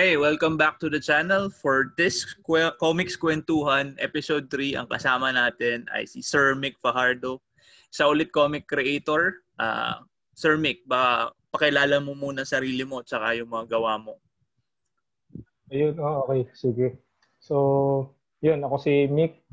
Okay, 0.00 0.16
welcome 0.16 0.56
back 0.56 0.80
to 0.80 0.88
the 0.88 0.96
channel. 0.96 1.52
For 1.52 1.92
this 2.00 2.24
Kwe- 2.40 2.72
Comics 2.80 3.20
Kwentuhan, 3.20 4.00
episode 4.00 4.48
3, 4.48 4.80
ang 4.80 4.88
kasama 4.88 5.28
natin 5.28 5.84
ay 5.92 6.08
si 6.08 6.24
Sir 6.24 6.56
Mick 6.56 6.80
Fajardo, 6.80 7.44
sa 7.92 8.08
ulit 8.08 8.32
comic 8.32 8.64
creator. 8.64 9.44
Uh, 9.60 10.00
Sir 10.32 10.56
Mick, 10.56 10.80
ba 10.88 11.28
pakilala 11.52 12.00
mo 12.00 12.16
muna 12.16 12.48
sarili 12.48 12.80
mo 12.80 13.04
at 13.04 13.12
saka 13.12 13.36
yung 13.36 13.52
mga 13.52 13.76
gawa 13.76 14.00
mo. 14.00 14.16
Ayun, 15.68 16.00
oh, 16.00 16.24
okay, 16.24 16.48
sige. 16.56 16.96
So, 17.36 17.56
yun, 18.40 18.64
ako 18.64 18.80
si 18.80 19.04
Mick. 19.04 19.44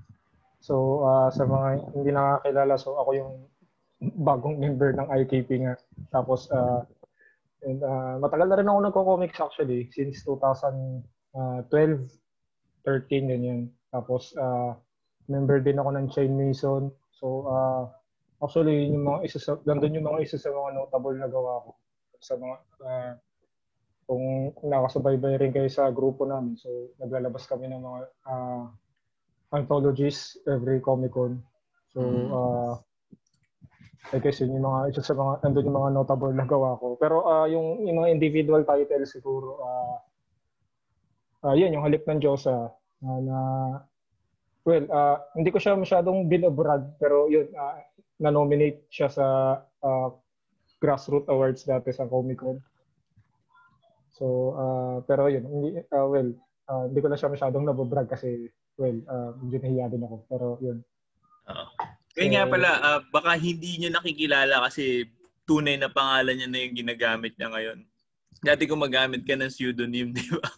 So, 0.63 1.03
uh, 1.03 1.27
sa 1.27 1.43
mga 1.43 1.91
hindi 1.91 2.15
nakakilala, 2.15 2.79
so 2.79 2.95
ako 2.95 3.09
yung 3.19 3.33
bagong 4.23 4.63
member 4.63 4.95
ng 4.95 5.11
IKP 5.11 5.67
nga. 5.67 5.75
Tapos, 6.07 6.47
uh, 6.55 6.87
And 7.67 7.83
uh, 7.83 8.15
matagal 8.23 8.47
na 8.47 8.55
rin 8.55 8.71
ako 8.71 8.79
nagko-comics 8.87 9.43
actually 9.43 9.91
since 9.91 10.23
2012, 10.23 11.03
13 11.67 13.27
ganyan. 13.27 13.67
Tapos 13.91 14.31
uh, 14.39 14.71
member 15.27 15.59
din 15.59 15.75
ako 15.75 15.91
ng 15.99 16.07
Chain 16.07 16.31
Mason. 16.39 16.87
So 17.11 17.51
uh, 17.51 17.91
actually 18.39 18.87
yung 18.87 19.03
mga 19.03 19.19
isa 19.27 19.39
sa 19.43 19.59
nandun 19.67 19.99
yung 19.99 20.07
mga 20.07 20.23
isa 20.23 20.39
sa 20.39 20.55
mga 20.55 20.79
notable 20.79 21.19
na 21.19 21.27
gawa 21.27 21.67
ko 21.67 21.75
sa 22.23 22.39
mga 22.39 22.55
uh, 22.87 23.13
kung 24.07 24.55
nakasubaybay 24.63 25.35
rin 25.35 25.51
kayo 25.51 25.67
sa 25.67 25.91
grupo 25.91 26.23
namin. 26.23 26.55
So 26.55 26.95
naglalabas 27.03 27.51
kami 27.51 27.67
ng 27.67 27.83
mga 27.83 27.99
uh, 28.31 28.63
anthologies 29.51 30.39
every 30.47 30.79
Comic 30.79 31.11
Con. 31.11 31.43
So 31.91 31.99
uh, 32.31 32.73
I 34.15 34.23
guess 34.23 34.39
yun 34.39 34.55
yung 34.55 34.63
mga, 34.63 34.95
isa 34.95 35.03
sa 35.03 35.15
mga, 35.17 35.43
nandun 35.43 35.67
yung 35.67 35.79
mga 35.83 35.91
notable 35.91 36.31
na 36.31 36.47
gawa 36.47 36.79
ko. 36.79 36.95
Pero 36.95 37.27
uh, 37.27 37.43
yung, 37.51 37.83
yung 37.83 37.99
mga 37.99 38.11
individual 38.15 38.63
titles 38.63 39.11
siguro, 39.11 39.59
uh, 39.59 39.97
uh, 41.43 41.55
yun, 41.55 41.75
yung 41.75 41.83
Halip 41.83 42.07
ng 42.07 42.23
Diyosa, 42.23 42.71
uh, 42.71 43.19
na, 43.19 43.37
well, 44.63 44.85
uh, 44.87 45.19
hindi 45.35 45.51
ko 45.51 45.59
siya 45.59 45.75
masyadong 45.75 46.31
binabrag, 46.31 46.87
pero 47.03 47.27
yun, 47.27 47.51
uh, 47.51 47.83
na-nominate 48.23 48.87
siya 48.87 49.11
sa 49.11 49.25
uh, 49.83 50.09
Grassroot 50.79 51.27
Awards 51.27 51.67
dati 51.67 51.91
sa 51.91 52.07
Comic 52.07 52.39
Con. 52.39 52.57
So, 54.17 54.55
uh, 54.57 54.97
pero 55.05 55.29
yun, 55.29 55.45
hindi, 55.45 55.83
uh, 55.93 56.07
well, 56.07 56.31
uh, 56.71 56.89
hindi 56.89 56.99
ko 57.03 57.07
na 57.11 57.19
siya 57.19 57.29
masyadong 57.29 57.67
nababrag 57.67 58.09
kasi, 58.09 58.49
well, 58.79 58.97
uh, 59.11 59.35
medyo 59.43 59.61
nahiya 59.61 59.91
din 59.91 60.05
ako. 60.05 60.17
Pero 60.31 60.47
yun. 60.63 60.79
Uh, 61.45 61.67
kaya 62.17 62.29
nga 62.33 62.49
pala, 62.49 62.69
uh, 62.81 62.99
baka 63.13 63.37
hindi 63.37 63.77
niya 63.77 63.93
nakikilala 63.93 64.65
kasi 64.65 65.05
tunay 65.45 65.77
na 65.77 65.93
pangalan 65.93 66.33
niya 66.33 66.49
na 66.49 66.59
yung 66.65 66.75
ginagamit 66.75 67.37
niya 67.37 67.53
ngayon. 67.53 67.79
Dati 68.41 68.65
gumagamit 68.65 69.21
ka 69.21 69.37
ng 69.37 69.53
pseudonym, 69.53 70.09
di 70.17 70.25
ba? 70.33 70.49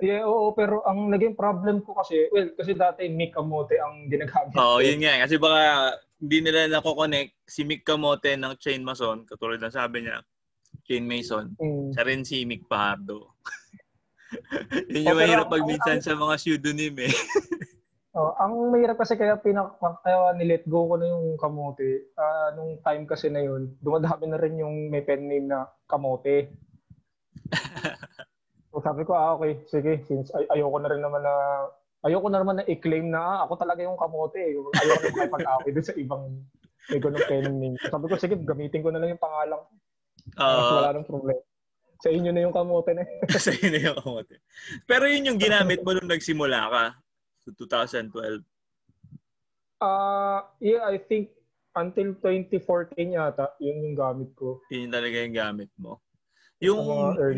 Yeah, 0.00 0.24
oo, 0.24 0.52
pero 0.56 0.80
ang 0.84 1.12
naging 1.12 1.36
problem 1.36 1.84
ko 1.84 1.96
kasi, 1.96 2.28
well, 2.32 2.48
kasi 2.56 2.72
dati 2.72 3.08
Mick 3.08 3.36
Camote 3.36 3.76
ang 3.76 4.08
ginagamit 4.08 4.56
Oo, 4.56 4.80
oh, 4.80 4.84
yun 4.84 5.00
nga. 5.00 5.24
Kasi 5.24 5.36
baka 5.36 5.92
hindi 6.20 6.38
nila 6.44 6.68
nako-connect 6.68 7.32
si 7.48 7.64
Mick 7.64 7.84
Camote 7.84 8.36
ng 8.36 8.56
Chain 8.60 8.84
Mason, 8.84 9.24
katulad 9.24 9.60
ng 9.60 9.72
sabi 9.72 10.04
niya, 10.04 10.20
Chain 10.84 11.04
Mason. 11.04 11.52
Mm. 11.56 11.92
Siya 11.96 12.04
rin 12.04 12.22
si 12.24 12.44
Mick 12.44 12.64
Pahardo. 12.68 13.32
yun 14.92 15.08
yung 15.08 15.16
oh, 15.16 15.20
mahirap 15.20 15.48
pag 15.48 15.64
minsan 15.68 16.00
sa 16.00 16.16
mga 16.16 16.34
pseudonym 16.36 16.96
eh. 17.00 17.12
Oh, 18.10 18.34
ang 18.42 18.74
mahirap 18.74 18.98
kasi 18.98 19.14
kaya 19.14 19.38
pinak 19.38 19.78
kaya 19.78 20.34
nilet 20.34 20.66
go 20.66 20.90
ko 20.90 20.98
na 20.98 21.06
yung 21.06 21.38
kamote. 21.38 22.10
Uh, 22.18 22.50
nung 22.58 22.82
time 22.82 23.06
kasi 23.06 23.30
na 23.30 23.38
yun, 23.38 23.70
dumadami 23.78 24.26
na 24.26 24.40
rin 24.42 24.58
yung 24.58 24.90
may 24.90 25.06
pen 25.06 25.30
name 25.30 25.46
na 25.46 25.70
kamote. 25.86 26.50
so 28.74 28.82
sabi 28.82 29.06
ko, 29.06 29.14
ah 29.14 29.38
okay, 29.38 29.62
sige, 29.70 30.02
since 30.10 30.34
ay- 30.34 30.58
ayoko 30.58 30.82
na 30.82 30.90
rin 30.90 31.06
naman 31.06 31.22
na 31.22 31.34
ayoko 32.02 32.26
na 32.26 32.42
naman 32.42 32.58
na 32.58 32.66
i-claim 32.66 33.14
na 33.14 33.22
ah, 33.22 33.38
ako 33.46 33.62
talaga 33.62 33.86
yung 33.86 33.94
kamote. 33.94 34.42
Ayoko 34.42 34.74
na 34.74 35.06
makipag-away 35.06 35.70
doon 35.70 35.86
sa 35.86 35.94
ibang 35.94 36.22
may 36.90 36.98
ganung 36.98 37.28
pen 37.30 37.46
name. 37.62 37.78
So, 37.78 37.94
sabi 37.94 38.10
ko, 38.10 38.18
sige, 38.18 38.34
gamitin 38.42 38.82
ko 38.82 38.90
na 38.90 38.98
lang 38.98 39.14
yung 39.14 39.22
pangalan. 39.22 39.62
Uh, 40.34 40.82
wala 40.82 40.98
nang 40.98 41.06
problema. 41.06 41.38
Sa 42.02 42.10
inyo 42.10 42.34
na 42.34 42.42
yung 42.42 42.56
kamote 42.56 42.90
na. 42.90 43.06
sa 43.38 43.54
inyo 43.54 43.70
na 43.70 43.78
yung 43.86 43.98
kamote. 44.02 44.42
Pero 44.82 45.06
yun 45.06 45.30
yung 45.30 45.38
ginamit 45.38 45.78
mo 45.86 45.94
nung 45.94 46.10
nagsimula 46.10 46.66
ka 46.74 46.84
to 47.44 47.52
2012? 47.66 48.42
Uh, 49.80 50.44
yeah, 50.60 50.84
I 50.84 51.00
think 51.00 51.32
until 51.76 52.12
2014 52.20 53.16
yata, 53.16 53.54
yun 53.62 53.90
yung 53.90 53.96
gamit 53.96 54.30
ko. 54.36 54.60
Yun 54.68 54.92
talaga 54.92 55.16
yung 55.24 55.36
gamit 55.36 55.70
mo. 55.80 56.02
Yung 56.60 56.84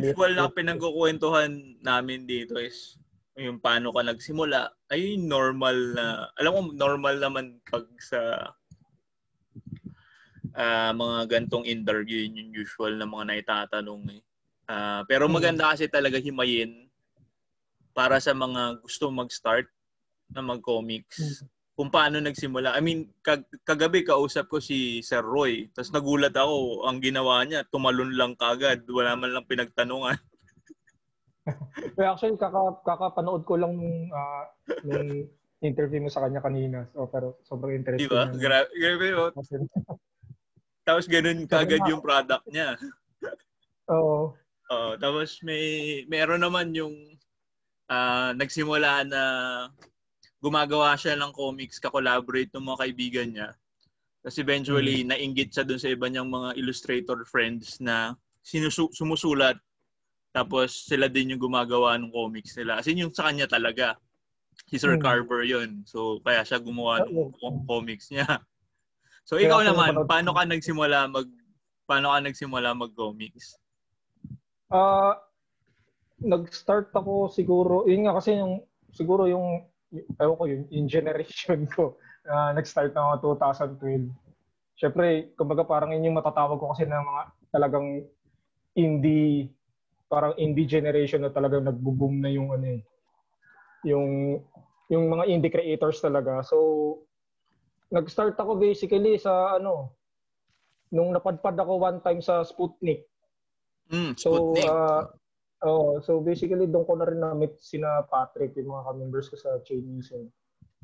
usual 0.02 0.34
na 0.34 0.50
pinagkukwentuhan 0.50 1.78
namin 1.78 2.26
dito 2.26 2.58
is 2.58 2.98
yung 3.38 3.62
paano 3.62 3.94
ka 3.94 4.02
nagsimula, 4.02 4.74
ay 4.90 5.16
normal 5.16 5.76
na, 5.94 6.04
alam 6.36 6.52
mo, 6.52 6.60
normal 6.74 7.16
naman 7.22 7.62
pag 7.64 7.86
sa 8.02 8.50
uh, 10.52 10.92
mga 10.92 11.18
gantong 11.30 11.64
interview, 11.64 12.26
yun 12.26 12.42
yung 12.42 12.52
usual 12.66 12.98
na 12.98 13.08
mga 13.08 13.24
naitatanong 13.32 14.20
eh. 14.20 14.22
Uh, 14.68 15.02
pero 15.06 15.26
hmm. 15.26 15.34
maganda 15.38 15.72
kasi 15.72 15.86
talaga 15.86 16.18
himayin 16.18 16.90
para 17.92 18.20
sa 18.20 18.32
mga 18.32 18.80
gusto 18.80 19.12
mag-start 19.12 19.68
na 20.32 20.42
mag-comics. 20.42 21.18
Hmm. 21.20 21.48
Kung 21.72 21.88
paano 21.88 22.20
nagsimula. 22.20 22.76
I 22.76 22.84
mean, 22.84 23.08
kag- 23.24 23.48
kagabi 23.64 24.04
kausap 24.04 24.52
ko 24.52 24.60
si 24.60 25.00
Sir 25.00 25.24
Roy. 25.24 25.72
Tapos 25.72 25.88
nagulat 25.88 26.36
ako, 26.36 26.84
ang 26.84 27.00
ginawa 27.00 27.40
niya, 27.48 27.64
tumalon 27.64 28.12
lang 28.12 28.36
kagad. 28.36 28.84
Wala 28.88 29.16
man 29.16 29.32
lang 29.32 29.48
pinagtanungan. 29.48 30.16
Well, 31.98 32.14
actually, 32.14 32.38
kaka, 32.38 32.86
kakapanood 32.86 33.42
ko 33.42 33.58
lang 33.58 33.74
nung, 33.74 34.06
uh, 34.14 34.46
nung 34.86 35.26
interview 35.62 36.02
mo 36.02 36.10
sa 36.10 36.22
kanya 36.26 36.42
kanina. 36.42 36.86
So, 36.94 37.10
pero 37.10 37.38
sobrang 37.42 37.78
interesting. 37.78 38.10
Diba? 38.10 38.30
Gra- 38.34 38.70
grabe 38.74 39.08
oh. 39.14 39.30
tapos 40.86 41.06
ganun 41.06 41.46
kagad 41.46 41.82
yung 41.86 42.02
product 42.02 42.46
niya. 42.50 42.74
Oo. 43.90 44.34
Oo. 44.70 44.90
Tapos 44.98 45.38
may 45.46 46.02
meron 46.10 46.42
naman 46.42 46.74
yung 46.74 46.94
uh, 47.86 48.34
nagsimula 48.34 49.06
na 49.06 49.22
gumagawa 50.42 50.98
siya 50.98 51.14
ng 51.14 51.30
comics, 51.30 51.78
ka-collaborate 51.78 52.50
ng 52.50 52.66
mga 52.66 52.80
kaibigan 52.82 53.28
niya. 53.30 53.48
Tapos 54.22 54.38
eventually, 54.42 55.06
mm. 55.06 55.14
nainggit 55.14 55.54
siya 55.54 55.62
dun 55.62 55.78
sa 55.78 55.94
iba 55.94 56.10
niyang 56.10 56.26
mga 56.26 56.58
illustrator 56.58 57.22
friends 57.22 57.78
na 57.78 58.18
sinusu- 58.42 58.90
sumusulat. 58.90 59.54
Tapos 60.34 60.90
sila 60.90 61.06
din 61.06 61.34
yung 61.34 61.42
gumagawa 61.46 61.94
ng 61.94 62.10
comics 62.10 62.58
nila. 62.58 62.82
As 62.82 62.90
in, 62.90 62.98
yung 62.98 63.14
sa 63.14 63.30
kanya 63.30 63.46
talaga. 63.46 63.94
Si 64.66 64.82
Sir 64.82 64.98
mm. 64.98 65.02
Carver 65.02 65.46
yun. 65.46 65.86
So, 65.86 66.18
kaya 66.26 66.42
siya 66.42 66.58
gumawa 66.58 67.06
ng 67.06 67.64
comics 67.70 68.10
niya. 68.10 68.26
So, 69.22 69.38
ikaw 69.38 69.62
naman, 69.62 69.94
paano 70.10 70.34
ka 70.34 70.42
nagsimula 70.42 71.06
mag 71.06 71.30
paano 71.86 72.10
ka 72.10 72.18
nagsimula 72.26 72.74
mag-comics? 72.74 73.54
Uh, 74.66 75.14
nag-start 76.18 76.90
ako 76.90 77.30
siguro, 77.30 77.86
yun 77.86 78.02
nga 78.02 78.18
kasi 78.18 78.34
yung 78.34 78.66
siguro 78.90 79.30
yung 79.30 79.62
ewan 79.92 80.36
ko 80.36 80.44
yun, 80.48 80.62
yung 80.72 80.88
generation 80.88 81.68
ko, 81.74 82.00
uh, 82.26 82.50
nag-start 82.56 82.96
na 82.96 83.16
ako 83.16 83.36
2012. 83.36 84.08
Siyempre, 84.80 85.36
kumbaga 85.36 85.62
parang 85.68 85.92
yun 85.92 86.10
yung 86.10 86.18
matatawag 86.18 86.58
ko 86.58 86.72
kasi 86.72 86.88
ng 86.88 87.04
mga 87.04 87.22
talagang 87.52 88.02
indie, 88.72 89.52
parang 90.08 90.32
indie 90.40 90.68
generation 90.68 91.22
na 91.22 91.30
talagang 91.30 91.68
nagbo-boom 91.68 92.24
na 92.24 92.32
yung 92.32 92.50
ano 92.56 92.66
eh, 92.66 92.82
yung 93.84 94.40
yung 94.88 95.08
mga 95.08 95.24
indie 95.28 95.52
creators 95.52 96.00
talaga. 96.00 96.44
So, 96.44 96.56
nag-start 97.92 98.36
ako 98.36 98.56
basically 98.56 99.16
sa 99.20 99.56
ano, 99.60 99.92
nung 100.92 101.12
napadpad 101.12 101.56
ako 101.56 101.72
one 101.80 101.98
time 102.04 102.20
sa 102.20 102.44
Sputnik. 102.44 103.04
Mm, 103.88 104.16
Sputnik. 104.16 104.64
So, 104.64 105.12
Oh, 105.62 106.02
so 106.02 106.18
basically 106.18 106.66
doon 106.66 106.82
ko 106.82 106.98
na 106.98 107.06
rin 107.06 107.22
na-meet 107.22 107.54
sina 107.62 108.02
Patrick, 108.10 108.58
yung 108.58 108.74
mga 108.74 108.86
ka-members 108.90 109.30
ko 109.30 109.38
sa 109.38 109.62
Chain 109.62 109.86
Music. 109.86 110.26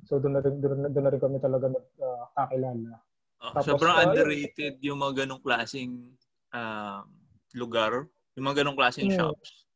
So 0.06 0.22
doon 0.22 0.38
na 0.38 0.42
rin, 0.42 0.62
doon, 0.62 0.86
doon 0.86 1.04
na 1.04 1.10
rin 1.10 1.22
kami 1.22 1.42
talaga 1.42 1.66
nagkakilala. 1.66 2.94
Uh, 2.94 3.42
oh, 3.42 3.52
Tapos, 3.58 3.66
sobrang 3.74 3.96
uh, 3.98 4.02
underrated 4.06 4.78
yung 4.78 5.02
mga 5.02 5.26
ganong 5.26 5.42
klaseng 5.42 6.14
uh, 6.54 7.02
lugar, 7.58 8.06
yung 8.38 8.46
mga 8.46 8.62
ganong 8.62 8.78
klaseng 8.78 9.10
hmm. 9.10 9.18
shops 9.18 9.66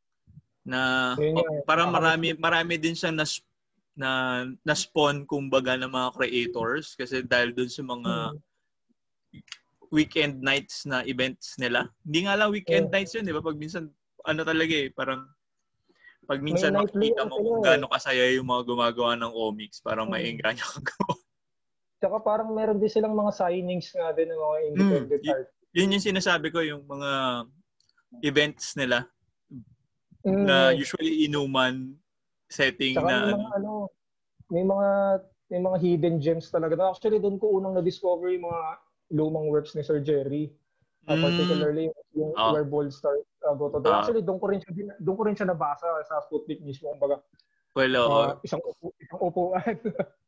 na 0.63 1.11
yun, 1.19 1.35
oh, 1.35 1.59
parang 1.67 1.91
marami 1.91 2.31
marami 2.39 2.79
din 2.79 2.95
siyang 2.95 3.19
nas 3.19 3.43
na 3.99 4.41
na-spawn 4.63 5.27
kumbaga 5.27 5.75
ng 5.75 5.91
mga 5.91 6.09
creators 6.15 6.95
kasi 6.95 7.21
dahil 7.21 7.51
doon 7.51 7.67
sa 7.67 7.83
mga 7.83 8.11
hmm. 8.31 9.43
weekend 9.93 10.39
nights 10.39 10.87
na 10.87 11.03
events 11.05 11.59
nila. 11.59 11.91
Hindi 12.01 12.25
nga 12.25 12.39
lang 12.39 12.49
weekend 12.49 12.89
yeah. 12.89 12.93
nights 12.95 13.13
yun, 13.13 13.27
di 13.27 13.35
ba? 13.35 13.43
Pag 13.43 13.59
minsan 13.59 13.91
ano 14.23 14.41
talaga 14.43 14.73
eh, 14.73 14.89
parang 14.91 15.27
pag 16.23 16.39
minsan 16.39 16.71
May 16.71 16.87
makikita 16.87 17.27
mo 17.27 17.35
kung 17.43 17.61
gaano 17.63 17.91
kasaya 17.91 18.31
yung 18.31 18.47
mga 18.47 18.63
gumagawa 18.63 19.19
ng 19.19 19.31
comics, 19.35 19.83
parang 19.83 20.07
hmm. 20.07 20.15
maingganyo 20.15 20.63
kang 20.63 20.87
gawa. 20.87 21.15
Tsaka 21.99 22.17
parang 22.23 22.49
meron 22.51 22.79
din 22.79 22.91
silang 22.91 23.15
mga 23.15 23.31
signings 23.35 23.91
nga 23.91 24.15
din 24.15 24.31
ng 24.31 24.39
mga 24.39 24.57
independent 24.71 25.23
hmm. 25.23 25.33
art. 25.35 25.47
Y- 25.51 25.83
yun 25.83 25.93
yung 25.97 26.05
sinasabi 26.05 26.53
ko, 26.53 26.61
yung 26.61 26.85
mga 26.85 27.11
events 28.21 28.77
nila. 28.77 29.09
mm. 30.23 30.45
na 30.47 30.71
usually 30.71 31.27
inuman 31.27 31.93
setting 32.47 32.95
Saka 32.95 33.07
na 33.09 33.15
may 33.27 33.35
mga, 33.35 33.51
ano, 33.59 33.71
may 34.49 34.63
mga 34.63 34.89
may 35.51 35.61
mga 35.61 35.77
hidden 35.81 36.17
gems 36.17 36.49
talaga. 36.49 36.79
Actually, 36.89 37.21
doon 37.21 37.37
ko 37.37 37.61
unang 37.61 37.77
na-discover 37.77 38.33
yung 38.33 38.49
mga 38.49 38.61
lumang 39.13 39.51
works 39.53 39.77
ni 39.77 39.85
Sir 39.85 40.01
Jerry. 40.01 40.49
Uh, 41.03 41.19
particularly 41.19 41.91
yung 42.15 42.31
oh. 42.39 42.55
Where 42.55 42.63
Bold 42.63 42.95
Star 42.95 43.19
uh, 43.43 43.55
Go 43.59 43.67
to. 43.67 43.83
Uh, 43.83 43.99
Actually, 43.99 44.23
doon 44.23 44.39
ko 44.39 44.47
rin 44.47 44.63
siya 44.63 44.71
doon 45.03 45.15
ko 45.19 45.23
rin 45.27 45.35
siya 45.35 45.51
nabasa 45.51 45.87
sa 46.07 46.23
Sputnik 46.23 46.63
mismo 46.63 46.95
kumbaga. 46.95 47.19
Well, 47.75 47.93
uh, 47.99 48.39
isang 48.45 48.63
upo, 48.63 48.95
isang 49.01 49.19
upuan. 49.19 49.75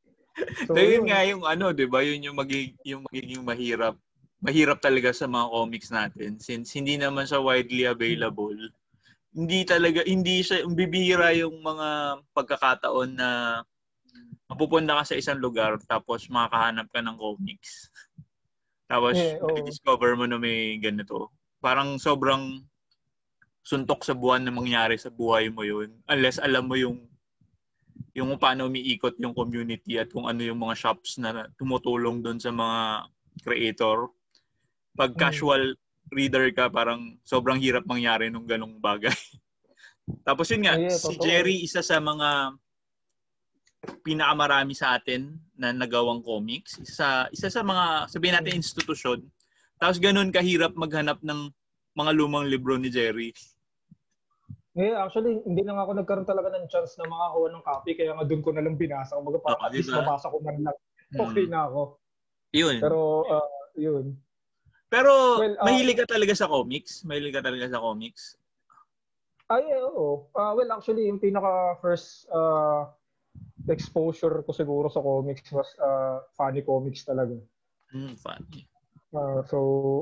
so, 0.68 0.76
yun, 0.76 0.92
yun 1.00 1.06
nga 1.08 1.22
yung 1.24 1.44
ano, 1.48 1.72
'di 1.72 1.88
ba? 1.88 2.04
Yun 2.04 2.28
yung 2.28 2.38
magiging 2.38 2.76
yung 2.84 3.02
magiging 3.08 3.44
mahirap. 3.48 3.96
Mahirap 4.44 4.84
talaga 4.84 5.16
sa 5.16 5.32
mga 5.32 5.48
comics 5.48 5.90
natin 5.96 6.44
since 6.44 6.76
hindi 6.76 7.00
naman 7.00 7.24
siya 7.24 7.40
widely 7.40 7.88
available. 7.88 8.58
Hindi 9.32 9.64
talaga 9.64 10.04
hindi 10.04 10.44
siya 10.44 10.68
bibihira 10.68 11.32
yung 11.40 11.64
mga 11.64 12.20
pagkakataon 12.36 13.16
na 13.16 13.30
mapupunta 14.52 15.00
ka 15.02 15.04
sa 15.08 15.16
isang 15.16 15.40
lugar 15.40 15.80
tapos 15.88 16.28
makakahanap 16.28 16.92
ka 16.92 17.00
ng 17.00 17.16
comics. 17.16 17.90
Tapos 18.86 19.18
yeah, 19.18 19.42
oh. 19.42 19.58
discover 19.66 20.14
mo 20.14 20.30
na 20.30 20.38
may 20.38 20.78
ganito. 20.78 21.34
Parang 21.60 21.98
sobrang 21.98 22.62
suntok 23.66 24.06
sa 24.06 24.14
buwan 24.14 24.46
na 24.46 24.54
mangyari 24.54 24.94
sa 24.96 25.10
buhay 25.10 25.50
mo 25.50 25.66
yun. 25.66 25.90
Unless 26.06 26.38
alam 26.38 26.70
mo 26.70 26.78
yung 26.78 27.02
yung 28.16 28.32
paano 28.40 28.72
umiikot 28.72 29.20
yung 29.20 29.36
community 29.36 30.00
at 30.00 30.08
kung 30.08 30.30
ano 30.30 30.40
yung 30.40 30.62
mga 30.62 30.76
shops 30.78 31.20
na 31.20 31.52
tumutulong 31.60 32.24
doon 32.24 32.40
sa 32.40 32.54
mga 32.54 33.12
creator. 33.44 34.08
Pag 34.96 35.18
hmm. 35.18 35.20
casual 35.20 35.64
reader 36.14 36.48
ka, 36.56 36.72
parang 36.72 37.20
sobrang 37.28 37.60
hirap 37.60 37.84
mangyari 37.84 38.32
nung 38.32 38.48
ganong 38.48 38.80
bagay. 38.80 39.12
Tapos 40.28 40.48
yun 40.54 40.64
nga, 40.64 40.78
yeah, 40.78 40.94
si 40.94 41.18
Jerry, 41.18 41.66
isa 41.66 41.82
sa 41.82 41.98
mga 41.98 42.56
pinakamarami 44.06 44.74
sa 44.78 44.98
atin 44.98 45.38
na 45.58 45.72
nagawang 45.72 46.22
comics. 46.22 46.78
Isa, 46.82 47.30
isa 47.32 47.48
sa 47.50 47.62
mga, 47.66 48.12
sabihin 48.12 48.36
natin, 48.38 48.60
institusyon. 48.60 49.24
Tapos 49.80 50.00
ganun 50.00 50.32
kahirap 50.32 50.74
maghanap 50.76 51.20
ng 51.26 51.52
mga 51.96 52.12
lumang 52.16 52.48
libro 52.48 52.76
ni 52.76 52.92
Jerry. 52.92 53.32
Yeah, 54.76 55.08
actually, 55.08 55.40
hindi 55.48 55.64
lang 55.64 55.80
ako 55.80 55.96
nagkaroon 55.96 56.28
talaga 56.28 56.52
ng 56.52 56.68
chance 56.68 57.00
na 57.00 57.08
makakuha 57.08 57.48
ng 57.48 57.64
copy, 57.64 57.96
kaya 57.96 58.12
nga 58.12 58.28
doon 58.28 58.44
ko 58.44 58.52
na 58.52 58.60
lang 58.60 58.76
binasa. 58.76 59.16
Kumbaga, 59.16 59.40
para 59.40 59.56
oh, 59.56 59.66
at 59.68 59.72
least 59.72 59.88
mabasa 59.88 60.28
ko 60.28 60.44
man 60.44 60.60
lang. 60.60 60.78
Hmm. 61.16 61.32
Okay 61.32 61.48
hmm. 61.48 61.54
na 61.56 61.60
ako. 61.72 61.82
Yun. 62.52 62.76
Pero, 62.84 63.00
uh, 63.24 63.50
yun. 63.80 64.06
Pero, 64.92 65.12
well, 65.40 65.56
uh, 65.60 65.66
mahilig 65.66 65.96
ka 66.04 66.08
talaga 66.08 66.36
sa 66.36 66.52
comics? 66.52 67.08
Mahilig 67.08 67.32
ka 67.32 67.40
talaga 67.40 67.72
sa 67.72 67.80
comics? 67.80 68.36
Ay, 69.48 69.64
oo. 69.80 70.28
Uh, 70.36 70.52
well, 70.60 70.72
actually, 70.76 71.08
yung 71.08 71.24
pinaka 71.24 71.80
first 71.80 72.28
uh, 73.36 73.72
exposure 73.72 74.44
ko 74.46 74.52
siguro 74.54 74.88
sa 74.88 75.02
comics 75.02 75.50
was 75.52 75.70
uh, 75.82 76.22
funny 76.38 76.62
comics 76.62 77.04
talaga. 77.06 77.36
Mm, 77.94 78.16
funny. 78.20 78.68
Uh, 79.16 79.40
so, 79.48 79.58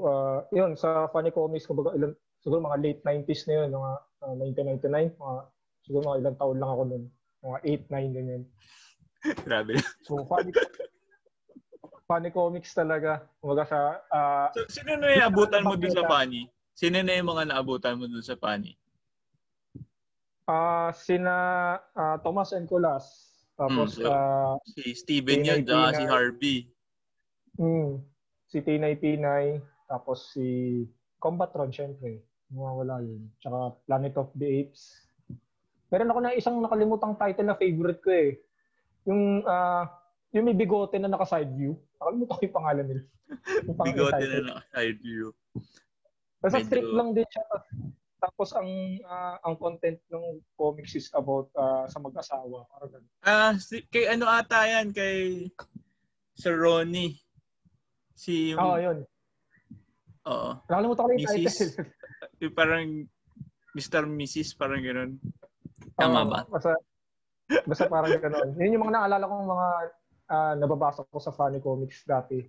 uh, 0.10 0.40
yun, 0.50 0.74
sa 0.74 1.06
funny 1.14 1.30
comics, 1.30 1.70
kumbaga, 1.70 1.94
ilan, 1.94 2.18
siguro 2.42 2.66
mga 2.66 2.82
late 2.82 3.02
90s 3.06 3.46
na 3.46 3.54
yun, 3.62 3.70
mga 3.72 3.92
uh, 4.26 4.34
1999, 4.90 5.22
mga, 5.22 5.38
siguro 5.86 6.02
mga 6.10 6.20
ilang 6.26 6.38
taon 6.42 6.58
lang 6.58 6.72
ako 6.74 6.84
nun. 6.90 7.04
Mga 7.44 7.58
8, 7.92 7.94
9, 7.94 8.18
ganyan. 8.18 8.44
Grabe. 9.48 9.74
So, 10.02 10.26
funny, 10.26 10.52
funny 12.10 12.30
comics 12.34 12.74
talaga. 12.74 13.24
Kumbaga 13.38 13.64
sa... 13.70 13.80
Uh, 14.10 14.48
so, 14.58 14.82
sino 14.82 14.98
na 14.98 15.14
yung 15.14 15.28
abutan 15.30 15.62
mo 15.62 15.78
dun 15.78 15.94
sa 15.94 16.10
funny? 16.10 16.50
Sino 16.74 16.98
na 17.06 17.14
yung 17.14 17.30
mga 17.30 17.54
naabutan 17.54 17.96
mo 18.02 18.10
dun 18.10 18.26
sa 18.26 18.34
funny? 18.34 18.74
Ah, 20.44 20.52
uh, 20.52 20.90
sina 20.92 21.36
uh, 21.96 22.18
Thomas 22.20 22.52
and 22.52 22.68
Colas. 22.68 23.34
Tapos, 23.56 23.96
mm, 23.96 24.04
so, 24.04 24.10
uh, 24.10 24.56
si 24.66 24.92
Steven 24.98 25.46
yun, 25.46 25.62
tsaka 25.64 25.96
si 25.96 26.04
Harvey. 26.10 26.58
Mm, 27.56 28.02
si 28.50 28.58
Tinay 28.66 28.98
Pinay, 28.98 29.62
tapos 29.86 30.34
si 30.34 30.84
Combatron, 31.22 31.72
syempre. 31.72 32.26
Mawawala 32.52 33.00
yun. 33.06 33.30
Tsaka 33.40 33.78
Planet 33.88 34.14
of 34.20 34.30
the 34.36 34.48
Apes. 34.50 35.08
Meron 35.94 36.12
ako 36.12 36.20
na 36.20 36.34
isang 36.34 36.58
nakalimutang 36.60 37.14
title 37.16 37.48
na 37.48 37.56
favorite 37.56 38.02
ko 38.02 38.10
eh. 38.10 38.42
Yung, 39.06 39.46
uh, 39.46 39.86
yung 40.34 40.46
may 40.50 40.58
bigote 40.58 40.98
na 40.98 41.08
naka-side 41.08 41.54
view. 41.54 41.78
Nakalimutan 42.02 42.36
ko 42.36 42.42
yung 42.42 42.58
pangalan 42.58 42.86
nila. 42.90 43.04
Yung 43.70 43.78
bigote 43.78 44.24
na 44.26 44.38
naka-side 44.50 45.00
view. 45.00 45.30
Basta 46.42 46.58
Medyo... 46.60 46.68
strip 46.68 46.90
lang 46.92 47.10
din 47.14 47.28
siya. 47.30 47.46
Tapos 48.24 48.56
ang 48.56 48.72
uh, 49.04 49.36
ang 49.44 49.60
content 49.60 50.00
ng 50.08 50.40
comics 50.56 50.96
is 50.96 51.12
about 51.12 51.52
uh, 51.60 51.84
sa 51.92 52.00
mag-asawa. 52.00 52.64
Ah, 53.20 53.52
uh, 53.52 53.54
si, 53.60 53.84
kay 53.92 54.08
ano 54.08 54.32
ata 54.32 54.64
yan 54.64 54.96
kay 54.96 55.52
Sir 56.32 56.56
Ronnie. 56.56 57.20
Si 58.16 58.56
Oo, 58.56 58.64
oh, 58.64 58.78
yun. 58.80 58.98
Oo. 60.24 60.50
Nakalimutan 60.72 61.04
ko 61.04 61.12
yung 61.12 61.28
title. 61.28 61.72
yung 62.48 62.56
parang 62.56 62.88
Mr. 63.76 64.08
Mrs. 64.08 64.56
parang 64.56 64.80
ganoon. 64.80 65.20
Tama 66.00 66.24
uh, 66.24 66.28
ba? 66.32 66.40
Basta, 66.48 66.72
basta 67.68 67.92
parang 67.92 68.16
ganoon. 68.24 68.56
Yun 68.56 68.80
yung 68.80 68.84
mga 68.88 68.96
naalala 69.04 69.28
kong 69.28 69.52
mga 69.52 69.68
uh, 70.32 70.54
nababasa 70.64 71.04
ko 71.12 71.20
sa 71.20 71.36
funny 71.36 71.60
comics 71.60 72.08
dati 72.08 72.40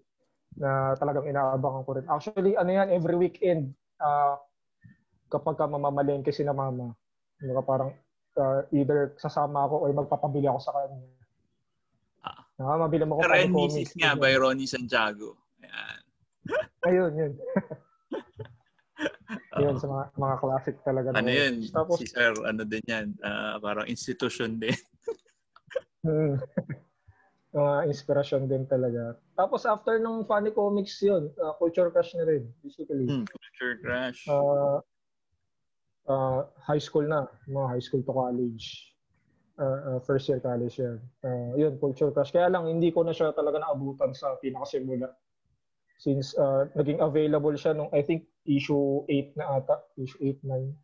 na 0.54 0.94
talagang 0.94 1.26
inaabangan 1.26 1.82
ko 1.82 1.90
rin. 1.98 2.06
Actually, 2.06 2.54
ano 2.54 2.70
yan, 2.70 2.94
every 2.94 3.18
weekend, 3.18 3.74
uh, 3.98 4.38
kapag 5.34 5.58
ka 5.58 5.66
mamamalengke 5.66 6.30
si 6.30 6.46
na 6.46 6.54
mama, 6.54 6.94
ano 7.42 7.62
parang 7.66 7.90
uh, 8.38 8.62
either 8.70 9.18
sasama 9.18 9.66
ako 9.66 9.82
o 9.82 9.90
magpapabili 9.90 10.46
ako 10.46 10.60
sa 10.62 10.72
kanya. 10.78 11.02
Ah. 12.22 12.40
Ah, 12.62 12.78
mabili 12.78 13.02
mo 13.02 13.18
ko 13.18 13.26
Ren 13.26 13.50
Mrs. 13.50 13.98
nga 13.98 14.14
by 14.14 14.38
Ronnie 14.38 14.70
Santiago. 14.70 15.34
Ayan. 15.58 16.00
Ayun, 16.86 17.12
yun. 17.18 17.32
yun, 19.60 19.76
sa 19.76 19.86
mga, 19.90 20.04
mga 20.14 20.36
classic 20.38 20.76
talaga. 20.86 21.08
Ano 21.18 21.30
yun? 21.30 21.66
Tapos, 21.74 21.98
si 21.98 22.06
Sir, 22.06 22.32
ano 22.46 22.62
din 22.62 22.84
yan? 22.86 23.12
Uh, 23.18 23.58
parang 23.58 23.90
institution 23.90 24.56
din. 24.56 24.76
mm. 26.06 26.38
mga 27.52 27.74
inspirasyon 27.90 28.46
din 28.46 28.64
talaga. 28.70 29.18
Tapos 29.34 29.66
after 29.66 29.98
ng 29.98 30.24
funny 30.24 30.54
comics 30.54 31.02
yun, 31.02 31.28
uh, 31.42 31.52
culture 31.58 31.90
crush 31.90 32.14
na 32.14 32.24
rin, 32.24 32.46
basically. 32.62 33.04
Hmm, 33.04 33.26
culture 33.26 33.74
crush. 33.82 34.22
Uh, 34.30 34.78
uh, 36.08 36.44
high 36.60 36.80
school 36.80 37.04
na, 37.04 37.26
mga 37.48 37.68
high 37.68 37.84
school 37.84 38.02
to 38.02 38.12
college. 38.12 38.94
Uh, 39.54 39.78
uh, 39.86 39.98
first 40.02 40.26
year 40.26 40.42
college 40.42 40.82
yan. 40.82 40.98
Uh, 41.22 41.54
yun, 41.54 41.78
culture 41.78 42.10
crush. 42.10 42.34
Kaya 42.34 42.50
lang, 42.50 42.66
hindi 42.66 42.90
ko 42.90 43.06
na 43.06 43.14
siya 43.14 43.30
talaga 43.30 43.62
naabutan 43.62 44.10
sa 44.10 44.34
pinakasimula. 44.42 45.14
Since 46.02 46.34
uh, 46.34 46.66
naging 46.74 46.98
available 46.98 47.54
siya 47.54 47.76
nung, 47.76 47.90
I 47.94 48.02
think, 48.02 48.26
issue 48.44 49.06
8 49.06 49.38
na 49.38 49.62
ata. 49.62 49.78
Issue 49.94 50.18
8, 50.20 50.42
9. 50.42 50.74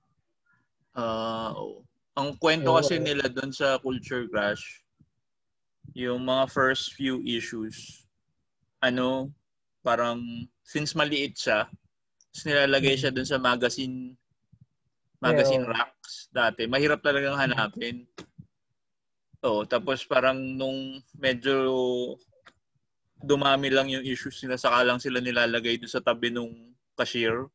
Uh, 0.95 1.51
oh. 1.59 1.83
Ang 2.19 2.39
kwento 2.39 2.75
kasi 2.79 2.99
nila 3.03 3.27
doon 3.27 3.51
sa 3.51 3.79
Culture 3.83 4.27
Crush, 4.31 4.83
yung 5.95 6.23
mga 6.27 6.47
first 6.51 6.95
few 6.95 7.23
issues, 7.27 8.07
ano, 8.83 9.35
parang, 9.83 10.47
since 10.63 10.95
maliit 10.95 11.35
siya, 11.35 11.67
nilalagay 12.47 12.95
siya 12.95 13.11
doon 13.11 13.27
sa 13.27 13.43
magazine 13.43 14.15
magazine 15.21 15.65
yeah. 15.65 15.73
racks 15.77 16.33
dati. 16.33 16.65
Mahirap 16.67 17.05
talagang 17.05 17.37
hanapin. 17.37 18.09
Oh, 19.41 19.65
tapos 19.65 20.05
parang 20.05 20.37
nung 20.37 21.01
medyo 21.17 21.65
dumami 23.21 23.69
lang 23.69 23.89
yung 23.89 24.05
issues 24.05 24.41
nila, 24.45 24.57
saka 24.57 24.85
lang 24.85 25.01
sila 25.01 25.21
nilalagay 25.21 25.77
doon 25.77 25.93
sa 25.93 26.05
tabi 26.05 26.33
nung 26.33 26.75
cashier. 26.97 27.47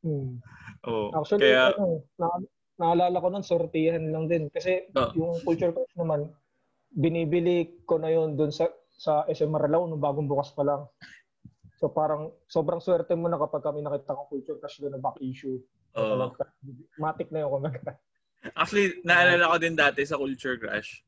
Hmm. 0.00 0.38
Oh, 0.82 1.14
Actually, 1.14 1.54
kaya, 1.54 1.70
ano, 1.78 2.02
na, 2.18 2.26
naalala 2.74 3.22
ko 3.22 3.30
nun, 3.30 3.46
sortihan 3.46 4.02
lang 4.10 4.26
din. 4.26 4.50
Kasi 4.50 4.90
oh. 4.98 5.14
yung 5.14 5.38
culture 5.46 5.70
class 5.70 5.94
naman, 5.94 6.26
binibili 6.90 7.86
ko 7.86 8.02
na 8.02 8.10
yun 8.10 8.34
doon 8.34 8.50
sa 8.50 8.66
sa 9.02 9.22
SM 9.30 9.46
Maralaw 9.46 9.86
nung 9.86 10.02
bagong 10.02 10.26
bukas 10.26 10.50
pa 10.58 10.66
lang. 10.66 10.90
So 11.78 11.90
parang 11.90 12.30
sobrang 12.46 12.78
swerte 12.78 13.14
mo 13.18 13.26
na 13.26 13.38
kapag 13.38 13.62
kami 13.62 13.82
nakita 13.82 14.14
ko 14.14 14.30
culture 14.30 14.58
clash 14.58 14.78
doon 14.78 14.94
na 14.94 15.02
back 15.02 15.18
issue. 15.18 15.58
Uh, 15.92 16.32
Matic 16.96 17.28
na 17.28 17.44
yun 17.44 17.50
kumbaga. 17.52 17.96
Actually, 18.58 18.98
naalala 19.06 19.52
ko 19.52 19.56
din 19.60 19.76
dati 19.78 20.02
sa 20.02 20.18
Culture 20.18 20.58
Crash. 20.58 21.04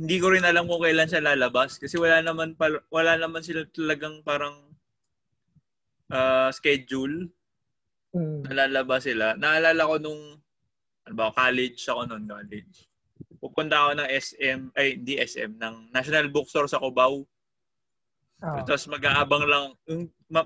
Hindi 0.00 0.16
ko 0.16 0.32
rin 0.32 0.48
alam 0.48 0.64
kung 0.64 0.80
kailan 0.80 1.10
siya 1.10 1.20
lalabas 1.20 1.76
kasi 1.76 2.00
wala 2.00 2.24
naman 2.24 2.56
pal- 2.56 2.84
wala 2.88 3.20
naman 3.20 3.44
sila 3.44 3.68
talagang 3.68 4.24
parang 4.24 4.56
uh, 6.08 6.48
schedule 6.54 7.28
mm. 8.16 8.48
na 8.48 8.64
lalabas 8.64 9.04
sila. 9.04 9.36
Naalala 9.36 9.82
ko 9.84 9.94
nung 10.00 10.40
ano 11.04 11.14
ba, 11.18 11.34
college 11.34 11.80
ako 11.90 12.06
noon, 12.06 12.24
college. 12.30 12.86
Pupunta 13.40 13.76
ako 13.82 13.90
ng 13.98 14.08
SM, 14.08 14.60
ay 14.78 14.86
hindi 14.94 15.18
SM, 15.18 15.58
ng 15.58 15.90
National 15.90 16.30
Bookstore 16.30 16.68
sa 16.70 16.78
Cubao. 16.78 17.24
Oh. 18.40 18.62
Tapos 18.64 18.88
mag-aabang 18.88 19.44
lang, 19.44 19.64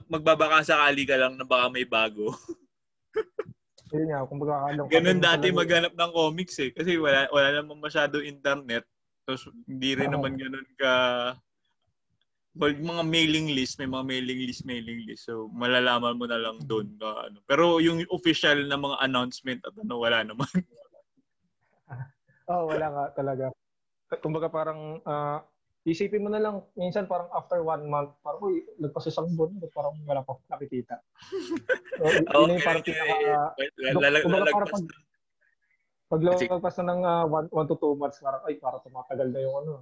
magbabaka 0.09 0.67
sakali 0.67 1.07
ka 1.07 1.15
lang 1.15 1.39
na 1.39 1.47
baka 1.47 1.71
may 1.71 1.87
bago. 1.87 2.33
Yun 3.95 4.11
nga, 4.11 4.27
kumbaga 4.27 4.55
alam 4.67 4.91
Ganun 4.91 5.23
dati 5.23 5.55
maghanap 5.55 5.95
ng 5.95 6.13
comics 6.13 6.59
eh. 6.59 6.75
Kasi 6.75 6.99
wala, 6.99 7.31
wala 7.31 7.49
naman 7.55 7.79
masyado 7.79 8.19
internet. 8.19 8.83
Tapos 9.23 9.49
hindi 9.71 9.91
rin 9.95 10.11
naman 10.11 10.35
ganun 10.35 10.67
ka 10.75 10.93
well, 12.55 12.75
mga 12.75 13.05
mailing 13.07 13.49
list, 13.55 13.79
may 13.83 13.91
mga 13.91 14.07
mailing 14.07 14.41
list, 14.47 14.63
mailing 14.67 15.01
list. 15.07 15.27
So, 15.27 15.51
malalaman 15.51 16.19
mo 16.19 16.27
na 16.27 16.39
lang 16.39 16.63
doon. 16.65 16.95
Na, 16.99 17.31
ano. 17.31 17.39
Pero 17.47 17.83
yung 17.83 18.03
official 18.15 18.67
na 18.67 18.79
mga 18.79 18.97
announcement 19.03 19.61
at 19.67 19.75
ano, 19.75 19.95
wala 19.99 20.23
naman. 20.23 20.51
oh, 22.51 22.65
wala 22.71 22.87
nga 22.91 23.05
talaga. 23.19 23.47
Kumbaga 24.23 24.47
parang 24.47 25.03
uh, 25.03 25.43
isipin 25.85 26.25
mo 26.25 26.33
na 26.33 26.41
lang, 26.41 26.65
minsan 26.81 27.05
parang 27.05 27.29
after 27.37 27.61
one 27.61 27.85
month, 27.89 28.17
parang, 28.25 28.41
uy, 28.41 28.65
nagpas 28.81 29.05
isang 29.09 29.29
buwan, 29.37 29.61
parang 29.73 29.95
wala 30.09 30.25
pa 30.25 30.41
nakikita. 30.49 30.97
So, 32.01 32.09
yun 32.09 32.25
okay, 32.25 32.57
yung 32.57 32.65
parang 32.65 32.85
pinaka, 32.85 33.15
uh, 33.21 34.23
kumbaga 34.25 34.49
parang 34.49 34.71
pag, 34.73 34.85
pag 36.09 36.23
lagpas 36.25 36.77
na 36.81 36.85
ng 36.89 37.01
1 37.05 37.05
uh, 37.05 37.25
one, 37.29 37.47
one 37.53 37.69
to 37.69 37.77
2 37.77 38.01
months, 38.01 38.19
parang, 38.25 38.43
ay, 38.49 38.57
parang 38.57 38.81
tumatagal 38.81 39.29
na 39.29 39.41
yung 39.45 39.57
ano, 39.61 39.73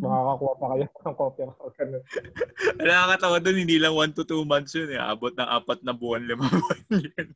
Makakakuha 0.00 0.52
pa 0.56 0.66
kayo 0.72 0.86
ng 0.88 1.16
kopya 1.20 1.52
ko. 1.52 1.68
Ganun. 1.76 2.02
Nakakatawa 2.86 3.36
doon, 3.44 3.58
hindi 3.60 3.76
lang 3.76 3.92
1 3.92 4.16
to 4.16 4.24
2 4.24 4.48
months 4.48 4.72
yun. 4.72 4.88
Eh. 4.88 5.00
Abot 5.00 5.32
ng 5.36 5.50
apat 5.52 5.84
na 5.84 5.92
buwan, 5.92 6.24
lima 6.24 6.48
buwan 6.48 6.80
yun. 6.88 7.28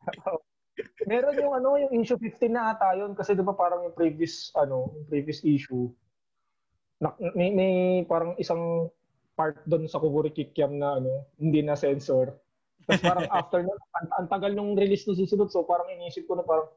Meron 1.05 1.37
yung 1.37 1.53
ano, 1.53 1.77
yung 1.77 1.93
issue 2.01 2.17
15 2.17 2.49
na 2.51 2.75
ata 2.75 2.97
yun 2.99 3.15
kasi 3.15 3.37
'di 3.37 3.47
ba 3.47 3.55
parang 3.55 3.87
yung 3.87 3.95
previous 3.95 4.51
ano, 4.59 4.91
yung 4.91 5.07
previous 5.07 5.45
issue 5.47 5.87
na, 7.03 7.15
may, 7.35 7.51
may 7.51 7.73
parang 8.07 8.39
isang 8.39 8.91
part 9.35 9.59
doon 9.67 9.91
sa 9.91 9.99
Kuburi 9.99 10.31
Kikiam 10.31 10.79
na 10.79 10.99
ano, 11.03 11.27
hindi 11.39 11.61
na 11.63 11.75
sensor. 11.75 12.35
Tapos 12.87 13.03
parang 13.03 13.27
after 13.39 13.61
nun, 13.67 13.79
ang, 13.99 14.09
ang 14.23 14.27
tagal 14.31 14.53
nung 14.55 14.79
release 14.79 15.07
ng 15.09 15.19
susunod 15.19 15.51
so 15.51 15.67
parang 15.67 15.91
inisip 15.91 16.27
ko 16.31 16.39
na 16.39 16.47
parang 16.47 16.71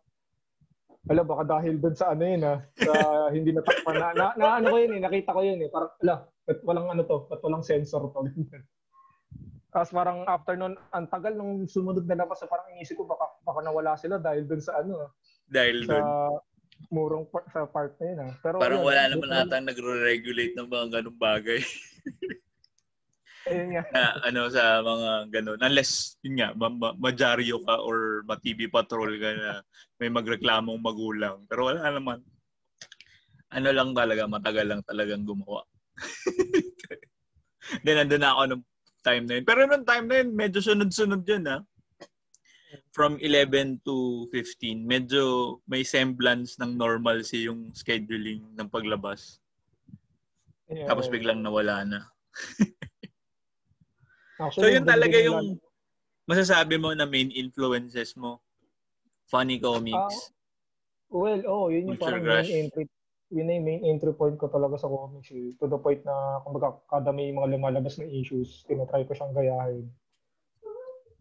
ala 1.07 1.23
baka 1.23 1.43
dahil 1.47 1.79
doon 1.79 1.95
sa 1.95 2.11
ano 2.11 2.23
yun 2.27 2.43
ha, 2.43 2.59
ah, 2.59 2.59
sa 2.75 2.93
hindi 3.35 3.55
natakpan 3.55 3.95
na, 3.95 4.07
na, 4.11 4.25
na 4.35 4.47
ano 4.59 4.75
ko 4.75 4.77
yun 4.81 4.99
eh, 4.99 5.01
nakita 5.01 5.31
ko 5.31 5.39
yun 5.39 5.59
eh, 5.63 5.69
parang 5.71 5.91
ala, 6.03 6.15
ba't 6.43 6.59
walang 6.67 6.87
ano 6.91 7.01
to, 7.07 7.17
ba't 7.31 7.41
walang 7.43 7.63
sensor 7.63 8.11
to. 8.11 8.19
Tapos 9.71 9.91
parang 9.93 10.25
after 10.25 10.55
nun, 10.57 10.73
ang 10.95 11.05
tagal 11.11 11.35
nung 11.35 11.67
sumunod 11.67 12.07
na 12.07 12.23
labas, 12.23 12.43
parang 12.47 12.71
inisip 12.75 12.97
ko 12.97 13.05
baka, 13.05 13.29
baka 13.45 13.59
nawala 13.61 13.93
sila 13.99 14.17
dahil 14.17 14.47
doon 14.47 14.63
sa 14.63 14.79
ano. 14.79 15.05
Ah, 15.05 15.11
dahil 15.47 15.77
sa, 15.85 15.91
dun. 15.95 16.03
Murong 16.87 17.25
part, 17.27 17.45
sa 17.51 17.67
part 17.67 17.93
na 17.99 18.05
yun. 18.05 18.17
Ha. 18.21 18.27
Ah. 18.27 18.33
Pero, 18.41 18.55
parang 18.61 18.81
yun, 18.81 18.87
wala 18.87 19.03
naman 19.11 19.29
ata 19.33 19.57
nagre-regulate 19.59 20.55
ng 20.55 20.67
mga 20.69 20.87
ganung 20.99 21.19
bagay. 21.19 21.59
Ayun 23.47 23.79
nga. 23.79 23.83
na, 23.95 24.03
ano 24.27 24.41
sa 24.51 24.83
mga 24.83 25.09
ganun. 25.31 25.59
Unless, 25.63 26.19
yun 26.19 26.35
nga, 26.43 26.51
ma- 26.51 26.97
majaryo 26.99 27.63
ka 27.63 27.79
or 27.79 28.27
ma-TV 28.27 28.67
patrol 28.67 29.15
ka 29.15 29.29
na 29.31 29.51
may 29.99 30.11
magreklamong 30.11 30.79
magulang. 30.83 31.47
Pero 31.47 31.71
wala 31.71 31.87
naman. 31.87 32.19
Ano 33.47 33.71
lang 33.71 33.95
talaga, 33.95 34.27
matagal 34.27 34.67
lang 34.67 34.81
talagang 34.83 35.23
gumawa. 35.23 35.63
Then, 37.87 38.03
nandun 38.03 38.19
na 38.19 38.35
ako 38.35 38.41
nung 38.51 38.63
time 38.99 39.23
na 39.23 39.33
yun. 39.39 39.45
Pero 39.47 39.59
nung 39.63 39.87
time 39.87 40.05
na 40.11 40.15
yun, 40.19 40.29
medyo 40.35 40.59
sunod-sunod 40.59 41.23
yun, 41.23 41.43
ha? 41.47 41.63
From 42.97 43.21
11 43.21 43.85
to 43.85 44.25
15, 44.33 44.81
medyo 44.81 45.21
may 45.69 45.85
semblance 45.85 46.57
ng 46.57 46.73
normalcy 46.73 47.45
yung 47.45 47.69
scheduling 47.77 48.41
ng 48.57 48.67
paglabas. 48.73 49.37
Yeah. 50.65 50.89
Tapos 50.89 51.05
biglang 51.05 51.45
nawala 51.45 51.85
na. 51.85 51.99
Actually, 54.41 54.63
so 54.65 54.73
yun 54.73 54.85
talaga 54.85 55.17
yung 55.21 55.61
masasabi 56.25 56.81
mo 56.81 56.89
na 56.97 57.05
main 57.05 57.29
influences 57.29 58.17
mo. 58.17 58.41
Funny 59.29 59.61
comics. 59.61 60.33
Uh, 61.13 61.21
well, 61.21 61.41
oh, 61.45 61.69
yun 61.69 61.93
yung 61.93 62.01
parang 62.01 62.25
main 62.25 62.65
entry 62.65 62.89
yun 63.27 63.51
yung 63.51 63.67
main 63.67 63.83
entry 63.83 64.15
point 64.15 64.39
ko 64.39 64.47
talaga 64.47 64.79
sa 64.79 64.87
comics 64.87 65.31
eh. 65.35 65.51
To 65.59 65.67
the 65.67 65.79
point 65.79 65.99
na, 66.07 66.39
kumbaga, 66.47 66.79
kada 66.87 67.11
may 67.11 67.31
mga 67.35 67.59
lumalabas 67.59 67.99
na 67.99 68.07
issues, 68.07 68.63
tinatry 68.67 69.03
ko 69.03 69.11
siyang 69.11 69.35
gayahin. 69.35 69.87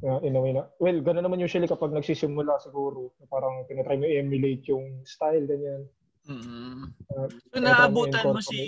Uh, 0.05 0.21
in 0.21 0.37
a 0.37 0.41
way 0.41 0.53
na, 0.53 0.69
well, 0.77 1.01
gano'n 1.01 1.25
naman 1.25 1.41
usually 1.41 1.65
kapag 1.65 1.89
nagsisimula 1.89 2.61
siguro, 2.61 3.17
parang 3.33 3.65
tinatry 3.65 3.97
mo 3.97 4.05
i-emulate 4.05 4.69
yung 4.69 5.01
style, 5.09 5.49
ganyan. 5.49 5.89
Mm-hmm. 6.27 6.91
Uh, 7.17 7.29
so, 7.31 7.57
naabutan 7.63 8.29
mo 8.29 8.43
si 8.43 8.61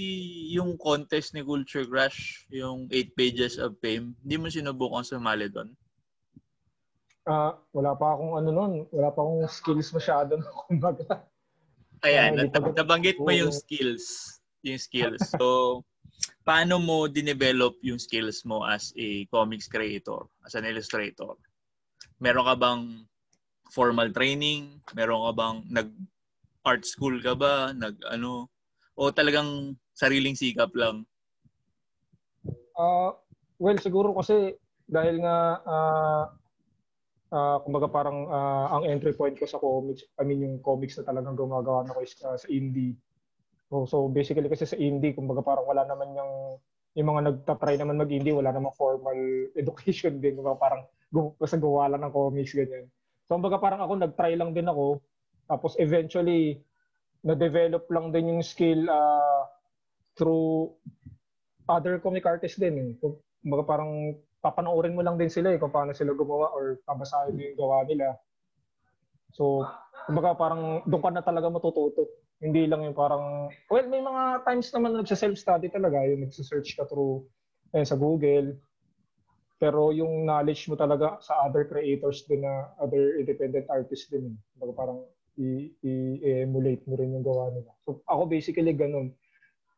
yung 0.54 0.78
contest 0.78 1.34
ni 1.34 1.42
Culture 1.42 1.84
Crush, 1.84 2.48
yung 2.54 2.86
8 2.88 3.18
pages 3.18 3.58
of 3.58 3.76
fame. 3.82 4.14
Hindi 4.24 4.36
mo 4.38 4.46
sinubukan 4.48 5.04
sumali 5.04 5.50
doon? 5.50 5.74
Ah, 7.28 7.52
uh, 7.52 7.52
wala 7.76 7.92
pa 7.92 8.16
akong 8.16 8.40
ano 8.40 8.48
noon, 8.48 8.72
wala 8.88 9.12
pa 9.12 9.20
akong 9.20 9.44
skills 9.52 9.92
masyado 9.92 10.40
kumbaga. 10.64 11.28
Ayan, 12.06 12.40
uh, 12.40 12.48
nab- 12.48 12.72
nabanggit 12.72 13.20
mo 13.20 13.28
yung 13.34 13.52
skills, 13.52 14.38
yung 14.64 14.80
skills. 14.80 15.20
So, 15.36 15.82
paano 16.42 16.80
mo 16.80 17.06
dinevelop 17.06 17.76
yung 17.84 18.00
skills 18.00 18.42
mo 18.48 18.64
as 18.64 18.90
a 18.96 19.28
comics 19.28 19.68
creator, 19.68 20.24
as 20.48 20.56
an 20.56 20.64
illustrator? 20.64 21.36
Meron 22.18 22.48
ka 22.48 22.54
bang 22.56 22.82
formal 23.70 24.08
training? 24.10 24.80
Meron 24.96 25.28
ka 25.28 25.32
bang 25.36 25.56
nag 25.68 25.88
art 26.64 26.84
school 26.88 27.20
ka 27.20 27.36
ba? 27.36 27.76
Nag 27.76 28.00
ano? 28.08 28.48
O 28.98 29.12
talagang 29.14 29.76
sariling 29.94 30.34
sikap 30.34 30.74
lang? 30.74 31.06
Uh, 32.74 33.14
well, 33.58 33.78
siguro 33.78 34.14
kasi 34.14 34.54
dahil 34.88 35.20
nga 35.22 35.36
uh, 35.62 36.24
uh, 37.34 37.58
kumbaga 37.62 37.86
parang 37.90 38.24
uh, 38.26 38.66
ang 38.78 38.88
entry 38.88 39.12
point 39.12 39.36
ko 39.36 39.44
sa 39.44 39.60
comics, 39.60 40.06
I 40.16 40.24
mean 40.24 40.42
yung 40.42 40.56
comics 40.64 40.96
na 40.98 41.06
talagang 41.06 41.36
gumagawa 41.36 41.84
na 41.84 41.94
ko 41.94 42.00
is 42.02 42.16
uh, 42.24 42.38
sa 42.38 42.48
indie. 42.48 42.96
So, 43.68 43.84
so 43.84 43.96
basically 44.08 44.48
kasi 44.48 44.64
sa 44.64 44.80
indie, 44.80 45.12
kumbaga 45.12 45.44
parang 45.44 45.68
wala 45.68 45.84
naman 45.84 46.16
yung 46.16 46.32
yung 46.96 47.08
mga 47.14 47.22
nagtatry 47.30 47.78
naman 47.78 48.00
mag-indie, 48.00 48.34
wala 48.34 48.50
namang 48.50 48.74
formal 48.74 49.16
education 49.60 50.18
din. 50.18 50.40
Kumbaga 50.40 50.58
parang 50.58 50.82
basta 51.36 51.56
gawa 51.56 51.88
lang 51.88 52.04
ng 52.04 52.12
comics, 52.12 52.52
ganyan. 52.56 52.88
So, 53.28 53.36
kumbaga 53.36 53.60
parang 53.60 53.84
ako, 53.84 53.92
nag-try 54.00 54.34
lang 54.36 54.56
din 54.56 54.68
ako 54.68 55.04
tapos 55.48 55.80
eventually, 55.80 56.60
na-develop 57.24 57.88
lang 57.88 58.12
din 58.12 58.36
yung 58.36 58.42
skill 58.44 58.84
uh, 58.86 59.48
through 60.14 60.76
other 61.66 61.96
comic 61.98 62.28
artists 62.28 62.60
din. 62.60 62.76
Eh. 62.76 62.88
Kumbaga 63.42 63.64
parang 63.64 64.14
papanoorin 64.44 64.94
mo 64.94 65.02
lang 65.02 65.16
din 65.16 65.32
sila 65.32 65.50
eh 65.50 65.58
kung 65.58 65.72
paano 65.72 65.96
sila 65.96 66.14
gumawa 66.14 66.52
or 66.54 66.78
pabasahin 66.84 67.34
mo 67.34 67.42
yung 67.42 67.58
gawa 67.58 67.82
nila. 67.88 68.06
So, 69.32 69.64
kumbaga 70.06 70.36
parang 70.36 70.84
doon 70.84 71.02
ka 71.02 71.10
na 71.10 71.24
talaga 71.24 71.48
matututo. 71.48 72.06
Hindi 72.38 72.70
lang 72.70 72.86
yung 72.86 72.94
parang, 72.94 73.50
well, 73.66 73.86
may 73.90 73.98
mga 73.98 74.46
times 74.46 74.70
naman 74.70 74.94
na 74.94 75.02
nagsa-self-study 75.02 75.74
talaga, 75.74 76.06
yung 76.06 76.22
nagsa-search 76.22 76.78
ka 76.78 76.86
through 76.86 77.26
eh, 77.74 77.82
sa 77.82 77.98
Google. 77.98 78.54
Pero 79.58 79.90
yung 79.90 80.22
knowledge 80.22 80.70
mo 80.70 80.78
talaga 80.78 81.18
sa 81.18 81.42
other 81.42 81.66
creators 81.66 82.22
din 82.30 82.46
na 82.46 82.70
other 82.78 83.18
independent 83.18 83.66
artists 83.66 84.06
din. 84.06 84.30
Eh. 84.30 84.34
Kumbaga 84.54 84.72
parang 84.86 84.98
i-emulate 85.82 86.86
mo 86.86 86.94
rin 86.94 87.14
yung 87.18 87.26
gawa 87.26 87.50
nila. 87.50 87.70
So 87.82 87.98
ako 88.06 88.30
basically 88.30 88.70
ganun. 88.70 89.10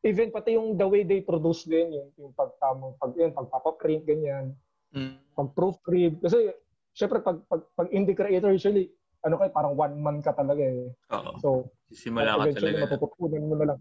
Even 0.04 0.32
pati 0.32 0.56
yung 0.56 0.76
the 0.76 0.84
way 0.84 1.04
they 1.04 1.24
produce 1.24 1.64
din, 1.64 1.92
yung, 1.96 2.08
yung 2.16 2.32
pagtamang 2.36 2.96
pag 3.00 3.12
yun, 3.16 3.32
pagpapaprint, 3.32 4.04
ganyan. 4.04 4.52
Mm. 4.92 5.16
Pag 5.36 5.48
proofread. 5.56 6.20
Kasi 6.20 6.52
syempre 6.92 7.24
pag, 7.24 7.40
pag, 7.48 7.64
pag 7.72 7.88
indie 7.92 8.16
creator 8.16 8.52
usually, 8.52 8.92
ano 9.20 9.34
kay 9.36 9.50
parang 9.52 9.76
one 9.76 9.96
man 10.00 10.18
ka 10.24 10.32
talaga 10.32 10.64
eh. 10.64 10.88
Oo. 11.12 11.32
So, 11.40 11.48
simula 11.92 12.40
ka 12.40 12.52
talaga. 12.56 12.88
Matututunan 12.88 13.44
mo 13.44 13.54
na 13.56 13.66
lang. 13.74 13.80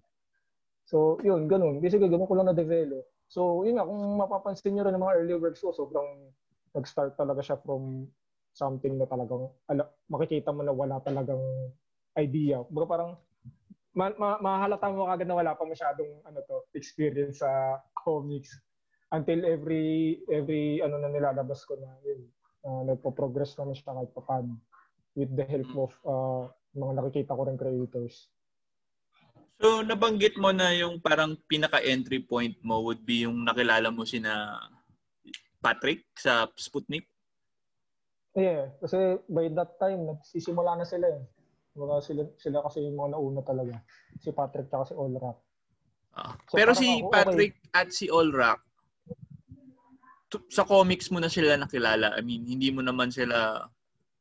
So, 0.89 1.21
yun, 1.21 1.45
ganun. 1.45 1.79
Basically, 1.79 2.09
ganun 2.09 2.27
ko 2.27 2.35
lang 2.35 2.49
na-develop. 2.49 3.05
So, 3.29 3.63
yun 3.63 3.77
nga, 3.77 3.85
kung 3.85 4.01
mapapansin 4.17 4.73
nyo 4.73 4.83
rin 4.83 4.97
ng 4.97 5.03
mga 5.05 5.15
early 5.21 5.35
works 5.37 5.61
ko, 5.61 5.69
sobrang 5.69 6.33
nag-start 6.73 7.13
talaga 7.13 7.45
siya 7.45 7.61
from 7.61 8.09
something 8.57 8.97
na 8.97 9.05
talagang 9.05 9.53
ala, 9.69 9.85
makikita 10.09 10.49
mo 10.49 10.65
na 10.65 10.73
wala 10.73 10.97
talagang 11.05 11.39
idea. 12.17 12.65
Baga 12.67 12.85
parang 12.89 13.11
ma- 13.93 14.17
ma- 14.17 14.41
mahalata 14.41 14.89
mo 14.89 15.05
kagad 15.09 15.29
na 15.29 15.37
wala 15.37 15.57
pa 15.57 15.65
masyadong 15.65 16.21
ano 16.25 16.39
to 16.45 16.65
experience 16.77 17.41
sa 17.41 17.81
comics 17.97 18.53
until 19.09 19.41
every 19.45 20.19
every 20.29 20.79
ano 20.79 21.01
na 21.01 21.09
nilalabas 21.09 21.65
ko 21.65 21.73
na 21.81 21.89
yun 22.05 22.29
uh, 22.65 22.85
nagpo-progress 22.85 23.57
naman 23.57 23.73
siya 23.73 23.97
kahit 23.97 24.11
paano 24.13 24.61
with 25.15 25.31
the 25.33 25.45
help 25.45 25.71
of 25.77 25.91
uh, 26.05 26.43
mga 26.75 26.93
nakikita 27.01 27.37
ko 27.37 27.41
rin 27.47 27.57
creators. 27.57 28.29
So, 29.59 29.83
nabanggit 29.83 30.39
mo 30.39 30.55
na 30.55 30.71
yung 30.71 31.03
parang 31.03 31.35
pinaka-entry 31.51 32.23
point 32.23 32.55
mo 32.63 32.79
would 32.79 33.03
be 33.03 33.27
yung 33.27 33.43
nakilala 33.43 33.91
mo 33.91 34.07
si 34.07 34.23
na 34.23 34.55
Patrick 35.59 36.07
sa 36.15 36.47
Sputnik? 36.55 37.03
Yeah, 38.39 38.71
kasi 38.79 39.19
by 39.27 39.51
that 39.51 39.75
time, 39.75 40.07
nagsisimula 40.07 40.79
na 40.79 40.87
sila 40.87 41.11
eh. 41.11 41.21
Mga 41.75 41.95
sila, 42.07 42.23
sila 42.39 42.57
kasi 42.63 42.87
yung 42.87 43.03
mga 43.03 43.19
nauna 43.19 43.41
talaga. 43.43 43.75
Si 44.23 44.31
Patrick 44.31 44.71
at 44.71 44.87
si 44.87 44.95
Allrock. 44.95 45.37
Ah. 46.15 46.39
So, 46.47 46.55
Pero 46.55 46.71
si 46.71 47.03
ako, 47.03 47.11
Patrick 47.11 47.59
okay. 47.59 47.75
at 47.75 47.89
si 47.91 48.07
Allrock, 48.07 48.63
sa 50.47 50.63
comics 50.63 51.11
mo 51.11 51.19
na 51.19 51.27
sila 51.27 51.57
nakilala. 51.59 52.15
I 52.15 52.21
mean, 52.23 52.47
hindi 52.47 52.71
mo 52.71 52.79
naman 52.79 53.11
sila 53.11 53.67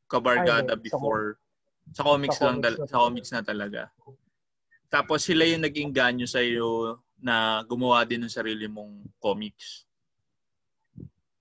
kabargada 0.09 0.75
Ay, 0.75 0.83
before 0.83 1.37
Sa 1.93 2.05
comics, 2.05 2.37
sa 2.37 2.53
lang, 2.53 2.61
comics 2.61 2.77
sa 2.89 2.97
comics 3.01 3.31
na 3.33 3.41
talaga. 3.45 3.89
Tapos 4.89 5.25
sila 5.25 5.45
yung 5.45 5.65
naging 5.65 5.93
ganyo 5.93 6.25
sa 6.25 6.41
iyo 6.41 7.01
na 7.21 7.65
gumawa 7.65 8.05
din 8.09 8.25
ng 8.25 8.33
sarili 8.33 8.65
mong 8.69 9.05
comics. 9.21 9.85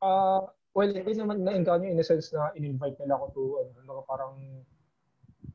Uh, 0.03 0.45
well, 0.75 0.87
hindi 0.87 1.15
naman 1.15 1.41
na-encounter 1.41 1.89
in 1.89 1.99
a 1.99 2.05
sense 2.05 2.31
na 2.35 2.53
in-invite 2.53 2.99
nila 3.01 3.17
ako 3.17 3.25
to, 3.33 3.43
ano, 3.81 4.03
parang 4.05 4.35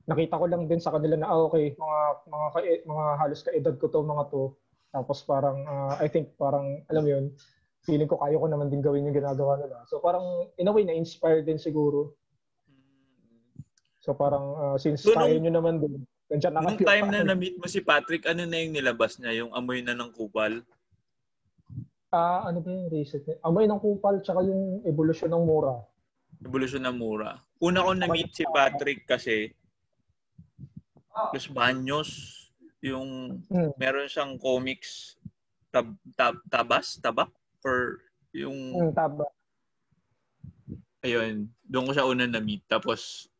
nakita 0.08 0.40
ko 0.40 0.44
lang 0.50 0.66
din 0.66 0.82
sa 0.82 0.90
kanila 0.90 1.14
na, 1.14 1.30
ah, 1.30 1.46
okay, 1.46 1.72
mga, 1.78 1.98
mga, 2.26 2.46
ka, 2.50 2.58
mga 2.64 3.04
halos 3.22 3.40
kaedad 3.46 3.74
ko 3.78 3.86
to, 3.86 4.00
mga 4.02 4.24
to. 4.32 4.42
Tapos 4.92 5.24
parang, 5.24 5.62
uh, 5.64 5.94
I 6.02 6.08
think 6.10 6.34
parang, 6.36 6.84
alam 6.90 7.02
mo 7.06 7.10
yun, 7.12 7.24
feeling 7.82 8.10
ko 8.10 8.18
kaya 8.18 8.38
ko 8.38 8.46
naman 8.46 8.70
din 8.70 8.82
gawin 8.82 9.06
yung 9.06 9.16
ginagawa 9.16 9.58
nila. 9.58 9.82
So 9.86 10.02
parang, 10.02 10.50
in 10.58 10.68
a 10.68 10.72
way, 10.74 10.84
na-inspire 10.86 11.42
din 11.42 11.58
siguro. 11.58 12.14
So 14.02 14.18
parang, 14.18 14.44
uh, 14.58 14.76
since 14.82 15.06
so, 15.06 15.14
kaya 15.14 15.38
nung, 15.38 15.46
nyo 15.46 15.52
naman 15.62 15.74
din, 15.78 16.02
nandiyan 16.26 16.52
na 16.58 16.60
Nung 16.66 16.82
time 16.82 17.06
na 17.14 17.22
na-meet 17.22 17.54
mo 17.54 17.70
si 17.70 17.78
Patrick, 17.78 18.26
ano 18.26 18.42
na 18.42 18.58
yung 18.58 18.74
nilabas 18.74 19.22
niya? 19.22 19.46
Yung 19.46 19.54
amoy 19.54 19.78
na 19.78 19.94
ng 19.94 20.10
kupal? 20.10 20.58
Ah, 22.10 22.42
uh, 22.42 22.50
ano 22.50 22.58
ba 22.58 22.68
yung 22.74 22.90
recent? 22.90 23.22
Amoy 23.46 23.70
ng 23.70 23.78
kupal, 23.78 24.18
tsaka 24.18 24.42
yung 24.42 24.82
evolution 24.82 25.30
ng 25.30 25.46
mura. 25.46 25.78
Evolution 26.42 26.82
ng 26.82 26.98
mura. 26.98 27.38
Una 27.62 27.86
ko 27.86 27.94
na-meet 27.94 28.34
si 28.34 28.42
Patrick 28.50 29.06
kasi 29.06 29.54
Los 31.30 31.46
Baños, 31.46 32.10
yung 32.82 33.38
hmm. 33.46 33.78
meron 33.78 34.10
siyang 34.10 34.34
comics 34.42 35.14
tab, 35.70 35.94
tab, 36.18 36.34
tabas, 36.50 36.98
tabak 36.98 37.30
or 37.62 38.02
yung 38.34 38.74
hmm, 38.74 38.92
taba. 38.92 39.30
Ayun, 41.06 41.46
doon 41.62 41.86
ko 41.86 41.92
siya 41.94 42.10
una 42.10 42.26
na 42.26 42.42
meet 42.42 42.66
tapos 42.66 43.30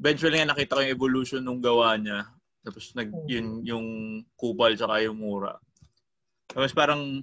eventually 0.00 0.40
nga 0.40 0.50
nakita 0.50 0.74
ko 0.74 0.80
yung 0.80 0.96
evolution 0.96 1.42
ng 1.44 1.60
gawa 1.60 2.00
niya. 2.00 2.24
Tapos 2.64 2.92
nag 2.96 3.12
hmm. 3.12 3.28
yun 3.28 3.46
yung 3.62 3.86
kupal 4.34 4.72
tsaka 4.72 5.04
yung 5.04 5.20
mura. 5.20 5.60
Tapos 6.48 6.72
parang 6.72 7.20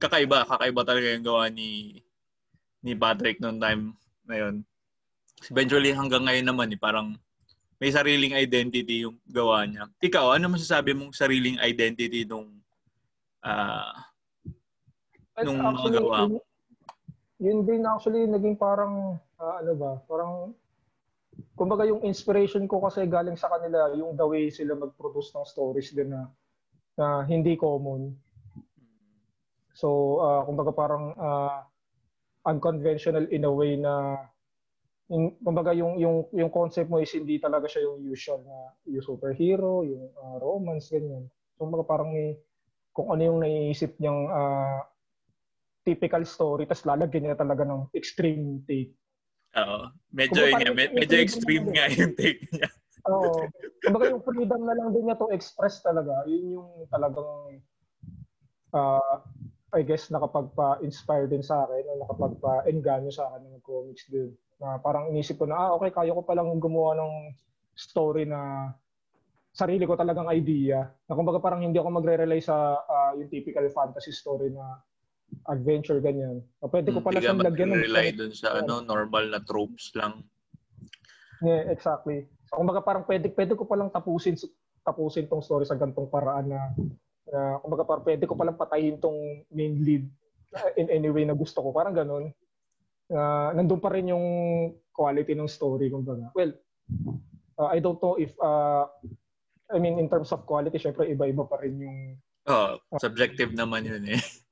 kakaiba, 0.00 0.48
kakaiba 0.48 0.82
talaga 0.82 1.12
yung 1.12 1.24
gawa 1.24 1.52
ni 1.52 2.00
ni 2.80 2.96
Patrick 2.96 3.38
noong 3.38 3.60
time 3.60 3.82
na 4.24 4.34
yun. 4.40 4.54
Eventually 5.52 5.92
hanggang 5.92 6.24
ngayon 6.24 6.48
naman 6.48 6.72
eh, 6.72 6.80
parang 6.80 7.12
may 7.76 7.92
sariling 7.92 8.32
identity 8.32 9.04
yung 9.04 9.20
gawa 9.28 9.68
niya. 9.68 9.84
Ikaw, 10.00 10.40
ano 10.40 10.56
masasabi 10.56 10.96
mong 10.96 11.12
sariling 11.12 11.60
identity 11.60 12.24
nung 12.24 12.56
uh, 13.44 13.92
nung 15.44 15.60
actually, 15.60 15.92
gawa? 16.00 16.16
Yun, 16.24 16.40
yun 17.36 17.58
din 17.68 17.82
actually 17.84 18.24
naging 18.24 18.56
parang 18.56 19.20
uh, 19.36 19.54
ano 19.60 19.72
ba, 19.76 19.92
parang 20.08 20.56
kumbaga 21.56 21.88
yung 21.88 22.04
inspiration 22.04 22.68
ko 22.68 22.84
kasi 22.84 23.04
galing 23.08 23.36
sa 23.36 23.48
kanila 23.48 23.92
yung 23.96 24.16
the 24.16 24.26
way 24.26 24.48
sila 24.52 24.76
mag-produce 24.76 25.32
ng 25.36 25.46
stories 25.48 25.92
din 25.92 26.12
na, 26.12 26.28
na 26.96 27.24
hindi 27.24 27.56
common. 27.56 28.12
So, 29.76 30.20
uh, 30.24 30.42
kumbaga 30.48 30.72
parang 30.72 31.12
uh, 31.16 31.60
unconventional 32.46 33.28
in 33.28 33.44
a 33.44 33.52
way 33.52 33.76
na 33.76 34.16
yung, 35.06 35.38
kumbaga 35.38 35.70
yung 35.70 35.98
yung 36.02 36.26
yung 36.34 36.50
concept 36.50 36.90
mo 36.90 36.98
is 36.98 37.14
hindi 37.14 37.38
talaga 37.38 37.70
siya 37.70 37.86
yung 37.86 38.02
usual 38.02 38.42
na 38.42 38.74
yung 38.90 39.06
superhero, 39.06 39.86
yung 39.86 40.10
uh, 40.18 40.36
romance 40.42 40.90
ganyan. 40.90 41.30
So 41.54 41.66
kumbaga 41.66 41.86
parang 41.86 42.10
may 42.10 42.34
kung 42.90 43.14
ano 43.14 43.22
yung 43.22 43.38
naiisip 43.42 43.94
niyang 44.02 44.26
uh, 44.26 44.82
typical 45.86 46.26
story 46.26 46.66
tapos 46.66 46.86
lalagyan 46.88 47.30
niya 47.30 47.38
talaga 47.38 47.62
ng 47.62 47.94
extreme 47.94 48.66
take. 48.66 48.94
Oo. 49.56 49.78
Medyo 50.12 50.42
yun, 50.52 50.76
med- 50.76 50.94
medyo 50.96 51.16
extreme 51.16 51.66
nga 51.72 51.88
yung 51.88 52.12
take 52.12 52.44
niya. 52.52 52.68
Oo. 53.08 53.48
Kumbaga 53.80 54.12
yung 54.12 54.24
freedom 54.24 54.62
na 54.66 54.74
lang 54.76 54.90
din 54.92 55.08
niya 55.08 55.16
to 55.16 55.30
express 55.32 55.80
talaga. 55.80 56.26
Yun 56.28 56.60
yung 56.60 56.70
talagang 56.90 57.62
uh, 58.76 59.16
I 59.74 59.82
guess 59.82 60.08
nakapagpa-inspire 60.08 61.28
din 61.28 61.44
sa 61.44 61.66
akin 61.66 61.84
o 61.90 62.00
nakapagpa-enganyo 62.00 63.10
sa 63.12 63.28
akin 63.32 63.44
ng 63.44 63.64
comics 63.64 64.08
din 64.08 64.32
na 64.56 64.80
parang 64.80 65.12
inisip 65.12 65.36
ko 65.36 65.44
na, 65.44 65.68
ah, 65.68 65.70
okay, 65.76 65.92
kaya 65.92 66.16
ko 66.16 66.24
palang 66.24 66.56
gumawa 66.56 66.96
ng 66.96 67.12
story 67.76 68.24
na 68.24 68.72
sarili 69.52 69.84
ko 69.84 69.96
talagang 69.96 70.32
idea. 70.32 70.84
Na 71.08 71.16
kumbaga 71.16 71.40
parang 71.40 71.64
hindi 71.64 71.76
ako 71.76 71.88
magre-rely 71.92 72.40
sa 72.40 72.80
uh, 72.80 73.12
yung 73.16 73.28
typical 73.28 73.68
fantasy 73.72 74.12
story 74.12 74.52
na 74.52 74.80
adventure 75.46 75.98
ganyan. 76.02 76.42
O 76.62 76.70
pwede 76.70 76.90
ko 76.90 77.00
pala 77.02 77.18
siyang 77.18 77.42
lagyan 77.42 77.74
ng 77.74 77.84
rely 77.86 78.08
dun 78.14 78.32
sa 78.34 78.58
ano 78.58 78.82
normal 78.82 79.30
na 79.30 79.40
tropes 79.42 79.94
lang. 79.94 80.22
Yeah, 81.44 81.68
exactly. 81.68 82.26
So, 82.48 82.62
kumbaga 82.62 82.80
parang 82.82 83.04
pwede 83.04 83.30
pwede 83.34 83.52
ko 83.58 83.68
palang 83.68 83.92
tapusin 83.92 84.38
tapusin 84.86 85.26
tong 85.26 85.42
story 85.42 85.66
sa 85.66 85.76
gantong 85.78 86.08
paraan 86.08 86.50
na 86.50 86.60
na 87.26 87.58
kumbaga 87.60 87.82
parang 87.82 88.06
pwede 88.06 88.24
ko 88.24 88.38
palang 88.38 88.58
patayin 88.58 89.02
tong 89.02 89.18
main 89.50 89.82
lead 89.82 90.06
in 90.80 90.86
any 90.88 91.10
way 91.10 91.26
na 91.26 91.36
gusto 91.36 91.60
ko. 91.60 91.74
Parang 91.74 91.92
ganun 91.92 92.30
uh, 93.12 93.50
nandun 93.54 93.82
pa 93.82 93.92
rin 93.92 94.10
yung 94.10 94.26
quality 94.90 95.36
ng 95.36 95.50
story 95.50 95.92
kumbaga. 95.92 96.30
Well, 96.34 96.54
uh, 97.58 97.68
I 97.70 97.78
don't 97.78 98.00
know 98.00 98.16
if 98.18 98.32
uh, 98.40 98.88
I 99.70 99.78
mean 99.78 99.98
in 99.98 100.08
terms 100.10 100.32
of 100.32 100.46
quality 100.46 100.78
syempre 100.78 101.06
iba-iba 101.10 101.46
pa 101.46 101.60
rin 101.62 101.76
yung 101.78 101.98
Oh, 102.46 102.78
subjective 103.02 103.50
uh, 103.50 103.66
naman 103.66 103.82
yun 103.90 104.06
eh. 104.06 104.22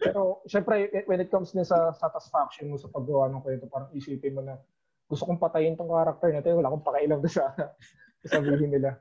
Pero 0.00 0.42
syempre 0.46 0.90
when 1.06 1.22
it 1.22 1.30
comes 1.30 1.52
din 1.52 1.66
sa 1.66 1.92
satisfaction 1.96 2.70
mo 2.70 2.76
sa 2.76 2.90
paggawa 2.90 3.30
ng 3.30 3.42
kwento, 3.42 3.66
parang 3.70 3.90
isipin 3.94 4.36
mo 4.36 4.42
na 4.42 4.58
gusto 5.06 5.26
kong 5.26 5.38
patayin 5.38 5.78
tong 5.78 5.90
character 5.90 6.30
na 6.34 6.42
to, 6.42 6.58
wala 6.58 6.68
akong 6.70 6.86
pakialam 6.86 7.20
sa 7.30 7.54
sabihin 8.34 8.74
nila. 8.74 8.98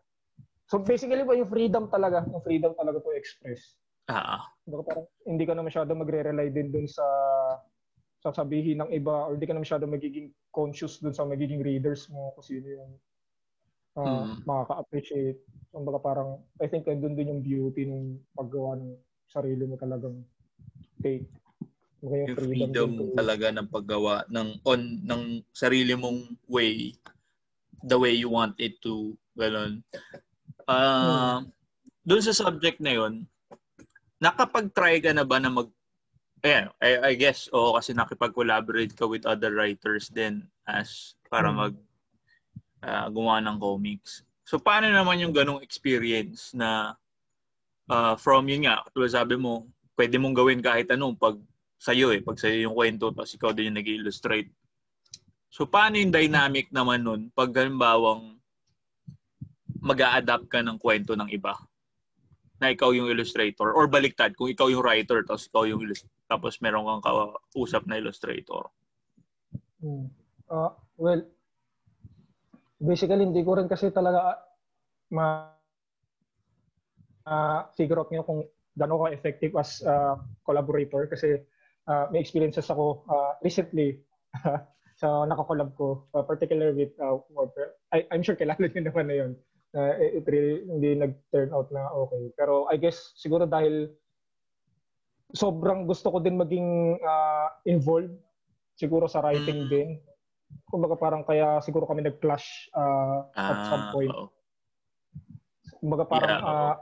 So 0.69 0.81
basically 0.81 1.25
ba 1.25 1.37
yung 1.37 1.49
freedom 1.49 1.89
talaga, 1.89 2.25
yung 2.29 2.41
freedom 2.45 2.73
talaga 2.77 3.01
to 3.01 3.13
express. 3.13 3.77
Ah. 4.05 4.45
Uh-huh. 4.69 4.85
parang 4.85 5.05
hindi 5.25 5.43
ka 5.49 5.53
na 5.57 5.65
masyado 5.65 5.93
magre-rely 5.97 6.53
din 6.53 6.69
dun 6.69 6.85
sa 6.85 7.05
sasabihin 8.21 8.81
ng 8.81 8.89
iba 8.93 9.29
or 9.29 9.37
di 9.37 9.45
ka 9.45 9.53
na 9.53 9.61
masyado 9.61 9.85
magiging 9.85 10.33
conscious 10.49 10.97
dun 10.97 11.13
sa 11.13 11.25
magiging 11.25 11.61
readers 11.61 12.09
mo 12.09 12.33
kung 12.33 12.45
sino 12.45 12.65
yung 12.69 12.91
uh, 13.97 14.25
hmm. 14.25 14.41
makaka-appreciate. 14.45 15.39
Kumbaga 15.69 15.99
parang, 16.01 16.41
I 16.57 16.65
think 16.65 16.85
doon 16.85 17.13
din 17.13 17.31
yung 17.31 17.41
beauty 17.43 17.85
ng 17.85 18.17
paggawa 18.33 18.79
ng 18.79 18.93
sarili 19.29 19.63
mo 19.65 19.75
talagang 19.77 20.21
take. 21.01 21.27
Kumbaga 21.99 22.21
yung, 22.29 22.37
freedom, 22.37 22.69
freedom 22.69 22.91
talaga 23.17 23.47
ng 23.49 23.67
paggawa 23.71 24.13
ng 24.29 24.49
on 24.67 24.81
ng 25.01 25.23
sarili 25.55 25.97
mong 25.97 26.37
way 26.45 26.93
the 27.85 27.97
way 27.97 28.13
you 28.13 28.29
want 28.29 28.53
it 28.61 28.77
to 28.81 29.17
ganun. 29.33 29.81
Uh, 30.69 31.41
hmm. 31.41 31.53
Doon 32.05 32.21
sa 32.21 32.37
subject 32.37 32.77
na 32.81 32.93
yon 32.93 33.25
nakapag-try 34.21 35.01
ka 35.01 35.11
na 35.11 35.25
ba 35.25 35.41
na 35.41 35.51
mag 35.51 35.69
Ayan, 36.45 36.69
I, 36.77 37.01
I 37.01 37.13
guess, 37.17 37.49
oo, 37.49 37.73
kasi 37.73 37.97
nakipag-collaborate 37.97 38.93
ka 38.93 39.09
with 39.09 39.25
other 39.25 39.57
writers 39.57 40.13
din 40.13 40.45
as 40.69 41.17
para 41.25 41.49
hmm. 41.49 41.57
mag 41.57 41.73
uh, 42.85 43.09
gumawa 43.09 43.41
ng 43.41 43.57
comics. 43.57 44.21
So, 44.45 44.61
paano 44.61 44.85
naman 44.93 45.25
yung 45.25 45.33
ganong 45.33 45.65
experience 45.65 46.53
na 46.53 46.93
uh, 47.89 48.13
from 48.13 48.45
yun 48.45 48.69
nga, 48.69 48.85
tulad 48.93 49.09
sabi 49.09 49.41
mo, 49.41 49.65
pwede 49.95 50.15
mong 50.19 50.35
gawin 50.35 50.61
kahit 50.61 50.91
anong 50.91 51.15
pag 51.15 51.39
sa'yo 51.79 52.11
eh, 52.15 52.23
pag 52.23 52.39
sa'yo 52.39 52.69
yung 52.69 52.75
kwento, 52.75 53.11
tapos 53.11 53.35
ikaw 53.35 53.51
din 53.51 53.71
yung 53.71 53.79
nag-illustrate. 53.79 54.51
So, 55.51 55.67
paano 55.67 55.99
yung 55.99 56.11
dynamic 56.11 56.71
naman 56.71 57.03
nun 57.03 57.21
pag 57.31 57.51
halimbawang 57.55 58.35
mag 59.79 59.99
adapt 60.01 60.47
ka 60.51 60.59
ng 60.59 60.79
kwento 60.81 61.15
ng 61.15 61.29
iba? 61.31 61.55
na 62.59 62.71
ikaw 62.71 62.95
yung 62.95 63.11
illustrator 63.11 63.75
or 63.75 63.87
baliktad 63.91 64.31
kung 64.39 64.47
ikaw 64.47 64.71
yung 64.71 64.83
writer 64.83 65.23
tapos 65.27 65.51
ikaw 65.51 65.67
yung 65.67 65.83
tapos 66.25 66.57
meron 66.63 66.87
kang 66.87 67.03
kausap 67.51 67.83
na 67.85 67.99
illustrator. 67.99 68.71
Uh, 70.49 70.71
well, 70.95 71.21
basically 72.79 73.27
hindi 73.27 73.43
ko 73.43 73.59
rin 73.59 73.67
kasi 73.67 73.91
talaga 73.91 74.39
ma 75.11 75.51
uh, 77.27 77.67
figure 77.75 77.99
out 77.99 78.09
niyo 78.09 78.23
kung 78.23 78.41
gaano 78.75 79.01
ka 79.01 79.15
effective 79.15 79.55
as 79.55 79.83
uh, 79.87 80.19
collaborator 80.43 81.07
kasi 81.07 81.39
uh, 81.87 82.05
may 82.11 82.19
experiences 82.19 82.67
ako 82.67 83.07
uh, 83.07 83.35
recently 83.41 83.99
sa 85.01 85.27
nakakollab 85.27 85.75
ko 85.75 86.07
uh, 86.15 86.23
particularly 86.23 86.87
with 86.87 86.93
uh, 86.99 87.19
I, 87.95 88.07
I'm 88.11 88.23
sure 88.23 88.35
kilala 88.35 88.59
niyo 88.71 88.91
naman 88.91 89.07
na 89.07 89.15
yun 89.15 89.31
uh, 89.75 89.93
it 89.99 90.23
really 90.25 90.63
hindi 90.65 90.95
nag-turn 90.95 91.51
out 91.51 91.67
na 91.69 91.91
okay. 91.91 92.31
Pero 92.39 92.71
I 92.71 92.79
guess 92.79 93.13
siguro 93.19 93.43
dahil 93.45 93.91
sobrang 95.35 95.83
gusto 95.83 96.09
ko 96.09 96.23
din 96.23 96.39
maging 96.39 96.97
uh, 97.03 97.51
involved 97.67 98.15
siguro 98.79 99.11
sa 99.11 99.19
writing 99.19 99.67
mm. 99.67 99.69
din. 99.69 99.89
Kumbaga 100.71 100.95
parang 100.95 101.27
kaya 101.27 101.59
siguro 101.59 101.83
kami 101.83 102.07
nag-clash 102.07 102.71
uh, 102.71 103.27
ah, 103.35 103.51
at 103.51 103.59
some 103.67 103.85
point. 103.91 104.15
Oh. 104.15 104.31
Kumbaga 105.83 106.03
parang 106.07 106.31
yeah, 106.31 106.41
oh. 106.41 106.55
uh, 106.71 106.75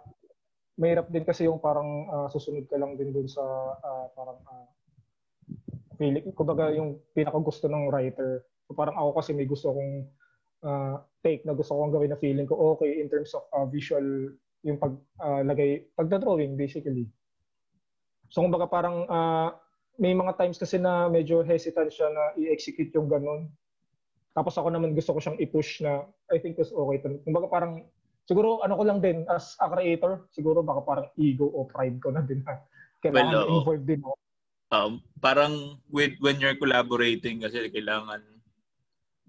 mahirap 0.78 1.10
din 1.14 1.26
kasi 1.26 1.46
yung 1.46 1.62
parang 1.62 2.10
uh, 2.10 2.28
susunod 2.34 2.66
ka 2.66 2.78
lang 2.82 2.98
din 2.98 3.14
dun 3.14 3.30
sa 3.30 3.44
uh, 3.78 4.06
parang 4.18 4.40
uh, 4.50 4.68
feeling. 5.98 6.26
Kumbaga 6.34 6.74
yung 6.74 6.98
pinaka 7.14 7.38
gusto 7.38 7.70
ng 7.70 7.90
writer. 7.94 8.42
So 8.66 8.74
parang 8.74 8.98
ako 8.98 9.22
kasi 9.22 9.32
may 9.38 9.46
gusto 9.46 9.70
kong 9.70 9.92
uh, 10.66 10.96
take 11.22 11.46
na 11.46 11.54
gusto 11.54 11.78
kong 11.78 11.94
gawin 11.94 12.12
na 12.12 12.20
feeling 12.20 12.50
ko 12.50 12.76
okay 12.76 12.98
in 12.98 13.08
terms 13.12 13.36
of 13.38 13.46
uh, 13.54 13.68
visual 13.70 14.34
yung 14.64 14.80
pag 14.80 14.96
uh, 15.22 15.44
pagda-drawing 15.94 16.58
basically. 16.58 17.06
So 18.34 18.42
kumbaga 18.42 18.66
parang 18.66 19.06
uh, 19.06 19.54
may 20.02 20.18
mga 20.18 20.42
times 20.42 20.58
kasi 20.58 20.82
na 20.82 21.06
medyo 21.06 21.46
hesitant 21.46 21.94
siya 21.94 22.10
na 22.10 22.24
i-execute 22.40 22.90
yung 22.98 23.06
ganun. 23.06 23.52
Tapos 24.34 24.58
ako 24.58 24.74
naman 24.74 24.98
gusto 24.98 25.14
ko 25.14 25.22
siyang 25.22 25.38
i-push 25.38 25.86
na 25.86 26.10
I 26.34 26.42
think 26.42 26.58
was 26.58 26.74
okay. 26.74 27.22
Kumbaga 27.22 27.46
parang 27.46 27.86
siguro 28.24 28.64
ano 28.64 28.80
ko 28.80 28.84
lang 28.88 29.00
din 29.04 29.28
as 29.28 29.56
a 29.60 29.68
creator, 29.68 30.28
siguro 30.32 30.64
baka 30.64 30.82
parang 30.84 31.08
ego 31.20 31.48
o 31.48 31.68
pride 31.68 32.00
ko 32.00 32.12
na 32.12 32.24
din 32.24 32.44
kailangan 33.04 33.34
well, 33.36 33.44
uh, 33.44 33.56
involved 33.60 33.88
din 33.88 34.02
ako. 34.04 34.16
Um, 34.74 34.92
parang 35.22 35.78
with 35.92 36.18
when 36.24 36.42
you're 36.42 36.58
collaborating 36.58 37.44
kasi 37.44 37.70
kailangan 37.70 38.24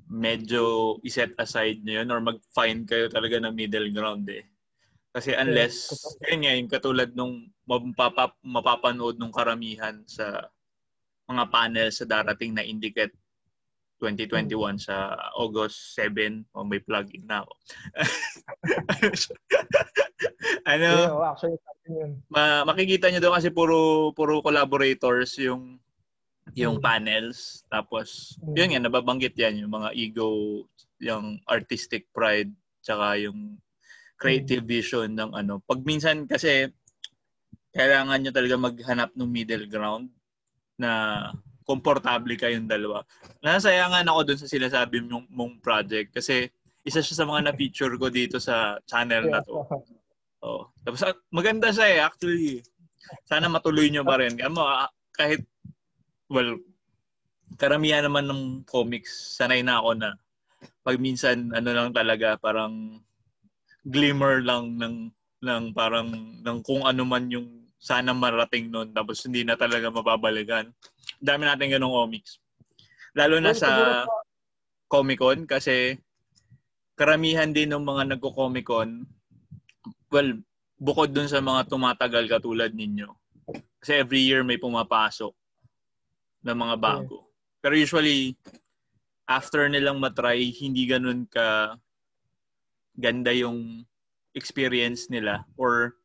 medyo 0.09 0.97
iset 1.03 1.35
aside 1.37 1.83
nyo 1.83 2.01
yun 2.01 2.13
or 2.13 2.21
mag-find 2.23 2.87
kayo 2.87 3.11
talaga 3.11 3.41
ng 3.43 3.53
middle 3.53 3.91
ground 3.91 4.25
eh. 4.31 4.47
Kasi 5.15 5.31
unless, 5.31 5.95
yun 6.27 6.43
nga, 6.43 6.59
yung 6.59 6.71
katulad 6.71 7.11
nung 7.15 7.47
mapapa, 7.71 8.35
mapapanood 8.43 9.15
nung 9.15 9.31
karamihan 9.31 10.03
sa 10.11 10.51
mga 11.31 11.45
panel 11.55 11.89
sa 11.95 12.03
darating 12.03 12.51
na 12.51 12.67
Indicate 12.67 13.15
2021 14.05 14.77
sa 14.77 15.17
August 15.41 15.97
7 15.97 16.45
o 16.53 16.61
oh, 16.61 16.67
may 16.69 16.85
plug-in 16.85 17.25
na 17.25 17.41
ako. 17.41 17.55
ano? 20.75 20.91
Yeah, 21.09 21.25
actually, 21.25 21.59
ma- 22.29 22.69
makikita 22.69 23.09
nyo 23.09 23.21
doon 23.25 23.37
kasi 23.41 23.49
puro 23.49 24.13
puro 24.13 24.45
collaborators 24.45 25.41
yung 25.41 25.81
yung 26.53 26.77
hmm. 26.79 26.85
panels. 26.85 27.65
Tapos, 27.73 28.37
hmm. 28.45 28.53
yun 28.53 28.69
nga, 28.77 28.85
nababanggit 28.85 29.33
yan, 29.41 29.65
yung 29.65 29.73
mga 29.73 29.97
ego, 29.97 30.29
yung 31.01 31.41
artistic 31.49 32.13
pride, 32.13 32.53
tsaka 32.85 33.17
yung 33.25 33.57
creative 34.21 34.61
hmm. 34.61 34.71
vision 34.71 35.09
ng 35.17 35.33
ano. 35.33 35.65
Pag 35.65 35.81
minsan 35.89 36.29
kasi, 36.29 36.69
kailangan 37.73 38.21
nyo 38.21 38.33
talaga 38.37 38.57
maghanap 38.61 39.11
ng 39.17 39.31
middle 39.33 39.67
ground 39.67 40.13
na 40.77 41.33
komportable 41.65 42.37
kayong 42.37 42.69
dalawa. 42.69 43.03
Nasayangan 43.41 44.05
ako 44.09 44.21
dun 44.29 44.41
sa 44.41 44.49
sinasabi 44.49 45.01
mong, 45.05 45.29
mong 45.33 45.55
project 45.65 46.13
kasi 46.13 46.49
isa 46.85 47.01
siya 47.01 47.25
sa 47.25 47.29
mga 47.29 47.51
na-feature 47.51 47.97
ko 47.97 48.13
dito 48.13 48.37
sa 48.37 48.77
channel 48.85 49.33
na 49.33 49.41
to. 49.41 49.65
Oh. 50.45 50.69
Tapos 50.85 51.01
maganda 51.33 51.73
siya 51.73 51.87
eh, 51.89 52.01
actually. 52.05 52.61
Sana 53.25 53.49
matuloy 53.49 53.89
nyo 53.89 54.05
pa 54.05 54.21
rin. 54.21 54.37
Ano, 54.45 54.69
kahit 55.17 55.41
well, 56.29 56.61
karamihan 57.57 58.05
naman 58.05 58.29
ng 58.29 58.43
comics, 58.69 59.41
sanay 59.41 59.65
na 59.65 59.81
ako 59.81 59.91
na 59.97 60.11
pag 60.85 61.01
minsan 61.01 61.49
ano 61.57 61.73
lang 61.73 61.91
talaga 61.97 62.37
parang 62.37 63.01
glimmer 63.89 64.45
lang 64.45 64.77
ng 64.77 64.97
ng 65.45 65.65
parang 65.73 66.09
ng 66.41 66.59
kung 66.65 66.85
ano 66.85 67.05
man 67.05 67.29
yung 67.33 67.64
sana 67.85 68.17
marating 68.17 68.73
noon 68.73 68.97
tapos 68.97 69.21
hindi 69.29 69.45
na 69.45 69.61
talaga 69.61 69.93
mababalikan. 69.93 70.73
Dami 71.21 71.45
natin 71.45 71.69
ganung 71.69 71.93
comics. 71.93 72.41
Lalo 73.13 73.37
na 73.45 73.53
sa 73.53 74.03
Comic 74.89 75.21
Con 75.21 75.45
kasi 75.45 76.01
karamihan 76.97 77.53
din 77.53 77.77
ng 77.77 77.85
mga 77.85 78.17
nagko-Comic 78.17 78.65
Con 78.65 79.05
well, 80.09 80.33
bukod 80.81 81.13
dun 81.13 81.29
sa 81.29 81.45
mga 81.45 81.69
tumatagal 81.69 82.25
katulad 82.25 82.73
ninyo. 82.73 83.13
Kasi 83.85 84.01
every 84.01 84.25
year 84.25 84.41
may 84.41 84.57
pumapasok 84.57 85.37
ng 86.49 86.57
mga 86.57 86.77
bago. 86.81 87.29
Pero 87.61 87.77
usually, 87.77 88.33
after 89.29 89.69
nilang 89.69 90.01
matry, 90.01 90.55
hindi 90.57 90.89
ganun 90.89 91.29
ka 91.29 91.77
ganda 92.97 93.35
yung 93.35 93.83
experience 94.33 95.11
nila 95.11 95.43
or 95.59 95.99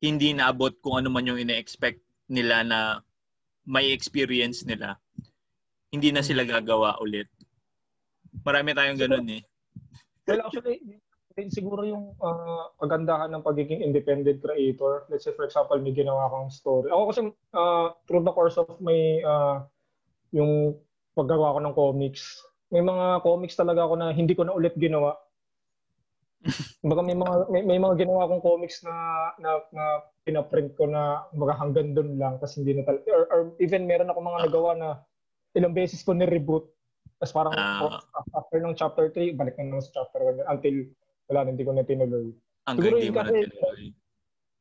hindi 0.00 0.34
naabot 0.34 0.74
kung 0.82 1.02
ano 1.02 1.08
man 1.12 1.26
yung 1.26 1.40
ina-expect 1.40 2.02
nila 2.30 2.64
na 2.64 2.78
may 3.64 3.92
experience 3.92 4.64
nila. 4.64 4.96
Hindi 5.92 6.10
na 6.10 6.24
sila 6.24 6.42
gagawa 6.42 6.98
ulit. 7.00 7.30
Marami 8.42 8.74
tayong 8.74 9.00
ganun 9.00 9.28
eh. 9.40 9.42
Well, 10.26 10.42
actually, 10.44 10.82
siguro 11.50 11.82
yung 11.86 12.14
uh, 12.18 12.70
kagandahan 12.78 13.30
ng 13.34 13.42
pagiging 13.42 13.82
independent 13.82 14.38
creator. 14.42 15.06
Let's 15.10 15.24
say, 15.24 15.34
for 15.34 15.44
example, 15.46 15.78
may 15.80 15.94
ginawa 15.94 16.30
kang 16.30 16.50
story. 16.50 16.88
Ako 16.90 17.02
kasi, 17.10 17.20
uh, 17.54 17.94
through 18.06 18.24
the 18.26 18.34
course 18.34 18.56
of 18.58 18.70
my 18.78 19.22
uh, 19.22 19.56
yung 20.34 20.74
paggagawa 21.14 21.54
ko 21.54 21.60
ng 21.62 21.76
comics. 21.78 22.22
May 22.74 22.82
mga 22.82 23.22
comics 23.22 23.54
talaga 23.54 23.86
ako 23.86 23.94
na 23.98 24.10
hindi 24.10 24.34
ko 24.34 24.42
na 24.42 24.54
ulit 24.54 24.74
ginawa. 24.74 25.14
Kumbaga 26.80 27.02
may 27.02 27.16
mga 27.16 27.34
may, 27.48 27.62
may 27.64 27.78
mga 27.80 28.04
ginawa 28.04 28.28
akong 28.28 28.44
comics 28.44 28.84
na 28.84 28.94
na, 29.40 29.50
na 29.72 29.84
pinaprint 30.28 30.76
ko 30.76 30.84
na 30.84 31.24
mga 31.32 31.54
hanggang 31.56 31.96
doon 31.96 32.20
lang 32.20 32.36
kasi 32.40 32.60
hindi 32.60 32.76
na 32.76 32.84
talaga 32.84 33.08
or, 33.12 33.24
or 33.32 33.40
even 33.60 33.88
meron 33.88 34.12
ako 34.12 34.20
mga 34.20 34.42
nagawa 34.48 34.70
na 34.76 34.88
ilang 35.56 35.72
beses 35.72 36.04
ko 36.04 36.12
ni-reboot 36.12 36.68
tapos 37.16 37.32
parang 37.32 37.54
uh, 37.56 38.00
after 38.36 38.58
ng 38.60 38.76
chapter 38.76 39.08
3 39.08 39.38
balik 39.38 39.56
na 39.56 39.72
naman 39.72 39.84
sa 39.84 40.04
chapter 40.04 40.20
1 40.44 40.44
until 40.44 40.76
wala 41.28 41.40
na 41.44 41.50
hindi 41.56 41.64
ko 41.64 41.72
na 41.72 41.86
tinuloy. 41.86 42.26
Siguro 42.68 42.96
hindi 43.00 43.12
kasi, 43.12 43.32
na 43.32 43.48
tinuloy. 43.48 43.82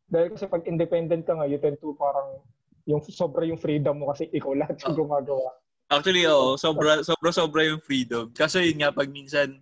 Dahil 0.08 0.28
kasi 0.36 0.46
pag 0.48 0.64
independent 0.68 1.24
ka 1.28 1.34
nga, 1.36 1.48
you 1.50 1.60
tend 1.60 1.80
to 1.80 1.96
parang 2.00 2.40
yung 2.84 3.00
sobra 3.04 3.48
yung 3.48 3.60
freedom 3.60 4.04
mo 4.04 4.12
kasi 4.12 4.28
ikaw 4.32 4.52
lahat 4.56 4.80
yung 4.84 4.96
oh. 4.96 5.00
gumagawa. 5.04 5.50
Actually, 5.92 6.24
oo. 6.28 6.56
Sobra, 6.56 7.04
sobra, 7.04 7.30
sobra 7.32 7.62
yung 7.68 7.84
freedom. 7.84 8.32
Kasi 8.32 8.72
yun 8.72 8.82
nga, 8.82 8.92
pag 8.96 9.12
minsan, 9.12 9.60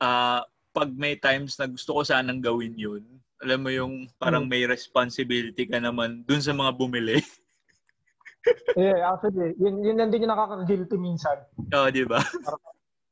uh, 0.00 0.40
pag 0.72 0.90
may 0.94 1.18
times 1.18 1.56
na 1.56 1.66
gusto 1.66 1.96
ko 1.98 2.00
sanang 2.04 2.40
gawin 2.42 2.76
yun, 2.76 3.02
alam 3.42 3.62
mo 3.62 3.70
yung 3.70 4.10
parang 4.18 4.44
hmm. 4.46 4.52
may 4.52 4.62
responsibility 4.66 5.66
ka 5.66 5.78
naman 5.78 6.26
dun 6.26 6.42
sa 6.42 6.54
mga 6.54 6.74
bumili. 6.74 7.18
yeah, 8.78 9.14
actually, 9.14 9.54
yun, 9.58 9.82
yun 9.82 9.96
lang 9.98 10.10
din 10.10 10.26
yung 10.26 10.34
nakaka-guilty 10.34 10.96
minsan. 10.98 11.38
Oo, 11.74 11.86
oh, 11.86 11.90
di 11.90 12.02
ba? 12.02 12.18
Para, 12.46 12.58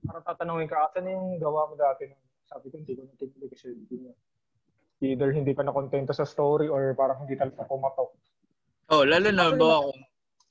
para 0.06 0.20
tatanungin 0.22 0.70
ka, 0.70 0.86
asan 0.86 1.10
yung 1.10 1.42
gawa 1.42 1.66
mo 1.66 1.74
dati? 1.74 2.06
Sabi 2.46 2.70
ko, 2.70 2.78
hindi 2.78 2.94
ko 2.94 3.02
natindig 3.02 3.50
kasi 3.50 3.74
hindi 3.74 4.06
niya. 4.06 4.14
Either 5.02 5.28
hindi 5.34 5.52
ka 5.52 5.66
na-contento 5.66 6.14
sa 6.14 6.24
story 6.24 6.70
or 6.70 6.94
parang 6.94 7.26
hindi 7.26 7.34
talaga 7.34 7.66
pumatok. 7.66 8.14
Oh, 8.86 9.02
lalo 9.02 9.34
na 9.34 9.50
ba 9.50 9.82
kung 9.82 9.98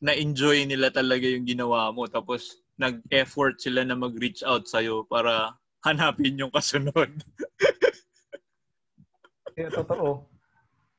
na-enjoy 0.04 0.68
nila 0.68 0.92
talaga 0.92 1.24
yung 1.24 1.48
ginawa 1.48 1.90
mo 1.96 2.04
tapos 2.06 2.60
nag-effort 2.76 3.64
sila 3.64 3.88
na 3.88 3.96
mag-reach 3.96 4.44
out 4.44 4.68
sa'yo 4.68 5.08
para 5.08 5.56
hanapin 5.86 6.42
yung 6.42 6.50
kasunod. 6.50 7.14
yeah, 9.58 9.70
totoo. 9.70 10.26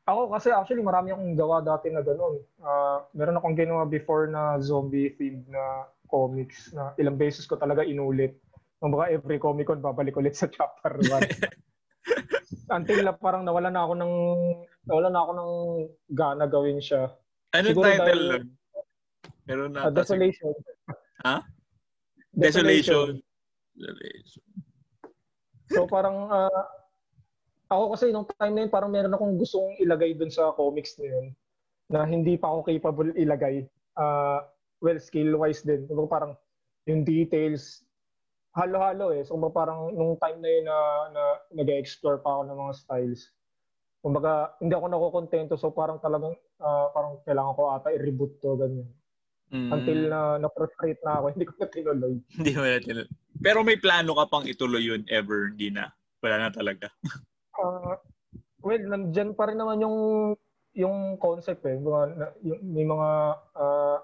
Ako 0.07 0.31
kasi 0.31 0.55
actually 0.55 0.87
marami 0.87 1.11
akong 1.11 1.35
gawa 1.35 1.59
dati 1.59 1.91
na 1.91 1.99
ganun. 1.99 2.39
Uh, 2.63 3.03
meron 3.11 3.43
akong 3.43 3.59
ginawa 3.59 3.83
before 3.83 4.31
na 4.31 4.63
zombie 4.63 5.11
themed 5.19 5.43
na 5.51 5.91
comics 6.07 6.71
na 6.71 6.95
ilang 6.95 7.19
beses 7.19 7.43
ko 7.51 7.59
talaga 7.59 7.83
inulit. 7.83 8.39
Nung 8.79 8.95
baka 8.95 9.11
every 9.11 9.43
Comic 9.43 9.67
Con 9.67 9.83
babalik 9.83 10.15
ulit 10.15 10.39
sa 10.39 10.47
chapter 10.47 10.95
1. 11.11 12.71
Until 12.71 13.03
na 13.03 13.19
parang 13.19 13.43
nawala 13.43 13.67
na 13.67 13.83
ako 13.83 13.95
ng 13.99 14.15
nawala 14.87 15.09
na 15.11 15.21
ako 15.27 15.33
ng 15.35 15.53
gana 16.15 16.45
gawin 16.47 16.79
siya. 16.79 17.11
Ano 17.51 17.75
Siguro 17.75 17.91
title 17.91 18.07
dahil, 18.07 18.47
Meron 19.47 19.71
na. 19.75 19.87
Uh, 19.89 19.93
desolation. 19.95 20.55
Ha? 21.23 21.43
Desolation. 22.35 23.23
Desolation. 23.75 24.45
So 25.71 25.87
parang 25.87 26.31
uh, 26.31 26.65
ako 27.67 27.85
kasi 27.99 28.15
nung 28.15 28.27
time 28.39 28.55
na 28.55 28.63
yun 28.67 28.73
parang 28.73 28.91
meron 28.95 29.15
akong 29.15 29.35
gustong 29.35 29.75
ilagay 29.83 30.15
dun 30.15 30.31
sa 30.31 30.55
comics 30.55 30.95
na 31.03 31.07
yun 31.11 31.27
na 31.91 32.07
hindi 32.07 32.35
pa 32.39 32.51
ako 32.51 32.67
capable 32.67 33.11
ilagay. 33.15 33.67
Uh, 33.95 34.43
well, 34.83 34.99
skill-wise 34.99 35.63
din. 35.63 35.87
Kung 35.87 36.11
parang 36.11 36.35
yung 36.87 37.03
details, 37.07 37.87
halo-halo 38.55 39.15
eh. 39.15 39.23
So 39.27 39.39
parang 39.51 39.95
nung 39.95 40.19
time 40.19 40.39
na 40.43 40.51
yun 40.51 40.65
na, 40.67 40.79
na 41.15 41.23
nag-explore 41.55 42.23
pa 42.23 42.39
ako 42.39 42.43
ng 42.47 42.59
mga 42.59 42.75
styles. 42.75 43.23
Kumbaga, 44.03 44.55
hindi 44.63 44.75
ako 44.75 44.87
nakokontento. 44.87 45.55
So 45.59 45.75
parang 45.75 45.99
talagang, 45.99 46.35
uh, 46.63 46.87
parang 46.95 47.19
kailangan 47.27 47.55
ko 47.59 47.63
ata 47.75 47.91
i-reboot 47.95 48.39
to, 48.39 48.55
ganyan. 48.55 48.87
Mm. 49.55 49.71
Until 49.71 50.01
na 50.11 50.21
na-frustrate 50.43 51.01
na 51.07 51.23
ako, 51.23 51.27
hindi 51.35 51.47
ko 51.47 51.55
na 51.59 51.69
tinuloy. 51.71 52.15
hindi 52.35 52.51
mo 52.55 52.63
na 52.67 52.83
tinuloy. 52.83 53.11
Pero 53.39 53.59
may 53.63 53.79
plano 53.79 54.13
ka 54.19 54.25
pang 54.27 54.45
ituloy 54.49 54.83
yun 54.83 55.07
ever? 55.07 55.55
Hindi 55.55 55.71
na? 55.71 55.93
Wala 56.25 56.37
na 56.47 56.51
talaga? 56.51 56.91
uh, 57.63 57.95
well, 58.67 58.83
nandyan 58.83 59.37
pa 59.39 59.47
rin 59.47 59.59
naman 59.61 59.83
yung 59.83 59.99
yung 60.77 61.17
concept 61.17 61.65
eh. 61.65 61.79
Mga, 61.79 62.01
yung, 62.45 62.61
may 62.63 62.85
mga 62.85 63.09
uh, 63.57 63.99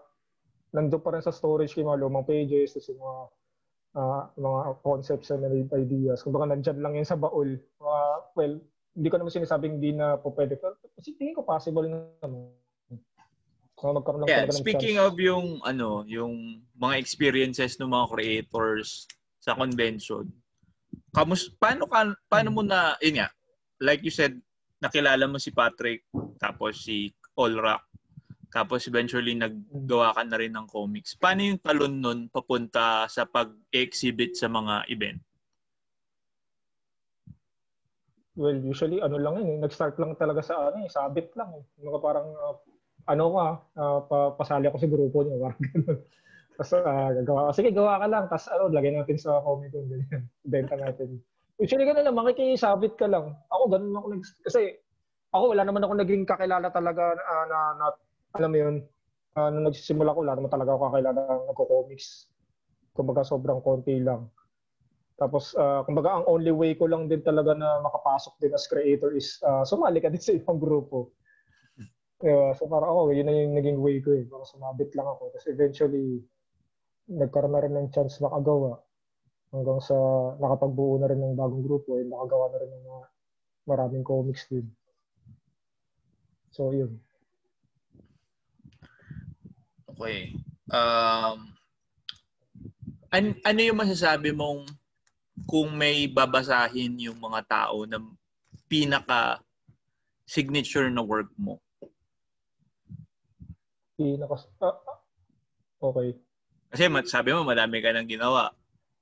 nandun 0.72 1.04
pa 1.04 1.12
rin 1.12 1.24
sa 1.24 1.34
storage 1.34 1.76
yung 1.76 1.92
mga 1.92 2.00
lumang 2.00 2.24
pages, 2.24 2.72
tapos 2.72 2.88
yung 2.88 3.02
mga 3.02 3.22
uh, 3.98 4.22
mga 4.40 4.60
concepts 4.80 5.28
and 5.34 5.44
ideas. 5.76 6.24
Kung 6.24 6.32
baka 6.32 6.48
nandyan 6.48 6.80
lang 6.80 6.96
yun 6.96 7.08
sa 7.08 7.18
baul. 7.18 7.60
Uh, 7.82 8.18
well, 8.36 8.56
hindi 8.92 9.08
ko 9.08 9.16
naman 9.20 9.32
sinasabing 9.32 9.80
hindi 9.80 9.92
na 9.96 10.16
po 10.16 10.32
pwede. 10.32 10.56
Pero 10.56 10.76
kasi 10.96 11.12
tingin 11.16 11.36
ko 11.36 11.44
possible 11.44 11.88
naman. 11.88 12.52
So, 13.82 13.90
magkaroon 13.90 14.30
yeah, 14.30 14.46
speaking 14.54 14.94
chance. 14.94 15.10
of 15.10 15.18
yung 15.18 15.58
ano, 15.66 16.06
yung 16.06 16.62
mga 16.78 17.02
experiences 17.02 17.74
ng 17.82 17.90
mga 17.90 18.14
creators 18.14 19.10
sa 19.42 19.58
convention. 19.58 20.30
kamus 21.10 21.50
paano 21.58 21.90
ka 21.90 22.14
paano 22.30 22.54
mo 22.54 22.62
na 22.62 22.94
yun 23.02 23.18
nga, 23.18 23.28
like 23.82 24.06
you 24.06 24.14
said, 24.14 24.38
nakilala 24.78 25.26
mo 25.26 25.42
si 25.42 25.50
Patrick, 25.50 26.06
tapos 26.38 26.86
si 26.86 27.10
Allrock, 27.34 27.82
tapos 28.54 28.86
eventually 28.86 29.34
naggawa 29.34 30.14
ka 30.14 30.22
na 30.30 30.38
rin 30.38 30.54
ng 30.54 30.70
comics. 30.70 31.18
Paano 31.18 31.42
yung 31.42 31.58
talon 31.58 31.98
nun 31.98 32.20
papunta 32.30 33.10
sa 33.10 33.26
pag-exhibit 33.26 34.38
sa 34.38 34.46
mga 34.46 34.86
event? 34.94 35.18
Well, 38.38 38.62
usually 38.62 39.02
ano 39.02 39.18
lang 39.18 39.42
yun, 39.42 39.58
eh. 39.58 39.58
nag-start 39.60 39.98
lang 39.98 40.14
talaga 40.16 40.40
sa 40.40 40.70
ano, 40.70 40.86
eh, 40.86 40.88
sabit 40.88 41.34
lang 41.34 41.50
eh. 41.58 41.64
Mga 41.82 41.98
parang 42.00 42.30
uh, 42.32 42.56
ano 43.08 43.24
ka, 43.34 43.46
uh, 43.78 43.98
pa, 44.06 44.18
pasali 44.38 44.66
ako 44.70 44.76
sa 44.78 44.90
grupo 44.90 45.16
niyo, 45.22 45.42
parang 45.42 45.62
ganun. 45.72 45.98
Tapos 46.52 46.70
uh, 46.76 47.10
gagawa 47.16 47.40
ko, 47.48 47.52
sige 47.56 47.70
gawa 47.72 47.94
ka 47.98 48.06
lang, 48.06 48.24
tapos 48.30 48.46
ano, 48.52 48.64
lagay 48.70 48.92
natin 48.94 49.16
sa 49.18 49.42
comic 49.42 49.72
con, 49.74 49.88
ganyan. 49.90 50.22
Benta 50.52 50.76
natin. 50.78 51.18
Usually 51.58 51.86
ganun 51.86 52.06
lang, 52.06 52.18
makikisabit 52.18 52.94
ka 53.00 53.06
lang. 53.10 53.34
Ako 53.50 53.62
ganun 53.72 53.94
ako 53.98 54.06
nag 54.14 54.22
kasi 54.46 54.60
ako 55.32 55.56
wala 55.56 55.62
naman 55.64 55.82
ako 55.82 55.94
naging 55.96 56.24
kakilala 56.28 56.68
talaga 56.68 57.16
uh, 57.16 57.44
na, 57.48 57.58
na, 57.80 57.86
alam 58.36 58.50
mo 58.52 58.58
yun, 58.60 58.74
uh, 59.36 59.48
nung 59.48 59.66
nagsisimula 59.68 60.12
ko, 60.14 60.18
wala 60.24 60.36
naman 60.36 60.52
talaga 60.52 60.76
ako 60.76 60.80
kakilala 60.92 61.20
ng 61.20 61.44
nagko-comics. 61.52 62.28
Kumbaga 62.92 63.24
sobrang 63.24 63.64
konti 63.64 63.96
lang. 64.00 64.28
Tapos, 65.16 65.54
uh, 65.54 65.84
kumbaga, 65.86 66.18
ang 66.18 66.24
only 66.26 66.50
way 66.50 66.72
ko 66.74 66.88
lang 66.88 67.06
din 67.06 67.22
talaga 67.22 67.54
na 67.54 67.80
makapasok 67.84 68.42
din 68.42 68.52
as 68.52 68.66
creator 68.66 69.12
is 69.14 69.38
uh, 69.46 69.62
sumali 69.62 70.02
ka 70.02 70.10
din 70.10 70.20
sa 70.20 70.34
ibang 70.34 70.58
grupo. 70.58 71.12
Uh, 72.22 72.54
so, 72.54 72.70
parang 72.70 72.86
ako, 72.86 73.10
oh, 73.10 73.14
yun 73.14 73.26
na 73.26 73.34
yung 73.34 73.58
naging 73.58 73.82
way 73.82 73.98
ko 73.98 74.14
eh. 74.14 74.22
Parang 74.30 74.46
sumabit 74.46 74.94
lang 74.94 75.10
ako. 75.10 75.34
Tapos 75.34 75.46
eventually, 75.50 76.22
nagkaroon 77.10 77.50
na 77.50 77.62
rin 77.66 77.74
ng 77.74 77.90
chance 77.90 78.22
makagawa. 78.22 78.78
Hanggang 79.50 79.82
sa 79.82 79.96
nakapagbuo 80.38 81.02
na 81.02 81.10
rin 81.10 81.18
ng 81.18 81.34
bagong 81.34 81.66
grupo, 81.66 81.98
eh, 81.98 82.06
nakagawa 82.06 82.54
na 82.54 82.60
rin 82.62 82.70
ng 82.70 82.84
mga 82.86 83.02
maraming 83.66 84.06
comics 84.06 84.46
din. 84.46 84.70
So, 86.54 86.70
yun. 86.70 86.94
Okay. 89.90 90.38
Um, 90.70 91.52
an- 93.10 93.42
ano 93.42 93.60
yung 93.60 93.82
masasabi 93.82 94.30
mong 94.30 94.70
kung 95.50 95.74
may 95.74 96.06
babasahin 96.06 97.02
yung 97.02 97.18
mga 97.18 97.40
tao 97.50 97.82
na 97.82 97.98
pinaka 98.70 99.42
signature 100.22 100.86
na 100.86 101.02
work 101.02 101.28
mo? 101.34 101.58
Pinaka 104.02 104.36
uh, 104.58 104.76
okay. 105.78 106.18
Kasi 106.74 106.90
sabi 107.06 107.30
mo 107.30 107.46
madami 107.46 107.78
ka 107.78 107.94
nang 107.94 108.10
ginawa. 108.10 108.50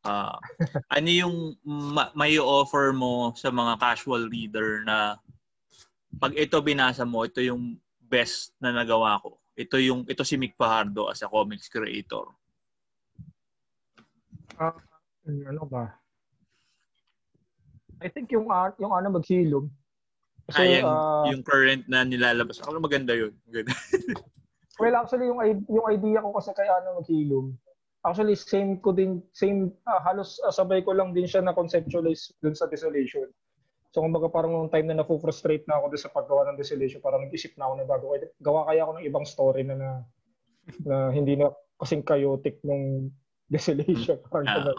Uh, 0.05 0.37
ano 0.97 1.09
yung 1.09 1.37
ma- 1.65 2.13
may 2.13 2.37
offer 2.37 2.93
mo 2.93 3.33
sa 3.33 3.49
mga 3.49 3.81
casual 3.81 4.29
reader 4.29 4.85
na 4.85 5.17
pag 6.21 6.37
ito 6.37 6.61
binasa 6.61 7.09
mo, 7.09 7.25
ito 7.25 7.41
yung 7.41 7.81
best 7.97 8.53
na 8.61 8.75
nagawa 8.75 9.23
ko. 9.23 9.41
Ito 9.57 9.81
yung 9.81 10.05
ito 10.05 10.21
si 10.27 10.37
Mick 10.37 10.59
Fajardo 10.59 11.09
as 11.09 11.23
a 11.25 11.29
comics 11.31 11.71
creator. 11.73 12.29
Uh, 14.61 14.77
ano 15.25 15.65
ba? 15.65 15.97
I 18.01 18.09
think 18.09 18.33
yung 18.33 18.49
yung 18.81 18.93
ano 18.93 19.09
maghilom. 19.21 19.69
Kasi, 20.51 20.61
ah, 20.61 20.67
yung, 20.67 20.89
uh, 20.89 21.25
yung 21.31 21.43
current 21.47 21.85
na 21.87 22.03
nilalabas. 22.03 22.59
Ako 22.59 22.83
maganda 22.83 23.15
yun. 23.15 23.31
Good. 23.47 23.71
well, 24.81 24.97
actually, 24.97 25.29
yung, 25.29 25.41
yung 25.69 25.87
idea 25.87 26.25
ko 26.25 26.33
kasi 26.33 26.51
kay 26.57 26.67
ano 26.67 27.05
maghilom, 27.05 27.53
actually, 28.05 28.35
same 28.35 28.81
ko 28.81 28.97
din, 28.97 29.21
same, 29.37 29.71
uh, 29.85 30.01
halos 30.01 30.41
uh, 30.41 30.53
sabay 30.53 30.81
ko 30.81 30.97
lang 30.97 31.13
din 31.13 31.29
siya 31.29 31.45
na 31.45 31.53
conceptualize 31.53 32.33
dun 32.41 32.57
sa 32.57 32.67
Desolation. 32.67 33.29
So, 33.93 34.01
kumbaga 34.01 34.31
parang 34.31 34.55
nung 34.55 34.73
time 34.73 34.89
na 34.89 35.03
na-frustrate 35.03 35.67
na 35.67 35.83
ako 35.83 35.93
dun 35.93 36.03
sa 36.03 36.15
paggawa 36.15 36.49
ng 36.51 36.59
Desolation, 36.59 37.05
parang 37.05 37.29
nag-isip 37.29 37.53
na 37.61 37.69
ako 37.69 37.75
na 37.77 37.87
bago. 37.87 38.07
Gawa 38.41 38.65
kaya 38.71 38.81
ako 38.87 38.93
ng 38.97 39.07
ibang 39.07 39.27
story 39.27 39.63
na 39.67 39.75
na, 39.77 39.91
na 40.87 40.97
hindi 41.13 41.37
na 41.37 41.53
kasing 41.77 42.07
chaotic 42.07 42.63
ng 42.65 43.13
Desolation. 43.51 44.17
Parang 44.31 44.49
uh, 44.49 44.79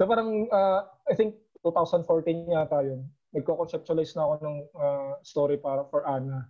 So, 0.00 0.08
parang, 0.08 0.48
uh, 0.48 0.88
I 1.04 1.12
think, 1.12 1.36
2014 1.60 2.48
yata 2.48 2.80
yun. 2.80 3.04
Nagko-conceptualize 3.36 4.16
na 4.16 4.24
ako 4.24 4.34
ng 4.40 4.56
uh, 4.72 5.12
story 5.20 5.60
para 5.60 5.84
for 5.92 6.08
Anna. 6.08 6.48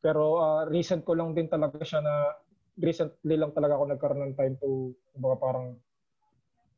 Pero 0.00 0.40
uh, 0.40 0.62
recent 0.68 1.04
ko 1.04 1.12
lang 1.12 1.36
din 1.36 1.48
talaga 1.48 1.80
siya 1.84 2.00
na 2.00 2.32
recently 2.80 3.36
lang 3.36 3.52
talaga 3.52 3.76
ako 3.76 3.84
nagkaroon 3.92 4.22
ng 4.32 4.36
time 4.36 4.54
to 4.56 4.96
baka 5.20 5.36
parang 5.36 5.66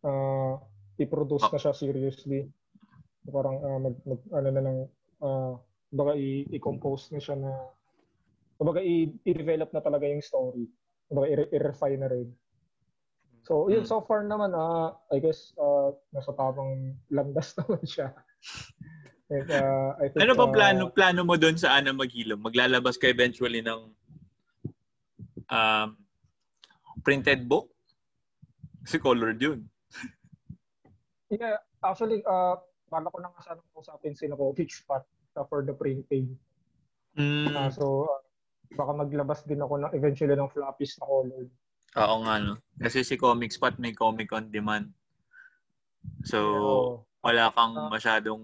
uh, 0.03 0.59
i-produce 0.99 1.47
na 1.47 1.59
siya 1.59 1.73
seriously. 1.75 2.51
Parang 3.31 3.63
uh, 3.63 3.79
mag, 3.79 3.97
mag 4.03 4.21
ano 4.35 4.49
na 4.51 4.63
lang 4.63 4.79
uh, 5.23 5.55
baka 5.95 6.13
i-compose 6.51 7.15
na 7.15 7.21
siya 7.23 7.39
na 7.39 7.53
baka 8.59 8.83
i-develop 8.83 9.71
na 9.71 9.83
talaga 9.83 10.07
yung 10.07 10.23
story. 10.23 10.67
Baka 11.11 11.27
i-refine 11.51 12.01
na 12.03 12.11
rin. 12.11 12.29
So, 13.43 13.67
yun, 13.67 13.83
hmm. 13.83 13.91
so 13.91 13.99
far 14.07 14.23
naman, 14.23 14.55
uh, 14.55 14.95
I 15.11 15.19
guess, 15.19 15.51
uh, 15.59 15.91
nasa 16.15 16.31
tamang 16.39 16.95
landas 17.11 17.55
naman 17.59 17.83
siya. 17.83 18.15
And, 19.33 19.49
uh, 19.49 19.97
I 19.97 20.13
think, 20.13 20.21
ano 20.21 20.37
ba 20.37 20.45
uh, 20.45 20.53
plano, 20.53 20.83
plano 20.93 21.21
mo 21.25 21.41
doon 21.41 21.57
sa 21.57 21.81
Ana 21.81 21.97
Maghilom? 21.97 22.45
Maglalabas 22.45 23.01
ka 23.01 23.09
eventually 23.09 23.65
ng 23.65 23.81
um, 25.49 25.89
printed 27.01 27.49
book? 27.49 27.73
Kasi 28.85 29.01
colored 29.01 29.41
yun. 29.41 29.65
yeah, 31.33 31.57
actually, 31.81 32.21
uh, 32.29 32.61
paano 32.93 33.09
ko 33.09 33.25
na 33.25 33.33
nga 33.33 33.57
sana 33.57 33.65
usapin 33.73 34.13
sila 34.13 34.37
ko, 34.37 34.53
fix 34.53 34.85
spot 34.85 35.09
uh, 35.41 35.49
for 35.49 35.65
the 35.65 35.73
printing. 35.73 36.37
Mm. 37.17 37.49
Uh, 37.49 37.73
so, 37.73 38.05
uh, 38.05 38.21
baka 38.77 38.93
maglabas 38.93 39.49
din 39.49 39.65
ako 39.65 39.81
ng 39.81 39.93
eventually 39.97 40.37
ng 40.37 40.53
floppies 40.53 41.01
na 41.01 41.09
colored. 41.09 41.49
Oo 41.97 42.17
nga, 42.25 42.35
no? 42.37 42.61
Kasi 42.81 43.01
si 43.05 43.17
Comic 43.21 43.53
Spot 43.53 43.77
may 43.81 43.97
Comic 43.97 44.33
on 44.33 44.49
Demand. 44.49 44.89
So, 46.25 47.05
wala 47.21 47.53
kang 47.53 47.77
ah. 47.77 47.89
masyadong 47.93 48.43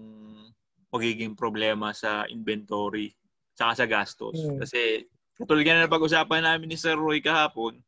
magiging 0.89 1.37
problema 1.37 1.93
sa 1.93 2.25
inventory 2.29 3.13
saka 3.53 3.83
sa 3.83 3.85
gastos. 3.85 4.39
Hmm. 4.39 4.57
Kasi, 4.63 5.05
katulad 5.35 5.67
na 5.67 5.91
pag-usapan 5.91 6.47
namin 6.47 6.71
ni 6.71 6.77
Sir 6.79 6.95
Roy 6.95 7.19
kahapon, 7.19 7.83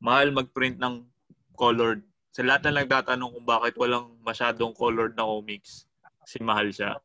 mahal 0.00 0.30
mag-print 0.30 0.76
ng 0.76 1.08
colored. 1.56 2.04
Sa 2.30 2.44
lahat 2.44 2.68
na 2.68 2.84
nagtatanong 2.84 3.32
kung 3.32 3.46
bakit 3.48 3.74
walang 3.80 4.12
masyadong 4.22 4.76
colored 4.76 5.16
na 5.16 5.24
comics, 5.24 5.88
si 6.28 6.38
mahal 6.44 6.68
siya. 6.70 7.00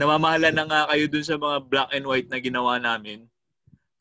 Namamahala 0.00 0.52
na 0.52 0.64
nga 0.68 0.80
kayo 0.92 1.08
dun 1.08 1.26
sa 1.26 1.36
mga 1.36 1.56
black 1.66 1.90
and 1.92 2.06
white 2.06 2.28
na 2.28 2.38
ginawa 2.38 2.78
namin 2.78 3.26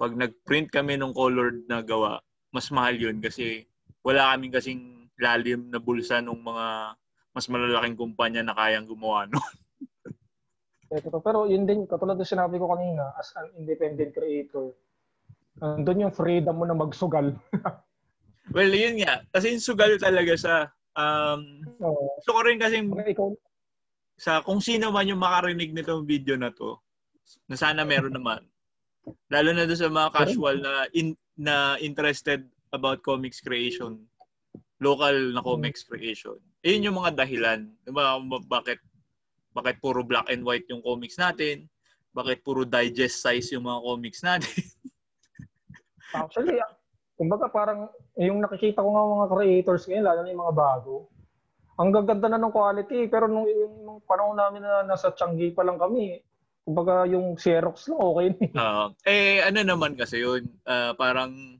pag 0.01 0.17
nag-print 0.17 0.73
kami 0.73 0.97
ng 0.97 1.13
colored 1.13 1.61
na 1.69 1.85
gawa, 1.85 2.17
mas 2.49 2.73
mahal 2.73 2.97
yun 2.97 3.21
kasi 3.21 3.69
wala 4.01 4.33
kaming 4.33 4.49
kasing 4.49 4.81
lalim 5.21 5.69
na 5.69 5.77
bulsa 5.77 6.25
ng 6.25 6.41
mga 6.41 6.97
mas 7.31 7.47
malalaking 7.47 7.97
kumpanya 7.97 8.43
na 8.43 8.55
kayang 8.55 8.87
gumawa 8.87 9.27
no. 9.27 9.39
Pero 11.23 11.47
yun 11.47 11.63
din, 11.63 11.87
katulad 11.87 12.19
ng 12.19 12.27
sinabi 12.27 12.59
ko 12.59 12.67
kanina, 12.67 13.15
as 13.15 13.31
an 13.39 13.47
independent 13.55 14.11
creator, 14.11 14.75
doon 15.59 16.03
yung 16.03 16.11
freedom 16.11 16.59
mo 16.59 16.67
na 16.67 16.75
magsugal. 16.75 17.31
well, 18.55 18.67
yun 18.67 18.99
nga. 18.99 19.23
Kasi 19.31 19.55
yung 19.55 19.63
sugal 19.63 19.95
talaga 19.95 20.35
sa 20.35 20.53
um, 20.99 21.63
oh. 21.79 22.11
gusto 22.19 22.31
ko 22.35 22.39
rin 22.43 22.59
kasi 22.59 22.83
ikaw, 22.83 23.31
sa 24.19 24.43
kung 24.43 24.59
sino 24.59 24.91
man 24.91 25.07
yung 25.07 25.23
makarinig 25.23 25.71
nitong 25.71 26.03
video 26.03 26.35
na 26.35 26.51
to, 26.51 26.75
na 27.47 27.55
sana 27.55 27.87
meron 27.87 28.11
naman, 28.11 28.43
Lalo 29.31 29.49
na 29.55 29.65
doon 29.65 29.79
sa 29.79 29.89
mga 29.89 30.09
casual 30.13 30.55
na 30.61 30.85
in, 30.93 31.17
na 31.33 31.75
interested 31.81 32.45
about 32.71 33.01
comics 33.01 33.41
creation. 33.41 33.97
Local 34.81 35.37
na 35.37 35.45
comics 35.45 35.85
creation. 35.85 36.41
Ayun 36.65 36.89
yung 36.89 36.97
mga 36.97 37.13
dahilan. 37.13 37.69
Diba, 37.85 38.17
bakit 38.49 38.81
bakit 39.53 39.77
puro 39.77 40.01
black 40.01 40.31
and 40.33 40.41
white 40.41 40.65
yung 40.73 40.81
comics 40.81 41.21
natin? 41.21 41.69
Bakit 42.17 42.41
puro 42.41 42.65
digest 42.65 43.21
size 43.21 43.53
yung 43.53 43.69
mga 43.69 43.79
comics 43.85 44.21
natin? 44.25 44.57
Actually, 46.17 46.59
kumbaga 47.15 47.47
parang 47.47 47.87
yung 48.17 48.41
nakikita 48.41 48.83
ko 48.83 48.89
nga 48.89 49.15
mga 49.21 49.27
creators 49.31 49.83
ngayon, 49.87 50.05
lalo 50.07 50.19
na 50.25 50.31
yung 50.33 50.43
mga 50.43 50.57
bago, 50.57 50.95
ang 51.79 51.89
gaganda 51.93 52.27
na 52.27 52.41
ng 52.41 52.51
quality. 52.51 53.07
Pero 53.07 53.29
nung, 53.29 53.47
nung 53.85 54.01
panahon 54.03 54.35
namin 54.35 54.65
na 54.65 54.83
nasa 54.83 55.13
Changi 55.13 55.53
pa 55.55 55.63
lang 55.63 55.79
kami, 55.79 56.19
Kumbaga 56.61 57.09
yung 57.09 57.33
Xerox 57.33 57.89
lang 57.89 58.01
okay 58.01 58.27
na. 58.37 58.47
Uh, 58.53 58.87
eh 59.09 59.41
ano 59.41 59.65
naman 59.65 59.97
kasi 59.97 60.21
yun, 60.21 60.45
uh, 60.69 60.93
parang 60.93 61.57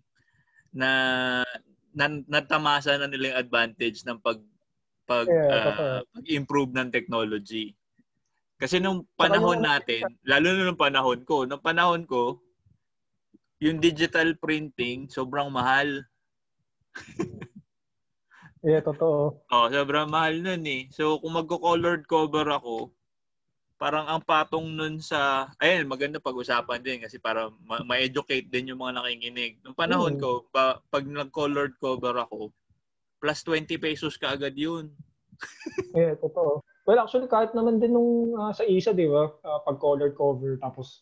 na, 0.70 1.42
na 1.92 2.08
natamasa 2.28 2.96
na 2.96 3.08
nila 3.08 3.36
yung 3.36 3.42
advantage 3.44 4.04
ng 4.08 4.18
pag 4.20 4.40
pag 5.04 5.28
yeah, 5.28 5.76
uh, 5.76 6.02
pag-improve 6.16 6.72
ng 6.72 6.88
technology. 6.88 7.76
Kasi 8.62 8.78
nung 8.78 9.04
panahon 9.18 9.60
natin, 9.60 10.06
lalo 10.22 10.54
na 10.54 10.70
nung 10.70 10.80
panahon 10.80 11.26
ko, 11.26 11.50
nung 11.50 11.60
panahon 11.60 12.06
ko, 12.06 12.38
yung 13.62 13.82
digital 13.82 14.38
printing 14.38 15.10
sobrang 15.10 15.50
mahal. 15.50 16.06
Yeah, 18.62 18.86
totoo. 18.86 19.42
Oh, 19.50 19.68
sobrang 19.74 20.14
mahal 20.14 20.38
nun 20.38 20.62
eh. 20.70 20.86
So, 20.94 21.18
kung 21.18 21.34
magko-colored 21.34 22.06
cover 22.06 22.46
ako, 22.46 22.94
parang 23.82 24.06
ang 24.06 24.22
patong 24.22 24.70
nun 24.70 25.02
sa, 25.02 25.50
ayun, 25.58 25.90
maganda 25.90 26.22
pag-usapan 26.22 26.86
din 26.86 27.02
kasi 27.02 27.18
para 27.18 27.50
ma- 27.66 27.82
ma-educate 27.82 28.46
din 28.46 28.70
yung 28.70 28.86
mga 28.86 29.02
nakikinig. 29.02 29.58
Nung 29.66 29.74
panahon 29.74 30.22
ko, 30.22 30.46
pa, 30.54 30.78
pag 30.94 31.02
nag-colored 31.02 31.82
cover 31.82 32.14
ako, 32.22 32.54
plus 33.18 33.42
20 33.42 33.82
pesos 33.82 34.22
ka 34.22 34.38
agad 34.38 34.54
yun. 34.54 34.94
Yeah, 35.98 36.14
totoo. 36.22 36.62
Well, 36.86 37.02
actually, 37.02 37.26
kahit 37.26 37.58
naman 37.58 37.82
din 37.82 37.98
nung 37.98 38.38
ah, 38.38 38.54
sa 38.54 38.62
isa, 38.70 38.94
di 38.94 39.10
ba? 39.10 39.34
Ah, 39.42 39.66
pag 39.66 39.82
colored 39.82 40.14
cover, 40.14 40.62
tapos 40.62 41.02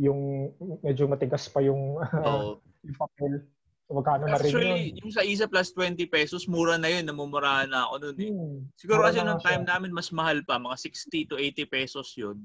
yung 0.00 0.52
medyo 0.80 1.04
matigas 1.04 1.52
pa 1.52 1.60
yung, 1.60 2.00
Oo. 2.24 2.64
yung 2.80 2.96
papel. 2.96 3.44
Magkano 3.86 4.26
na 4.26 4.34
rin 4.34 4.50
yun? 4.50 4.58
Actually, 4.58 4.78
yung 4.98 5.12
sa 5.14 5.22
isa 5.22 5.46
plus 5.46 5.70
20 5.70 5.94
pesos, 6.10 6.50
mura 6.50 6.74
na 6.74 6.90
yun. 6.90 7.06
Namumurahan 7.06 7.70
na 7.70 7.86
ako 7.86 7.94
nun 8.02 8.18
eh. 8.18 8.30
Hmm. 8.34 8.66
Siguro 8.74 8.98
Mura 8.98 9.06
kasi 9.08 9.18
nga 9.22 9.38
time 9.38 9.62
siya. 9.62 9.70
namin, 9.70 9.90
mas 9.94 10.08
mahal 10.10 10.38
pa. 10.42 10.58
Mga 10.58 10.76
60 10.82 11.30
to 11.30 11.36
80 11.38 11.64
pesos 11.70 12.08
yun. 12.18 12.42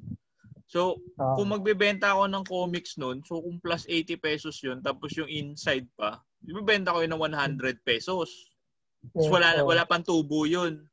So, 0.69 1.01
Ah, 1.17 1.35
kung 1.35 1.49
magbebenta 1.51 2.13
ako 2.13 2.29
ng 2.29 2.45
comics 2.45 2.95
nun, 2.95 3.25
so 3.25 3.41
kung 3.41 3.57
plus 3.59 3.83
80 3.89 4.15
pesos 4.21 4.55
yun, 4.61 4.79
tapos 4.79 5.11
yung 5.17 5.27
inside 5.27 5.83
pa, 5.97 6.21
ibebenta 6.45 6.93
ko 6.93 7.01
yun 7.01 7.11
ng 7.11 7.23
100 7.25 7.81
pesos. 7.83 8.53
Tapos 9.11 9.27
wala, 9.33 9.65
wala 9.65 9.83
pang 9.83 10.05
tubo 10.05 10.45
yun. 10.45 10.85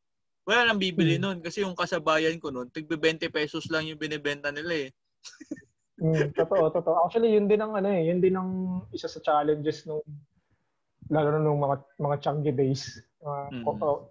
Wala 0.48 0.64
nang 0.64 0.80
bibili 0.80 1.20
Hmm. 1.20 1.28
nun 1.28 1.38
kasi 1.44 1.60
yung 1.60 1.76
kasabayan 1.76 2.40
ko 2.40 2.48
nun, 2.48 2.72
tigbe 2.72 2.96
20 2.96 3.28
pesos 3.28 3.68
lang 3.68 3.84
yung 3.84 4.00
binibenta 4.00 4.48
nila 4.48 4.88
eh. 4.88 4.90
Mm, 5.98 6.30
totoo, 6.30 6.70
totoo. 6.70 7.04
Actually, 7.04 7.34
yun 7.34 7.50
din 7.50 7.58
ang 7.58 7.74
ano 7.74 7.90
eh, 7.90 8.06
yun 8.06 8.22
din 8.22 8.32
ang 8.38 8.50
isa 8.94 9.10
sa 9.10 9.18
challenges 9.18 9.82
nung 9.82 9.98
lalo 11.08 11.28
na 11.32 11.40
nung 11.40 11.60
mga 11.60 11.76
mga 11.98 12.16
Changi 12.20 12.52
days, 12.52 13.00
mga 13.20 13.40
Mm. 13.52 13.64
oh, 13.66 14.08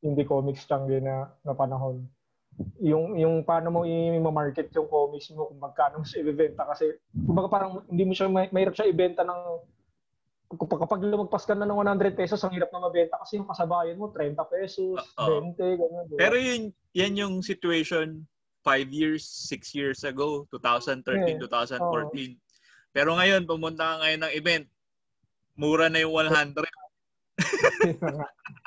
hindi 0.00 0.22
comics 0.24 0.64
Changi 0.64 1.02
na 1.02 1.30
na 1.42 1.52
panahon. 1.52 2.06
Yung 2.80 3.20
yung 3.20 3.44
paano 3.44 3.68
mo 3.68 3.80
i-market 3.84 4.72
yung 4.72 4.88
comics 4.88 5.28
mo 5.34 5.52
kung 5.52 5.60
magkano 5.60 6.00
mo 6.00 6.04
siya 6.08 6.24
ibebenta 6.24 6.64
kasi 6.64 6.96
kumbaga 7.12 7.48
parang 7.52 7.84
hindi 7.92 8.08
mo 8.08 8.16
siya 8.16 8.32
may, 8.32 8.48
mahirap 8.48 8.72
siya 8.72 8.88
ibenta 8.88 9.20
ng 9.20 9.60
kapag, 10.56 10.86
kapag 10.86 11.02
lumagpas 11.04 11.44
ka 11.44 11.52
na 11.52 11.66
ng 11.66 11.76
100 11.76 12.14
pesos, 12.16 12.40
ang 12.40 12.54
hirap 12.54 12.70
na 12.70 12.86
mabenta 12.86 13.18
kasi 13.20 13.36
yung 13.36 13.50
kasabayan 13.50 13.98
mo 13.98 14.08
30 14.14 14.38
pesos, 14.46 14.96
Oo. 15.18 15.52
20, 15.52 15.58
ganyan. 15.58 16.04
Pero 16.16 16.36
yun, 16.38 16.62
yan 16.94 17.18
yung 17.18 17.34
situation 17.42 18.24
5 18.62 18.88
years, 18.94 19.26
6 19.50 19.74
years 19.74 20.00
ago, 20.06 20.46
2013, 20.54 21.36
Yeah. 21.36 21.42
2014. 21.44 22.38
Pero 22.94 23.18
ngayon, 23.18 23.44
pumunta 23.44 23.84
ka 23.84 23.94
ngayon 24.06 24.20
ng 24.24 24.34
event, 24.38 24.66
mura 25.56 25.88
na 25.88 26.04
yung 26.04 26.12
100. 26.12 26.64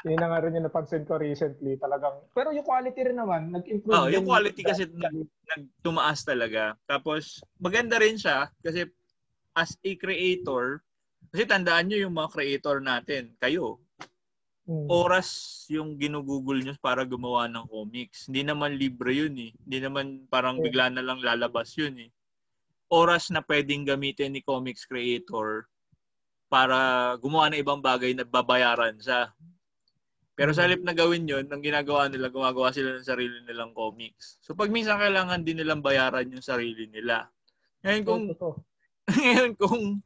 yun 0.05 0.19
na 0.19 0.27
nga. 0.29 0.39
Rin 0.45 0.57
yung 0.57 0.67
napansin 0.69 1.05
ko 1.05 1.17
recently 1.17 1.77
talagang. 1.77 2.21
Pero 2.33 2.53
yung 2.53 2.65
quality 2.65 2.99
rin 3.01 3.17
naman, 3.17 3.49
nag-improve. 3.49 3.93
Oh, 3.93 4.09
yung 4.09 4.25
quality 4.25 4.61
kasi 4.61 4.85
nag- 4.89 5.29
nagtumaas 5.49 6.21
talaga. 6.21 6.77
Tapos, 6.85 7.41
maganda 7.57 7.97
rin 7.97 8.17
siya 8.17 8.49
kasi 8.61 8.85
as 9.53 9.73
a 9.81 9.91
creator, 9.97 10.81
kasi 11.33 11.45
tandaan 11.45 11.89
nyo 11.89 11.97
yung 11.97 12.15
mga 12.15 12.29
creator 12.31 12.77
natin, 12.79 13.33
kayo, 13.37 13.81
Mm. 14.69 14.85
oras 14.85 15.29
yung 15.73 15.97
ginugugol 15.97 16.61
nyo 16.61 16.77
para 16.77 17.01
gumawa 17.01 17.49
ng 17.49 17.65
comics. 17.65 18.29
Hindi 18.29 18.45
naman 18.45 18.77
libre 18.77 19.17
yun 19.17 19.33
eh. 19.33 19.51
Hindi 19.65 19.77
naman 19.81 20.29
parang 20.29 20.61
Yeah. 20.61 20.65
bigla 20.69 20.85
na 20.93 21.01
lang 21.01 21.25
lalabas 21.25 21.73
yun 21.73 21.97
eh. 21.97 22.09
Oras 22.93 23.33
na 23.33 23.41
pwedeng 23.41 23.81
gamitin 23.81 24.29
ni 24.37 24.45
comics 24.45 24.85
creator 24.85 25.65
para 26.49 27.13
gumawa 27.21 27.53
ng 27.53 27.61
ibang 27.61 27.79
bagay 27.79 28.17
na 28.17 28.25
babayaran 28.25 28.97
siya. 28.97 29.29
Pero 30.33 30.49
sa 30.55 30.63
Mm. 30.63 30.65
halip 30.65 30.81
na 30.81 30.95
gawin 30.97 31.29
yun, 31.29 31.45
ang 31.45 31.61
ginagawa 31.61 32.09
nila, 32.09 32.33
gumagawa 32.33 32.73
sila 32.73 32.97
ng 32.97 33.05
sarili 33.05 33.37
nilang 33.45 33.75
comics. 33.77 34.41
So 34.41 34.57
pag 34.57 34.73
minsan 34.73 34.97
kailangan 34.97 35.45
din 35.45 35.61
nilang 35.61 35.85
bayaran 35.85 36.31
yung 36.31 36.41
sarili 36.41 36.89
nila. 36.89 37.29
Ngayon 37.85 38.03
kung, 38.03 38.23
ngayon 39.21 39.53
kung 39.59 40.01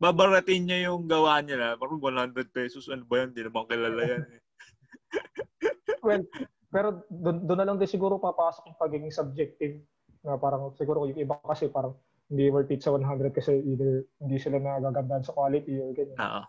babaratin 0.00 0.66
niya 0.66 0.90
yung 0.90 1.06
gawa 1.06 1.38
nila, 1.40 1.78
parang 1.78 2.02
100 2.02 2.32
pesos, 2.50 2.90
ano 2.90 3.06
ba 3.06 3.22
yan? 3.22 3.32
Hindi 3.32 3.42
naman 3.46 3.64
kilala 3.70 4.02
yan 4.02 4.24
eh. 4.34 4.42
Well, 6.04 6.28
pero 6.68 7.00
doon 7.08 7.56
na 7.56 7.64
lang 7.64 7.80
din 7.80 7.88
siguro 7.88 8.20
papasok 8.20 8.68
yung 8.68 8.76
pagiging 8.76 9.14
subjective. 9.14 9.80
Na 10.20 10.36
parang 10.36 10.72
siguro 10.76 11.08
yung 11.08 11.16
iba 11.16 11.40
kasi 11.40 11.72
parang 11.72 11.96
hindi 12.32 12.48
worth 12.48 12.72
it 12.72 12.80
sa 12.80 12.94
100 12.96 13.32
kasi 13.36 13.60
either 13.64 14.04
hindi 14.20 14.36
sila 14.40 14.56
nagagandahan 14.56 15.24
sa 15.24 15.36
quality 15.36 15.76
or 15.80 15.92
ganyan. 15.92 16.18
Oo. 16.18 16.42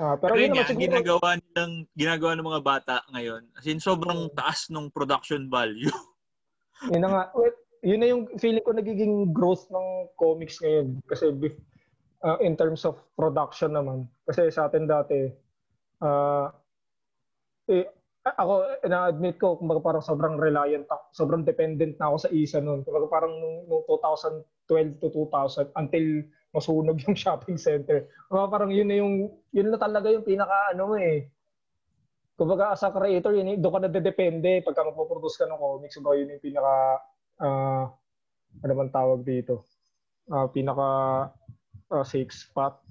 Ah, 0.00 0.16
Pero, 0.16 0.36
pero 0.36 0.40
yun 0.40 0.52
yun 0.52 0.64
naman 0.64 0.68
siguro, 0.68 0.84
ginagawa 0.84 1.28
nilang, 1.36 1.74
ginagawa 1.96 2.32
ng 2.36 2.48
mga 2.48 2.64
bata 2.64 2.94
ngayon, 3.12 3.42
as 3.56 3.64
in 3.68 3.80
sobrang 3.80 4.28
taas 4.32 4.68
ng 4.68 4.88
production 4.92 5.48
value. 5.48 5.88
yun 6.92 7.04
na 7.04 7.08
nga, 7.08 7.22
well, 7.36 7.52
yun 7.84 8.00
na 8.00 8.08
yung 8.08 8.22
feeling 8.40 8.64
ko 8.64 8.72
nagiging 8.72 9.32
growth 9.32 9.68
ng 9.72 10.08
comics 10.16 10.60
ngayon. 10.60 11.00
Kasi 11.08 11.32
ah, 12.24 12.40
in 12.40 12.56
terms 12.56 12.84
of 12.84 13.00
production 13.16 13.76
naman. 13.76 14.08
Kasi 14.28 14.48
sa 14.48 14.68
atin 14.68 14.84
dati, 14.88 15.28
ah 16.04 16.52
eh, 17.70 17.86
ako, 18.22 18.86
na-admit 18.86 19.36
ko, 19.38 19.58
kumbaga 19.58 19.82
parang 19.82 20.04
sobrang 20.04 20.38
reliant 20.38 20.86
ako, 20.86 21.04
sobrang 21.10 21.42
dependent 21.42 21.98
na 21.98 22.10
ako 22.10 22.16
sa 22.22 22.30
isa 22.30 22.58
noon. 22.62 22.86
Kumbaga 22.86 23.06
parang 23.10 23.34
nung, 23.34 23.66
nung 23.66 23.82
2012 24.68 25.02
to 25.02 25.08
2000 25.10 25.72
until 25.78 26.06
masunog 26.52 26.98
yung 27.04 27.16
shopping 27.24 27.56
center. 27.56 28.08
Kumbaga 28.28 28.48
parang 28.58 28.70
yun 28.70 28.88
na 28.88 28.96
yung, 29.00 29.32
yun 29.50 29.68
na 29.72 29.78
talaga 29.80 30.12
yung 30.12 30.26
pinaka 30.26 30.74
ano 30.76 30.92
mo 30.92 30.96
eh. 31.00 31.28
Kumbaga 32.36 32.72
as 32.72 32.82
a 32.82 32.90
creator, 32.90 33.36
yun, 33.36 33.60
doon 33.60 33.72
ka 33.72 33.80
na 33.86 33.90
depende 33.92 34.64
pagka 34.64 34.88
magpo-produce 34.88 35.36
ka 35.40 35.46
ng 35.48 35.60
comics. 35.60 35.96
Kumbaga 35.96 36.16
yun 36.20 36.34
yung 36.34 36.44
pinaka, 36.44 36.74
ah 37.42 37.84
ano 38.60 38.72
man 38.76 38.92
tawag 38.92 39.24
dito? 39.24 39.64
Ah, 40.28 40.46
pinaka 40.48 40.88
ah, 41.88 42.04
safe 42.04 42.30
spot 42.30 42.82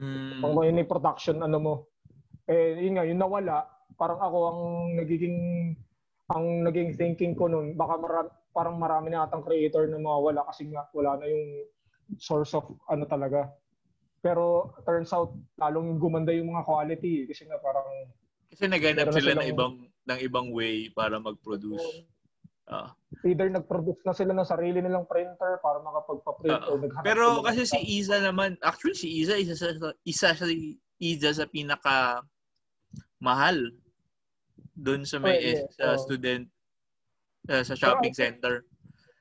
Mm, 0.00 0.40
pang 0.40 0.56
yun 0.64 0.80
yung 0.80 0.88
production 0.90 1.36
ano 1.44 1.58
mo. 1.60 1.74
Eh, 2.48 2.80
yun 2.88 2.96
nga, 2.96 3.04
yung 3.04 3.20
nawala, 3.20 3.68
parang 4.00 4.16
ako 4.16 4.38
ang 4.48 4.60
nagiging, 4.96 5.38
ang 6.32 6.64
naging 6.64 6.96
thinking 6.96 7.36
ko 7.36 7.52
nun, 7.52 7.76
baka 7.76 7.94
mara- 8.00 8.39
parang 8.50 8.76
marami 8.76 9.10
na 9.10 9.24
atang 9.24 9.42
creator 9.42 9.86
na 9.86 9.96
mawawala 9.96 10.42
kasi 10.44 10.66
nga 10.66 10.86
wala 10.90 11.16
na 11.16 11.26
yung 11.26 11.44
source 12.16 12.52
of 12.52 12.66
ano 12.86 13.06
talaga. 13.06 13.46
Pero 14.20 14.74
turns 14.84 15.10
out, 15.10 15.32
lalong 15.56 15.96
gumanda 15.96 16.28
yung 16.30 16.52
mga 16.52 16.66
quality 16.66 17.24
kasi 17.24 17.46
nga 17.46 17.56
parang 17.56 17.86
kasi 18.50 18.66
naghanap 18.66 19.08
sila 19.10 19.32
ng 19.32 19.40
silang- 19.40 19.48
ibang 19.48 19.74
ng 20.04 20.18
ibang 20.20 20.46
way 20.50 20.90
para 20.90 21.16
mag-produce. 21.16 22.04
Ah. 22.70 22.94
either 23.26 23.50
nag-produce 23.50 23.98
na 24.06 24.14
sila 24.14 24.30
ng 24.30 24.46
sarili 24.46 24.78
nilang 24.78 25.02
printer 25.02 25.58
para 25.58 25.82
makapagpa-print 25.82 26.54
Oo. 26.54 26.70
or 26.70 26.76
naghanap 26.78 27.02
Pero 27.02 27.26
kasi 27.42 27.66
si 27.66 27.78
Iza 27.98 28.22
naman, 28.22 28.54
actually 28.62 28.94
si 28.94 29.10
Iza 29.10 29.34
isa 29.34 29.58
sa 29.58 29.74
isa 30.06 30.30
sa 30.30 30.46
Iza 31.02 31.30
sa 31.34 31.50
pinaka 31.50 32.22
mahal 33.18 33.74
doon 34.72 35.02
sa 35.02 35.18
may 35.18 35.34
Oh, 35.34 35.42
yeah. 35.42 35.66
sa 35.74 35.84
Oh. 35.92 35.98
student 35.98 36.46
uh, 37.50 37.62
sa 37.62 37.74
shopping 37.74 38.14
Pero 38.14 38.14
I 38.14 38.14
think- 38.14 38.38
center. 38.38 38.54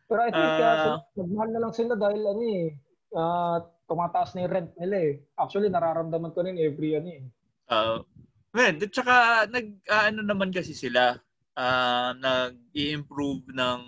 Pero 0.05 0.19
I 0.21 0.31
think 0.31 0.41
Ah. 0.41 0.57
sila, 0.57 0.77
nagmahal 1.17 1.49
na 1.49 1.61
lang 1.61 1.73
sila 1.73 1.93
dahil 1.93 2.21
ano 2.23 2.43
eh, 2.43 2.65
ah, 3.13 3.57
tumataas 3.85 4.33
na 4.33 4.41
yung 4.41 4.53
rent 4.53 4.71
nila 4.77 4.97
eh. 4.97 5.13
Actually, 5.35 5.69
nararamdaman 5.69 6.33
ko 6.33 6.39
rin 6.41 6.57
every 6.57 6.97
ano 6.97 7.09
eh. 7.09 7.23
Uh, 7.69 8.01
well, 8.49 8.73
at 8.73 8.89
saka 8.89 9.15
nag 9.45 9.67
ah, 9.85 10.09
ano 10.09 10.21
naman 10.21 10.49
kasi 10.49 10.73
sila 10.73 11.13
ah, 11.53 12.13
nag-i-improve 12.15 13.49
ng 13.51 13.79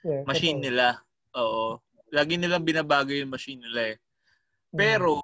Yeah, 0.00 0.24
machine 0.24 0.58
totoo. 0.58 0.66
nila. 0.66 0.86
Oo. 1.36 1.66
Lagi 2.08 2.40
nilang 2.40 2.64
binabago 2.64 3.12
yung 3.12 3.28
machine 3.28 3.60
nila 3.60 3.92
eh. 3.92 3.96
Mm. 4.72 4.76
Pero, 4.80 5.20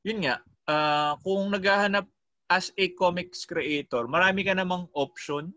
yun 0.00 0.24
nga, 0.24 0.40
ah, 0.64 1.20
kung 1.20 1.52
naghahanap 1.52 2.08
as 2.48 2.72
a 2.74 2.88
comics 2.96 3.44
creator, 3.44 4.08
marami 4.08 4.40
ka 4.42 4.56
namang 4.56 4.88
option. 4.96 5.52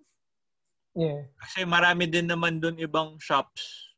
Yeah. 0.94 1.26
Kasi 1.42 1.66
marami 1.66 2.06
din 2.06 2.30
naman 2.30 2.62
doon 2.62 2.78
ibang 2.78 3.18
shops. 3.18 3.90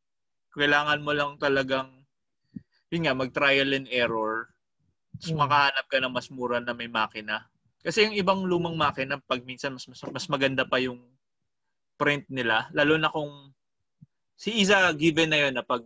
Kailangan 0.56 1.04
mo 1.04 1.12
lang 1.12 1.36
talagang, 1.36 2.08
yun 2.88 3.04
nga, 3.04 3.16
mag-trial 3.16 3.76
and 3.76 3.92
error. 3.92 4.48
Tapos 5.20 5.36
Mm. 5.36 5.40
makahanap 5.44 5.86
ka 5.92 5.98
ng 6.00 6.14
mas 6.16 6.28
mura 6.32 6.60
na 6.64 6.72
may 6.72 6.88
makina. 6.88 7.48
Kasi 7.84 8.08
yung 8.08 8.16
ibang 8.16 8.42
lumang 8.48 8.80
makina, 8.80 9.20
pag 9.20 9.44
minsan 9.44 9.76
mas, 9.76 9.86
mas, 9.92 10.00
mas 10.08 10.26
maganda 10.32 10.64
pa 10.64 10.80
yung 10.80 11.04
print 12.00 12.28
nila. 12.32 12.72
Lalo 12.72 12.96
na 12.96 13.12
kung 13.12 13.52
si 14.36 14.56
Isa 14.64 14.92
given 14.96 15.32
na 15.32 15.40
yun 15.48 15.54
na 15.56 15.64
pag 15.64 15.84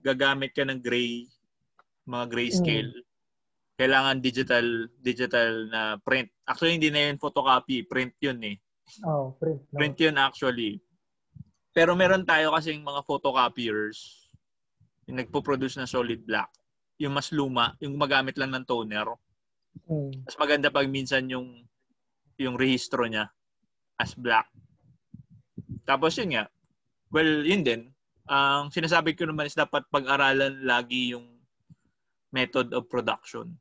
gagamit 0.00 0.52
ka 0.52 0.64
ng 0.64 0.80
gray, 0.80 1.28
mga 2.04 2.24
grayscale, 2.28 2.92
kailangan 3.76 4.20
digital 4.20 4.66
digital 5.00 5.50
na 5.68 5.80
print. 6.00 6.28
Actually, 6.44 6.76
hindi 6.76 6.88
na 6.92 7.08
yun 7.10 7.18
photocopy. 7.20 7.84
Print 7.88 8.14
yun 8.20 8.40
eh. 8.44 8.56
Oh, 9.00 9.32
print. 9.40 9.60
No? 9.72 9.78
Print 9.80 9.96
yun 9.96 10.16
actually. 10.20 10.72
Pero 11.72 11.96
meron 11.96 12.28
tayo 12.28 12.52
kasing 12.52 12.84
mga 12.84 13.00
photocopiers 13.08 14.28
yung 15.08 15.18
nagpo-produce 15.18 15.80
ng 15.80 15.88
solid 15.88 16.20
black. 16.22 16.52
Yung 17.00 17.16
mas 17.16 17.32
luma, 17.32 17.74
yung 17.80 17.96
magamit 17.96 18.36
lang 18.36 18.52
ng 18.52 18.68
toner. 18.68 19.08
Mm. 19.88 20.28
Mas 20.28 20.36
maganda 20.36 20.68
pag 20.68 20.86
minsan 20.86 21.24
yung 21.32 21.64
yung 22.36 22.60
rehistro 22.60 23.08
niya 23.08 23.32
as 23.96 24.12
black. 24.12 24.48
Tapos 25.88 26.14
yun 26.20 26.36
nga, 26.36 26.44
well, 27.10 27.42
yun 27.42 27.64
din. 27.64 27.82
Ang 28.28 28.70
sinasabi 28.70 29.18
ko 29.18 29.26
naman 29.26 29.48
is 29.50 29.58
dapat 29.58 29.82
pag-aralan 29.90 30.62
lagi 30.62 31.16
yung 31.16 31.26
method 32.30 32.70
of 32.72 32.86
production. 32.88 33.52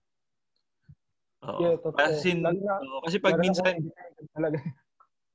Oo. 1.41 1.59
Yeah. 1.59 1.77
Kasi, 1.81 2.37
Lalo 2.37 2.57
na- 2.61 3.01
kasi 3.03 3.17
pag 3.17 3.37
na 3.37 3.41
minsan, 3.41 3.73
talaga. 4.33 4.57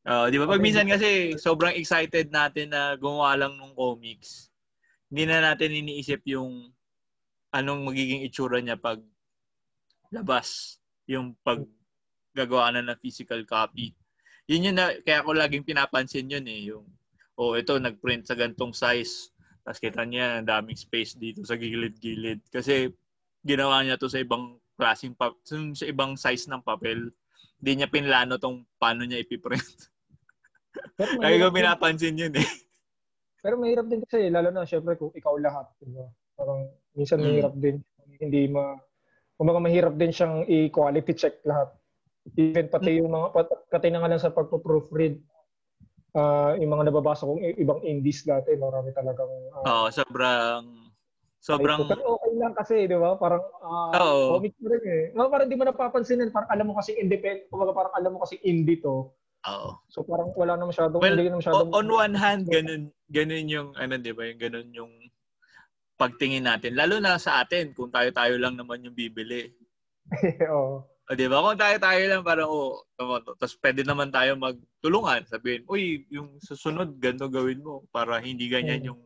Oo, 0.06 0.30
di 0.30 0.38
ba? 0.38 0.46
Pag 0.46 0.62
minsan 0.62 0.86
kasi 0.86 1.34
sobrang 1.34 1.74
excited 1.74 2.30
natin 2.30 2.70
na 2.70 2.94
gumawa 2.94 3.34
lang 3.34 3.58
ng 3.58 3.74
comics. 3.74 4.54
Hindi 5.10 5.26
na 5.26 5.42
natin 5.42 5.74
iniisip 5.74 6.22
yung 6.30 6.70
anong 7.50 7.82
magiging 7.82 8.22
itsura 8.22 8.62
niya 8.62 8.78
pag 8.78 9.02
labas. 10.14 10.78
Yung 11.10 11.34
pag 11.42 11.66
gagawa 12.36 12.70
na 12.70 12.86
ng 12.86 13.00
physical 13.02 13.42
copy. 13.42 13.90
Yun 14.46 14.70
yun 14.70 14.76
na, 14.78 14.94
kaya 15.02 15.26
ko 15.26 15.34
laging 15.34 15.66
pinapansin 15.66 16.30
yun 16.30 16.46
eh. 16.46 16.70
Yung, 16.70 16.86
oh, 17.34 17.58
ito, 17.58 17.74
nagprint 17.74 18.30
sa 18.30 18.38
gantong 18.38 18.70
size. 18.70 19.34
Tapos 19.66 19.82
kita 19.82 20.06
niya, 20.06 20.38
ang 20.38 20.46
daming 20.46 20.78
space 20.78 21.18
dito 21.18 21.42
sa 21.42 21.58
gilid-gilid. 21.58 22.46
Kasi 22.54 22.94
ginawa 23.42 23.82
niya 23.82 23.98
to 23.98 24.06
sa 24.06 24.22
ibang 24.22 24.62
klaseng 24.78 25.18
pa- 25.18 25.34
sa 25.42 25.86
ibang 25.88 26.14
size 26.14 26.46
ng 26.46 26.62
papel. 26.62 27.10
Hindi 27.58 27.72
niya 27.82 27.88
pinlano 27.90 28.38
tong 28.38 28.62
paano 28.78 29.02
niya 29.02 29.24
ipiprint. 29.24 29.90
Lagi 31.20 31.36
ko 31.38 31.48
pinapansin 31.50 32.16
yun 32.16 32.34
eh. 32.36 32.48
Pero 33.40 33.60
mahirap 33.60 33.86
din 33.86 34.02
kasi, 34.02 34.26
lalo 34.26 34.50
na 34.50 34.66
syempre 34.66 34.98
kung 34.98 35.14
ikaw 35.14 35.38
lahat. 35.38 35.70
Diba? 35.78 36.10
Parang 36.34 36.66
minsan 36.92 37.20
Mm. 37.20 37.26
mahirap 37.26 37.54
din. 37.54 37.76
Hindi 38.18 38.50
ma... 38.50 38.74
Kumbaga 39.36 39.60
mahirap 39.60 39.94
din 39.94 40.10
siyang 40.10 40.48
i-quality 40.48 41.12
check 41.12 41.44
lahat. 41.44 41.68
Even 42.34 42.66
pati 42.66 42.98
yung 42.98 43.12
mga, 43.12 43.26
pat- 43.30 43.64
pati 43.68 43.86
na 43.92 44.00
nga 44.00 44.10
lang 44.10 44.18
sa 44.18 44.32
pagpo-proofread, 44.32 45.20
ah 46.16 46.56
yung 46.56 46.72
mga 46.72 46.88
nababasa 46.88 47.28
kong 47.28 47.44
ibang 47.60 47.84
indies 47.84 48.24
dati, 48.24 48.56
marami 48.56 48.90
talagang... 48.96 49.28
ah, 49.52 49.84
Oo, 49.84 49.86
sobrang 49.92 50.64
sobrang. 51.38 51.86
Pero 51.86 52.18
okay 52.18 52.32
lang 52.34 52.54
kasi, 52.58 52.90
di 52.90 52.96
ba? 52.98 53.14
Parang 53.14 53.44
ah, 53.62 53.94
Oo. 54.02 54.40
comic 54.40 54.58
mo 54.58 54.66
rin 54.74 54.82
eh. 54.82 55.04
No, 55.14 55.30
parang 55.30 55.46
di 55.46 55.54
mo 55.54 55.62
napapansinin. 55.62 56.34
Parang 56.34 56.50
alam 56.50 56.66
mo 56.66 56.74
kasi 56.74 56.98
independent. 56.98 57.46
Kumbaga 57.46 57.70
parang 57.70 57.94
alam 57.94 58.10
mo 58.16 58.18
kasi 58.26 58.42
indie 58.42 58.82
to. 58.82 59.14
Oo. 59.46 59.70
So 59.90 60.02
parang 60.02 60.30
wala 60.34 60.58
na 60.58 60.66
masyadong... 60.68 60.98
Well, 61.00 61.14
hindi 61.16 61.30
na 61.30 61.40
masyadong, 61.40 61.70
on 61.70 61.86
one 61.86 62.14
hand, 62.14 62.46
ganun 62.50 62.90
ganun 63.06 63.46
yung 63.46 63.68
ano 63.78 63.94
'di 63.94 64.12
ba, 64.12 64.26
yung 64.26 64.40
ganun 64.40 64.68
yung 64.74 64.92
pagtingin 65.96 66.44
natin. 66.44 66.76
Lalo 66.76 67.00
na 67.00 67.16
sa 67.16 67.40
atin 67.40 67.72
kung 67.72 67.88
tayo-tayo 67.88 68.36
lang 68.36 68.54
naman 68.54 68.84
yung 68.84 68.92
bibili. 68.92 69.48
Oo. 70.52 70.84
O, 71.06 71.14
di 71.14 71.24
ba? 71.30 71.38
Kung 71.40 71.56
tayo-tayo 71.56 72.02
lang 72.04 72.22
parang, 72.26 72.50
oh. 72.50 72.82
Tapos 73.38 73.54
pwede 73.62 73.86
naman 73.86 74.10
tayo 74.10 74.34
magtulungan. 74.36 75.22
Sabihin, 75.30 75.62
uy, 75.70 76.02
yung 76.10 76.36
susunod, 76.42 76.98
ganito 76.98 77.30
gawin 77.30 77.62
mo 77.62 77.86
para 77.94 78.18
hindi 78.18 78.50
ganyan 78.50 78.82
Mm. 78.82 78.88
yung 78.92 79.00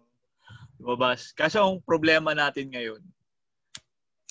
lumabas. 0.81 1.31
Kasi 1.37 1.61
ang 1.61 1.79
problema 1.85 2.33
natin 2.33 2.73
ngayon, 2.73 3.05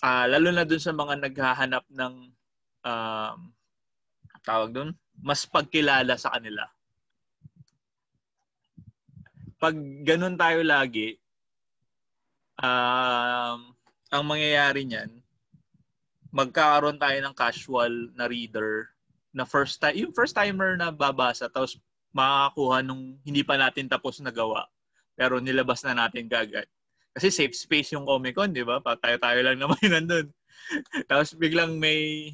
ah 0.01 0.25
lalo 0.25 0.49
na 0.49 0.65
dun 0.65 0.81
sa 0.81 0.91
mga 0.95 1.15
naghahanap 1.29 1.85
ng, 1.93 2.13
um, 2.83 3.37
tawag 4.41 4.73
dun, 4.73 4.89
mas 5.19 5.43
pagkilala 5.47 6.15
sa 6.15 6.35
kanila. 6.35 6.67
Pag 9.59 9.75
ganun 10.07 10.39
tayo 10.39 10.63
lagi, 10.63 11.19
um, 12.59 13.75
ang 14.09 14.23
mangyayari 14.23 14.87
niyan, 14.87 15.11
magkakaroon 16.31 17.01
tayo 17.01 17.17
ng 17.19 17.35
casual 17.35 17.91
na 18.15 18.29
reader 18.29 18.89
na 19.35 19.45
first 19.45 19.77
time, 19.81 19.97
yung 19.97 20.13
first 20.15 20.33
timer 20.33 20.77
na 20.79 20.89
babasa 20.89 21.49
tapos 21.51 21.77
makakakuha 22.15 22.81
nung 22.81 23.17
hindi 23.21 23.45
pa 23.45 23.59
natin 23.59 23.85
tapos 23.85 24.17
na 24.21 24.33
gawa 24.33 24.65
pero 25.19 25.37
nilabas 25.43 25.83
na 25.83 25.91
natin 25.91 26.31
kagad. 26.31 26.63
Kasi 27.11 27.27
safe 27.27 27.51
space 27.51 27.91
yung 27.91 28.07
Comic 28.07 28.39
Con, 28.39 28.55
di 28.55 28.63
ba? 28.63 28.79
Tayo-tayo 28.79 29.43
lang 29.43 29.59
naman 29.59 29.75
nandun. 29.91 30.31
tapos 31.11 31.35
biglang 31.35 31.75
may 31.75 32.31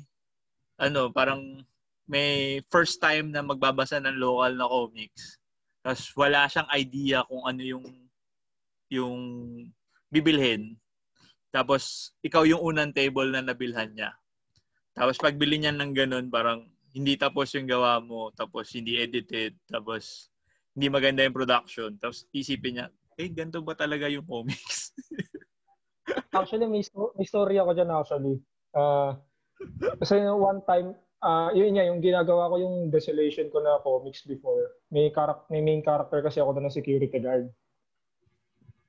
ano, 0.77 1.09
parang 1.09 1.65
may 2.05 2.61
first 2.69 3.01
time 3.01 3.33
na 3.33 3.41
magbabasa 3.41 3.97
ng 4.01 4.17
local 4.17 4.53
na 4.53 4.69
comics. 4.69 5.41
Tapos 5.81 6.03
wala 6.17 6.45
siyang 6.49 6.69
idea 6.73 7.25
kung 7.25 7.43
ano 7.45 7.61
yung 7.61 7.85
yung 8.89 9.21
bibilhin. 10.13 10.77
Tapos, 11.49 12.11
ikaw 12.19 12.43
yung 12.43 12.59
unang 12.59 12.91
table 12.91 13.31
na 13.31 13.39
nabilhan 13.39 13.91
niya. 13.95 14.11
Tapos, 14.91 15.15
pagbili 15.15 15.59
niya 15.59 15.71
ng 15.71 15.91
ganun, 15.95 16.27
parang 16.27 16.67
hindi 16.95 17.19
tapos 17.19 17.51
yung 17.55 17.67
gawa 17.67 17.99
mo, 17.99 18.31
tapos 18.31 18.71
hindi 18.71 18.99
edited, 18.99 19.55
tapos 19.67 20.31
hindi 20.75 20.87
maganda 20.91 21.23
yung 21.23 21.35
production. 21.35 21.95
Tapos, 21.99 22.27
isipin 22.35 22.79
niya, 22.79 22.87
eh, 23.15 23.31
ganito 23.31 23.63
ba 23.63 23.75
talaga 23.75 24.11
yung 24.11 24.27
comics? 24.27 24.91
Actually, 26.35 26.67
may, 26.67 26.83
may 27.15 27.27
story 27.27 27.55
ako 27.57 27.71
dyan 27.73 27.89
actually. 27.89 28.35
Ah, 28.75 29.17
kasi 30.03 30.19
one 30.27 30.61
time, 30.67 30.93
ah 31.25 31.49
yun 31.51 31.73
nga, 31.73 31.89
yung 31.89 31.99
ginagawa 31.99 32.53
ko 32.53 32.61
yung 32.61 32.75
desolation 32.87 33.49
ko 33.49 33.57
na 33.59 33.81
comics 33.81 34.21
before. 34.23 34.77
May, 34.93 35.09
karak- 35.09 35.49
may 35.49 35.59
main 35.59 35.81
character 35.81 36.21
kasi 36.21 36.37
ako 36.37 36.53
doon 36.53 36.69
ng 36.69 36.77
security 36.77 37.17
guard. 37.17 37.49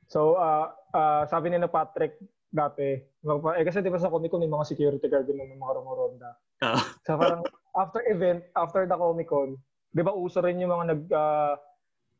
So, 0.07 0.37
ah 0.37 0.71
ah, 0.93 1.25
sabi 1.27 1.51
ni 1.51 1.59
na 1.59 1.67
Patrick 1.67 2.21
dati, 2.47 2.95
eh 2.97 3.65
kasi 3.67 3.83
di 3.83 3.91
ba 3.91 3.99
sa 3.99 4.09
Comic 4.09 4.31
Con 4.31 4.41
may 4.41 4.49
mga 4.49 4.65
security 4.65 5.07
guard 5.11 5.27
din 5.27 5.37
ng 5.37 5.59
mga 5.59 5.77
rumoronda. 5.77 6.31
Ah. 6.63 6.81
So 7.05 7.19
parang 7.19 7.43
after 7.75 8.01
event, 8.09 8.47
after 8.55 8.87
the 8.87 8.97
Comic 8.97 9.29
Con, 9.29 9.59
di 9.91 10.01
ba 10.01 10.15
uso 10.15 10.41
rin 10.41 10.63
yung 10.63 10.73
mga 10.73 10.85
nag, 10.95 11.03
ah, 11.13 11.55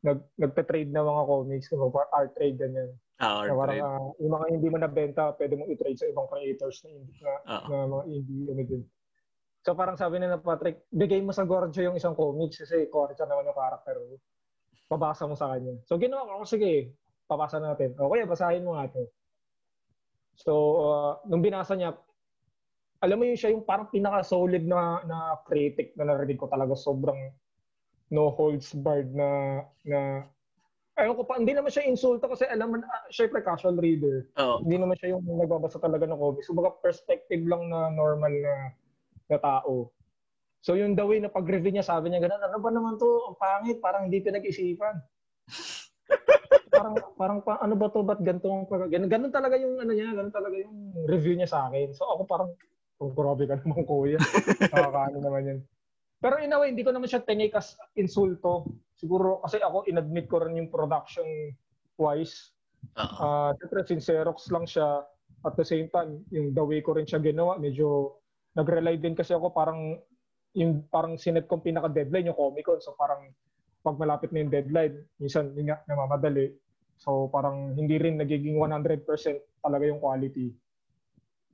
nag 0.03 0.19
nagpe-trade 0.37 0.93
na 0.93 1.01
mga 1.01 1.23
comics, 1.25 1.73
mga 1.73 1.89
art 2.13 2.31
trade 2.37 2.57
ganyan. 2.59 2.91
Ah, 3.17 3.49
Na 3.49 3.57
parang 3.57 3.77
right. 3.81 3.81
ah, 3.81 4.09
yung 4.21 4.33
mga 4.35 4.45
hindi 4.53 4.67
mo 4.69 4.77
nabenta, 4.77 5.33
pwede 5.41 5.57
mong 5.57 5.73
i-trade 5.73 5.97
sa 5.97 6.05
ibang 6.05 6.29
creators 6.29 6.85
na, 6.85 6.89
indie, 6.93 7.17
na, 7.23 7.33
Ah. 7.49 7.63
na 7.65 7.77
mga 7.89 8.03
indie 8.13 8.45
ano 8.45 8.61
din. 8.61 8.83
So 9.67 9.75
parang 9.75 9.99
sabi 9.99 10.23
na 10.23 10.39
Patrick, 10.39 10.87
bigay 10.95 11.19
mo 11.19 11.35
sa 11.35 11.43
Gorjo 11.43 11.83
yung 11.83 11.99
isang 11.99 12.15
comics 12.15 12.63
kasi 12.63 12.87
Gorjo 12.87 13.19
naman 13.27 13.51
yung 13.51 13.59
character 13.59 13.99
mo. 13.99 14.15
Pabasa 14.87 15.27
mo 15.27 15.35
sa 15.35 15.51
kanya. 15.51 15.75
So 15.83 15.99
ginawa 15.99 16.39
ko, 16.39 16.47
sige, 16.47 16.95
papasa 17.27 17.59
natin. 17.59 17.91
O 17.99 18.07
kaya 18.07 18.23
basahin 18.23 18.63
mo 18.63 18.79
nga 18.79 18.87
to. 18.87 19.11
So, 20.39 20.53
ah, 20.87 21.13
nung 21.27 21.43
binasa 21.43 21.75
niya, 21.75 21.99
alam 23.03 23.19
mo 23.19 23.27
yun 23.27 23.35
siya 23.35 23.51
yung 23.51 23.67
parang 23.67 23.91
pinaka-solid 23.91 24.63
na 24.63 25.03
na 25.03 25.35
critic 25.43 25.91
na 25.99 26.15
narinig 26.15 26.39
ko 26.39 26.47
talaga 26.47 26.71
sobrang 26.71 27.35
no 28.07 28.31
holds 28.31 28.71
barred 28.71 29.11
na 29.11 29.61
na 29.83 30.23
ayun 30.95 31.13
ko 31.13 31.27
pa 31.27 31.37
hindi 31.37 31.53
naman 31.53 31.69
siya 31.69 31.85
insulto 31.85 32.25
kasi 32.25 32.49
alam 32.49 32.73
mo 32.73 32.81
uh, 32.81 33.05
syempre 33.13 33.45
casual 33.45 33.77
reader 33.77 34.25
Oo. 34.41 34.65
hindi 34.65 34.81
naman 34.81 34.97
siya 34.97 35.13
yung 35.13 35.29
nagbabasa 35.29 35.77
talaga 35.77 36.09
ng 36.09 36.17
comics 36.17 36.49
kumbaga 36.49 36.73
perspective 36.81 37.45
lang 37.45 37.69
na 37.69 37.93
normal 37.93 38.33
na 38.33 38.73
na 39.27 39.39
tao. 39.39 39.91
So 40.63 40.75
yung 40.75 40.97
the 40.97 41.05
way 41.05 41.21
na 41.21 41.31
pag-review 41.31 41.71
niya 41.71 41.85
sabi 41.85 42.11
niya 42.11 42.27
ganun 42.27 42.43
ano 42.43 42.57
ba 42.59 42.69
naman 42.73 42.99
to? 42.99 43.07
Ang 43.31 43.37
pangit 43.39 43.77
parang 43.79 44.09
hindi 44.09 44.19
pinag-isipan. 44.23 44.95
Parang 46.67 46.93
parang 47.17 47.39
pa, 47.41 47.57
ano 47.57 47.73
ba 47.73 47.89
to? 47.89 48.05
Ba't 48.05 48.21
ganito 48.21 48.45
ganun, 48.69 49.09
ganun 49.09 49.33
talaga 49.33 49.57
yung 49.57 49.81
ano 49.81 49.91
niya 49.97 50.13
ganun 50.13 50.29
talaga 50.29 50.61
yung 50.61 50.93
review 51.09 51.33
niya 51.33 51.49
sa 51.49 51.65
akin. 51.65 51.89
So 51.95 52.05
ako 52.05 52.29
parang 52.29 52.49
oh, 53.01 53.09
grabe 53.09 53.49
ka 53.49 53.57
naman 53.57 53.81
kuya. 53.81 54.21
Nakakaano 54.61 55.17
naman 55.17 55.41
yun. 55.47 55.59
Pero 56.21 56.37
in 56.37 56.53
a 56.53 56.57
way 56.61 56.73
hindi 56.73 56.85
ko 56.85 56.93
naman 56.93 57.09
siya 57.09 57.25
tinake 57.25 57.57
as 57.57 57.73
insulto. 57.97 58.69
Siguro 58.93 59.41
kasi 59.41 59.57
ako 59.57 59.89
inadmit 59.89 60.29
ko 60.29 60.37
rin 60.37 60.57
yung 60.57 60.69
production 60.69 61.25
wise. 61.97 62.53
Oo. 62.93 63.25
Ah, 63.25 63.57
uh, 63.57 63.85
since 63.85 64.05
Xerox 64.05 64.53
lang 64.53 64.69
siya. 64.69 65.01
At 65.45 65.57
the 65.57 65.65
same 65.65 65.89
time 65.89 66.21
yung 66.33 66.53
the 66.53 66.61
way 66.61 66.81
ko 66.81 66.93
rin 66.93 67.09
siya 67.09 67.21
ginawa 67.21 67.57
medyo 67.57 68.21
nag-rely 68.57 68.97
din 68.97 69.13
kasi 69.13 69.37
ako 69.37 69.53
parang 69.53 70.01
yung 70.57 70.81
parang 70.89 71.13
sinet 71.21 71.45
kong 71.45 71.61
pinaka 71.61 71.93
deadline 71.93 72.33
yung 72.33 72.39
Comic 72.39 72.65
Con. 72.65 72.81
So 72.81 72.97
parang 72.97 73.29
pag 73.85 74.01
malapit 74.01 74.33
na 74.33 74.41
yung 74.41 74.53
deadline 74.53 75.05
minsan 75.21 75.53
yun 75.53 75.69
nga 75.69 75.85
namamadali. 75.85 76.57
So 76.97 77.29
parang 77.29 77.77
hindi 77.77 78.01
rin 78.01 78.17
nagiging 78.17 78.57
100% 78.57 79.05
talaga 79.61 79.83
yung 79.85 80.01
quality. 80.01 80.49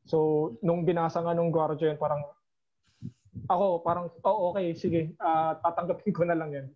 So 0.08 0.50
nung 0.64 0.88
binasa 0.88 1.20
nga 1.20 1.36
nung 1.36 1.52
Guardian 1.52 2.00
parang 2.00 2.24
ako 3.52 3.84
parang 3.84 4.08
oh 4.24 4.56
okay 4.56 4.72
sige 4.72 5.12
ah, 5.20 5.60
tatanggapin 5.60 6.16
ko 6.16 6.24
na 6.24 6.38
lang 6.38 6.50
yan 6.54 6.68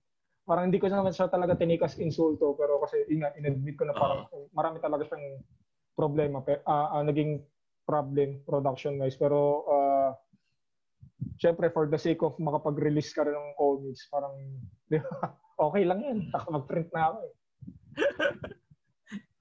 parang 0.47 0.67
hindi 0.67 0.80
ko 0.80 0.88
naman 0.88 1.11
siya 1.11 1.28
talaga 1.28 1.59
tinikas 1.59 1.99
insulto 1.99 2.55
pero 2.55 2.80
kasi 2.84 3.03
yun 3.07 3.23
nga 3.23 3.32
inadmit 3.36 3.75
ko 3.75 3.84
na 3.84 3.95
parang 3.95 4.28
marami 4.55 4.80
talaga 4.80 5.03
siyang 5.07 5.43
problema. 5.97 6.45
Ah, 6.63 7.01
ah, 7.01 7.03
naging 7.03 7.41
problem 7.88 8.43
production 8.43 8.99
wise 8.99 9.15
pero 9.15 9.63
ah, 9.71 10.11
syempre 11.39 11.71
for 11.71 11.88
the 11.88 11.97
sake 11.97 12.19
of 12.21 12.35
makapag-release 12.38 13.15
ka 13.15 13.23
rin 13.23 13.33
ng 13.33 13.55
comics 13.55 14.11
parang 14.11 14.35
di 14.91 14.99
ba 14.99 15.31
okay 15.55 15.88
lang 15.88 16.03
yan 16.03 16.19
mag-print 16.51 16.91
na 16.91 17.15
ako 17.15 17.17
eh 17.23 17.33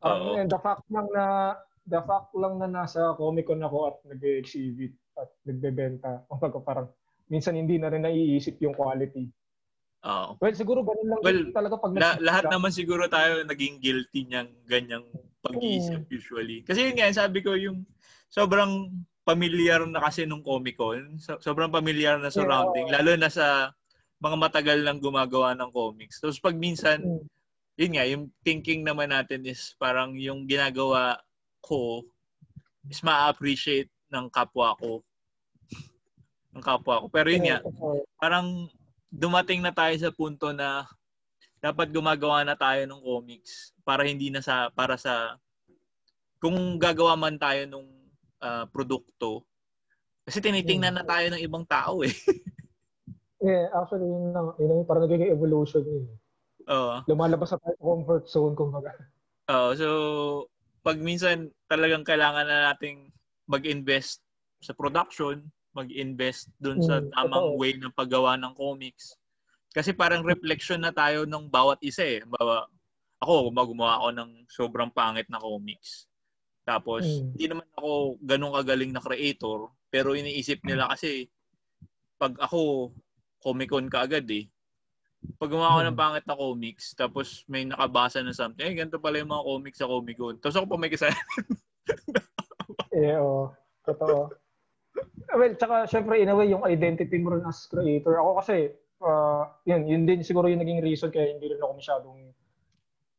Oo. 0.07 0.39
yun, 0.39 0.47
the 0.47 0.61
fact 0.63 0.85
lang 0.93 1.09
na 1.11 1.57
the 1.87 2.01
fact 2.07 2.31
lang 2.35 2.59
na 2.63 2.69
nasa 2.71 3.15
Comic 3.19 3.47
Con 3.51 3.63
ako 3.63 3.79
at 3.91 3.97
nag-exhibit 4.07 4.95
at 5.19 5.31
nagbebenta 5.49 6.21
kumbaga 6.31 6.59
parang 6.63 6.89
minsan 7.27 7.59
hindi 7.59 7.81
na 7.81 7.91
rin 7.91 8.07
naiisip 8.07 8.61
yung 8.63 8.77
quality. 8.77 9.27
Oo. 10.07 10.39
Well, 10.39 10.55
siguro 10.55 10.87
ganun 10.87 11.09
lang 11.11 11.21
Well, 11.25 11.43
talaga 11.51 11.75
pag 11.83 11.93
La- 11.99 12.21
lahat 12.23 12.45
naman 12.47 12.71
siguro 12.71 13.11
tayo 13.11 13.43
naging 13.43 13.83
guilty 13.83 14.23
niyang 14.29 14.51
ganyang 14.71 15.07
pag-iisip 15.43 16.07
usually. 16.07 16.63
Kasi 16.63 16.87
yun 16.91 16.99
nga, 16.99 17.11
sabi 17.11 17.43
ko 17.43 17.59
yung 17.59 17.83
sobrang 18.29 18.93
familiar 19.27 19.83
na 19.87 19.99
kasi 19.99 20.23
nung 20.23 20.43
Comic 20.43 20.79
Con. 20.79 21.19
So, 21.19 21.39
sobrang 21.43 21.75
familiar 21.75 22.15
na 22.23 22.31
surrounding. 22.31 22.87
Yeah. 22.87 23.03
Lalo 23.03 23.13
na 23.19 23.31
sa 23.31 23.75
mga 24.23 24.37
matagal 24.39 24.79
lang 24.87 25.03
gumagawa 25.03 25.53
ng 25.59 25.71
comics. 25.75 26.23
Tapos 26.23 26.41
pag 26.41 26.57
minsan, 26.57 27.03
Mm. 27.05 27.25
yun 27.77 27.93
nga, 27.93 28.05
yung 28.09 28.25
thinking 28.41 28.81
naman 28.87 29.13
natin 29.13 29.45
is 29.45 29.77
parang 29.77 30.17
yung 30.17 30.49
ginagawa 30.49 31.21
ko 31.61 32.07
is 32.87 33.03
ma-appreciate 33.03 33.91
ng 34.15 34.31
kapwa 34.31 34.79
ko. 34.79 35.03
ng 36.57 36.65
kapwa 36.65 37.05
ko. 37.05 37.13
Pero 37.13 37.29
yun 37.29 37.45
nga, 37.45 37.61
parang 38.17 38.65
dumating 39.13 39.61
na 39.61 39.77
tayo 39.77 39.93
sa 40.01 40.09
punto 40.09 40.57
na 40.57 40.89
dapat 41.61 41.93
gumagawa 41.93 42.49
na 42.49 42.57
tayo 42.57 42.89
ng 42.89 43.03
comics 43.05 43.77
para 43.85 44.09
hindi 44.09 44.33
na 44.33 44.41
sa 44.41 44.73
para 44.73 44.97
sa 44.97 45.37
kung 46.41 46.81
gagawa 46.81 47.13
man 47.13 47.37
tayo 47.37 47.69
ng 48.47 48.71
produkto 48.71 49.43
kasi 50.27 50.43
tinitingnan 50.43 50.99
na 50.99 51.07
tayo 51.07 51.31
ng 51.31 51.43
ibang 51.43 51.63
tao 51.63 52.03
eh. 52.03 52.11
yeah, 53.39 53.71
actually 53.79 54.11
yun 54.11 54.35
lang, 54.35 54.51
yun 54.59 54.83
yung 54.83 54.89
parang 54.91 55.07
nagiging 55.07 55.31
evolution 55.31 55.87
yun. 55.87 56.05
Oo. 56.67 56.97
Lumalabas 57.07 57.55
sa 57.55 57.63
comfort 57.79 58.27
zone 58.27 58.59
kumbaga. 58.59 58.91
Oo, 59.47 59.71
so 59.79 59.89
pag 60.83 60.99
minsan 60.99 61.55
talagang 61.71 62.03
kailangan 62.03 62.43
na 62.43 62.75
nating 62.75 63.15
mag-invest 63.47 64.19
sa 64.59 64.75
production, 64.75 65.47
mag-invest 65.71 66.51
dun 66.59 66.83
sa 66.83 66.99
Mm, 66.99 67.15
tamang 67.15 67.55
way 67.55 67.79
ng 67.79 67.95
paggawa 67.95 68.35
ng 68.35 68.51
comics. 68.59 69.15
Kasi 69.71 69.95
parang 69.95 70.27
reflection 70.27 70.83
na 70.83 70.91
tayo 70.91 71.23
ng 71.23 71.47
bawat 71.47 71.79
isa 71.87 72.03
eh. 72.03 72.25
Bawa, 72.27 72.67
ako, 73.23 73.55
gumawa 73.55 74.03
ako 74.03 74.09
ng 74.11 74.31
sobrang 74.51 74.91
pangit 74.91 75.31
na 75.31 75.39
comics. 75.39 76.11
Tapos, 76.67 77.07
Mm. 77.07 77.27
hindi 77.31 77.47
naman 77.47 77.67
ako 77.79 77.91
ganun 78.19 78.57
kagaling 78.59 78.91
na 78.91 78.99
creator, 78.99 79.71
pero 79.87 80.19
iniisip 80.19 80.67
nila 80.67 80.91
kasi, 80.91 81.31
pag 82.19 82.35
ako, 82.43 82.91
Comic-Con 83.39 83.87
ka 83.87 84.03
agad 84.03 84.27
eh. 84.27 84.51
Pag 85.39 85.55
gumawa 85.55 85.79
ako 85.79 85.83
ng 85.87 85.95
Mm. 85.95 86.03
pangit 86.03 86.25
na 86.27 86.35
comics, 86.35 86.85
tapos 86.99 87.47
may 87.47 87.63
nakabasa 87.63 88.19
na 88.21 88.35
something, 88.35 88.67
eh, 88.67 88.75
ganito 88.75 88.99
pala 88.99 89.23
yung 89.23 89.31
mga 89.31 89.47
comics 89.47 89.79
sa 89.79 89.87
Comic-Con. 89.87 90.43
Tapos 90.43 90.57
ako 90.59 90.67
pa 90.67 90.77
may 90.77 90.91
kasalanan. 90.91 91.47
Yeah, 92.91 93.23
oo. 93.25 93.55
Totoo. 93.87 94.35
Well, 95.31 95.55
tsaka 95.55 95.87
syempre 95.87 96.19
in 96.19 96.33
a 96.33 96.35
way 96.35 96.51
yung 96.51 96.67
identity 96.67 97.23
mo 97.23 97.37
rin 97.37 97.47
as 97.47 97.71
creator. 97.71 98.19
Ako 98.19 98.43
kasi 98.43 98.75
uh, 98.99 99.47
yun, 99.63 99.87
yun 99.87 100.03
din 100.03 100.27
siguro 100.27 100.51
yung 100.51 100.59
naging 100.59 100.83
reason 100.83 101.13
kaya 101.13 101.31
hindi 101.31 101.53
rin 101.53 101.63
ako 101.63 101.73
masyadong 101.79 102.19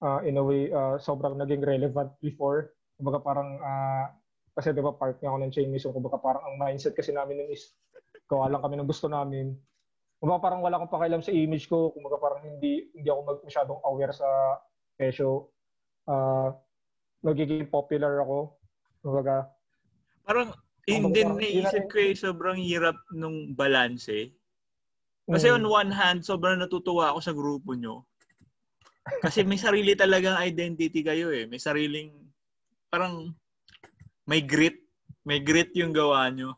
uh, 0.02 0.20
in 0.26 0.36
a 0.36 0.44
way 0.44 0.68
uh, 0.74 0.98
sobrang 1.00 1.38
naging 1.38 1.64
relevant 1.64 2.12
before. 2.20 2.76
Kumbaga 2.98 3.22
parang 3.22 3.50
uh, 3.62 4.06
kasi 4.58 4.74
'di 4.74 4.82
ba 4.82 4.98
part 4.98 5.22
nga 5.22 5.30
ako 5.30 5.38
ng 5.38 5.54
chain 5.54 5.70
mission, 5.70 5.94
kumbaga 5.94 6.18
parang 6.18 6.44
ang 6.50 6.56
mindset 6.58 6.98
kasi 6.98 7.14
namin 7.14 7.46
nun 7.46 7.54
is 7.54 7.78
gawa 8.26 8.50
lang 8.50 8.60
kami 8.60 8.76
ng 8.82 8.90
gusto 8.90 9.06
namin. 9.06 9.54
Kumbaga 10.18 10.50
parang 10.50 10.66
wala 10.66 10.82
akong 10.82 10.92
pakialam 10.98 11.22
sa 11.22 11.30
image 11.30 11.70
ko, 11.70 11.94
kumbaga 11.94 12.18
parang 12.18 12.42
hindi 12.42 12.90
hindi 12.98 13.08
ako 13.08 13.22
mag, 13.22 13.40
masyadong 13.46 13.80
aware 13.86 14.14
sa 14.18 14.30
kesyo. 14.98 15.54
Uh, 16.10 16.58
nagiging 17.22 17.70
popular 17.70 18.26
ako. 18.26 18.58
Kumbaga, 19.06 19.54
Parang, 20.28 20.52
hindi 20.84 21.24
parang 21.24 21.40
naisip 21.40 21.88
yun 21.88 21.92
ko 21.92 21.98
eh, 22.04 22.12
sobrang 22.12 22.60
hirap 22.60 23.00
nung 23.16 23.56
balance 23.56 24.12
eh. 24.12 24.36
Kasi 25.24 25.48
mm, 25.48 25.56
on 25.56 25.64
one 25.72 25.92
hand, 25.96 26.20
sobrang 26.20 26.60
natutuwa 26.60 27.16
ako 27.16 27.20
sa 27.24 27.32
grupo 27.32 27.72
nyo. 27.80 28.04
Kasi 29.24 29.48
may 29.48 29.56
sarili 29.56 29.96
talagang 29.96 30.36
identity 30.36 31.00
kayo 31.00 31.32
eh. 31.32 31.48
May 31.48 31.64
sariling, 31.64 32.12
parang, 32.88 33.32
may 34.28 34.44
grit. 34.44 34.80
May 35.28 35.44
grit 35.44 35.72
yung 35.76 35.92
gawa 35.92 36.28
nyo. 36.32 36.56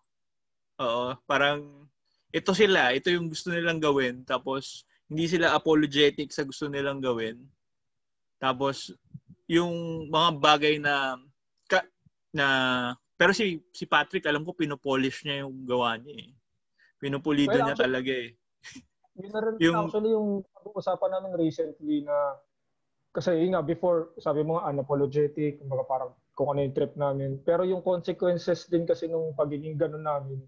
Oo. 0.81 1.17
Parang, 1.25 1.89
ito 2.29 2.51
sila. 2.53 2.93
Ito 2.93 3.09
yung 3.09 3.29
gusto 3.29 3.49
nilang 3.49 3.81
gawin. 3.81 4.21
Tapos, 4.25 4.85
hindi 5.09 5.25
sila 5.25 5.57
apologetic 5.57 6.29
sa 6.29 6.45
gusto 6.45 6.69
nilang 6.69 7.01
gawin. 7.01 7.41
Tapos, 8.37 8.93
yung 9.49 10.05
mga 10.07 10.29
bagay 10.37 10.75
na, 10.77 11.17
ka, 11.65 11.81
na, 12.29 12.45
pero 13.17 13.33
si, 13.33 13.57
si 13.73 13.89
Patrick, 13.89 14.23
alam 14.29 14.45
ko, 14.45 14.53
pinopolish 14.53 15.25
niya 15.25 15.43
yung 15.43 15.65
gawa 15.65 15.97
niya 15.97 16.29
eh. 16.29 16.31
Pinupulido 17.01 17.57
Well, 17.57 17.65
niya 17.65 17.73
actually- 17.73 17.85
talaga 17.89 18.11
eh. 18.13 18.29
Yun 19.19 19.29
na 19.33 19.39
rin 19.41 19.53
Yung- 19.65 19.77
actually 19.89 20.11
yung 20.13 20.29
pag-uusapan 20.53 21.09
namin 21.17 21.31
recently 21.35 22.05
na 22.05 22.15
kasi 23.19 23.35
yun 23.35 23.51
nga 23.51 23.63
before 23.63 24.15
sabi 24.15 24.47
mo 24.47 24.55
nga 24.55 24.71
unapologetic 24.71 25.59
kumbaga 25.59 25.83
parang 25.83 26.11
kung 26.39 26.55
ano 26.55 26.63
yung 26.63 26.71
trip 26.71 26.95
namin. 26.95 27.35
Pero 27.43 27.67
yung 27.67 27.83
consequences 27.83 28.63
din 28.71 28.87
kasi 28.87 29.11
nung 29.11 29.35
pagiging 29.35 29.75
ganun 29.75 30.07
namin 30.07 30.39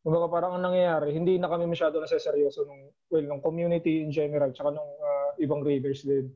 kumbaga 0.00 0.26
parang 0.32 0.52
ang 0.56 0.64
nangyayari 0.64 1.12
hindi 1.12 1.36
na 1.36 1.48
kami 1.52 1.68
masyado 1.68 2.00
naseseryoso 2.00 2.64
nung 2.64 2.88
well 3.12 3.24
nung 3.28 3.44
community 3.44 4.00
in 4.00 4.08
general 4.08 4.48
tsaka 4.48 4.72
nung 4.72 4.90
ah, 5.04 5.36
ibang 5.36 5.60
raiders 5.60 6.04
din. 6.08 6.32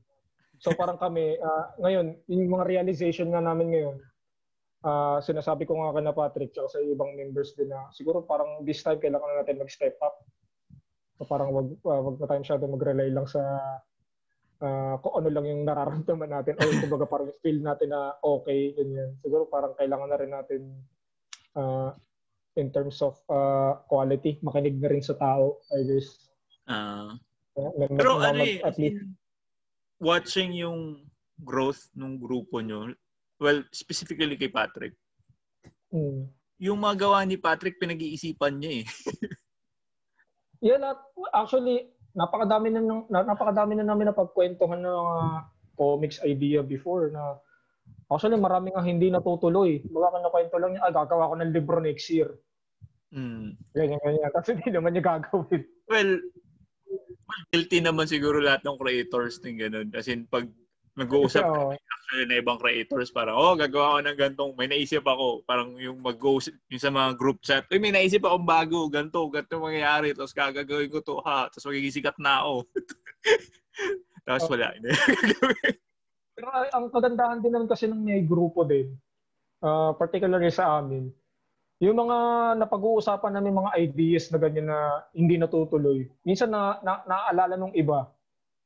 So 0.60 0.76
parang 0.76 1.00
kami 1.00 1.40
ah, 1.48 1.72
ngayon 1.80 2.28
yung 2.28 2.52
mga 2.52 2.68
realization 2.68 3.32
nga 3.32 3.40
namin 3.40 3.72
ngayon 3.72 3.96
ah, 4.84 5.18
sinasabi 5.24 5.64
ko 5.64 5.80
nga 5.80 5.96
kay 5.96 6.04
na 6.04 6.12
Patrick 6.12 6.52
tsaka 6.52 6.76
sa 6.76 6.78
ibang 6.84 7.16
members 7.16 7.56
din 7.56 7.72
na 7.72 7.88
siguro 7.96 8.20
parang 8.20 8.60
this 8.68 8.84
time 8.84 9.00
kailangan 9.00 9.32
na 9.32 9.40
natin 9.40 9.60
mag-step 9.64 9.96
up. 10.04 10.20
So 11.16 11.24
parang 11.24 11.56
wag 11.56 11.68
uh, 11.88 12.02
wag 12.04 12.16
na 12.20 12.26
tayo 12.28 12.40
masyado 12.44 12.64
mag-rely 12.68 13.08
lang 13.16 13.24
sa 13.24 13.40
ah, 14.62 15.00
kung 15.02 15.14
ano 15.18 15.28
lang 15.32 15.46
yung 15.48 15.62
nararamdaman 15.66 16.30
natin 16.30 16.55
or 16.61 16.68
kumbaga 16.82 17.07
parang 17.09 17.30
feel 17.42 17.59
natin 17.59 17.90
na 17.90 18.14
okay 18.22 18.74
ganyan. 18.76 19.16
Siguro 19.24 19.48
parang 19.50 19.74
kailangan 19.74 20.09
na 20.11 20.18
rin 20.20 20.32
natin 20.32 20.61
ah, 21.59 21.90
in 22.55 22.70
terms 22.70 23.02
of 23.02 23.18
ah, 23.32 23.82
quality 23.90 24.38
makinig 24.44 24.78
na 24.78 24.90
rin 24.90 25.02
sa 25.02 25.18
tao 25.18 25.59
I 25.74 25.80
guess. 25.82 26.30
Uh, 26.64 27.18
na- 27.59 27.90
Pero 27.98 28.22
ano 28.22 28.42
eh, 28.42 28.62
at 28.62 28.74
as 28.74 28.78
least 28.78 29.02
in, 29.02 29.14
watching 29.98 30.50
yung 30.55 31.05
growth 31.42 31.90
ng 31.98 32.18
grupo 32.18 32.62
nyo, 32.62 32.94
well, 33.42 33.61
specifically 33.74 34.38
kay 34.38 34.48
Patrick, 34.48 34.94
mm. 35.90 36.30
yung 36.62 36.78
mga 36.78 37.05
gawa 37.05 37.26
ni 37.26 37.36
Patrick, 37.36 37.76
pinag-iisipan 37.82 38.59
niya 38.59 38.82
eh. 38.82 38.86
Yeah, 40.64 40.80
na, 40.80 40.96
actually 41.36 41.92
napakadami 42.14 42.70
na, 42.70 42.80
nung- 42.80 43.08
na 43.10 43.26
napakadami 43.26 43.74
na 43.76 43.86
namin 43.86 44.10
napagkwentuhan 44.10 44.80
ng 44.80 44.88
mga 44.88 45.26
comics 45.74 46.22
idea 46.22 46.62
before 46.62 47.10
na 47.10 47.38
actually 48.08 48.38
marami 48.38 48.70
nga 48.70 48.86
hindi 48.86 49.10
natutuloy. 49.10 49.82
Baka 49.90 50.22
nakwento 50.22 50.56
lang 50.56 50.78
niya, 50.78 50.86
ah, 50.86 50.94
gagawa 50.94 51.30
ko 51.30 51.34
ng 51.36 51.52
libro 51.52 51.82
next 51.82 52.06
year. 52.08 52.38
Mm. 53.10 53.58
Ganyan, 53.74 54.00
ganyan. 54.02 54.30
Kasi 54.30 54.54
hindi 54.54 54.70
naman 54.70 54.94
niya 54.94 55.04
gagawin. 55.04 55.62
Well, 55.90 56.10
well, 56.88 57.44
guilty 57.50 57.78
naman 57.82 58.06
siguro 58.06 58.38
lahat 58.38 58.62
ng 58.62 58.78
creators 58.78 59.42
ng 59.42 59.58
ganun. 59.58 59.88
As 59.94 60.06
in, 60.06 60.26
pag 60.30 60.46
nag-uusap 60.95 61.42
Oo. 61.42 61.74
actually 61.74 62.26
na 62.30 62.38
ibang 62.38 62.59
creators, 62.59 63.11
parang, 63.11 63.34
oh, 63.34 63.59
gagawa 63.59 63.99
ko 63.99 64.01
ng 64.07 64.18
gantong, 64.18 64.53
may 64.55 64.70
naisip 64.70 65.03
ako. 65.03 65.42
Parang 65.42 65.74
yung 65.74 65.99
mag-go 65.99 66.38
yung 66.70 66.82
sa 66.82 66.95
mga 66.95 67.11
group 67.18 67.42
chat, 67.42 67.66
uy, 67.70 67.82
may 67.82 67.90
naisip 67.90 68.22
akong 68.22 68.47
bago, 68.47 68.86
ganto, 68.86 69.26
ganto 69.26 69.59
mangyayari, 69.59 70.14
tapos 70.14 70.30
gagawin 70.30 70.90
ko 70.90 71.03
to, 71.03 71.18
ha, 71.26 71.51
tapos 71.51 71.66
magiging 71.66 71.95
sikat 71.99 72.16
na 72.22 72.47
ako. 72.47 72.55
tapos 74.26 74.47
wala. 74.47 74.70
Pero 76.34 76.47
ang 76.51 76.86
kagandahan 76.90 77.38
din 77.42 77.53
naman 77.55 77.70
kasi 77.70 77.90
ng 77.90 77.99
may 77.99 78.22
grupo 78.22 78.62
din, 78.62 78.95
ah, 79.66 79.95
particularly 79.99 80.55
sa 80.55 80.78
amin, 80.78 81.11
yung 81.82 81.99
mga 82.07 82.16
napag-uusapan 82.62 83.34
namin 83.34 83.61
mga 83.61 83.72
ideas 83.82 84.30
na 84.30 84.38
ganyan 84.38 84.70
na 84.70 85.03
hindi 85.11 85.34
natutuloy, 85.34 86.07
minsan 86.22 86.55
na, 86.55 86.78
na 86.86 87.03
naaalala 87.03 87.59
nung 87.59 87.74
iba. 87.74 88.07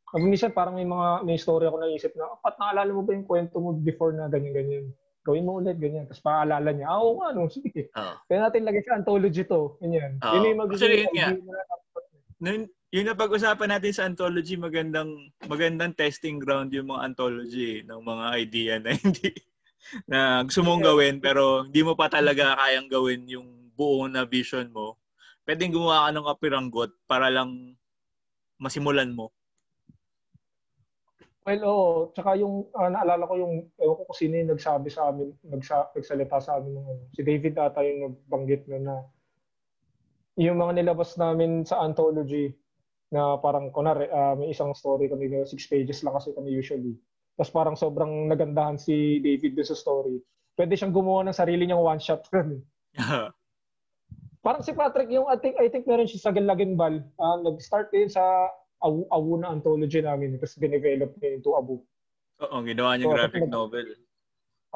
Pag 0.09 0.23
minsan 0.25 0.53
parang 0.57 0.75
may 0.77 0.89
mga 0.89 1.27
may 1.29 1.37
story 1.37 1.69
ako 1.69 1.77
naisip 1.85 2.13
na, 2.17 2.33
pat 2.41 2.57
naalala 2.57 2.91
mo 2.97 3.05
ba 3.05 3.13
yung 3.13 3.29
kwento 3.29 3.61
mo 3.61 3.77
before 3.77 4.17
na 4.17 4.29
ganyan-ganyan? 4.33 4.89
Gawin 5.27 5.45
mo 5.45 5.61
ulit, 5.61 5.77
ganyan. 5.77 6.09
Tapos 6.09 6.25
paalala 6.25 6.73
niya, 6.73 6.89
ah, 6.89 7.05
oo 7.05 7.21
nga, 7.21 7.37
no, 7.37 7.53
sige. 7.53 7.93
Oo. 7.93 8.15
Kaya 8.25 8.49
natin 8.49 8.65
lagay 8.65 8.81
sa 8.81 8.97
anthology 8.97 9.45
to. 9.45 9.77
Ganyan. 9.85 10.17
Oo. 10.25 10.33
Yun 10.41 10.49
yung 10.49 10.61
Actually, 10.65 11.05
yun 11.05 11.13
nga. 11.13 11.29
idea 11.37 11.45
na 11.45 11.77
Nun, 12.39 12.61
yung 12.89 13.07
napag-usapan 13.13 13.69
natin 13.69 13.93
sa 13.93 14.07
anthology, 14.09 14.57
magandang 14.57 15.13
magandang 15.45 15.93
testing 15.93 16.41
ground 16.41 16.73
yung 16.73 16.89
mga 16.89 17.13
anthology 17.13 17.81
eh, 17.81 17.85
ng 17.85 18.01
mga 18.01 18.27
idea 18.41 18.75
na 18.81 18.91
hindi 18.97 19.29
na 20.09 20.45
gusto 20.45 20.65
mong 20.65 20.85
gawin 20.85 21.17
pero 21.21 21.65
hindi 21.69 21.81
mo 21.85 21.97
pa 21.97 22.09
talaga 22.09 22.57
kayang 22.57 22.89
gawin 22.89 23.29
yung 23.29 23.49
buo 23.77 24.09
na 24.09 24.25
vision 24.25 24.73
mo. 24.73 24.97
Pwedeng 25.45 25.77
gumawa 25.77 26.09
ka 26.09 26.11
ng 26.17 26.29
kapiranggot 26.33 26.91
para 27.05 27.29
lang 27.29 27.77
masimulan 28.57 29.13
mo. 29.13 29.33
Well, 31.49 31.64
oo. 31.64 32.12
Tsaka 32.12 32.36
yung, 32.36 32.68
ah, 32.76 32.92
naalala 32.92 33.24
ko 33.24 33.40
yung, 33.40 33.72
ewan 33.80 33.96
ko 33.96 34.03
kung 34.12 34.20
sino 34.20 34.36
yung 34.36 34.53
nagsabi 34.53 34.92
sa 34.92 35.09
amin, 35.09 35.32
nagsa, 35.49 35.88
nagsalita 35.96 36.36
sa 36.44 36.61
amin 36.61 36.76
ng 36.76 36.84
ano. 36.84 37.03
Si 37.16 37.24
David 37.24 37.57
ata 37.57 37.80
yung 37.80 38.12
nagbanggit 38.12 38.68
na 38.68 38.76
na, 38.76 38.94
yung 40.36 40.61
mga 40.61 40.76
nilabas 40.76 41.16
namin 41.16 41.64
sa 41.64 41.80
anthology 41.80 42.53
na 43.09 43.40
parang, 43.40 43.72
kunwari, 43.72 44.12
uh, 44.12 44.36
may 44.36 44.53
isang 44.53 44.76
story 44.76 45.09
kami, 45.09 45.32
six 45.49 45.64
pages 45.64 46.05
lang 46.05 46.12
kasi 46.20 46.36
kami 46.36 46.53
usually. 46.53 46.92
Tapos 47.40 47.49
parang 47.49 47.80
sobrang 47.80 48.28
nagandahan 48.28 48.76
si 48.76 49.16
David 49.24 49.57
doon 49.57 49.68
sa 49.72 49.80
story. 49.80 50.20
Pwede 50.53 50.76
siyang 50.76 50.92
gumawa 50.92 51.24
ng 51.24 51.38
sarili 51.38 51.64
niyang 51.64 51.80
one-shot 51.80 52.28
parang 54.44 54.61
si 54.61 54.76
Patrick, 54.76 55.09
yung 55.09 55.24
I 55.32 55.40
think, 55.40 55.57
I 55.57 55.72
think 55.72 55.88
meron 55.88 56.05
siya 56.05 56.28
sa 56.28 56.34
Galaginbal. 56.36 57.09
Uh, 57.16 57.36
nag-start 57.40 57.88
din 57.88 58.12
sa 58.12 58.53
Awu, 58.85 59.07
Awu 59.11 59.33
na 59.41 59.51
anthology 59.51 60.01
namin. 60.03 60.39
Tapos 60.39 60.59
binevelop 60.59 61.14
niya 61.18 61.39
into 61.39 61.55
Abu. 61.55 61.83
Oo, 62.39 62.57
ginawa 62.62 62.95
niyang 62.95 63.11
so, 63.11 63.16
graphic 63.18 63.47
novel. 63.51 63.87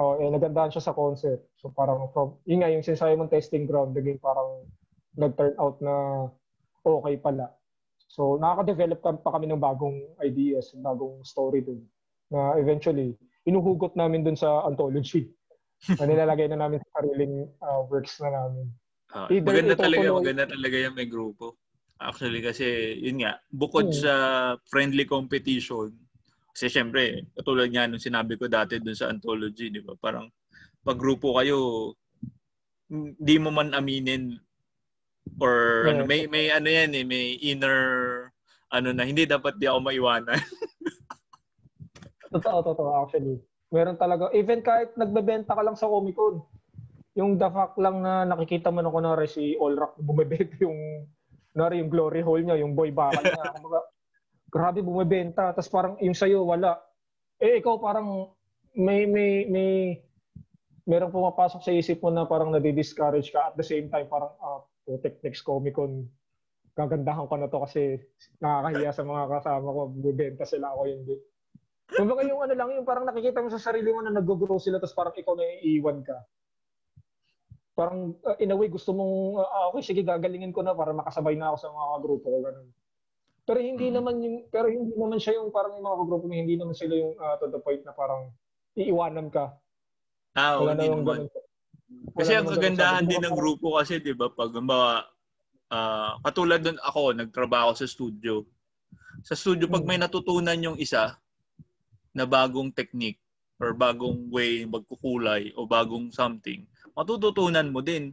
Oo, 0.01 0.19
oh, 0.19 0.21
eh, 0.21 0.29
nagandahan 0.33 0.73
siya 0.75 0.85
sa 0.91 0.97
concept. 0.97 1.47
So 1.61 1.71
parang, 1.71 2.11
from, 2.11 2.41
yun 2.49 2.65
nga, 2.65 2.73
yung 2.73 2.83
sinasabi 2.83 3.15
mong 3.15 3.31
testing 3.31 3.69
ground, 3.69 3.95
naging 3.95 4.19
parang 4.19 4.67
nag-turn 5.15 5.55
out 5.61 5.79
na 5.79 6.27
okay 6.83 7.17
pala. 7.21 7.53
So, 8.13 8.37
nakaka-develop 8.37 9.01
pa 9.01 9.31
kami 9.33 9.49
ng 9.49 9.63
bagong 9.63 10.05
ideas, 10.21 10.77
bagong 10.77 11.25
story 11.25 11.65
dun. 11.65 11.81
Na 12.29 12.61
eventually, 12.61 13.17
inuhugot 13.49 13.97
namin 13.97 14.21
dun 14.21 14.37
sa 14.37 14.69
anthology. 14.69 15.33
na 15.99 16.07
nilalagay 16.07 16.47
na 16.47 16.63
namin 16.63 16.79
sa 16.79 17.01
sariling 17.01 17.49
uh, 17.59 17.83
works 17.91 18.21
na 18.23 18.31
namin. 18.31 18.71
Uh, 19.13 19.29
maganda 19.43 19.75
talaga, 19.75 20.07
maganda 20.15 20.45
talaga 20.47 20.77
yung 20.79 20.95
may 20.95 21.09
grupo. 21.11 21.59
Actually, 22.03 22.43
kasi, 22.43 22.99
yun 22.99 23.23
nga, 23.23 23.39
bukod 23.55 23.91
hmm. 23.91 24.01
sa 24.03 24.15
friendly 24.67 25.07
competition, 25.07 25.95
kasi 26.53 26.69
syempre, 26.69 27.31
katulad 27.39 27.71
nga 27.71 27.87
nung 27.87 28.03
sinabi 28.03 28.37
ko 28.37 28.51
dati 28.51 28.83
dun 28.83 28.99
sa 28.99 29.09
anthology, 29.09 29.71
di 29.71 29.81
ba? 29.81 29.95
Parang, 29.97 30.27
pag 30.83 30.99
grupo 30.99 31.39
kayo, 31.39 31.93
hindi 32.91 33.37
mo 33.41 33.55
man 33.55 33.73
aminin 33.73 34.37
Or 35.39 35.87
yeah. 35.87 35.91
ano, 35.95 36.03
may 36.05 36.27
may 36.27 36.51
ano 36.51 36.69
yan 36.69 36.91
eh, 36.99 37.05
may 37.07 37.39
inner 37.39 37.79
ano 38.73 38.89
na 38.91 39.07
hindi 39.07 39.25
dapat 39.25 39.57
di 39.57 39.71
ako 39.71 39.79
maiwanan. 39.85 40.39
totoo, 42.35 42.59
totoo 42.67 42.91
actually. 43.05 43.39
Meron 43.73 43.97
talaga 43.97 44.29
even 44.35 44.61
kahit 44.61 44.93
nagbebenta 44.99 45.55
ka 45.55 45.63
lang 45.63 45.79
sa 45.79 45.89
Comic 45.89 46.19
Con. 46.19 46.43
Yung 47.17 47.37
the 47.37 47.49
fact 47.53 47.77
lang 47.77 48.01
na 48.01 48.25
nakikita 48.25 48.73
mo 48.73 48.81
na 48.81 48.93
kunwari 48.93 49.29
si 49.29 49.55
Allrock 49.61 50.01
bumebenta 50.01 50.57
yung 50.65 51.07
kunwari 51.53 51.85
yung 51.85 51.93
glory 51.93 52.21
hole 52.25 52.43
niya, 52.43 52.61
yung 52.61 52.73
boy 52.73 52.89
bakal 52.91 53.23
niya. 53.23 53.53
Kumbaga, 53.55 53.81
grabe 54.49 54.81
bumebenta. 54.81 55.53
Tapos 55.53 55.69
parang 55.69 55.95
yung 56.01 56.17
sa'yo, 56.17 56.45
wala. 56.49 56.81
Eh, 57.39 57.61
ikaw 57.61 57.77
parang 57.77 58.33
may, 58.73 59.05
may, 59.05 59.45
may, 59.47 60.01
merong 60.89 61.13
pumapasok 61.15 61.61
sa 61.63 61.73
isip 61.73 62.03
mo 62.03 62.11
na 62.11 62.27
parang 62.27 62.51
nadi-discourage 62.51 63.31
ka 63.31 63.53
at 63.53 63.55
the 63.55 63.63
same 63.63 63.87
time 63.87 64.09
parang 64.11 64.33
uh, 64.43 64.65
Putek 64.83 65.23
next 65.23 65.47
Comic 65.47 65.79
Con, 65.79 66.11
gagandahan 66.75 67.31
ko 67.31 67.35
na 67.39 67.47
to 67.47 67.63
kasi 67.63 68.03
nakakahiya 68.43 68.91
sa 68.91 69.07
mga 69.07 69.25
kasama 69.31 69.69
ko, 69.71 69.81
bibenta 69.95 70.43
sila 70.43 70.75
ako 70.75 70.81
hindi. 70.91 71.15
Kumbaga 71.93 72.25
yung 72.25 72.41
ano 72.41 72.55
lang, 72.57 72.71
yung 72.75 72.89
parang 72.89 73.07
nakikita 73.07 73.45
mo 73.45 73.53
sa 73.53 73.61
sarili 73.61 73.93
mo 73.93 74.01
na 74.01 74.11
nag-grow 74.11 74.59
sila 74.59 74.81
tapos 74.81 74.97
parang 74.97 75.15
ikaw 75.15 75.37
na 75.37 75.45
iiwan 75.61 76.01
ka. 76.03 76.17
Parang 77.73 78.13
uh, 78.25 78.37
in 78.37 78.53
a 78.53 78.57
way 78.57 78.69
gusto 78.69 78.93
mong, 78.93 79.41
uh, 79.41 79.73
okay, 79.73 79.83
sige 79.93 80.03
gagalingin 80.05 80.53
ko 80.53 80.61
na 80.61 80.77
para 80.77 80.93
makasabay 80.93 81.37
na 81.37 81.53
ako 81.53 81.57
sa 81.59 81.71
mga 81.73 81.97
grupo 82.05 82.27
ko. 82.29 82.39
Ganun. 82.45 82.69
Pero 83.43 83.59
hindi 83.59 83.91
mm-hmm. 83.91 83.97
naman 83.99 84.15
yung, 84.23 84.37
pero 84.53 84.67
hindi 84.71 84.95
naman 84.95 85.19
siya 85.19 85.41
yung 85.43 85.51
parang 85.51 85.75
yung 85.75 85.87
mga 85.87 85.99
grupo 86.07 86.25
mo, 86.31 86.35
hindi 86.37 86.55
naman 86.55 86.77
sila 86.79 86.95
yung 86.95 87.13
uh, 87.19 87.37
to 87.43 87.51
the 87.51 87.59
point 87.59 87.83
na 87.83 87.97
parang 87.97 88.31
iiwanan 88.79 89.29
ka. 89.33 89.51
Ah, 90.39 90.61
Wala 90.61 90.79
hindi 90.79 90.87
na 90.87 90.93
yung 90.93 91.05
naman. 91.05 91.19
Ganun. 91.27 91.51
Kasi 92.17 92.33
ang 92.33 92.49
kagandahan 92.49 93.05
din 93.05 93.21
ng 93.21 93.37
grupo 93.37 93.77
kasi, 93.77 94.01
'di 94.01 94.17
ba, 94.17 94.33
pag 94.33 94.53
mga 94.53 94.91
uh, 95.73 96.13
katulad 96.25 96.61
doon 96.61 96.81
ako, 96.81 97.03
nagtrabaho 97.17 97.77
sa 97.77 97.89
studio. 97.89 98.45
Sa 99.25 99.37
studio 99.37 99.69
pag 99.69 99.85
may 99.85 100.01
hmm. 100.01 100.09
natutunan 100.09 100.65
yung 100.65 100.79
isa 100.81 101.17
na 102.13 102.25
bagong 102.29 102.73
technique 102.73 103.21
or 103.57 103.73
bagong 103.73 104.29
way 104.29 104.65
magkukulay 104.69 105.53
o 105.57 105.65
bagong 105.65 106.13
something, 106.13 106.65
matututunan 106.97 107.69
mo 107.73 107.81
din. 107.81 108.13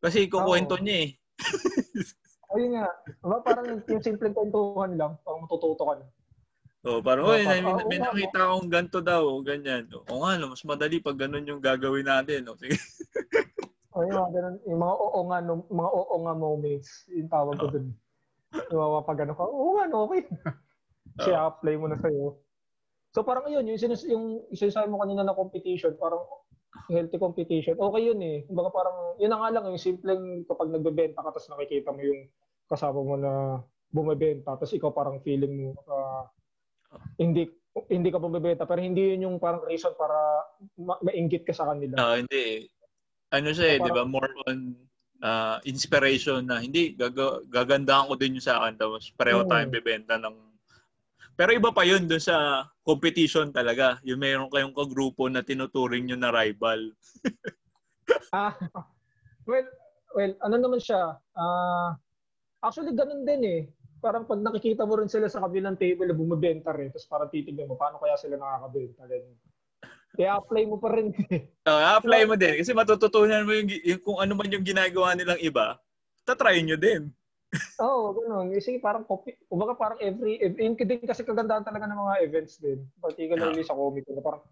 Kasi 0.00 0.28
ikukwento 0.28 0.76
oh. 0.76 0.82
niya 0.82 0.96
eh. 1.08 1.10
Ayun 2.56 2.70
nga. 2.78 2.86
Diba, 3.20 3.38
parang 3.44 3.66
yung 3.84 4.04
simple 4.04 4.30
kwentuhan 4.32 4.96
lang, 4.96 5.12
parang 5.20 5.44
matututo 5.44 5.82
ka 5.84 5.94
na. 6.00 6.06
Oh, 6.86 7.02
parang, 7.02 7.26
oy, 7.26 7.42
may, 7.42 7.58
may, 7.90 7.98
nakita 7.98 8.46
akong 8.46 8.70
ganto 8.70 9.02
daw, 9.02 9.42
ganyan. 9.42 9.90
O 10.06 10.22
nga, 10.22 10.38
no, 10.38 10.54
mas 10.54 10.62
madali 10.62 11.02
pag 11.02 11.18
ganun 11.18 11.42
yung 11.42 11.58
gagawin 11.58 12.06
natin. 12.06 12.46
No? 12.46 12.54
Sige. 12.54 12.78
o, 13.96 14.06
yung 14.06 14.14
mga 14.14 14.30
ganun, 14.30 14.56
yung 14.70 14.80
mga 14.86 14.94
oo 14.94 15.20
nga, 15.26 15.38
no, 15.42 15.52
mga 15.66 15.90
oo 15.90 16.14
nga 16.22 16.34
moments, 16.38 17.10
yung 17.10 17.26
tawag 17.26 17.58
ko 17.58 17.66
oh. 17.66 17.72
dun. 17.74 17.86
Yung 18.70 18.80
mga 18.86 19.02
pag 19.02 19.20
ano 19.26 19.32
ka, 19.34 19.44
oo 19.50 19.70
nga, 19.74 19.84
no, 19.90 19.98
okay. 20.06 20.22
Kasi 21.18 21.30
oh. 21.34 21.42
apply 21.50 21.74
mo 21.74 21.86
na 21.90 21.98
sa'yo. 21.98 22.38
So 23.10 23.26
parang 23.26 23.50
yun, 23.50 23.66
yung, 23.66 23.80
sinus, 23.80 24.06
yung 24.06 24.46
sinasabi 24.54 24.86
mo 24.86 25.02
kanina 25.02 25.26
na 25.26 25.34
competition, 25.34 25.98
parang 25.98 26.22
healthy 26.92 27.18
competition, 27.18 27.74
okay 27.80 28.02
yun 28.04 28.20
eh. 28.20 28.44
Kumbaga 28.44 28.70
parang, 28.70 28.96
yun 29.18 29.30
na 29.32 29.38
nga 29.40 29.52
lang, 29.52 29.64
yung 29.70 29.80
simpleng 29.80 30.44
kapag 30.44 30.70
nagbebenta 30.70 31.24
ka, 31.24 31.32
tapos 31.34 31.50
nakikita 31.50 31.90
mo 31.90 32.00
yung 32.04 32.20
kasama 32.66 33.00
mo 33.00 33.14
na 33.16 33.32
bumebenta, 33.90 34.54
tapos 34.58 34.74
ikaw 34.76 34.90
parang 34.92 35.22
feeling 35.24 35.54
mo, 35.54 35.68
uh, 35.88 36.26
hindi 37.16 37.48
hindi 37.92 38.08
ka 38.08 38.16
bumibenta 38.16 38.64
pero 38.64 38.80
hindi 38.80 39.12
yun 39.12 39.28
yung 39.28 39.36
parang 39.36 39.60
reason 39.68 39.92
para 40.00 40.16
ma- 40.80 41.00
mainggit 41.04 41.44
ka 41.44 41.52
sa 41.52 41.68
kanila. 41.68 41.92
No, 41.92 42.16
hindi. 42.16 42.64
Ano 43.28 43.52
siya 43.52 43.76
eh, 43.76 43.78
so, 43.78 43.84
'di 43.84 43.92
ba? 43.92 44.08
More 44.08 44.32
on 44.48 44.72
uh, 45.20 45.56
inspiration 45.68 46.48
na 46.48 46.60
hindi 46.60 46.96
gag- 46.96 47.48
gagandahan 47.48 48.08
ko 48.08 48.14
din 48.16 48.40
yung 48.40 48.46
sa 48.46 48.64
akin 48.64 48.80
tapos 48.80 49.12
pareho 49.12 49.44
hmm. 49.44 49.50
tayong 49.50 49.74
bebenta 49.74 50.14
ng 50.20 50.36
pero 51.36 51.52
iba 51.52 51.68
pa 51.68 51.84
yun 51.84 52.08
dun 52.08 52.20
sa 52.20 52.64
competition 52.86 53.50
talaga. 53.50 53.98
Yung 54.06 54.22
mayroon 54.22 54.46
kayong 54.46 54.70
kagrupo 54.70 55.26
na 55.26 55.42
tinuturing 55.42 56.06
nyo 56.06 56.14
na 56.14 56.30
rival. 56.30 56.94
ah, 58.38 58.54
well, 59.42 59.66
well, 60.14 60.32
ano 60.46 60.56
naman 60.62 60.78
siya? 60.78 61.18
Uh, 61.34 61.98
actually, 62.62 62.94
ganun 62.94 63.26
din 63.26 63.42
eh 63.42 63.62
parang 64.06 64.22
pag 64.22 64.38
nakikita 64.38 64.86
mo 64.86 64.94
rin 65.00 65.10
sila 65.10 65.26
sa 65.26 65.42
kabilang 65.42 65.74
table 65.74 66.14
bumibenta 66.14 66.70
rin, 66.70 66.94
tapos 66.94 67.08
parang 67.10 67.26
titignan 67.32 67.66
mo, 67.66 67.74
paano 67.74 67.98
kaya 67.98 68.14
sila 68.14 68.38
nakakabenta? 68.38 69.02
Ganyan. 69.08 69.34
Kaya 70.16 70.30
apply 70.38 70.62
mo 70.64 70.76
pa 70.80 70.88
rin. 70.96 71.12
uh, 71.66 71.92
apply 72.00 72.22
mo 72.24 72.38
din. 72.38 72.54
Kasi 72.56 72.72
matututunan 72.72 73.44
mo 73.44 73.52
yung, 73.52 73.68
yung 73.84 74.00
kung 74.00 74.18
ano 74.22 74.32
man 74.32 74.48
yung 74.48 74.64
ginagawa 74.64 75.12
nilang 75.12 75.40
iba, 75.42 75.76
tatry 76.22 76.62
nyo 76.62 76.78
din. 76.78 77.10
Oo, 77.82 77.88
oh, 77.88 78.06
gano'n. 78.16 78.52
Kasi 78.56 78.80
parang 78.80 79.04
copy, 79.04 79.36
kumbaga 79.46 79.76
parang 79.76 79.98
every, 80.00 80.40
every 80.40 80.74
din 80.74 81.04
kasi 81.04 81.22
kagandahan 81.22 81.64
talaga 81.64 81.88
ng 81.88 82.00
mga 82.00 82.16
events 82.24 82.60
din. 82.60 82.82
Particularly 83.00 83.62
yeah. 83.62 83.68
sa 83.68 83.76
comic. 83.76 84.04
Na 84.08 84.24
parang, 84.24 84.42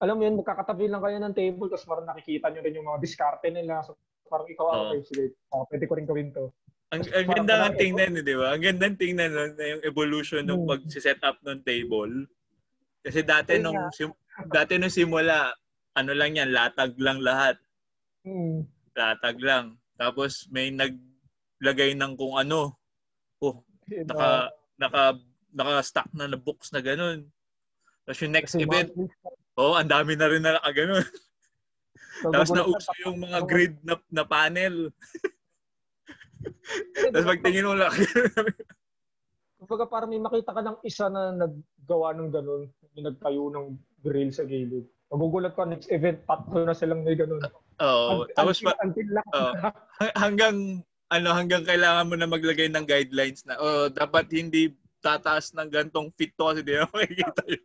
alam 0.00 0.14
mo 0.16 0.22
yun, 0.24 0.38
magkakatabi 0.40 0.88
lang 0.88 1.02
kayo 1.04 1.18
ng 1.20 1.36
table, 1.36 1.68
tapos 1.68 1.86
parang 1.86 2.06
nakikita 2.08 2.48
nyo 2.50 2.60
rin 2.64 2.76
yung 2.78 2.88
mga 2.88 3.02
diskarte 3.02 3.48
nila. 3.52 3.84
So, 3.84 4.00
parang 4.30 4.48
ikaw, 4.48 4.66
oh. 4.66 4.80
okay, 4.90 5.00
sige, 5.06 5.24
uh, 5.52 5.64
pwede 5.68 5.84
ko 5.86 5.92
rin 5.98 6.06
gawin 6.08 6.30
to. 6.30 6.48
Ang, 6.90 7.06
ang 7.14 7.28
ganda 7.30 7.70
ng 7.70 7.78
tingnan, 7.78 8.18
eh, 8.18 8.22
di 8.26 8.34
ba? 8.34 8.50
Ang 8.50 8.62
ganda 8.66 8.84
ng 8.90 8.98
tingnan 8.98 9.30
no, 9.30 9.46
na 9.54 9.66
yung 9.78 9.82
evolution 9.86 10.42
ng 10.42 10.66
hmm. 10.66 10.70
pag-set 10.74 11.22
up 11.22 11.38
ng 11.46 11.62
table. 11.62 12.26
Kasi 13.00 13.22
dati 13.22 13.62
nung 13.62 13.78
sim, 13.94 14.10
dati 14.50 14.74
nung 14.74 14.90
simula, 14.90 15.54
ano 15.94 16.12
lang 16.12 16.34
yan, 16.34 16.50
latag 16.50 16.98
lang 16.98 17.22
lahat. 17.22 17.56
Hmm. 18.26 18.66
Latag 18.98 19.38
lang. 19.38 19.78
Tapos 19.94 20.50
may 20.50 20.74
naglagay 21.60 21.92
ng 21.92 22.16
kung 22.16 22.40
ano. 22.40 22.72
Oh, 23.44 23.60
naka 24.08 24.48
naka 24.80 25.02
naka-stack 25.52 26.08
na 26.16 26.24
na 26.24 26.40
books 26.40 26.72
na 26.72 26.80
ganun. 26.80 27.28
Tapos 28.08 28.20
yung 28.24 28.32
next 28.32 28.56
Kasi 28.56 28.64
event, 28.64 28.88
oh, 29.60 29.76
ang 29.76 29.92
dami 29.92 30.16
na 30.16 30.26
rin 30.32 30.40
na 30.40 30.56
nakaganon. 30.56 31.04
Tapos 32.24 32.50
nauso 32.56 32.92
yung 33.04 33.20
mga 33.20 33.38
grid 33.44 33.74
na, 33.84 34.00
na 34.08 34.24
panel. 34.24 34.88
Tapos 37.12 37.28
pagtingin 37.28 37.68
mo 37.68 37.76
lang. 37.76 37.92
Kumbaga 39.60 39.84
para 39.84 40.04
may 40.08 40.20
makita 40.20 40.56
ka 40.56 40.64
ng 40.64 40.78
isa 40.80 41.12
na 41.12 41.36
naggawa 41.36 42.16
ng 42.16 42.32
ganun, 42.32 42.72
yung 42.96 43.06
nagtayo 43.12 43.52
ng 43.52 43.66
grill 44.00 44.32
sa 44.32 44.48
gilid. 44.48 44.88
Magugulat 45.12 45.52
ka 45.52 45.68
next 45.68 45.92
event, 45.92 46.24
tatlo 46.24 46.64
na 46.64 46.72
silang 46.72 47.04
may 47.04 47.18
ganun. 47.18 47.42
Oo. 47.82 48.24
Oh, 48.24 48.28
tapos 48.32 48.62
pa, 48.64 48.72
oh, 49.36 49.52
hanggang 50.16 50.80
ano 51.10 51.28
hanggang 51.34 51.66
kailangan 51.66 52.06
mo 52.06 52.14
na 52.14 52.30
maglagay 52.30 52.70
ng 52.70 52.86
guidelines 52.86 53.42
na 53.42 53.58
oh 53.58 53.90
dapat 53.90 54.30
hindi 54.30 54.74
tataas 55.02 55.52
ng 55.58 55.68
gantong 55.68 56.14
fit 56.14 56.30
to 56.38 56.46
kasi 56.50 56.60
di 56.62 56.78
mo 56.78 56.86
makikita 56.94 57.42
yun. 57.50 57.64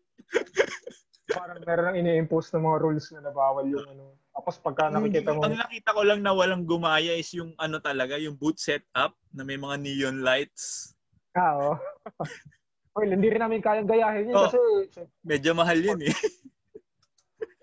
Parang 1.26 1.58
meron 1.62 1.86
nang 1.90 2.00
ini-impose 2.00 2.54
ng 2.54 2.64
mga 2.66 2.78
rules 2.82 3.08
na 3.14 3.30
nabawal 3.30 3.66
yung 3.70 3.86
ano 3.86 4.18
tapos 4.36 4.60
pagka 4.60 4.92
nakikita 4.92 5.32
mo... 5.32 5.48
Ang 5.48 5.56
nakita 5.56 5.96
ko 5.96 6.02
lang 6.04 6.20
na 6.20 6.36
walang 6.36 6.68
gumaya 6.68 7.16
is 7.16 7.32
yung 7.32 7.56
ano 7.56 7.80
talaga, 7.80 8.20
yung 8.20 8.36
boot 8.36 8.60
setup 8.60 9.16
na 9.32 9.48
may 9.48 9.56
mga 9.56 9.80
neon 9.80 10.28
lights. 10.28 10.92
Ah, 11.32 11.56
oo. 11.56 11.74
well, 13.00 13.08
hindi 13.08 13.32
rin 13.32 13.40
namin 13.40 13.64
kayang 13.64 13.88
gayahin 13.88 14.28
yun 14.28 14.36
oh, 14.36 14.52
kasi... 14.52 14.60
Medyo 15.24 15.56
mahal 15.56 15.80
yun 15.80 16.04
eh. 16.04 16.12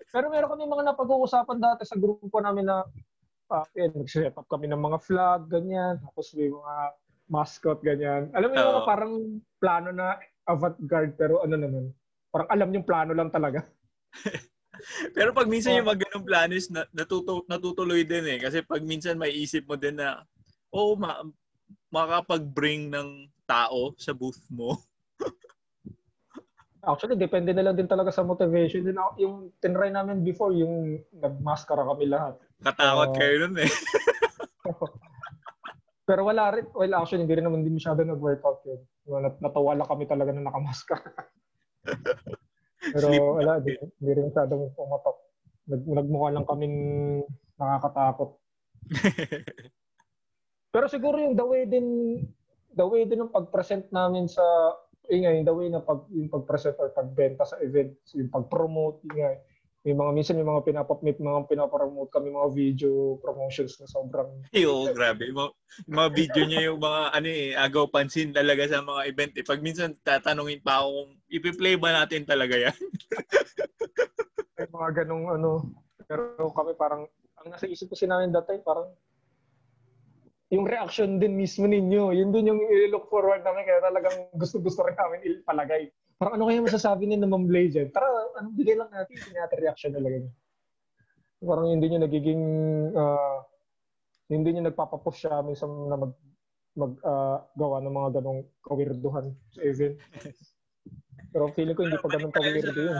Pero 0.09 0.33
meron 0.33 0.49
kami 0.49 0.65
mga 0.65 0.93
napag-uusapan 0.93 1.57
dati 1.61 1.85
sa 1.85 1.97
grupo 1.97 2.41
namin 2.41 2.65
na 2.65 2.81
uh, 3.53 3.67
yun, 3.77 3.93
nag-set 3.93 4.33
up 4.33 4.49
kami 4.49 4.65
ng 4.65 4.81
mga 4.81 4.97
flag, 5.05 5.41
ganyan. 5.45 6.01
Tapos 6.01 6.33
may 6.33 6.49
mga 6.49 6.75
mascot, 7.29 7.79
ganyan. 7.85 8.33
Alam 8.33 8.49
mo 8.49 8.55
yung 8.57 8.89
parang 8.89 9.13
plano 9.61 9.89
na 9.93 10.17
avant-garde, 10.49 11.13
pero 11.15 11.45
ano 11.45 11.55
naman, 11.55 11.83
parang 12.33 12.49
alam 12.49 12.69
yung 12.73 12.85
plano 12.85 13.13
lang 13.13 13.29
talaga. 13.29 13.61
pero 15.15 15.31
pag 15.31 15.47
minsan 15.47 15.77
yung 15.77 15.87
mga 15.87 16.09
ganong 16.09 16.27
plano 16.27 16.51
is 16.57 16.67
natuto, 16.91 17.45
natutuloy 17.45 18.01
din 18.03 18.25
eh. 18.27 18.39
Kasi 18.41 18.65
pag 18.65 18.81
minsan 18.81 19.15
may 19.15 19.31
isip 19.31 19.69
mo 19.69 19.77
din 19.77 20.01
na, 20.01 20.25
oh, 20.73 20.97
ma- 20.97 21.23
makakapag-bring 21.93 22.89
ng 22.89 23.29
tao 23.45 23.93
sa 24.01 24.11
booth 24.11 24.41
mo. 24.49 24.75
Actually, 26.83 27.15
depende 27.15 27.55
na 27.55 27.63
lang 27.63 27.79
din 27.79 27.87
talaga 27.87 28.11
sa 28.11 28.27
motivation. 28.27 28.83
Din 28.83 28.99
yung 29.15 29.55
tinry 29.63 29.87
namin 29.87 30.19
before, 30.19 30.51
yung 30.51 30.99
nagmaskara 31.15 31.87
kami 31.87 32.11
lahat. 32.11 32.35
Katakot 32.59 33.07
uh, 33.07 33.15
kayo 33.15 33.47
nun 33.47 33.55
eh. 33.63 33.71
pero 36.07 36.27
wala 36.27 36.51
rin, 36.51 36.67
well 36.75 36.99
actually, 36.99 37.23
hindi 37.23 37.39
rin 37.39 37.47
naman 37.47 37.63
din 37.63 37.79
masyado 37.79 38.03
nag-workout 38.03 38.67
yun. 38.67 38.83
Nat- 39.07 39.39
natawa 39.39 39.79
lang 39.79 39.87
kami 39.87 40.03
talaga 40.11 40.35
na 40.35 40.43
nakamaskara. 40.43 41.11
pero 42.93 43.07
Sleep 43.07 43.31
wala, 43.31 43.63
di, 43.63 43.79
hindi 43.79 44.11
rin 44.11 44.27
masyadong 44.27 44.75
pumatok. 44.75 45.17
Nag, 45.71 45.81
nagmukha 45.87 46.35
lang 46.35 46.43
kaming 46.43 46.77
nakakatakot. 47.55 48.35
pero 50.75 50.91
siguro 50.91 51.15
yung 51.15 51.39
the 51.39 51.47
way 51.47 51.63
din 51.63 52.19
the 52.75 52.83
way 52.83 53.07
din 53.07 53.23
ng 53.23 53.31
pag-present 53.31 53.87
namin 53.95 54.27
sa 54.27 54.43
ingay, 55.11 55.43
the 55.43 55.53
way 55.53 55.67
na 55.67 55.83
pag, 55.83 56.07
yung 56.11 56.31
pag-present 56.31 56.79
or 56.79 56.91
pagbenta 56.95 57.43
sa 57.43 57.59
events, 57.59 58.15
yung 58.15 58.31
pag-promote, 58.31 59.03
ingay, 59.11 59.39
may 59.83 59.91
mga 59.91 60.11
minsan 60.15 60.39
yung 60.39 60.47
mga 60.47 60.63
pinapapmit, 60.63 61.19
mga 61.19 61.43
pinapromote 61.51 62.07
kami 62.07 62.31
mga 62.31 62.55
video 62.55 63.19
promotions 63.19 63.75
na 63.83 63.87
sobrang 63.91 64.31
Yo, 64.55 64.87
grabe. 64.95 65.27
Yung 65.27 65.43
mga, 65.43 65.51
yung 65.91 65.95
mga 65.99 66.11
video 66.15 66.43
niya 66.47 66.61
yung 66.71 66.79
mga 66.79 67.01
ano 67.11 67.27
eh, 67.27 67.51
agaw 67.51 67.91
pansin 67.91 68.31
talaga 68.31 68.63
sa 68.63 68.79
mga 68.79 69.01
event. 69.11 69.33
Eh. 69.35 69.43
Pag 69.43 69.59
minsan 69.59 69.91
tatanungin 69.99 70.63
pa 70.63 70.79
ako 70.79 70.87
kung 70.87 71.11
ipi-play 71.27 71.75
ba 71.75 71.91
natin 71.91 72.23
talaga 72.23 72.55
yan. 72.55 72.77
May 74.55 74.71
mga 74.71 74.89
ganong 75.03 75.27
ano, 75.35 75.67
pero 76.07 76.47
kami 76.55 76.71
parang 76.79 77.03
ang 77.43 77.47
nasa 77.51 77.67
isip 77.67 77.91
ko 77.91 77.99
namin 78.07 78.31
that 78.31 78.47
time 78.47 78.63
parang 78.63 78.87
yung 80.53 80.69
reaction 80.69 81.17
din 81.17 81.33
mismo 81.33 81.65
ninyo, 81.65 82.13
yun 82.13 82.29
din 82.29 82.53
yung 82.53 82.61
i-look 82.61 83.09
forward 83.09 83.41
namin 83.41 83.65
kaya 83.65 83.81
talagang 83.81 84.29
gusto-gusto 84.37 84.85
rin 84.85 84.93
namin 84.93 85.41
ipalagay. 85.41 85.89
Parang 86.21 86.37
ano 86.37 86.45
kaya 86.45 86.61
masasabi 86.61 87.09
ni 87.09 87.17
na 87.17 87.25
Ma'am 87.25 87.49
Blay 87.49 87.73
dyan? 87.73 87.89
Tara, 87.89 88.05
ano, 88.37 88.53
bigay 88.53 88.77
lang 88.77 88.93
natin, 88.93 89.17
hindi 89.17 89.33
natin 89.33 89.57
reaction 89.57 89.91
talaga 89.97 90.15
niya. 90.21 90.33
Parang 91.41 91.67
hindi 91.73 91.85
nyo 91.89 91.99
nagiging, 92.05 92.43
uh, 92.93 93.37
hindi 94.29 94.49
nyo 94.53 94.61
nagpapapush 94.69 95.25
siya 95.25 95.41
amin 95.41 95.57
sa 95.57 95.65
na 95.65 95.97
mag, 95.97 96.13
mag 96.77 96.93
uh, 97.01 97.37
gawa 97.57 97.81
ng 97.81 97.95
mga 97.97 98.09
ganong 98.21 98.45
kawirduhan 98.61 99.33
sa 99.57 99.59
event. 99.65 99.97
Pero 101.33 101.49
feeling 101.57 101.73
ko 101.73 101.81
hindi 101.81 101.97
pa 101.97 102.13
ganun 102.13 102.29
kawirdo 102.29 102.77
yun. 102.77 102.97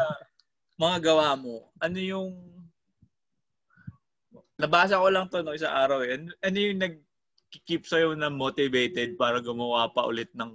Mga 0.82 0.98
gawa 1.06 1.38
mo, 1.38 1.70
ano 1.78 1.98
yung 2.02 2.34
nabasa 4.58 4.98
ko 4.98 5.08
lang 5.14 5.30
to 5.30 5.46
no 5.46 5.54
isang 5.54 5.70
araw 5.70 6.02
eh. 6.02 6.18
Ano, 6.18 6.34
ano 6.42 6.58
yung 6.58 6.82
nag 6.82 6.96
keep 7.62 7.86
sa'yo 7.86 8.18
na 8.18 8.34
motivated 8.34 9.14
para 9.20 9.38
gumawa 9.38 9.86
pa 9.94 10.10
ulit 10.10 10.34
ng 10.34 10.50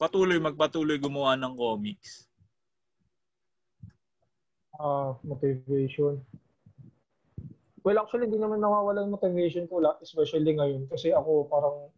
patuloy 0.00 0.40
magpatuloy 0.40 0.96
gumawa 0.96 1.36
ng 1.36 1.52
comics? 1.52 2.28
Uh, 4.74 5.14
motivation. 5.22 6.18
Well, 7.84 8.00
actually, 8.00 8.32
hindi 8.32 8.40
naman 8.40 8.64
nawawala 8.64 9.04
yung 9.04 9.14
motivation 9.14 9.68
ko, 9.68 9.84
especially 10.00 10.56
ngayon. 10.56 10.88
Kasi 10.88 11.12
ako 11.12 11.46
parang 11.52 11.92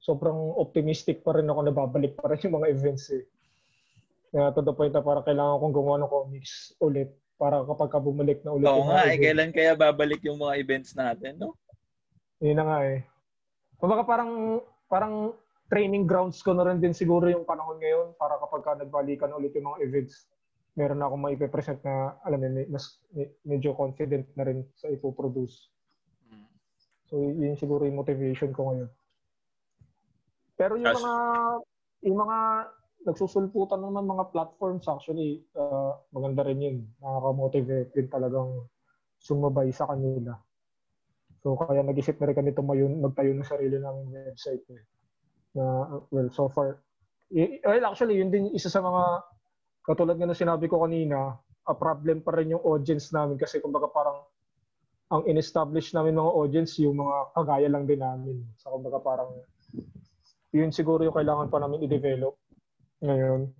sobrang 0.00 0.56
optimistic 0.56 1.20
pa 1.20 1.36
rin 1.36 1.44
ako 1.44 1.60
na 1.68 1.74
babalik 1.76 2.16
pa 2.16 2.32
rin 2.32 2.40
yung 2.48 2.56
mga 2.56 2.72
events 2.72 3.12
eh. 3.12 3.28
Kaya 4.32 4.52
to 4.56 4.64
the 4.64 4.72
point 4.72 4.96
na 4.96 5.04
parang 5.04 5.24
kailangan 5.28 5.60
kong 5.60 5.76
gumawa 5.76 5.96
ng 6.00 6.12
comics 6.12 6.72
ulit 6.80 7.12
para 7.36 7.60
kapag 7.64 7.92
ka 7.92 8.00
bumalik 8.00 8.40
na 8.42 8.56
ulit 8.56 8.66
Oo 8.66 8.88
nga, 8.88 9.08
eh, 9.08 9.20
kailan 9.20 9.52
kaya 9.52 9.76
babalik 9.76 10.24
yung 10.24 10.40
mga 10.40 10.58
events 10.58 10.96
natin, 10.96 11.36
no? 11.36 11.52
Yun 12.40 12.56
na 12.56 12.64
nga 12.64 12.78
eh. 12.88 13.04
Kumbaga 13.78 14.02
parang 14.02 14.58
parang 14.90 15.14
training 15.70 16.08
grounds 16.08 16.42
ko 16.42 16.56
na 16.56 16.66
rin 16.66 16.82
din 16.82 16.96
siguro 16.96 17.28
yung 17.28 17.44
panahon 17.44 17.78
ngayon 17.78 18.16
para 18.16 18.40
kapag 18.40 18.62
ka 18.64 18.72
nagbalikan 18.74 19.30
ulit 19.36 19.52
yung 19.54 19.70
mga 19.70 19.84
events, 19.84 20.26
meron 20.74 21.04
akong 21.04 21.22
maipe-present 21.22 21.80
na, 21.84 22.16
alam 22.24 22.40
mo, 22.40 22.48
mas 22.72 23.02
medyo 23.44 23.76
confident 23.76 24.24
na 24.32 24.48
rin 24.48 24.64
sa 24.78 24.88
ipoproduce. 24.88 25.68
So, 27.08 27.20
yun 27.20 27.56
siguro 27.56 27.84
yung 27.88 28.00
motivation 28.00 28.52
ko 28.52 28.72
ngayon. 28.72 28.90
Pero 30.56 30.76
yung 30.76 30.94
mga, 30.94 31.14
yung 32.04 32.18
mga 32.20 32.38
nagsusulputan 33.08 33.80
naman 33.80 34.06
mga 34.06 34.28
platforms, 34.32 34.84
actually, 34.86 35.42
uh, 35.56 35.96
maganda 36.12 36.44
rin 36.44 36.60
yun. 36.60 36.78
Nakaka-motivate 37.00 37.90
din 37.96 38.08
talagang 38.08 38.66
sumabay 39.18 39.72
sa 39.72 39.88
kanila. 39.88 40.36
So 41.42 41.54
kaya 41.54 41.86
nag-isip 41.86 42.18
na 42.18 42.30
rin 42.30 42.36
kami 42.36 42.50
tumayo, 42.54 42.90
magtayo 42.90 43.30
ng 43.34 43.46
sarili 43.46 43.78
namin 43.78 44.10
website. 44.10 44.64
Eh. 44.74 44.82
Na, 45.54 45.86
well, 46.10 46.28
so 46.34 46.50
far, 46.50 46.82
well, 47.30 47.84
actually, 47.86 48.18
yun 48.18 48.30
din 48.34 48.50
isa 48.52 48.70
sa 48.70 48.82
mga, 48.82 49.22
katulad 49.86 50.18
nga 50.18 50.28
na 50.28 50.36
sinabi 50.36 50.66
ko 50.66 50.82
kanina, 50.82 51.38
a 51.68 51.74
problem 51.76 52.24
pa 52.24 52.32
rin 52.34 52.56
yung 52.56 52.64
audience 52.64 53.12
namin 53.12 53.36
kasi 53.36 53.60
kumbaga 53.60 53.92
parang 53.92 54.24
ang 55.08 55.24
in-establish 55.24 55.92
namin 55.96 56.16
mga 56.16 56.32
audience 56.36 56.76
yung 56.80 57.00
mga 57.00 57.32
kagaya 57.32 57.68
lang 57.68 57.84
din 57.88 58.00
namin. 58.00 58.44
So 58.60 58.72
kumbaga 58.76 59.00
parang 59.00 59.32
yun 60.52 60.72
siguro 60.72 61.04
yung 61.04 61.16
kailangan 61.16 61.48
pa 61.52 61.60
namin 61.60 61.84
i-develop 61.84 62.36
ngayon 63.04 63.52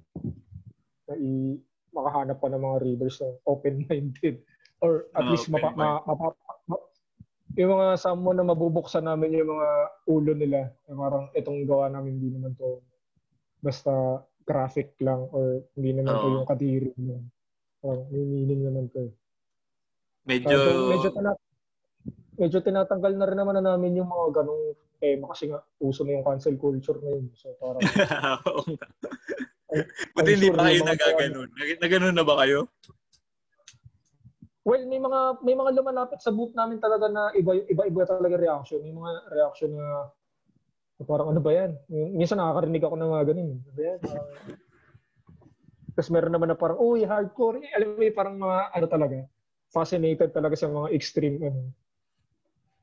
na 1.08 1.14
i 1.20 1.56
makahanap 1.92 2.36
pa 2.40 2.48
ng 2.52 2.60
mga 2.60 2.78
readers 2.84 3.16
na 3.20 3.28
open-minded 3.48 4.44
or 4.84 5.08
at 5.16 5.24
oh, 5.24 5.30
least 5.32 5.48
mapa, 5.48 5.72
ma, 5.72 6.00
mapa, 6.04 6.36
yung 7.58 7.74
mga 7.74 7.98
someone 7.98 8.38
na 8.38 8.46
mabubuksan 8.46 9.02
namin 9.02 9.42
yung 9.42 9.50
mga 9.50 9.68
ulo 10.06 10.30
nila. 10.30 10.70
Yung 10.86 11.02
parang 11.02 11.26
itong 11.34 11.66
gawa 11.66 11.90
namin 11.90 12.22
hindi 12.22 12.30
naman 12.30 12.54
to 12.54 12.78
basta 13.58 14.22
graphic 14.46 14.94
lang 15.02 15.26
or 15.34 15.66
hindi 15.74 15.98
naman 15.98 16.14
oh. 16.14 16.22
to 16.22 16.28
yung 16.38 16.46
kadiri 16.46 16.94
mo. 17.02 17.18
Parang 17.82 18.06
may 18.14 18.22
meaning 18.22 18.62
naman 18.62 18.86
to. 18.94 19.10
Medyo... 20.22 20.54
Uh, 20.54 20.86
medyo, 20.94 21.10
tina- 21.10 21.42
medyo 22.38 22.58
tinatanggal 22.62 23.12
na 23.18 23.26
rin 23.26 23.38
naman 23.42 23.58
na 23.58 23.74
namin 23.74 23.98
yung 23.98 24.06
mga 24.06 24.38
ganong 24.38 24.78
tema 25.02 25.34
kasi 25.34 25.50
nga 25.50 25.58
uso 25.82 26.06
na 26.06 26.14
yung 26.14 26.26
cancel 26.26 26.54
culture 26.54 27.02
ngayon. 27.02 27.26
So 27.34 27.58
parang... 27.58 27.82
Buti 30.14 30.30
hindi 30.32 30.48
pa 30.54 30.70
kayo 30.70 30.80
nagaganon. 30.86 31.48
Nagaganon 31.58 32.14
na 32.14 32.22
ba 32.22 32.38
kayo? 32.46 32.70
Well, 34.68 34.84
may 34.84 35.00
mga 35.00 35.40
may 35.40 35.56
mga 35.56 35.80
lumalapit 35.80 36.20
sa 36.20 36.28
booth 36.28 36.52
namin 36.52 36.76
talaga 36.76 37.08
na 37.08 37.32
iba 37.32 37.56
iba-iba 37.56 38.04
talaga 38.04 38.36
reaction. 38.36 38.84
May 38.84 38.92
mga 38.92 39.10
reaction 39.32 39.72
na, 39.72 40.12
parang 41.08 41.32
ano 41.32 41.40
ba 41.40 41.56
yan? 41.56 41.72
Minsan 41.88 42.36
nakakarinig 42.36 42.84
ako 42.84 43.00
ng 43.00 43.08
mga 43.08 43.24
ganun. 43.32 43.50
Ano 43.64 43.72
ba 43.72 43.82
yan? 43.88 43.98
Uh, 44.04 44.28
tapos 45.96 46.12
meron 46.12 46.36
naman 46.36 46.52
na 46.52 46.54
parang, 46.60 46.78
uy, 46.84 47.08
hardcore. 47.08 47.64
Eh, 47.64 47.72
alam 47.74 47.96
mo, 47.96 48.04
parang 48.12 48.36
mga 48.36 48.58
ano 48.76 48.86
talaga, 48.92 49.16
fascinated 49.72 50.36
talaga 50.36 50.54
sa 50.54 50.68
mga 50.68 50.92
extreme 50.92 51.40
ano. 51.48 51.72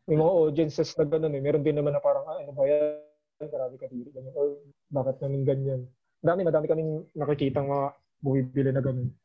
May 0.09 0.17
mga 0.17 0.31
audiences 0.41 0.89
na 0.97 1.05
gano'n 1.05 1.37
eh. 1.37 1.41
Meron 1.41 1.65
din 1.65 1.77
naman 1.77 1.93
na 1.93 2.01
parang, 2.01 2.25
ah, 2.25 2.41
ano 2.41 2.49
ba 2.49 2.65
yan? 2.65 2.97
Grabe 3.45 3.77
ka 3.77 3.89
dito. 3.89 4.09
Ganyan. 4.09 4.33
Or 4.33 4.57
bakit 4.89 5.21
namin 5.21 5.41
ganyan? 5.45 5.81
Dami, 6.21 6.41
madami 6.45 6.65
kaming 6.65 7.09
nakikita 7.13 7.61
mga 7.61 7.93
bumibili 8.21 8.69
na 8.73 8.81
gano'n. 8.81 9.24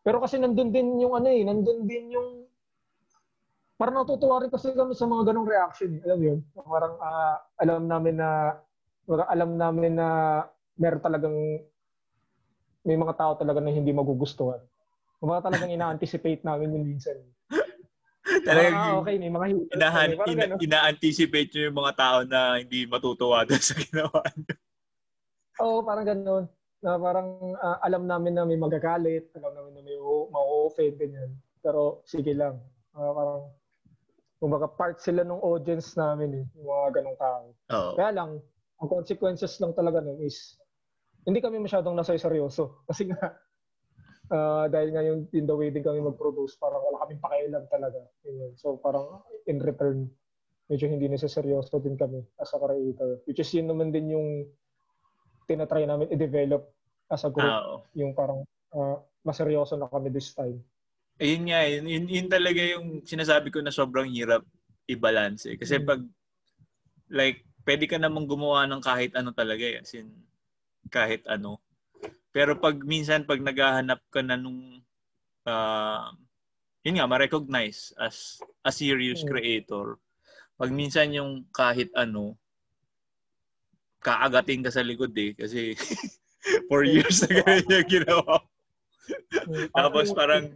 Pero 0.00 0.16
kasi 0.20 0.40
nandun 0.40 0.72
din 0.72 0.96
yung 0.96 1.12
ano 1.12 1.28
eh, 1.28 1.44
nandun 1.44 1.84
din 1.84 2.16
yung 2.16 2.28
parang 3.76 4.04
natutuwa 4.04 4.40
rin 4.44 4.52
kasi 4.52 4.72
kami 4.72 4.92
sa 4.92 5.08
mga 5.08 5.32
ganong 5.32 5.48
reaction. 5.48 5.96
Eh. 5.96 6.04
Alam 6.04 6.20
yun? 6.20 6.38
Parang 6.52 6.94
uh, 7.00 7.36
alam 7.60 7.84
namin 7.88 8.20
na 8.20 8.60
alam 9.28 9.56
namin 9.56 9.96
na 9.96 10.08
meron 10.76 11.00
talagang 11.00 11.36
may 12.80 12.96
mga 12.96 13.16
tao 13.16 13.32
talaga 13.36 13.60
na 13.60 13.72
hindi 13.72 13.92
magugustuhan. 13.92 14.60
Mga 15.20 15.44
talagang 15.44 15.72
ina-anticipate 15.72 16.40
namin 16.44 16.72
yun 16.76 16.84
minsan. 16.96 17.16
Talagang 18.46 18.76
ah, 18.78 19.00
okay, 19.00 19.16
may 19.18 19.32
mga 19.32 19.46
inahan, 19.74 20.08
ina, 20.28 20.44
ina-anticipate 20.54 21.50
nyo 21.50 21.62
yung 21.66 21.78
mga 21.82 21.92
tao 21.98 22.18
na 22.22 22.62
hindi 22.62 22.86
matutuwa 22.86 23.42
doon 23.48 23.64
sa 23.64 23.74
ginawa 23.74 24.22
nyo. 24.22 24.54
Oo, 25.60 25.82
parang 25.82 26.06
ganoon 26.06 26.44
na 26.80 26.96
parang 26.96 27.56
uh, 27.60 27.78
alam 27.84 28.08
namin 28.08 28.36
na 28.36 28.48
may 28.48 28.56
magagalit, 28.56 29.28
alam 29.36 29.52
namin 29.52 29.72
na 29.76 29.82
may 29.84 29.96
ma-offend, 30.32 30.96
ganyan. 30.96 31.30
Pero 31.60 32.00
sige 32.08 32.32
lang. 32.32 32.56
Uh, 32.96 33.12
parang 33.12 33.40
kumbaga 34.40 34.66
part 34.72 34.96
sila 34.96 35.20
ng 35.20 35.44
audience 35.44 35.92
namin 36.00 36.40
eh, 36.40 36.44
yung 36.56 36.68
mga 36.72 36.88
ganong 37.00 37.18
tao. 37.20 37.44
Oh. 37.68 37.92
Kaya 37.92 38.10
lang, 38.16 38.40
ang 38.80 38.88
consequences 38.88 39.60
lang 39.60 39.76
talaga 39.76 40.00
nun 40.00 40.16
is 40.24 40.56
hindi 41.28 41.44
kami 41.44 41.60
masyadong 41.60 41.92
nasa 41.92 42.16
seryoso. 42.16 42.80
Kasi 42.88 43.12
nga, 43.12 43.36
uh, 44.32 44.64
dahil 44.72 44.88
nga 44.96 45.04
yung 45.04 45.28
in 45.36 45.44
the 45.44 45.52
way 45.52 45.68
din 45.68 45.84
kami 45.84 46.00
mag-produce, 46.00 46.56
parang 46.56 46.80
wala 46.80 47.04
kaming 47.04 47.20
pakialam 47.20 47.64
talaga. 47.68 48.00
Yun. 48.24 48.56
So 48.56 48.80
parang 48.80 49.20
in 49.44 49.60
return, 49.60 50.08
medyo 50.72 50.88
hindi 50.88 51.12
nasa-seryoso 51.12 51.76
din 51.84 52.00
kami 52.00 52.24
as 52.40 52.56
a 52.56 52.58
creator. 52.58 53.20
Which 53.28 53.44
is 53.44 53.52
yun 53.52 53.68
naman 53.68 53.92
din 53.92 54.16
yung 54.16 54.48
tinatry 55.50 55.82
namin 55.82 56.06
i-develop 56.14 56.70
as 57.10 57.26
a 57.26 57.30
group. 57.34 57.50
Oh. 57.50 57.82
Yung 57.98 58.14
parang 58.14 58.46
uh, 58.70 59.02
maseryoso 59.26 59.74
na 59.74 59.90
kami 59.90 60.14
this 60.14 60.30
time. 60.30 60.62
Ayun 61.18 61.50
nga, 61.50 61.66
yun, 61.66 61.84
yun, 61.90 62.06
yun 62.06 62.28
talaga 62.30 62.62
yung 62.62 63.02
sinasabi 63.02 63.50
ko 63.50 63.58
na 63.60 63.74
sobrang 63.74 64.06
hirap 64.08 64.46
i-balance 64.86 65.50
eh. 65.50 65.58
Kasi 65.58 65.82
mm. 65.82 65.84
pag, 65.84 66.00
like, 67.10 67.44
pwede 67.66 67.84
ka 67.90 67.98
namang 67.98 68.30
gumawa 68.30 68.64
ng 68.70 68.80
kahit 68.80 69.12
ano 69.18 69.34
talaga 69.34 69.66
eh. 69.66 69.82
As 69.82 69.92
in, 69.92 70.08
kahit 70.88 71.26
ano. 71.28 71.60
Pero 72.30 72.56
pag 72.56 72.78
minsan, 72.86 73.26
pag 73.26 73.42
naghahanap 73.42 74.00
ka 74.08 74.22
na 74.22 74.38
nung, 74.38 74.80
uh, 75.44 76.08
yun 76.86 76.96
nga, 76.96 77.10
ma-recognize 77.10 77.92
as 78.00 78.40
a 78.64 78.72
serious 78.72 79.20
mm. 79.20 79.28
creator, 79.28 80.00
pag 80.56 80.72
minsan 80.72 81.12
yung 81.12 81.44
kahit 81.52 81.92
ano, 81.92 82.40
kaagating 84.00 84.64
ka 84.64 84.72
sa 84.72 84.84
likod 84.84 85.12
eh. 85.16 85.36
Kasi 85.36 85.76
for 86.68 86.82
years 86.82 87.22
na 87.24 87.44
ganyan 87.44 87.68
yung 87.68 87.88
ginawa. 87.88 88.34
Tapos 89.76 90.12
parang 90.16 90.48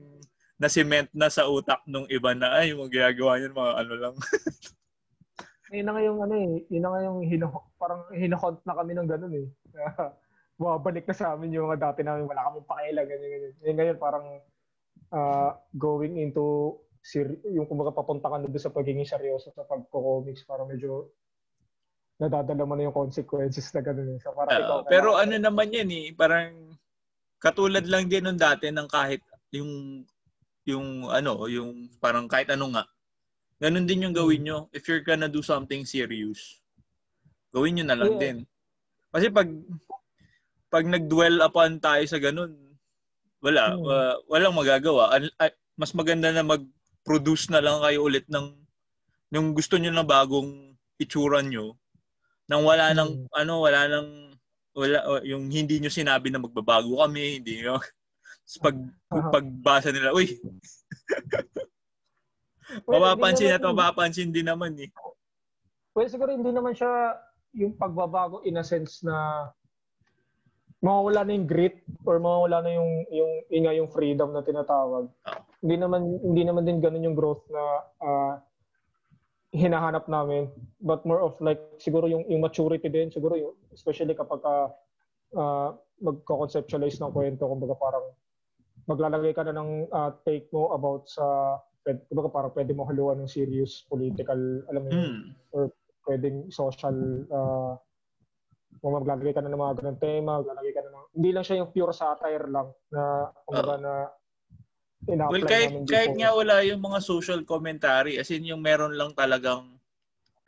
na-cement 0.57 1.11
na 1.13 1.29
sa 1.29 1.45
utak 1.51 1.83
nung 1.85 2.09
iba 2.09 2.33
na 2.33 2.57
ay 2.57 2.73
yung 2.73 2.89
ginagawa 2.89 3.37
niyan 3.37 3.55
mga 3.55 3.73
ano 3.85 3.95
lang. 4.01 4.15
yun 5.75 5.87
na 5.91 5.93
nga 5.99 6.03
yung 6.07 6.19
ano 6.23 6.35
eh, 6.39 6.63
yun 6.71 6.83
na 6.87 6.91
nga 6.95 7.01
yung 7.03 7.19
hino, 7.27 7.49
parang 7.75 8.07
hinahont 8.15 8.63
na 8.63 8.79
kami 8.79 8.95
ng 8.95 9.09
ganun 9.11 9.35
eh. 9.35 9.47
Bumabalik 10.59 11.03
na 11.11 11.15
sa 11.19 11.35
amin 11.35 11.51
yung 11.51 11.67
mga 11.67 11.91
dati 11.91 12.07
namin 12.07 12.31
wala 12.31 12.47
kaming 12.47 12.71
pakialam 12.71 13.05
ganyan 13.11 13.31
ganyan. 13.35 13.55
Yung 13.67 13.79
ngayon 13.83 13.99
parang 13.99 14.27
uh, 15.11 15.51
going 15.75 16.15
into 16.23 16.79
ser- 17.03 17.43
yung 17.51 17.67
kumbaga 17.67 17.91
papunta 17.91 18.31
ka 18.31 18.39
na 18.39 18.47
doon 18.47 18.63
sa 18.63 18.71
pagiging 18.71 19.05
seryoso 19.05 19.51
sa 19.51 19.67
pagko-comics 19.67 20.47
para 20.47 20.63
medyo 20.63 21.11
nadadala 22.19 22.62
mo 22.62 22.75
na 22.79 22.87
yung 22.87 22.97
consequences 22.97 23.71
na 23.75 23.83
gano'n. 23.83 24.15
Eh. 24.15 24.19
So, 24.23 24.31
parang 24.31 24.55
uh, 24.62 24.83
pero 24.87 25.19
ano 25.19 25.35
naman 25.35 25.75
yan 25.75 25.91
eh, 25.91 26.07
parang 26.15 26.79
katulad 27.43 27.85
lang 27.85 28.07
din 28.07 28.25
nung 28.25 28.39
dati 28.39 28.71
ng 28.71 28.89
kahit 28.89 29.21
yung 29.51 30.03
yung 30.65 31.11
ano, 31.11 31.45
yung 31.51 31.91
parang 31.99 32.31
kahit 32.31 32.49
ano 32.55 32.71
nga. 32.73 32.85
Ganun 33.61 33.87
din 33.87 34.09
yung 34.09 34.17
gawin 34.17 34.43
hmm. 34.43 34.47
nyo. 34.47 34.59
If 34.71 34.87
you're 34.87 35.05
gonna 35.05 35.29
do 35.29 35.43
something 35.43 35.83
serious, 35.85 36.62
gawin 37.51 37.79
nyo 37.79 37.85
na 37.87 37.99
lang 37.99 38.17
yeah. 38.17 38.23
din. 38.23 38.37
Kasi 39.11 39.27
pag 39.31 39.51
pag 40.71 40.85
nag-dwell 40.87 41.39
upon 41.43 41.79
tayo 41.79 42.03
sa 42.07 42.19
ganun, 42.19 42.55
wala, 43.43 43.75
hmm. 43.75 43.85
uh, 43.85 44.15
walang 44.31 44.57
magagawa. 44.57 45.19
Mas 45.75 45.91
maganda 45.95 46.31
na 46.31 46.47
mag-produce 46.47 47.51
na 47.51 47.62
lang 47.62 47.83
kayo 47.83 48.07
ulit 48.07 48.27
ng 48.31 48.55
yung 49.35 49.51
gusto 49.51 49.75
niyo 49.77 49.91
na 49.91 50.07
bagong 50.07 50.79
itsura 50.99 51.43
nyo 51.43 51.75
nang 52.49 52.63
wala 52.65 52.93
nang 52.93 53.25
hmm. 53.25 53.33
ano, 53.33 53.53
wala 53.65 53.81
nang 53.89 54.09
wala 54.75 55.23
yung 55.23 55.49
hindi 55.49 55.79
niyo 55.79 55.89
sinabi 55.89 56.29
na 56.29 56.43
magbabago 56.43 57.01
kami, 57.01 57.41
hindi 57.41 57.63
nyo 57.63 57.79
pag 58.65 58.77
uh-huh. 58.77 59.31
pagbasa 59.33 59.89
nila, 59.95 60.13
uy. 60.13 60.29
well, 62.89 63.01
mapapansin 63.01 63.55
at 63.55 63.65
mapapansin 63.65 64.35
din 64.35 64.51
naman 64.51 64.77
eh. 64.77 64.91
Well, 65.95 66.11
siguro 66.11 66.35
hindi 66.35 66.51
naman 66.51 66.75
siya 66.75 67.17
yung 67.55 67.79
pagbabago 67.79 68.43
in 68.43 68.59
a 68.59 68.67
sense 68.67 69.07
na 69.07 69.47
mawawala 70.85 71.25
na 71.25 71.33
yung 71.33 71.49
grit 71.49 71.81
or 72.05 72.21
mawawala 72.21 72.61
na 72.61 72.71
yung 72.77 72.91
yung 73.09 73.33
inga 73.49 73.73
yung 73.73 73.89
freedom 73.89 74.37
na 74.37 74.45
tinatawag. 74.45 75.09
Oh. 75.09 75.41
Hindi 75.65 75.77
naman 75.81 76.03
hindi 76.21 76.43
naman 76.45 76.69
din 76.69 76.83
ganun 76.83 77.07
yung 77.09 77.17
growth 77.17 77.49
na 77.49 77.63
uh, 78.05 78.35
hinahanap 79.55 80.11
namin 80.11 80.51
but 80.83 81.07
more 81.07 81.23
of 81.23 81.39
like 81.39 81.63
siguro 81.79 82.11
yung 82.11 82.27
yung 82.27 82.43
maturity 82.43 82.91
din 82.91 83.07
siguro 83.09 83.39
yung 83.39 83.55
especially 83.71 84.11
kapag 84.13 84.43
uh, 84.43 84.67
uh, 85.39 85.71
magko-conceptualize 86.03 86.99
ng 86.99 87.15
kwento 87.15 87.47
kumbaga 87.47 87.79
parang 87.79 88.07
maglalagay 88.91 89.31
ka 89.31 89.47
na 89.47 89.55
ng 89.55 89.89
uh, 89.95 90.11
take 90.27 90.51
mo 90.51 90.75
about 90.75 91.07
sa 91.07 91.57
kumbaga 91.87 92.29
parang 92.35 92.53
pwede 92.59 92.75
mo 92.75 92.83
haluan 92.91 93.23
ng 93.23 93.31
serious 93.31 93.87
political 93.87 94.37
alam 94.75 94.83
mo 94.83 94.91
mm. 94.91 95.23
or 95.55 95.71
pwedeng 96.11 96.51
social 96.51 97.25
uh, 97.31 97.79
kung 98.85 99.01
maglalagay 99.01 99.33
ka 99.33 99.41
na 99.41 99.49
ng 99.49 99.57
mga 99.57 99.77
ganung 99.81 99.97
tema, 100.03 100.45
maglalagay 100.45 100.77
ka 100.77 100.85
na 100.85 100.93
ng 100.93 101.07
hindi 101.17 101.31
lang 101.33 101.45
siya 101.47 101.65
yung 101.65 101.73
pure 101.73 101.97
satire 101.97 102.53
lang 102.53 102.69
na 102.93 103.33
kumbaga 103.49 103.73
uh, 103.73 103.81
na 103.81 103.93
Well, 105.05 105.45
kahit, 105.45 105.85
kahit 105.85 106.17
nga 106.17 106.33
wala 106.33 106.65
yung 106.65 106.81
mga 106.81 106.99
social 107.05 107.45
commentary, 107.45 108.17
as 108.17 108.33
in 108.33 108.49
yung 108.49 108.65
meron 108.65 108.97
lang 108.97 109.13
talagang 109.13 109.77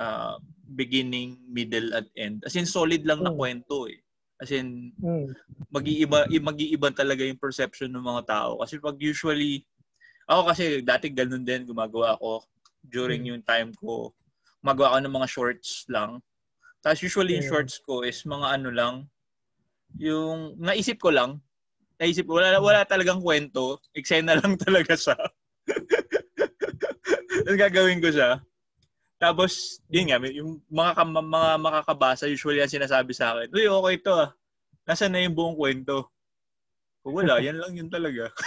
uh, 0.01 0.41
beginning, 0.75 1.37
middle, 1.49 1.93
at 1.93 2.09
end. 2.17 2.43
As 2.45 2.57
in 2.57 2.67
solid 2.67 3.05
lang 3.05 3.21
mm. 3.21 3.27
na 3.29 3.33
hmm. 3.33 3.39
kwento 3.39 3.87
eh. 3.87 4.01
As 4.37 4.53
in, 4.53 4.93
mm. 5.01 5.33
mag-iiba, 5.73 6.29
mag-iiba 6.29 6.89
talaga 6.93 7.25
yung 7.25 7.41
perception 7.41 7.89
ng 7.93 8.05
mga 8.05 8.23
tao. 8.29 8.61
Kasi 8.61 8.77
pag 8.77 8.97
usually, 9.01 9.65
ako 10.29 10.53
kasi 10.53 10.65
dati 10.85 11.09
ganun 11.09 11.47
din, 11.47 11.65
gumagawa 11.65 12.17
ako 12.17 12.45
during 12.85 13.25
mm. 13.25 13.29
yung 13.33 13.43
time 13.45 13.71
ko. 13.77 14.13
Gumagawa 14.61 14.97
ako 14.97 14.99
ng 15.05 15.17
mga 15.17 15.29
shorts 15.31 15.71
lang. 15.89 16.21
Tapos 16.85 17.01
usually 17.01 17.41
yung 17.41 17.49
shorts 17.49 17.81
ko 17.81 18.05
is 18.05 18.21
mga 18.29 18.61
ano 18.61 18.69
lang, 18.71 18.95
yung 19.97 20.59
naisip 20.61 21.01
ko 21.01 21.15
lang, 21.15 21.41
naisip 21.97 22.29
ko, 22.29 22.41
wala, 22.41 22.61
wala 22.61 22.85
talagang 22.85 23.25
kwento, 23.25 23.81
eksena 23.97 24.37
lang 24.37 24.57
talaga 24.65 24.97
siya. 24.97 25.17
Tapos 27.47 27.59
gagawin 27.59 28.01
ko 28.01 28.11
siya. 28.13 28.41
Tapos, 29.17 29.81
yun 29.89 30.13
nga, 30.13 30.21
yung 30.29 30.61
mga, 30.69 30.93
mga 31.09 31.51
makakabasa, 31.57 32.29
usually 32.29 32.61
yan 32.61 32.69
sinasabi 32.69 33.17
sa 33.17 33.33
akin, 33.33 33.49
Uy, 33.49 33.65
okay 33.65 33.97
to 34.05 34.13
ah. 34.13 34.31
Nasaan 34.85 35.17
na 35.17 35.25
yung 35.25 35.33
buong 35.33 35.57
kwento? 35.57 36.13
Kung 37.01 37.23
wala, 37.23 37.41
yan 37.47 37.57
lang 37.57 37.73
yun 37.73 37.89
talaga. 37.89 38.29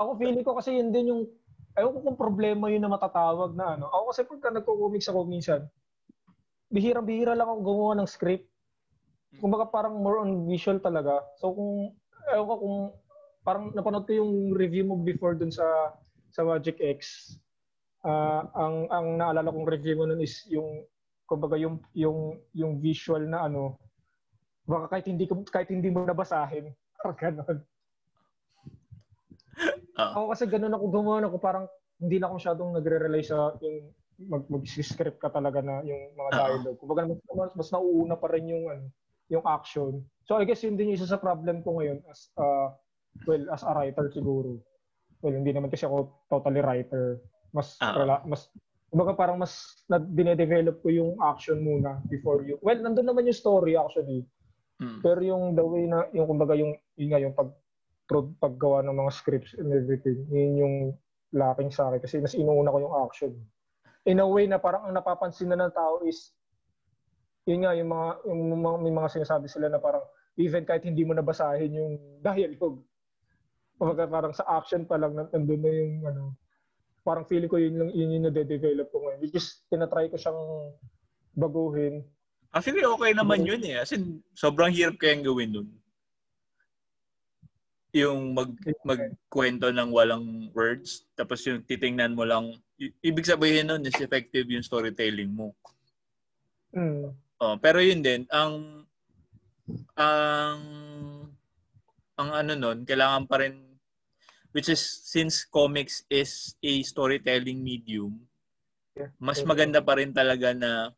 ako 0.00 0.18
feeling 0.18 0.46
ko 0.46 0.56
kasi 0.56 0.80
yun 0.80 0.90
din 0.90 1.12
yung, 1.12 1.22
ayaw 1.76 1.92
ko 1.92 1.98
kung 2.04 2.18
problema 2.18 2.72
yun 2.72 2.80
na 2.80 2.92
matatawag 2.92 3.52
na 3.52 3.76
ano. 3.76 3.92
Ako 3.92 4.02
kasi 4.12 4.20
pagka 4.24 4.48
nagko-comics 4.48 5.12
ako 5.12 5.28
minsan, 5.28 5.60
bihirang-bihira 6.72 7.36
lang 7.36 7.48
ako 7.48 7.60
gumawa 7.60 7.92
ng 8.00 8.08
script. 8.08 8.48
Kumbaga 9.40 9.64
parang 9.70 9.96
more 9.96 10.20
on 10.20 10.44
visual 10.44 10.76
talaga. 10.82 11.24
So 11.40 11.54
kung, 11.56 11.96
ayaw 12.28 12.44
ko 12.44 12.54
kung, 12.60 12.76
parang 13.42 13.64
napanood 13.74 14.06
ko 14.06 14.12
yung 14.22 14.52
review 14.54 14.86
mo 14.86 14.98
before 15.00 15.34
dun 15.34 15.50
sa 15.50 15.96
sa 16.32 16.46
Magic 16.46 16.78
X 16.80 17.34
uh, 18.06 18.42
ang 18.54 18.74
ang 18.90 19.06
naalala 19.18 19.50
kong 19.50 19.68
review 19.68 19.98
mo 19.98 20.04
nun 20.06 20.22
is 20.22 20.46
yung 20.50 20.86
kumbaga 21.26 21.56
yung 21.58 21.80
yung 21.94 22.38
yung 22.52 22.78
visual 22.82 23.22
na 23.24 23.46
ano 23.46 23.78
baka 24.66 24.98
kahit 24.98 25.06
hindi 25.10 25.26
ko 25.26 25.42
kahit 25.48 25.70
hindi 25.74 25.90
mo 25.90 26.06
nabasahin 26.06 26.70
parang 27.02 27.18
ganun. 27.18 27.58
Uh. 29.98 30.10
Ako 30.16 30.32
kasi 30.32 30.44
ganun 30.46 30.74
ako 30.74 30.84
gumawa 30.90 31.26
ako 31.26 31.38
parang 31.42 31.66
hindi 31.98 32.18
na 32.18 32.30
ako 32.30 32.34
masyadong 32.38 32.70
nagre-rely 32.78 33.22
sa 33.22 33.54
yung 33.62 33.90
mag 34.22 34.46
mag-script 34.46 35.18
ka 35.18 35.34
talaga 35.34 35.58
na 35.62 35.82
yung 35.82 36.14
mga 36.14 36.30
dialogue. 36.30 36.78
Uh-huh. 36.78 36.78
Kumbaga 36.78 37.10
mas, 37.10 37.18
mas, 37.26 37.52
mas 37.58 37.68
nauuna 37.74 38.14
pa 38.14 38.30
rin 38.30 38.54
yung 38.54 38.64
ano, 38.70 38.86
yung 39.32 39.44
action. 39.48 40.04
So 40.28 40.36
I 40.36 40.44
guess 40.44 40.60
yun 40.60 40.76
din 40.76 40.92
yung 40.92 41.00
isa 41.00 41.08
sa 41.08 41.18
problem 41.18 41.64
ko 41.64 41.80
ngayon 41.80 42.04
as 42.12 42.28
uh, 42.36 42.68
well 43.24 43.44
as 43.48 43.64
a 43.64 43.72
writer 43.72 44.12
siguro. 44.12 44.60
Well, 45.24 45.34
hindi 45.34 45.56
naman 45.56 45.72
kasi 45.72 45.88
ako 45.88 46.12
totally 46.28 46.60
writer. 46.60 47.24
Mas 47.56 47.80
uh-huh. 47.80 47.96
rela- 48.04 48.24
mas 48.28 48.52
kumbaga 48.92 49.16
parang 49.16 49.40
mas 49.40 49.84
na 49.88 49.96
dine-develop 49.96 50.84
ko 50.84 50.88
yung 50.92 51.10
action 51.24 51.64
muna 51.64 52.04
before 52.12 52.44
you. 52.44 52.60
Well, 52.60 52.76
nandun 52.76 53.08
naman 53.08 53.24
yung 53.24 53.38
story 53.38 53.72
actually. 53.72 54.28
Hmm. 54.76 55.00
Pero 55.00 55.24
yung 55.24 55.56
the 55.56 55.64
way 55.64 55.88
na 55.88 56.04
yung 56.12 56.28
kumbaga 56.28 56.52
yung 56.52 56.76
yun 57.00 57.08
nga 57.08 57.22
yung 57.22 57.32
pag 57.32 57.48
paggawa 58.36 58.84
ng 58.84 58.92
mga 58.92 59.12
scripts 59.16 59.56
and 59.56 59.72
everything, 59.72 60.20
yun 60.28 60.52
yung 60.60 60.76
lacking 61.32 61.72
sa 61.72 61.88
akin 61.88 62.04
kasi 62.04 62.20
mas 62.20 62.36
inuuna 62.36 62.68
ko 62.68 62.78
yung 62.84 62.96
action. 63.08 63.32
In 64.04 64.20
a 64.20 64.28
way 64.28 64.44
na 64.44 64.60
parang 64.60 64.90
ang 64.90 64.94
napapansin 64.98 65.48
na 65.48 65.56
ng 65.56 65.72
tao 65.72 66.04
is 66.04 66.36
yun 67.46 67.60
nga 67.66 67.74
yung 67.74 67.90
mga 67.90 68.08
yung 68.28 68.40
mga, 68.62 68.76
may 68.82 68.94
mga 68.94 69.12
sinasabi 69.18 69.46
sila 69.50 69.66
na 69.66 69.82
parang 69.82 70.04
even 70.38 70.62
kahit 70.64 70.86
hindi 70.86 71.02
mo 71.02 71.12
nabasahin 71.14 71.74
yung 71.74 71.92
dialogue. 72.26 72.80
Kumbaga 73.76 74.06
parang 74.06 74.34
sa 74.36 74.46
action 74.46 74.86
pa 74.86 74.94
lang 74.94 75.16
nandun 75.16 75.62
na 75.62 75.70
yung 75.72 75.94
ano 76.06 76.22
parang 77.02 77.26
feeling 77.26 77.50
ko 77.50 77.58
yun, 77.58 77.90
yun 77.90 78.14
yung 78.18 78.26
nade-develop 78.30 78.88
ko 78.94 79.02
ngayon. 79.02 79.20
Which 79.22 79.34
is, 79.34 79.62
tinatry 79.66 80.08
ko 80.10 80.16
siyang 80.16 80.40
baguhin. 81.34 82.06
Actually, 82.54 82.86
okay 82.86 83.12
naman 83.12 83.42
yun 83.42 83.62
eh. 83.66 83.82
As 83.82 83.90
in, 83.90 84.22
sobrang 84.38 84.70
hirap 84.70 85.02
kayang 85.02 85.26
gawin 85.26 85.50
nun. 85.50 85.68
Yung 87.92 88.32
mag, 88.32 88.48
magkwento 88.86 89.68
ng 89.68 89.90
walang 89.92 90.48
words, 90.56 91.04
tapos 91.12 91.44
yung 91.44 91.60
titingnan 91.66 92.16
mo 92.16 92.24
lang, 92.24 92.56
ibig 93.04 93.28
sabihin 93.28 93.68
nun 93.68 93.84
is 93.84 93.98
effective 94.00 94.48
yung 94.48 94.64
storytelling 94.64 95.28
mo. 95.28 95.52
Mm. 96.72 97.12
Oh, 97.42 97.58
pero 97.58 97.82
yun 97.82 98.06
din, 98.06 98.22
ang 98.30 98.86
ang 99.98 100.62
ang 102.14 102.30
ano 102.30 102.52
nun, 102.54 102.86
kailangan 102.86 103.26
pa 103.26 103.42
rin 103.42 103.58
which 104.54 104.70
is 104.70 104.78
since 104.78 105.42
comics 105.50 106.06
is 106.06 106.54
a 106.62 106.86
storytelling 106.86 107.58
medium, 107.58 108.14
yeah. 108.94 109.10
mas 109.18 109.42
maganda 109.42 109.82
pa 109.82 109.98
rin 109.98 110.14
talaga 110.14 110.54
na 110.54 110.94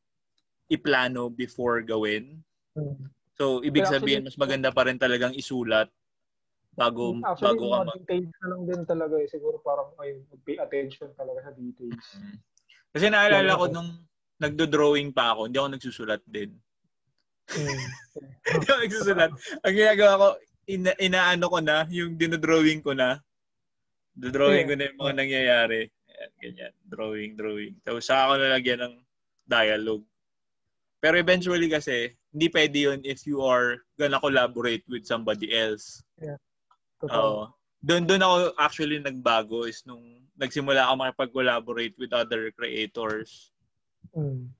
iplano 0.68 1.32
before 1.32 1.80
gawin. 1.80 2.45
Hmm. 2.76 3.09
So, 3.40 3.62
ibig 3.64 3.86
sabihin, 3.86 4.26
mas 4.26 4.36
maganda 4.36 4.68
pa 4.74 4.84
rin 4.86 4.99
talagang 4.99 5.34
isulat 5.34 5.88
bago 6.74 7.14
hmm, 7.14 7.22
Actually, 7.22 7.47
bago 7.47 7.64
ka 7.70 7.78
mag- 7.86 7.95
details 8.03 8.34
na 8.42 8.47
lang 8.51 8.62
din 8.66 8.82
talaga 8.82 9.14
eh. 9.22 9.28
Siguro 9.30 9.57
parang 9.62 9.95
ay 10.03 10.22
pay 10.42 10.59
attention 10.59 11.14
talaga 11.14 11.47
sa 11.47 11.53
details. 11.55 12.07
Mm-hmm. 12.18 12.36
Kasi 12.95 13.07
naalala 13.11 13.59
ko 13.59 13.64
nung 13.70 13.90
nagdo-drawing 14.41 15.14
pa 15.14 15.35
ako, 15.35 15.47
hindi 15.47 15.59
ako 15.59 15.70
nagsusulat 15.74 16.22
din. 16.26 16.51
Mm. 17.55 17.87
hindi 18.51 18.66
ako 18.66 18.78
nagsusulat. 18.82 19.30
Ang 19.62 19.74
ginagawa 19.74 20.12
ko, 20.16 20.26
ina, 20.70 20.93
inaano 20.99 21.45
ko 21.51 21.59
na, 21.61 21.85
yung 21.91 22.16
dinodrawing 22.18 22.80
ko 22.82 22.93
na, 22.97 23.20
drawing 24.14 24.70
ko 24.70 24.74
na 24.78 24.85
yung 24.91 24.99
mga 24.99 25.14
nangyayari. 25.18 25.80
Ayan, 26.11 26.32
ganyan. 26.39 26.72
Drawing, 26.87 27.32
drawing. 27.35 27.74
Tapos 27.82 28.07
saka 28.07 28.30
ako 28.30 28.32
nalagyan 28.39 28.80
ng 28.87 28.95
dialogue. 29.47 30.07
Pero 31.03 31.20
eventually 31.20 31.68
kasi, 31.68 32.14
hindi 32.32 32.47
pwede 32.49 32.78
yun 32.91 33.01
if 33.05 33.28
you 33.28 33.45
are 33.45 33.82
gonna 34.01 34.18
collaborate 34.18 34.82
with 34.89 35.05
somebody 35.05 35.53
else. 35.53 36.03
Yeah. 36.18 36.41
Oo. 37.07 37.12
Uh, 37.12 37.47
doon 37.85 38.09
doon 38.09 38.24
ako 38.24 38.37
actually 38.57 38.97
nagbago 38.97 39.68
is 39.68 39.85
nung 39.85 40.24
nagsimula 40.41 40.89
ako 40.89 40.95
makipag-collaborate 41.05 41.95
with 42.01 42.11
other 42.16 42.49
creators. 42.57 43.53
Mm. 44.12 44.52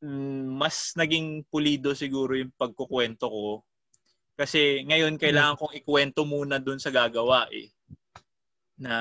Mm, 0.00 0.44
mas 0.56 0.96
naging 0.96 1.44
pulido 1.48 1.92
siguro 1.92 2.32
yung 2.36 2.52
pagkukwento 2.56 3.28
ko. 3.28 3.64
Kasi 4.36 4.84
ngayon 4.88 5.20
kailangan 5.20 5.60
kong 5.60 5.76
ikwento 5.76 6.24
muna 6.24 6.56
doon 6.56 6.80
sa 6.80 6.88
gagawa 6.88 7.44
eh 7.52 7.68
na 8.80 8.92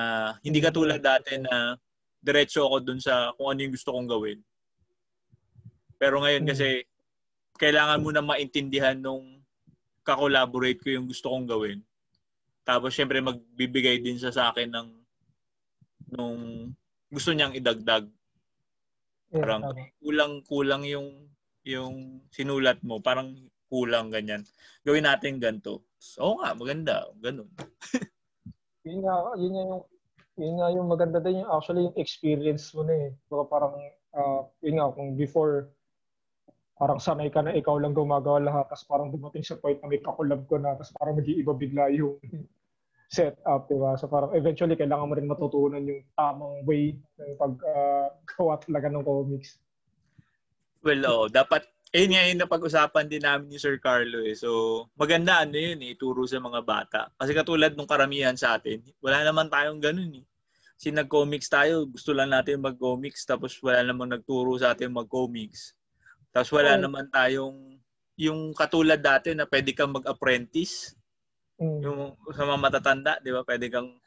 hindi 0.43 0.60
katulad 0.60 0.99
dati 0.99 1.39
na 1.39 1.80
diretso 2.20 2.68
ako 2.68 2.78
dun 2.84 2.99
sa 2.99 3.32
kung 3.39 3.47
ano 3.47 3.64
yung 3.64 3.72
gusto 3.72 3.95
kong 3.95 4.12
gawin. 4.12 4.39
Pero 5.95 6.20
ngayon 6.20 6.43
kasi 6.43 6.84
kailangan 7.55 8.03
mo 8.03 8.12
na 8.12 8.20
maintindihan 8.20 8.99
nung 8.99 9.39
ka-collaborate 10.03 10.84
ko 10.84 10.91
yung 10.91 11.07
gusto 11.07 11.32
kong 11.32 11.47
gawin. 11.47 11.80
Tapos 12.68 12.91
syempre 12.91 13.24
magbibigay 13.24 14.03
din 14.03 14.20
siya 14.20 14.36
sa 14.36 14.51
akin 14.51 14.68
ng 14.68 14.89
nung 16.12 16.72
gusto 17.07 17.32
niyang 17.32 17.55
idagdag. 17.55 18.12
Yeah, 19.30 19.46
parang 19.46 19.62
kulang-kulang 20.02 20.84
yung 20.90 21.08
yung 21.68 22.26
sinulat 22.34 22.82
mo, 22.82 22.98
parang 22.98 23.36
kulang 23.70 24.10
ganyan. 24.10 24.42
Gawin 24.82 25.06
natin 25.06 25.38
ganito. 25.38 25.86
Oo 26.18 26.40
so, 26.40 26.42
nga, 26.42 26.58
maganda. 26.58 27.06
Ganun. 27.22 27.50
yun 28.88 29.06
nga, 29.06 29.16
yun 29.38 29.54
nga 29.54 29.64
yung 29.70 29.84
yun 30.40 30.56
nga 30.56 30.68
yung 30.72 30.88
maganda 30.88 31.20
din 31.20 31.44
yung 31.44 31.52
actually 31.52 31.86
yung 31.86 31.98
experience 32.00 32.74
mo 32.74 32.82
na 32.82 32.96
eh. 32.96 33.10
Baka 33.30 33.44
parang 33.46 33.76
uh, 34.18 34.42
yun 34.66 34.82
nga 34.82 34.90
kung 34.96 35.14
before 35.14 35.70
parang 36.80 36.98
sanay 36.98 37.28
ka 37.28 37.44
na 37.44 37.52
ikaw 37.52 37.76
lang 37.76 37.92
gumagawa 37.92 38.40
lahat 38.40 38.72
tapos 38.72 38.88
parang 38.88 39.12
dumating 39.12 39.44
sa 39.44 39.60
point 39.60 39.76
na 39.84 39.92
may 39.92 40.00
kakulab 40.00 40.48
ko 40.48 40.56
na 40.56 40.80
tapos 40.80 40.96
parang 40.96 41.20
mag-iiba 41.20 41.52
bigla 41.52 41.92
yung 41.92 42.16
setup, 43.10 43.66
di 43.66 43.76
ba? 43.76 43.97
So 43.97 44.05
parang 44.05 44.38
eventually 44.38 44.78
kailangan 44.78 45.10
mo 45.10 45.14
rin 45.18 45.26
matutunan 45.26 45.82
yung 45.82 46.05
tamang 46.14 46.62
way 46.64 46.93
ng 47.18 47.34
paggawa 47.41 48.53
uh, 48.55 48.62
talaga 48.62 48.88
ng 48.88 49.05
comics. 49.05 49.57
Well, 50.86 51.03
oh, 51.10 51.26
dapat 51.28 51.66
eh 51.89 52.05
nga 52.05 52.22
yung 52.30 52.45
napag-usapan 52.45 53.10
din 53.10 53.26
namin 53.26 53.49
ni 53.49 53.57
Sir 53.57 53.82
Carlo 53.82 54.22
eh. 54.22 54.38
So, 54.38 54.86
maganda 54.93 55.41
ano 55.41 55.57
yun 55.57 55.82
eh, 55.82 55.97
ituro 55.97 56.22
sa 56.30 56.38
mga 56.38 56.62
bata. 56.62 57.01
Kasi 57.18 57.34
katulad 57.34 57.74
nung 57.74 57.89
karamihan 57.89 58.38
sa 58.38 58.62
atin, 58.62 58.86
wala 59.01 59.26
naman 59.26 59.49
tayong 59.49 59.82
ganun 59.82 60.22
eh. 60.22 60.26
Kasi 60.78 60.93
nag-comics 60.93 61.49
tayo, 61.49 61.89
gusto 61.89 62.14
lang 62.14 62.30
natin 62.30 62.62
mag-comics, 62.62 63.26
tapos 63.26 63.57
wala 63.66 63.82
namang 63.84 64.14
nagturo 64.14 64.53
sa 64.62 64.78
atin 64.78 64.93
mag-comics. 64.93 65.74
Tapos 66.30 66.53
wala 66.53 66.78
oh. 66.78 66.82
naman 66.86 67.10
tayong, 67.10 67.82
yung 68.16 68.53
katulad 68.53 69.01
dati 69.01 69.34
na 69.34 69.49
pwede 69.49 69.74
kang 69.74 69.91
mag-apprentice. 69.91 70.93
Mm. 71.60 71.80
Yung 71.84 71.99
sa 72.32 72.47
mga 72.47 72.60
matatanda, 72.60 73.14
di 73.20 73.36
ba? 73.36 73.43
Pwede 73.43 73.68
kang 73.68 73.99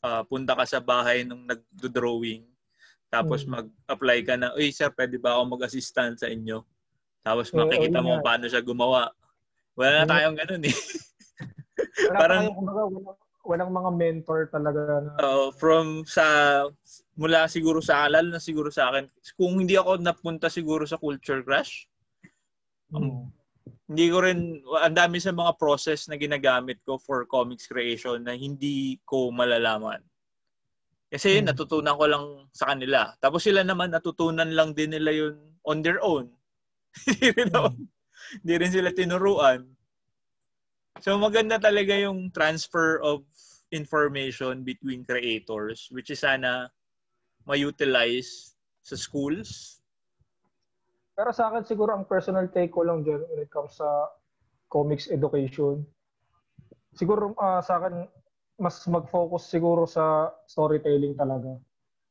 uh, 0.00 0.22
punta 0.24 0.56
ka 0.56 0.64
sa 0.64 0.80
bahay 0.80 1.22
nung 1.22 1.44
nag-drawing. 1.44 2.48
Tapos 3.12 3.44
mm. 3.44 3.50
mag-apply 3.52 4.18
ka 4.24 4.34
na, 4.40 4.56
uy 4.56 4.72
sir, 4.72 4.88
pwede 4.96 5.20
ba 5.20 5.36
ako 5.36 5.54
mag-assistant 5.54 6.18
sa 6.18 6.32
inyo? 6.32 6.64
Tapos 7.24 7.52
makikita 7.52 8.00
mo 8.04 8.20
paano 8.24 8.48
siya 8.48 8.64
gumawa. 8.64 9.12
Wala 9.76 10.02
na 10.02 10.08
tayong 10.08 10.36
ganun 10.36 10.64
eh. 10.64 10.76
Wala 12.10 12.18
Parang 12.18 12.42
tayong, 12.48 12.56
kumbaga, 12.56 12.82
walang, 12.88 13.18
walang 13.44 13.70
mga 13.70 13.90
mentor 13.94 14.40
talaga. 14.48 14.80
Na... 15.04 15.12
Uh, 15.20 15.48
from 15.56 16.02
sa 16.08 16.24
mula 17.14 17.46
siguro 17.46 17.78
sa 17.78 18.08
alal 18.08 18.28
na 18.28 18.40
siguro 18.40 18.68
sa 18.72 18.90
akin. 18.92 19.08
Kung 19.36 19.60
hindi 19.60 19.76
ako 19.76 20.00
napunta 20.00 20.48
siguro 20.48 20.84
sa 20.88 21.00
Culture 21.00 21.44
Crash, 21.44 21.86
um. 22.92 23.28
Hindi 23.84 24.06
ko 24.08 24.18
rin, 24.24 24.64
ang 24.80 24.96
dami 24.96 25.20
sa 25.20 25.34
mga 25.34 25.60
process 25.60 26.08
na 26.08 26.16
ginagamit 26.16 26.80
ko 26.88 26.96
for 26.96 27.28
comics 27.28 27.68
creation 27.68 28.24
na 28.24 28.32
hindi 28.32 28.96
ko 29.04 29.28
malalaman. 29.28 30.00
Kasi 31.12 31.38
yun, 31.38 31.46
hmm. 31.46 31.52
natutunan 31.52 31.94
ko 32.00 32.04
lang 32.08 32.24
sa 32.56 32.72
kanila. 32.72 33.12
Tapos 33.20 33.44
sila 33.44 33.60
naman, 33.60 33.92
natutunan 33.92 34.48
lang 34.48 34.72
din 34.72 34.96
nila 34.96 35.12
yun 35.12 35.36
on 35.64 35.84
their 35.84 36.00
own 36.00 36.32
hindi 37.08 37.28
rin 37.34 37.50
ako, 37.50 37.68
hindi 38.42 38.54
rin 38.54 38.72
sila 38.72 38.90
tinuruan. 38.94 39.60
So 41.02 41.18
maganda 41.18 41.58
talaga 41.58 41.98
yung 41.98 42.30
transfer 42.30 43.02
of 43.02 43.26
information 43.74 44.62
between 44.62 45.02
creators 45.02 45.90
which 45.90 46.14
is 46.14 46.22
sana 46.22 46.70
ma-utilize 47.44 48.54
sa 48.86 48.94
schools. 48.94 49.82
Pero 51.14 51.30
sa 51.30 51.50
akin 51.50 51.62
siguro 51.62 51.94
ang 51.94 52.10
personal 52.10 52.50
take 52.50 52.74
ko 52.74 52.82
lang 52.82 53.06
dyan 53.06 53.22
when 53.30 53.46
it 53.46 53.50
comes 53.50 53.78
sa 53.78 53.86
comics 54.66 55.06
education. 55.06 55.86
Siguro 56.94 57.34
uh, 57.38 57.62
sa 57.62 57.78
akin 57.78 58.06
mas 58.58 58.78
mag-focus 58.86 59.50
siguro 59.50 59.86
sa 59.86 60.30
storytelling 60.46 61.14
talaga. 61.14 61.58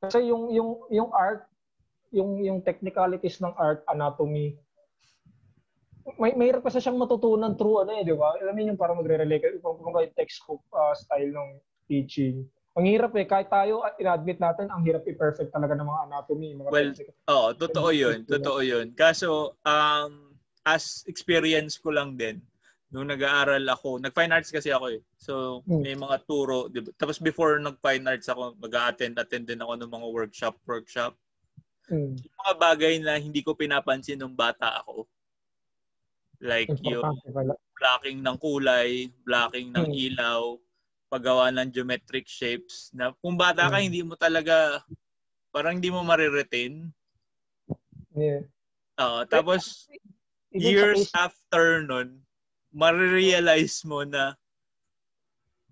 Kasi 0.03 0.27
yung 0.27 0.51
yung 0.51 0.87
yung 0.91 1.09
art, 1.15 1.47
yung 2.11 2.39
yung 2.43 2.59
technicalities 2.63 3.39
ng 3.39 3.55
art, 3.55 3.83
anatomy, 3.87 4.59
may 6.19 6.35
mahirap 6.35 6.67
kasi 6.67 6.83
siyang 6.83 6.99
matutunan 6.99 7.55
through 7.55 7.87
ano 7.87 7.95
eh, 7.95 8.03
di 8.03 8.11
ba? 8.11 8.35
Alam 8.43 8.55
niyo 8.59 8.75
yung 8.75 8.79
parang 8.79 8.99
magre-relate 8.99 9.63
kung, 9.63 9.79
kung 9.79 9.95
yung 9.95 10.15
textbook 10.19 10.59
uh, 10.75 10.91
style 10.91 11.31
ng 11.31 11.49
teaching. 11.87 12.43
Ang 12.73 12.85
hirap 12.89 13.13
eh, 13.13 13.29
kahit 13.29 13.53
tayo, 13.53 13.85
in-admit 14.01 14.41
natin, 14.41 14.65
ang 14.73 14.81
hirap 14.81 15.05
i-perfect 15.05 15.53
talaga 15.53 15.77
ng 15.77 15.85
mga 15.85 16.01
anatomy. 16.09 16.49
Mga 16.57 16.69
well, 16.73 16.89
oo, 17.29 17.33
oh, 17.33 17.49
totoo 17.53 17.89
yun. 17.93 18.25
Totoo 18.25 18.59
yun. 18.65 18.97
Kaso, 18.97 19.61
um, 19.61 20.33
as 20.65 21.05
experience 21.05 21.77
ko 21.77 21.93
lang 21.93 22.17
din, 22.17 22.41
nung 22.89 23.09
nag-aaral 23.09 23.61
ako, 23.69 24.01
nag-fine 24.01 24.33
arts 24.33 24.49
kasi 24.49 24.73
ako 24.73 24.89
eh. 24.89 25.01
So, 25.21 25.61
hmm. 25.69 25.85
may 25.85 25.93
mga 25.93 26.25
turo. 26.25 26.65
Diba? 26.69 26.89
Tapos 26.97 27.21
before 27.21 27.61
nag-fine 27.61 28.05
arts 28.09 28.29
ako, 28.29 28.57
mag-attend, 28.57 29.21
attend 29.21 29.45
din 29.49 29.61
ako 29.61 29.77
ng 29.77 29.89
mga 29.93 30.07
workshop, 30.09 30.55
workshop. 30.65 31.13
Hmm. 31.89 32.17
Yung 32.17 32.37
mga 32.41 32.53
bagay 32.57 32.93
na 33.01 33.21
hindi 33.21 33.45
ko 33.45 33.53
pinapansin 33.53 34.17
nung 34.17 34.33
bata 34.33 34.81
ako, 34.81 35.05
Like 36.43 36.67
yung 36.83 37.23
blocking 37.79 38.19
ng 38.19 38.35
kulay, 38.35 39.07
blocking 39.23 39.71
ng 39.71 39.87
hmm. 39.87 40.03
ilaw, 40.11 40.59
paggawa 41.13 41.53
ng 41.53 41.69
geometric 41.69 42.25
shapes 42.25 42.89
na 42.89 43.13
kung 43.21 43.37
bata 43.37 43.69
ka 43.69 43.77
hmm. 43.77 43.85
hindi 43.85 44.01
mo 44.01 44.17
talaga 44.17 44.81
parang 45.53 45.77
hindi 45.77 45.93
mo 45.93 46.01
mariretain. 46.01 46.89
Yeah. 48.17 48.49
Uh, 48.97 49.21
tapos 49.29 49.85
years 50.49 51.13
after 51.13 51.85
nun, 51.85 52.25
marirealize 52.73 53.85
mo 53.85 54.01
na 54.01 54.33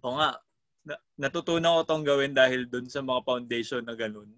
o 0.06 0.14
nga, 0.18 0.38
na, 0.86 0.96
natutunan 1.18 1.82
ko 1.82 1.82
tong 1.86 2.06
gawin 2.06 2.34
dahil 2.38 2.70
dun 2.70 2.86
sa 2.86 3.02
mga 3.02 3.26
foundation 3.26 3.82
na 3.86 3.98
ganun. 3.98 4.30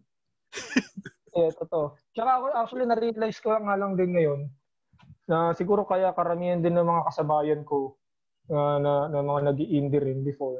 yeah, 1.36 1.52
totoo. 1.52 1.96
Tsaka 2.16 2.30
ako 2.40 2.46
actually 2.56 2.88
na-realize 2.88 3.40
ko 3.44 3.56
nga 3.56 3.76
lang 3.80 3.96
din 3.96 4.16
ngayon, 4.16 4.42
na 5.28 5.56
siguro 5.56 5.88
kaya 5.88 6.12
karamihan 6.12 6.60
din 6.60 6.76
ng 6.76 6.88
mga 6.88 7.08
kasabayan 7.08 7.62
ko 7.64 7.96
uh, 8.52 8.78
na, 8.80 9.08
na 9.08 9.20
mga 9.24 9.42
nag 9.52 9.60
indie 9.60 10.04
rin 10.04 10.24
before. 10.24 10.60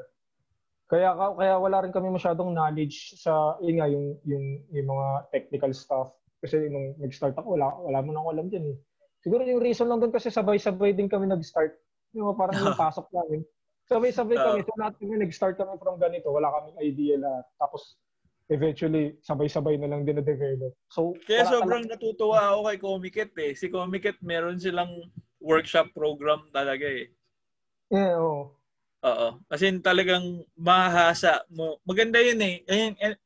Kaya 0.84 1.16
kaya 1.16 1.56
wala 1.56 1.80
rin 1.80 1.92
kami 1.92 2.12
masyadong 2.12 2.52
knowledge 2.52 3.16
sa 3.16 3.56
yun 3.64 3.80
nga 3.80 3.88
yung 3.88 4.06
yung 4.28 4.44
yung 4.68 4.86
mga 4.92 5.06
technical 5.32 5.72
stuff 5.72 6.12
kasi 6.44 6.68
nung 6.68 6.92
nag-start 7.00 7.32
ako 7.40 7.56
wala 7.56 7.72
wala 7.80 8.04
mo 8.04 8.10
nang 8.12 8.28
alam 8.28 8.46
diyan 8.52 8.68
eh. 8.68 8.76
Siguro 9.24 9.40
yung 9.48 9.64
reason 9.64 9.88
lang 9.88 10.04
doon 10.04 10.12
kasi 10.12 10.28
sabay-sabay 10.28 10.92
din 10.92 11.08
kami 11.08 11.24
nag-start. 11.24 11.72
Yung 12.12 12.36
parang 12.36 12.60
yung 12.60 12.76
pasok 12.84 13.08
namin. 13.16 13.40
Sabay-sabay 13.88 14.36
kami. 14.36 14.60
So 14.60 14.76
lahat 14.76 14.94
kami 15.00 15.14
nag-start 15.24 15.56
kami 15.56 15.80
from 15.80 15.96
ganito. 15.96 16.28
Wala 16.28 16.52
kaming 16.52 16.78
idea 16.84 17.16
lahat. 17.16 17.48
Tapos 17.56 17.96
eventually, 18.52 19.16
sabay-sabay 19.24 19.80
na 19.80 19.88
lang 19.88 20.04
din 20.04 20.20
na-develop. 20.20 20.76
So, 20.92 21.16
Kaya 21.24 21.48
sobrang 21.48 21.88
talaga... 21.88 21.96
natutuwa 21.96 22.40
ako 22.52 22.60
kay 22.68 22.78
Comiket 22.80 23.32
eh. 23.40 23.52
Si 23.56 23.72
Comiket 23.72 24.20
meron 24.20 24.60
silang 24.60 24.92
workshop 25.40 25.92
program 25.96 26.44
talaga 26.52 26.84
eh. 26.84 27.08
Yeah, 27.88 28.20
oo. 28.20 28.52
Oo. 29.04 29.28
Kasi 29.52 29.68
talagang 29.84 30.40
mahasa 30.56 31.44
mo. 31.52 31.76
Maganda 31.84 32.24
yun 32.24 32.40
eh. 32.40 32.64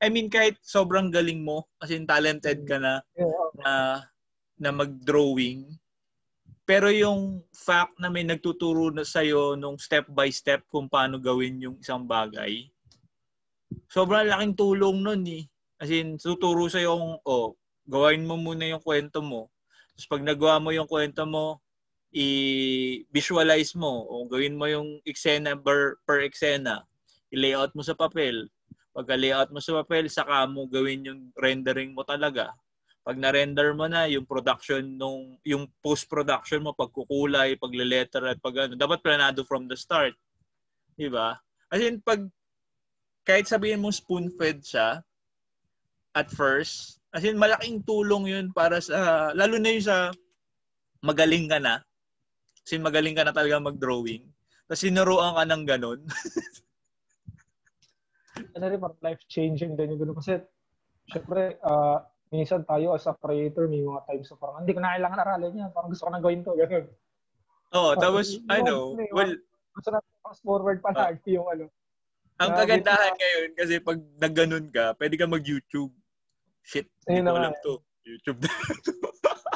I 0.02 0.08
mean, 0.10 0.26
kahit 0.26 0.58
sobrang 0.58 1.14
galing 1.14 1.46
mo, 1.46 1.70
kasi 1.78 2.02
talented 2.02 2.66
ka 2.66 2.82
na, 2.82 2.98
na, 3.54 4.02
na 4.58 4.70
mag-drawing, 4.74 5.70
pero 6.66 6.90
yung 6.90 7.40
fact 7.54 7.96
na 7.96 8.10
may 8.10 8.26
nagtuturo 8.26 8.90
na 8.92 9.06
sa'yo 9.06 9.54
nung 9.54 9.78
step 9.78 10.04
by 10.10 10.28
step 10.28 10.66
kung 10.68 10.90
paano 10.90 11.16
gawin 11.16 11.62
yung 11.62 11.78
isang 11.80 12.04
bagay, 12.04 12.66
sobrang 13.88 14.26
laking 14.28 14.58
tulong 14.58 14.98
nun 15.00 15.22
eh. 15.30 15.46
As 15.78 15.94
in, 15.94 16.18
tuturo 16.18 16.66
sa'yo 16.66 16.98
kung, 16.98 17.16
oh, 17.22 17.48
gawain 17.86 18.26
mo 18.26 18.34
muna 18.34 18.66
yung 18.66 18.82
kwento 18.82 19.22
mo. 19.22 19.46
Tapos 19.94 20.06
pag 20.10 20.22
nagawa 20.26 20.58
mo 20.58 20.74
yung 20.74 20.90
kwento 20.90 21.22
mo, 21.22 21.62
i-visualize 22.12 23.76
mo 23.76 24.08
o 24.08 24.24
gawin 24.24 24.56
mo 24.56 24.64
yung 24.64 25.00
eksena 25.04 25.52
per, 25.60 26.00
per 26.08 26.24
eksena. 26.24 26.84
I-layout 27.28 27.76
mo 27.76 27.84
sa 27.84 27.92
papel. 27.92 28.48
Pagka 28.96 29.14
layout 29.14 29.52
mo 29.52 29.60
sa 29.60 29.76
papel, 29.84 30.08
saka 30.08 30.48
mo 30.48 30.64
gawin 30.64 31.04
yung 31.04 31.20
rendering 31.36 31.92
mo 31.92 32.02
talaga. 32.08 32.56
Pag 33.04 33.20
na-render 33.20 33.72
mo 33.76 33.88
na 33.88 34.08
yung 34.08 34.24
production 34.24 34.84
nung 34.84 35.36
yung 35.44 35.68
post-production 35.84 36.64
mo, 36.64 36.76
pagkukulay, 36.76 37.56
pagle-letter 37.56 38.24
at 38.24 38.38
pag 38.40 38.68
ano, 38.68 38.76
dapat 38.76 39.00
planado 39.00 39.44
from 39.44 39.68
the 39.68 39.76
start. 39.76 40.12
'Di 40.96 41.08
ba? 41.08 41.36
As 41.72 41.80
in 41.80 42.04
pag 42.04 42.24
kahit 43.24 43.48
sabihin 43.48 43.80
mo 43.80 43.88
spoon-fed 43.88 44.60
siya 44.60 45.00
at 46.12 46.28
first, 46.32 47.00
as 47.12 47.24
in 47.24 47.40
malaking 47.40 47.80
tulong 47.84 48.28
'yun 48.28 48.52
para 48.52 48.80
sa 48.80 49.32
lalo 49.32 49.56
na 49.56 49.72
yung 49.72 49.88
sa 49.88 50.12
magaling 51.00 51.48
ka 51.48 51.60
na 51.60 51.80
kasi 52.68 52.76
magaling 52.76 53.16
ka 53.16 53.24
na 53.24 53.32
talaga 53.32 53.64
mag-drawing. 53.64 54.28
Tapos 54.68 54.84
sinuruan 54.84 55.40
ka 55.40 55.48
ng 55.48 55.64
ganun. 55.64 56.04
ano 58.52 58.64
rin, 58.68 58.76
parang 58.76 59.00
life-changing 59.00 59.72
din 59.72 59.96
yung 59.96 60.04
ganun. 60.04 60.20
Kasi, 60.20 60.36
syempre, 61.08 61.56
uh, 61.64 62.04
minsan 62.28 62.68
tayo 62.68 62.92
as 62.92 63.08
a 63.08 63.16
creator, 63.16 63.72
may 63.72 63.80
mga 63.80 64.04
times 64.04 64.28
na 64.28 64.36
parang, 64.36 64.60
hindi 64.60 64.76
ko 64.76 64.84
na 64.84 65.00
kailangan 65.00 65.24
aralin 65.24 65.52
niya. 65.56 65.72
Parang 65.72 65.88
gusto 65.88 66.04
ko 66.04 66.12
nang 66.12 66.20
gawin 66.20 66.44
to. 66.44 66.52
Ganun. 66.60 66.92
Oo, 67.72 67.80
oh, 67.80 67.92
tapos, 67.96 68.36
uh, 68.36 68.52
ano, 68.52 68.74
well, 69.16 69.32
gusto 69.72 69.88
na 69.88 70.04
fast 70.20 70.44
forward 70.44 70.84
pa 70.84 70.92
uh, 70.92 71.16
yung 71.24 71.48
ano. 71.48 71.72
Ang 72.36 72.52
kagandahan 72.52 73.16
ngayon, 73.16 73.50
kasi 73.56 73.80
pag 73.80 73.96
nagganon 74.20 74.68
ka, 74.68 74.92
pwede 75.00 75.16
ka 75.16 75.24
mag-YouTube. 75.24 75.96
Shit, 76.60 76.84
hindi 77.08 77.24
ko 77.24 77.32
alam 77.32 77.56
to. 77.64 77.80
YouTube 78.04 78.44
na 78.44 78.52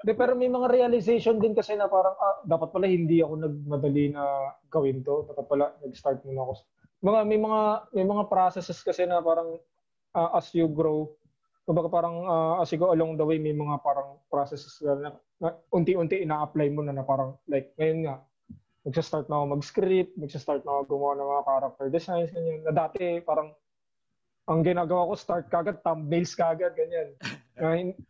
De, 0.00 0.16
pero 0.16 0.32
may 0.32 0.48
mga 0.48 0.72
realization 0.72 1.36
din 1.36 1.52
kasi 1.52 1.76
na 1.76 1.84
parang, 1.84 2.16
ah, 2.16 2.40
dapat 2.48 2.72
pala 2.72 2.88
hindi 2.88 3.20
ako 3.20 3.36
nagmadali 3.36 4.16
na 4.16 4.56
gawin 4.72 5.04
to. 5.04 5.28
Dapat 5.28 5.44
pala 5.44 5.76
nag-start 5.84 6.24
muna 6.24 6.48
ako. 6.48 6.52
Mga, 7.00 7.20
may 7.28 7.40
mga 7.40 7.60
may 7.96 8.04
mga 8.04 8.24
processes 8.28 8.80
kasi 8.84 9.04
na 9.08 9.20
parang 9.20 9.56
uh, 10.16 10.30
as 10.36 10.52
you 10.52 10.68
grow, 10.68 11.08
kumbaga 11.64 11.88
parang 11.88 12.24
uh, 12.24 12.60
as 12.60 12.68
you 12.72 12.80
go 12.80 12.92
along 12.92 13.16
the 13.16 13.24
way, 13.24 13.36
may 13.40 13.56
mga 13.56 13.80
parang 13.80 14.20
processes 14.28 14.80
na, 14.84 14.92
na, 14.96 15.08
na 15.40 15.48
unti-unti 15.72 16.24
ina-apply 16.24 16.68
mo 16.72 16.84
na 16.84 16.92
na 16.92 17.04
parang 17.04 17.36
like 17.48 17.72
ngayon 17.76 18.04
nga, 18.04 18.16
nagsa-start 18.84 19.28
na 19.28 19.36
ako 19.40 19.44
mag-script, 19.60 20.12
nagsa-start 20.16 20.64
na 20.64 20.80
ako 20.80 20.96
gumawa 20.96 21.12
ng 21.16 21.28
mga 21.28 21.44
character 21.48 21.86
designs, 21.92 22.30
ganyan. 22.32 22.60
Na 22.64 22.72
dati 22.72 23.20
parang 23.20 23.52
ang 24.48 24.60
ginagawa 24.64 25.08
ko, 25.08 25.14
start 25.14 25.46
kagad, 25.52 25.78
thumbnails 25.84 26.32
kagad, 26.32 26.72
ganyan. 26.72 27.12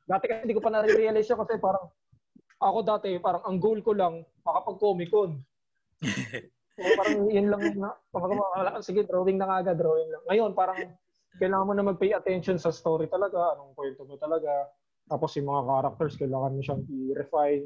Dati 0.07 0.25
kasi 0.31 0.41
hindi 0.47 0.57
ko 0.57 0.63
pa 0.63 0.71
na-realize 0.71 1.27
yun 1.27 1.41
kasi 1.43 1.59
parang 1.59 1.91
ako 2.61 2.79
dati, 2.85 3.17
parang 3.19 3.43
ang 3.43 3.57
goal 3.57 3.81
ko 3.81 3.97
lang, 3.97 4.23
makapag-comic-con. 4.45 5.41
so, 6.77 6.81
parang 7.01 7.25
yun 7.27 7.49
lang 7.49 7.63
na, 7.81 7.97
parang, 8.13 8.39
sige, 8.85 9.03
drawing 9.09 9.41
na 9.41 9.49
kagad, 9.49 9.81
drawing 9.81 10.13
lang. 10.13 10.23
Ngayon, 10.29 10.53
parang 10.53 10.79
kailangan 11.41 11.67
mo 11.67 11.73
na 11.73 11.89
mag-pay 11.89 12.13
attention 12.13 12.61
sa 12.61 12.69
story 12.69 13.09
talaga, 13.09 13.57
anong 13.57 13.73
kwento 13.73 14.05
mo 14.05 14.21
talaga. 14.21 14.69
Tapos 15.09 15.35
yung 15.41 15.49
mga 15.49 15.63
characters, 15.67 16.15
kailangan 16.21 16.55
mo 16.55 16.61
siyang 16.61 16.83
i-refine. 16.87 17.65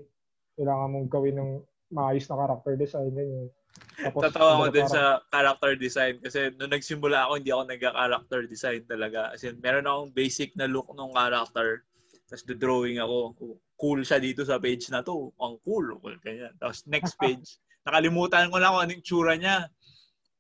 Kailangan 0.55 0.89
mong 0.95 1.09
gawin 1.11 1.37
ng 1.37 1.51
maayos 1.95 2.27
na 2.27 2.37
character 2.43 2.75
design. 2.75 3.11
Ganyan. 3.15 3.49
Tapos, 3.95 4.23
Tatawa 4.27 4.67
ko 4.67 4.67
din 4.75 4.87
sa 4.91 5.23
character 5.31 5.73
design 5.79 6.15
kasi 6.19 6.51
nung 6.59 6.71
nagsimula 6.71 7.27
ako, 7.27 7.33
hindi 7.39 7.51
ako 7.55 7.63
nag-character 7.71 8.41
design 8.51 8.83
talaga. 8.87 9.31
As 9.31 9.43
in, 9.47 9.59
meron 9.63 9.87
akong 9.87 10.11
basic 10.15 10.51
na 10.59 10.67
look 10.67 10.91
ng 10.91 11.15
character. 11.15 11.87
Tapos 12.27 12.43
drawing 12.59 12.99
ako. 12.99 13.39
Cool 13.79 14.01
siya 14.03 14.19
dito 14.19 14.43
sa 14.43 14.59
page 14.59 14.91
na 14.91 15.03
to. 15.03 15.31
Ang 15.39 15.59
cool. 15.63 15.95
Ganyan. 16.23 16.55
Tapos 16.59 16.83
next 16.91 17.15
page, 17.23 17.59
nakalimutan 17.87 18.51
ko 18.51 18.59
na 18.59 18.75
kung 18.75 18.83
anong 18.83 19.05
tsura 19.07 19.35
niya. 19.39 19.71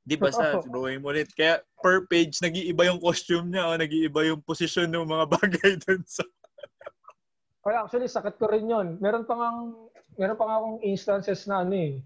Di 0.04 0.18
ba 0.18 0.34
sa 0.34 0.58
drawing 0.74 1.02
mo 1.02 1.14
ulit. 1.14 1.30
Kaya 1.34 1.62
per 1.78 2.06
page, 2.10 2.38
nag-iiba 2.42 2.90
yung 2.90 3.02
costume 3.02 3.54
niya 3.54 3.70
o 3.70 3.78
nag-iiba 3.78 4.20
yung 4.26 4.42
position 4.42 4.90
ng 4.90 5.06
mga 5.06 5.24
bagay 5.38 5.72
dun 5.78 6.02
sa... 6.06 6.26
Kaya 7.64 7.88
actually, 7.88 8.12
sakit 8.12 8.36
ko 8.36 8.44
rin 8.52 8.68
yun. 8.68 9.00
Meron 9.00 9.24
pa 9.24 9.40
nga, 9.40 9.48
meron 10.16 10.38
pa 10.38 10.46
nga 10.46 10.56
akong 10.60 10.78
instances 10.82 11.46
na 11.46 11.62
ano 11.62 11.74
eh 11.74 12.02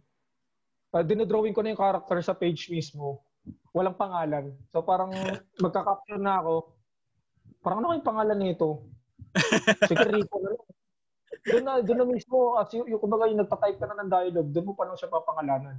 uh, 0.95 1.05
dinodrawing 1.05 1.53
ko 1.53 1.61
na 1.61 1.73
yung 1.73 1.81
character 1.81 2.19
sa 2.25 2.37
page 2.37 2.71
mismo. 2.73 3.25
Walang 3.73 3.99
pangalan. 3.99 4.57
So 4.73 4.81
parang 4.81 5.13
magka-capture 5.65 6.21
na 6.21 6.41
ako. 6.41 6.55
Parang 7.61 7.79
ano 7.85 7.97
yung 7.97 8.07
pangalan 8.07 8.39
nito? 8.39 8.89
Sige, 9.91 10.05
Rico 10.09 10.41
na 10.41 10.57
lang. 10.57 10.67
Doon 11.49 11.65
na, 11.65 11.73
doon 11.81 11.99
na 12.03 12.07
mismo, 12.09 12.37
as 12.61 12.69
yung, 12.75 12.89
yung 12.89 13.01
kumbaga 13.01 13.29
yung 13.29 13.41
nagpa-type 13.41 13.79
ka 13.79 13.87
na 13.89 14.05
ng 14.05 14.11
dialogue, 14.11 14.51
doon 14.53 14.67
mo 14.69 14.75
pa 14.75 14.85
lang 14.89 14.97
siya 14.97 15.13
papangalanan. 15.13 15.77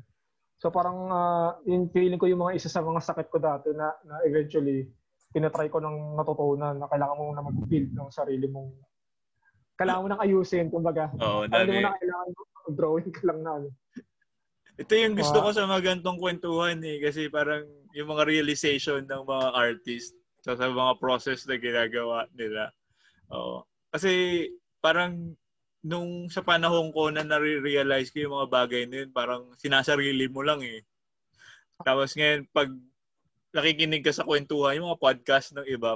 So 0.60 0.70
parang 0.70 1.08
uh, 1.08 1.50
yung 1.66 1.88
feeling 1.90 2.20
ko 2.20 2.28
yung 2.28 2.44
mga 2.44 2.60
isa 2.60 2.70
sa 2.70 2.84
mga 2.84 3.00
sakit 3.00 3.28
ko 3.32 3.38
dati 3.40 3.72
na, 3.72 3.96
na 4.04 4.22
eventually 4.28 4.92
tinatry 5.30 5.70
ko 5.72 5.80
ng 5.80 6.18
natutunan 6.18 6.76
na 6.76 6.90
kailangan 6.90 7.16
mo 7.16 7.32
na 7.32 7.46
mag-build 7.46 7.96
ng 7.96 8.10
sarili 8.10 8.50
mong 8.50 8.70
kailangan 9.80 10.04
mo 10.04 10.08
nang 10.12 10.24
ayusin, 10.28 10.68
kumbaga. 10.68 11.08
Oo, 11.24 11.48
oh, 11.48 11.48
dami. 11.48 11.80
mo 11.80 11.88
na 11.88 11.96
kailangan 11.96 12.30
drawing 12.76 13.10
ka 13.10 13.24
lang 13.26 13.40
na 13.42 13.52
ano. 13.64 13.70
Ito 14.80 14.92
yung 14.96 15.16
gusto 15.16 15.40
ko 15.44 15.50
sa 15.52 15.68
mga 15.68 15.82
gantong 15.96 16.20
kwentuhan 16.20 16.80
eh. 16.84 17.00
Kasi 17.04 17.28
parang 17.28 17.64
yung 17.96 18.10
mga 18.12 18.24
realization 18.28 19.04
ng 19.04 19.24
mga 19.28 19.48
artist 19.52 20.16
sa, 20.40 20.56
sa 20.56 20.72
mga 20.72 21.00
process 21.00 21.44
na 21.48 21.60
ginagawa 21.60 22.28
nila. 22.36 22.72
Oo. 23.32 23.68
Kasi 23.92 24.46
parang 24.80 25.36
nung 25.84 26.28
sa 26.28 26.44
panahon 26.44 26.92
ko 26.92 27.12
na 27.12 27.24
nare-realize 27.24 28.12
ko 28.12 28.24
yung 28.24 28.36
mga 28.36 28.52
bagay 28.52 28.84
na 28.88 29.04
yun, 29.04 29.12
parang 29.12 29.48
sinasarili 29.60 30.28
mo 30.28 30.44
lang 30.44 30.60
eh. 30.64 30.84
Tapos 31.84 32.12
ngayon, 32.16 32.48
pag 32.52 32.68
nakikinig 33.56 34.04
ka 34.04 34.12
sa 34.12 34.28
kwentuhan, 34.28 34.76
yung 34.76 34.92
mga 34.92 35.02
podcast 35.02 35.56
ng 35.56 35.68
iba, 35.68 35.96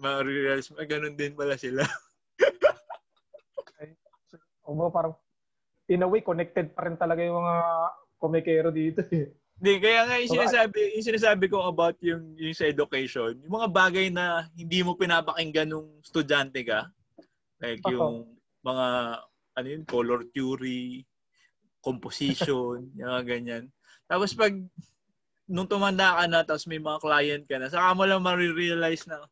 ma-realize 0.00 0.72
mo, 0.72 0.80
ganun 0.84 1.16
din 1.16 1.36
pala 1.36 1.60
sila. 1.60 1.84
o 4.68 4.92
parang 4.92 5.16
in 5.88 6.04
a 6.04 6.08
way, 6.08 6.20
connected 6.20 6.76
pa 6.76 6.84
rin 6.84 7.00
talaga 7.00 7.24
yung 7.24 7.40
mga 7.40 7.56
komikero 8.20 8.68
dito 8.68 9.00
eh. 9.08 9.32
Hindi, 9.58 9.72
kaya 9.82 10.06
nga 10.06 10.20
yung 10.22 10.34
sinasabi, 10.36 10.78
yung 10.94 11.08
sinasabi 11.08 11.44
ko 11.50 11.66
about 11.66 11.96
yung, 12.04 12.36
yung 12.38 12.54
sa 12.54 12.68
education, 12.68 13.40
yung 13.42 13.54
mga 13.58 13.68
bagay 13.72 14.06
na 14.12 14.46
hindi 14.54 14.84
mo 14.84 14.94
pinapakinggan 14.94 15.72
nung 15.72 15.98
estudyante 15.98 16.62
ka, 16.62 16.86
like 17.58 17.82
yung 17.88 18.28
mga, 18.62 18.86
ano 19.58 19.66
yun, 19.66 19.82
color 19.88 20.22
theory, 20.30 21.02
composition, 21.82 22.86
yung 22.94 23.08
mga 23.08 23.24
ganyan. 23.26 23.64
Tapos 24.06 24.30
pag, 24.36 24.54
nung 25.48 25.66
tumanda 25.66 26.22
ka 26.22 26.24
na, 26.30 26.44
tapos 26.46 26.68
may 26.70 26.78
mga 26.78 27.02
client 27.02 27.44
ka 27.48 27.56
na, 27.58 27.66
saka 27.72 27.96
mo 27.96 28.06
lang 28.06 28.22
marirealize 28.22 29.08
na, 29.10 29.24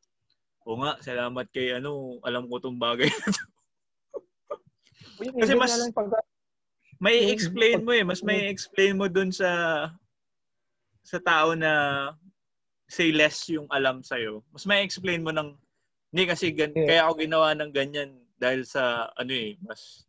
o 0.66 0.74
nga, 0.82 0.98
salamat 1.04 1.46
kay 1.54 1.78
ano, 1.78 2.18
alam 2.26 2.50
ko 2.50 2.58
tong 2.58 2.80
bagay 2.80 3.06
na 3.06 3.28
to. 3.30 3.46
Kasi 5.16 5.55
mas, 5.56 5.72
pag, 5.93 6.09
may 7.01 7.32
explain 7.32 7.84
mo 7.84 7.93
eh. 7.93 8.05
Mas 8.05 8.22
may 8.24 8.48
explain 8.48 8.97
mo 8.97 9.09
dun 9.09 9.32
sa 9.32 9.51
sa 11.06 11.18
tao 11.22 11.55
na 11.55 12.10
say 12.90 13.14
less 13.14 13.47
yung 13.51 13.66
alam 13.70 14.02
sa'yo. 14.02 14.43
Mas 14.51 14.66
may 14.66 14.82
explain 14.82 15.22
mo 15.22 15.30
ng 15.30 15.55
hindi 16.10 16.24
kasi 16.26 16.51
gan- 16.55 16.74
yeah. 16.74 16.86
kaya 16.86 17.01
ako 17.06 17.12
ginawa 17.22 17.55
ng 17.55 17.70
ganyan 17.74 18.10
dahil 18.38 18.66
sa 18.66 19.10
ano 19.18 19.32
eh 19.32 19.56
mas 19.64 20.06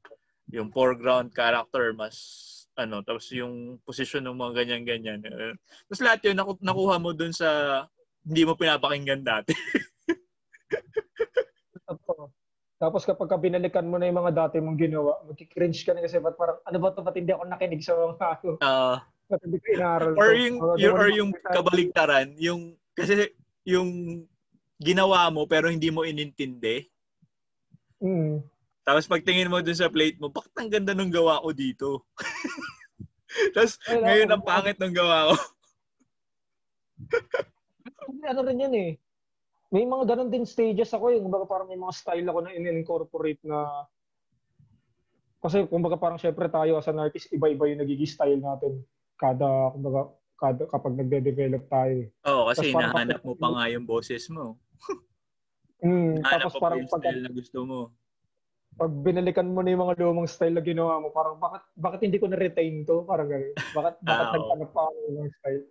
yung 0.52 0.72
foreground 0.72 1.34
character 1.34 1.94
mas 1.96 2.44
ano 2.78 3.02
tapos 3.02 3.32
yung 3.34 3.80
position 3.84 4.24
ng 4.26 4.38
mga 4.38 4.54
ganyan 4.64 4.84
ganyan. 4.86 5.20
Uh, 5.26 5.54
tapos 5.90 6.02
lahat 6.06 6.20
yun 6.26 6.38
naku- 6.38 6.62
nakuha 6.62 7.02
mo 7.02 7.14
dun 7.14 7.34
sa 7.34 7.84
hindi 8.26 8.46
mo 8.46 8.54
pinapakinggan 8.54 9.26
dati. 9.26 9.54
Tapos 12.78 13.10
kapag 13.10 13.26
ka 13.26 13.42
binalikan 13.42 13.90
mo 13.90 13.98
na 13.98 14.06
yung 14.06 14.22
mga 14.22 14.34
dati 14.38 14.62
mong 14.62 14.78
ginawa, 14.78 15.18
magki-cringe 15.26 15.82
ka 15.82 15.98
na 15.98 16.06
kasi 16.06 16.22
ba't 16.22 16.38
parang, 16.38 16.62
ano 16.62 16.78
ba 16.78 16.94
ito, 16.94 17.02
ba't 17.02 17.18
hindi 17.18 17.34
ako 17.34 17.44
nakinig 17.50 17.82
sa 17.82 17.98
mga 17.98 18.14
ano? 18.38 18.52
Uh, 18.62 18.98
ba't 19.34 19.42
hindi 19.42 19.58
ko 19.58 19.68
inaral 19.74 20.14
Or 20.14 20.32
yung, 20.38 20.58
so, 20.62 20.78
yung, 20.78 20.94
or 20.94 21.10
yung 21.10 21.32
kabaligtaran, 21.42 22.38
yung, 22.38 22.78
kasi 22.94 23.34
yung 23.66 23.90
ginawa 24.78 25.26
mo 25.34 25.50
pero 25.50 25.74
hindi 25.74 25.90
mo 25.90 26.06
inintindi. 26.06 26.86
Mm. 27.98 28.46
Tapos 28.86 29.10
pagtingin 29.10 29.50
mo 29.50 29.58
dun 29.60 29.74
sa 29.74 29.90
plate 29.90 30.22
mo, 30.22 30.30
bakit 30.30 30.54
ang 30.62 30.70
ganda 30.70 30.94
ng 30.94 31.10
gawa 31.10 31.42
ko 31.42 31.50
dito? 31.52 31.90
Tapos 33.58 33.82
ngayon 33.90 34.30
ang 34.30 34.46
pangit 34.46 34.78
ng 34.78 34.94
gawa 34.94 35.34
ko. 35.34 35.36
ano 38.32 38.40
rin 38.46 38.64
yan 38.64 38.76
eh. 38.78 38.92
May 39.68 39.84
mga 39.84 40.04
ganun 40.08 40.32
din 40.32 40.48
stages 40.48 40.96
ako 40.96 41.12
eh. 41.12 41.20
Kumbaga 41.20 41.44
parang 41.44 41.68
may 41.68 41.76
mga 41.76 41.92
style 41.94 42.24
ako 42.24 42.40
na 42.42 42.56
in-incorporate 42.56 43.44
na 43.44 43.84
kasi 45.38 45.68
kumbaga 45.68 45.96
parang 45.96 46.18
syempre 46.18 46.50
tayo 46.50 46.76
as 46.76 46.88
an 46.88 46.98
artist, 46.98 47.30
iba-iba 47.30 47.70
yung 47.70 47.80
nagiging 47.80 48.10
style 48.10 48.40
natin. 48.40 48.82
Kada, 49.16 49.70
kumbaga, 49.70 50.02
kada, 50.34 50.64
kapag 50.66 50.98
nagde-develop 50.98 51.64
tayo. 51.68 51.94
eh. 52.04 52.10
Oo, 52.26 52.42
kasi 52.48 52.58
Tapos 52.58 52.74
parang 52.74 52.90
hinahanap 52.90 53.16
kapag- 53.16 53.28
mo 53.28 53.34
pa 53.38 53.48
nga 53.54 53.64
yung 53.70 53.86
boses 53.86 54.24
mo. 54.30 54.58
Mm, 55.78 56.26
tapos 56.26 56.58
pa 56.58 56.60
parang 56.60 56.82
yung 56.82 56.90
pag, 56.90 57.06
style 57.06 57.22
na 57.22 57.30
gusto 57.30 57.60
mo. 57.62 57.94
pag 58.74 58.90
binalikan 58.98 59.46
mo 59.46 59.62
na 59.62 59.70
yung 59.70 59.86
mga 59.86 60.02
lumang 60.02 60.26
style 60.26 60.58
na 60.58 60.66
ginawa 60.66 60.98
mo, 60.98 61.14
parang 61.14 61.38
bakit 61.38 61.62
bakit 61.78 62.00
hindi 62.02 62.18
ko 62.18 62.26
na-retain 62.26 62.82
to? 62.82 63.06
Parang 63.06 63.30
gano'n. 63.30 63.54
Bakit, 63.54 63.96
bakit 64.02 64.26
Ah, 64.26 64.34
nagtanap 64.34 64.70
pa 64.74 64.82
ako 64.82 64.98
ng 65.06 65.30
style? 65.38 65.64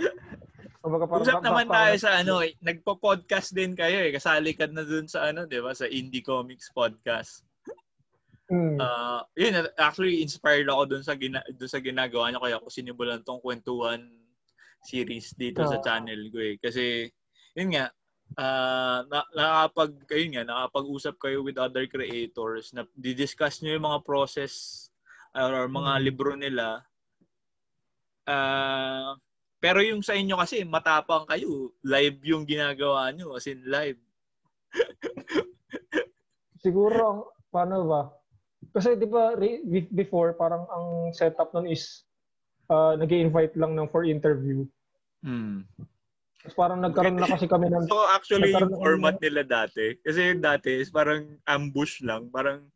Kumbaga 0.86 1.10
parang, 1.10 1.26
Usap 1.26 1.42
naman 1.42 1.66
tayo 1.66 1.94
sa 1.98 2.10
ano, 2.22 2.46
eh, 2.46 2.54
nagpo-podcast 2.62 3.50
din 3.50 3.74
kayo 3.74 4.06
eh. 4.06 4.14
Kasali 4.14 4.54
ka 4.54 4.70
na 4.70 4.86
dun 4.86 5.10
sa 5.10 5.34
ano, 5.34 5.42
'di 5.42 5.58
ba, 5.58 5.74
sa 5.74 5.90
Indie 5.90 6.22
Comics 6.22 6.70
podcast. 6.70 7.42
Mm, 8.46 8.78
Uh, 8.78 9.18
yun, 9.34 9.66
actually 9.74 10.22
inspired 10.22 10.70
ako 10.70 10.86
dun 10.86 11.02
sa 11.02 11.18
gina, 11.18 11.42
dun 11.50 11.66
sa 11.66 11.82
ginagawa 11.82 12.30
niyo 12.30 12.38
kaya 12.38 12.62
ako 12.62 12.70
sinimulan 12.70 13.18
tong 13.26 13.42
kwentuhan 13.42 14.06
series 14.86 15.34
dito 15.34 15.66
sa 15.66 15.74
Ah. 15.74 15.82
channel 15.82 16.30
ko 16.30 16.38
eh. 16.38 16.54
Kasi 16.62 17.10
yun 17.58 17.74
nga, 17.74 17.90
uh, 18.38 19.02
na, 19.10 19.26
nakapag 19.34 19.98
kayo 20.06 20.22
nga, 20.30 20.46
nakapag-usap 20.46 21.18
kayo 21.18 21.42
with 21.42 21.58
other 21.58 21.90
creators 21.90 22.70
na 22.70 22.86
di-discuss 22.94 23.58
niyo 23.58 23.82
yung 23.82 23.90
mga 23.90 24.06
process 24.06 24.86
or 25.34 25.66
mga 25.66 25.92
Mm. 25.98 26.02
libro 26.06 26.32
nila. 26.38 26.86
Ah, 28.22 29.18
pero 29.66 29.82
yung 29.82 29.98
sa 29.98 30.14
inyo 30.14 30.38
kasi 30.38 30.62
matapang 30.62 31.26
kayo, 31.26 31.74
live 31.82 32.22
yung 32.22 32.46
ginagawa 32.46 33.10
niyo, 33.10 33.34
as 33.34 33.50
in 33.50 33.66
live. 33.66 33.98
siguro, 36.62 37.34
paano 37.50 37.82
ba? 37.82 38.02
Kasi 38.70 38.94
di 38.94 39.10
ba 39.10 39.34
re- 39.34 39.66
be- 39.66 39.90
before, 39.90 40.38
parang 40.38 40.70
ang 40.70 41.10
setup 41.10 41.50
nun 41.50 41.66
is 41.66 42.06
uh, 42.70 42.94
nag 42.94 43.10
invite 43.10 43.58
lang 43.58 43.74
ng 43.74 43.90
for 43.90 44.06
interview. 44.06 44.62
Hmm. 45.26 45.66
Tapos 46.46 46.54
parang 46.54 46.78
nagkaroon 46.78 47.18
na 47.18 47.26
kasi 47.26 47.50
kami 47.50 47.66
ng... 47.66 47.90
So 47.90 48.06
actually 48.06 48.54
yung 48.54 48.70
format 48.70 49.18
nila 49.18 49.42
dati, 49.42 49.98
kasi 49.98 50.30
yung 50.30 50.46
dati 50.46 50.78
is 50.78 50.94
parang 50.94 51.42
ambush 51.42 52.06
lang, 52.06 52.30
parang 52.30 52.70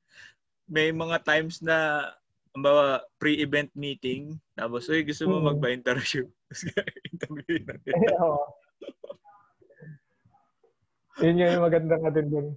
may 0.66 0.90
mga 0.90 1.22
times 1.22 1.62
na 1.62 2.10
Kumbawa, 2.50 2.98
pre-event 3.22 3.70
meeting, 3.78 4.34
tapos, 4.58 4.90
uy, 4.90 5.06
gusto 5.06 5.22
mo 5.30 5.38
Mm. 5.38 5.46
magpa-interview. 5.54 6.26
Tapos, 6.50 6.66
interview 7.14 7.58
natin. 7.62 7.92
Oo. 8.26 8.42
Yun 11.22 11.38
yung 11.38 11.62
maganda 11.62 11.94
nga 12.00 12.10
din 12.10 12.26
dun. 12.26 12.48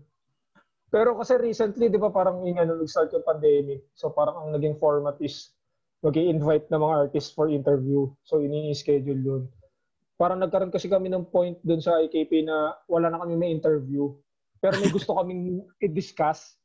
Pero 0.90 1.18
kasi 1.18 1.38
recently, 1.38 1.90
di 1.90 2.02
ba 2.02 2.10
parang 2.10 2.42
yung 2.46 2.58
ano, 2.58 2.78
nag-start 2.78 3.14
yung 3.14 3.26
pandemic. 3.26 3.86
So 3.94 4.14
parang 4.14 4.38
ang 4.40 4.50
naging 4.54 4.78
format 4.78 5.18
is 5.22 5.54
mag 6.02 6.18
invite 6.18 6.68
ng 6.70 6.82
mga 6.82 7.10
artists 7.10 7.34
for 7.34 7.50
interview. 7.50 8.10
So 8.26 8.42
ini-schedule 8.42 9.22
yun. 9.22 9.44
Parang 10.18 10.38
nagkaroon 10.42 10.74
kasi 10.74 10.90
kami 10.90 11.10
ng 11.10 11.30
point 11.34 11.58
dun 11.66 11.82
sa 11.82 11.98
IKP 12.02 12.46
na 12.46 12.78
wala 12.86 13.10
na 13.10 13.22
kami 13.22 13.38
may 13.38 13.50
interview. 13.50 14.14
Pero 14.62 14.78
may 14.80 14.90
gusto 14.94 15.18
kaming 15.18 15.66
i-discuss. 15.82 16.58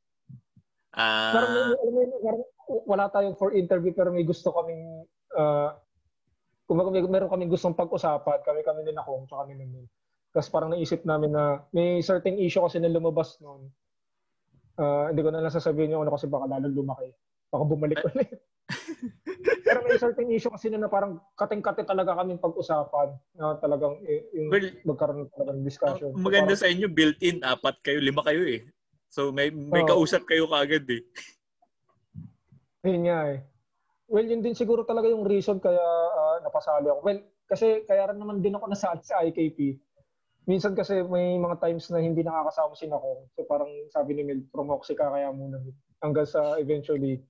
Pero 0.93 1.47
may, 1.49 1.63
Ah, 1.65 1.77
alam 1.77 1.93
mo 1.93 2.01
yun, 2.01 2.13
parang 2.21 2.45
wala 2.85 3.05
tayong 3.09 3.37
for 3.37 3.57
interview 3.57 3.93
pero 3.97 4.13
may 4.13 4.25
gusto 4.25 4.53
kaming 4.53 5.09
uh, 5.37 5.73
kung 6.69 6.93
may, 6.93 7.01
meron 7.01 7.33
kaming 7.33 7.49
gustong 7.49 7.73
pag-usapan, 7.73 8.45
kami 8.45 8.61
kami 8.61 8.85
ni 8.85 8.93
Nakong 8.93 9.25
tsaka 9.25 9.49
ni 9.49 9.57
Mimil. 9.57 9.89
Tapos 10.37 10.53
parang 10.53 10.77
naisip 10.77 11.01
namin 11.09 11.33
na 11.33 11.65
may 11.73 12.05
certain 12.05 12.37
issue 12.37 12.61
kasi 12.61 12.77
na 12.77 12.93
lumabas 12.93 13.41
noon. 13.41 13.73
Ah, 14.77 15.09
hindi 15.09 15.25
ko 15.25 15.33
na 15.33 15.41
lang 15.41 15.51
sasabihin 15.51 15.97
yung 15.97 16.05
ano 16.05 16.13
kasi 16.13 16.29
baka 16.29 16.45
lalong 16.45 16.77
lumaki. 16.77 17.09
Baka 17.49 17.65
bumalik 17.65 18.05
ulit. 18.05 18.29
Pero 19.65 19.81
may 19.89 19.97
certain 19.97 20.29
issue 20.29 20.53
kasi 20.53 20.69
na, 20.69 20.85
na 20.85 20.93
parang 20.93 21.17
kating-kate 21.41 21.89
talaga 21.89 22.21
kaming 22.21 22.37
pag-usapan 22.37 23.17
na 23.33 23.57
talagang 23.57 23.97
eh, 24.05 24.29
yung 24.37 24.53
well, 24.53 24.69
magkaroon 24.85 25.33
talaga 25.33 25.57
ng 25.57 25.65
discussion. 25.65 26.13
ang 26.13 26.21
maganda 26.21 26.53
So, 26.53 26.69
sa 26.69 26.69
inyo, 26.69 26.85
built-in, 26.93 27.41
apat 27.41 27.81
kayo, 27.81 27.97
lima 28.05 28.21
kayo 28.21 28.45
eh. 28.45 28.69
So, 29.09 29.33
may, 29.33 29.49
may 29.49 29.89
Oo. 29.89 30.05
kausap 30.05 30.29
kayo 30.29 30.45
kaagad 30.45 30.85
eh. 30.93 31.01
parang, 32.85 32.93
yun 32.93 33.09
nga 33.09 33.21
eh. 33.33 33.48
Well, 34.09 34.25
yun 34.25 34.41
din 34.41 34.57
siguro 34.57 34.89
talaga 34.89 35.13
yung 35.13 35.29
reason 35.29 35.61
kaya 35.61 35.81
ah, 35.81 36.41
napasali 36.41 36.89
ako. 36.89 37.01
Well, 37.05 37.21
kasi 37.45 37.85
kaya 37.85 38.09
rin 38.09 38.17
naman 38.17 38.41
din 38.41 38.57
ako 38.57 38.65
nasali 38.69 39.05
sa 39.05 39.21
IKP. 39.21 39.77
Minsan 40.49 40.73
kasi 40.73 41.05
may 41.05 41.37
mga 41.37 41.61
times 41.61 41.93
na 41.93 42.01
hindi 42.01 42.25
nakakasama 42.25 42.73
si 42.73 42.89
Nakong. 42.89 43.29
So 43.37 43.45
parang 43.45 43.69
sabi 43.93 44.17
ni 44.17 44.25
Mel, 44.25 44.41
promoxy 44.49 44.97
ka 44.97 45.13
kaya 45.13 45.29
muna. 45.29 45.61
Hanggang 46.01 46.25
sa 46.25 46.57
eventually, 46.57 47.21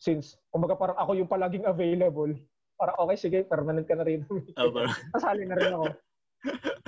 since 0.00 0.40
kumbaga 0.48 0.72
parang 0.72 0.96
ako 0.96 1.20
yung 1.20 1.28
palaging 1.28 1.68
available, 1.68 2.32
parang 2.80 2.96
okay, 3.04 3.16
sige, 3.20 3.38
permanent 3.44 3.84
ka 3.84 3.92
na 3.92 4.08
rin. 4.08 4.24
Ah, 4.56 4.72
parang- 4.72 4.96
Kasali 5.20 5.44
na 5.44 5.56
rin 5.60 5.72
ako. 5.76 5.86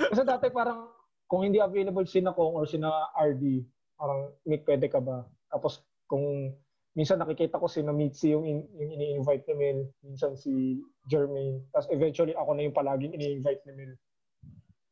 Kasi 0.09 0.21
dati 0.25 0.49
parang 0.49 0.89
kung 1.29 1.45
hindi 1.45 1.61
available 1.61 2.09
si 2.09 2.17
Nakong 2.17 2.57
or 2.57 2.65
si 2.65 2.81
na 2.81 3.13
RD, 3.13 3.61
parang 3.93 4.33
Mick, 4.49 4.65
pwede 4.65 4.89
ka 4.89 4.97
ba? 4.97 5.21
Tapos 5.53 5.85
kung 6.09 6.49
minsan 6.93 7.17
nakikita 7.17 7.57
ko 7.57 7.65
si 7.65 7.81
na 7.81 7.89
Mitzi 7.89 8.31
yung, 8.31 8.45
in, 8.45 8.69
yung 8.71 8.91
ini-invite 8.91 9.45
ni 9.47 9.55
Mel, 9.55 9.79
minsan 10.01 10.33
si 10.33 10.77
Jermaine. 11.03 11.65
Tapos 11.69 11.89
eventually 11.89 12.33
ako 12.33 12.53
na 12.53 12.63
yung 12.63 12.73
palaging 12.73 13.13
ini-invite 13.13 13.65
ni 13.65 13.73
Mel. 13.73 13.93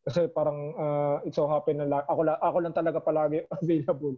Kasi 0.01 0.25
parang 0.27 0.57
uh, 0.73 1.17
it 1.21 1.31
so 1.31 1.45
happen 1.45 1.77
na 1.77 1.85
la- 1.85 2.07
ako, 2.09 2.21
la- 2.25 2.41
ako 2.41 2.57
lang 2.59 2.73
talaga 2.73 2.97
palagi 2.97 3.45
available. 3.55 4.17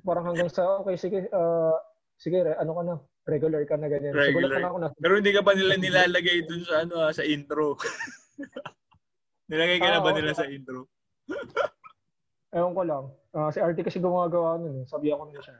parang 0.00 0.24
hanggang 0.24 0.46
sa, 0.46 0.78
okay, 0.78 0.94
sige, 0.94 1.26
uh, 1.28 1.74
sige, 2.14 2.38
re- 2.38 2.56
ano 2.56 2.72
ka 2.72 2.82
na, 2.84 2.94
regular 3.26 3.62
ka 3.64 3.74
na 3.74 3.90
ganyan. 3.90 4.14
Regular. 4.14 4.46
Sigulat 4.46 4.62
na 4.62 4.68
ako 4.70 4.78
na. 4.78 4.88
Pero 4.94 5.12
hindi 5.18 5.32
ka 5.34 5.42
pa 5.42 5.52
nila 5.52 5.74
nilalagay 5.74 6.46
dun 6.46 6.62
sa 6.62 6.86
ano 6.86 6.94
ah, 7.00 7.10
sa 7.10 7.26
intro. 7.26 7.74
Nilagay 9.50 9.82
ka 9.82 9.88
na 9.88 9.98
Ah, 9.98 10.04
ba 10.04 10.14
oo. 10.14 10.16
nila 10.16 10.30
sa 10.30 10.46
intro? 10.46 10.86
Ewan 12.54 12.70
ko 12.70 12.82
lang. 12.86 13.04
Ah, 13.30 13.50
si 13.50 13.58
RT 13.58 13.82
kasi 13.82 13.98
gumagawa 13.98 14.58
nun 14.58 14.82
eh. 14.82 14.86
Sabi 14.86 15.10
ako 15.10 15.26
na 15.26 15.42
siya. 15.42 15.58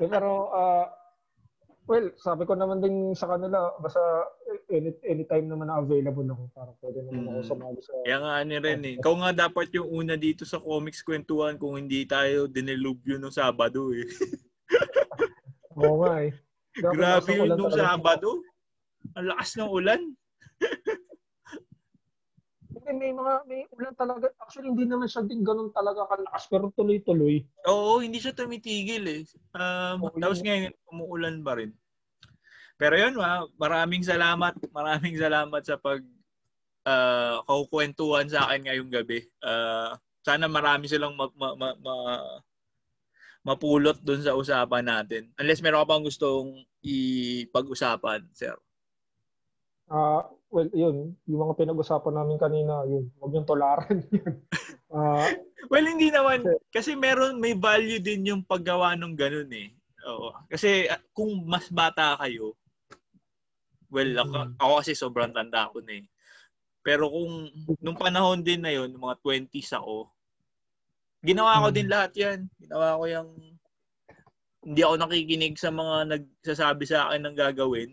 Eh, 0.00 0.08
Pero, 0.08 0.48
ah, 0.50 0.88
well, 1.84 2.08
sabi 2.16 2.48
ko 2.48 2.56
naman 2.56 2.80
din 2.80 3.12
sa 3.12 3.28
kanila, 3.28 3.76
basta 3.76 4.00
any, 4.72 4.94
anytime 5.04 5.44
naman 5.44 5.68
na 5.68 5.76
available 5.76 6.24
ako, 6.24 6.44
parang 6.54 6.76
pwede 6.80 6.98
naman 7.04 7.28
ako 7.28 7.40
Mm. 7.42 7.48
sumali 7.50 7.80
sa... 7.84 7.92
Kaya 8.00 8.18
nga 8.22 8.32
ano 8.40 8.52
rin 8.56 8.80
eh. 8.80 8.94
Ikaw 8.96 9.14
nga 9.20 9.30
dapat 9.44 9.68
yung 9.76 9.88
una 9.90 10.14
dito 10.16 10.48
sa 10.48 10.56
comics 10.56 11.04
kwentuhan 11.04 11.60
kung 11.60 11.76
hindi 11.76 12.08
tayo 12.08 12.48
dinilubyo 12.48 13.20
nung 13.20 13.34
Sabado 13.34 13.92
eh. 13.92 14.06
Oo 15.76 16.00
nga 16.00 16.24
eh. 16.24 16.32
Grabe 16.78 17.30
yun 17.34 17.52
nung. 17.52 17.68
Sabado. 17.68 18.40
Ang 19.18 19.26
lakas 19.34 19.58
ng 19.58 19.68
ulan. 19.68 20.00
Hindi, 22.80 22.92
may 22.96 23.12
mga, 23.12 23.32
may 23.44 23.62
ulan 23.76 23.92
talaga. 23.92 24.32
Actually, 24.40 24.72
hindi 24.72 24.88
naman 24.88 25.04
siya 25.04 25.20
din 25.28 25.44
ganun 25.44 25.68
talaga 25.68 26.08
kalakas, 26.08 26.48
pero 26.48 26.72
tuloy-tuloy. 26.72 27.44
Oo, 27.68 28.00
hindi 28.00 28.16
siya 28.16 28.32
tumitigil 28.32 29.04
eh. 29.04 29.22
Um, 29.52 30.08
Oo, 30.08 30.16
tapos 30.16 30.40
yun. 30.40 30.44
ngayon, 30.48 30.72
umuulan 30.88 31.36
pa 31.44 31.60
rin. 31.60 31.76
Pero 32.80 32.96
yun, 32.96 33.20
ma, 33.20 33.44
maraming 33.60 34.00
salamat. 34.00 34.56
Maraming 34.72 35.20
salamat 35.20 35.60
sa 35.60 35.76
pag 35.76 36.00
uh, 36.88 37.44
kukwentuhan 37.44 38.32
sa 38.32 38.48
akin 38.48 38.64
ngayong 38.64 38.88
gabi. 38.88 39.28
Uh, 39.44 39.92
sana 40.24 40.48
marami 40.48 40.88
silang 40.88 41.12
ma, 41.12 41.28
ma, 41.36 41.52
ma, 41.52 41.68
ma- 41.76 42.40
mapulot 43.44 44.00
dun 44.00 44.24
sa 44.24 44.36
usapan 44.36 44.84
natin. 44.84 45.28
Unless 45.36 45.60
meron 45.60 45.84
ka 45.84 45.90
pang 45.92 46.04
gustong 46.04 46.64
ipag-usapan, 46.80 48.24
sir. 48.32 48.56
Ah, 49.90 50.22
well, 50.48 50.70
yun. 50.70 51.18
Yung 51.26 51.40
mga 51.42 51.58
pinag-usapan 51.58 52.14
namin 52.14 52.38
kanina, 52.38 52.86
yun. 52.86 53.10
Huwag 53.18 53.34
yung 53.34 53.48
tolaran 53.48 53.98
yun. 54.14 54.34
Ah, 54.88 55.26
Well, 55.68 55.86
hindi 55.86 56.08
naman. 56.10 56.42
Kasi 56.72 56.96
meron, 56.96 57.38
may 57.38 57.52
value 57.54 58.00
din 58.00 58.26
yung 58.26 58.42
paggawa 58.42 58.96
ng 58.96 59.14
ganun 59.14 59.50
eh. 59.52 59.70
Oo. 60.08 60.32
Kasi 60.48 60.88
ah, 60.88 60.98
kung 61.12 61.44
mas 61.44 61.68
bata 61.68 62.16
kayo, 62.16 62.56
well, 63.92 64.08
ako, 64.18 64.34
Mm. 64.34 64.54
ako 64.56 64.72
kasi 64.80 64.92
sobrang 64.96 65.30
tanda 65.30 65.68
ko 65.68 65.78
na 65.84 66.00
eh. 66.00 66.04
Pero 66.80 67.12
kung 67.12 67.50
nung 67.78 67.98
panahon 67.98 68.40
din 68.40 68.64
na 68.64 68.72
yun, 68.72 68.88
mga 68.96 69.20
20s 69.20 69.76
ako, 69.76 70.08
ginawa 71.20 71.60
ko 71.60 71.68
Mm. 71.68 71.76
din 71.76 71.88
lahat 71.90 72.12
yan. 72.16 72.38
Ginawa 72.56 72.96
ko 72.96 73.04
yung 73.04 73.30
hindi 74.64 74.80
ako 74.80 74.94
nakikinig 74.96 75.54
sa 75.60 75.68
mga 75.68 75.94
nagsasabi 76.16 76.84
sa 76.88 77.08
akin 77.08 77.20
ng 77.28 77.36
gagawin. 77.36 77.90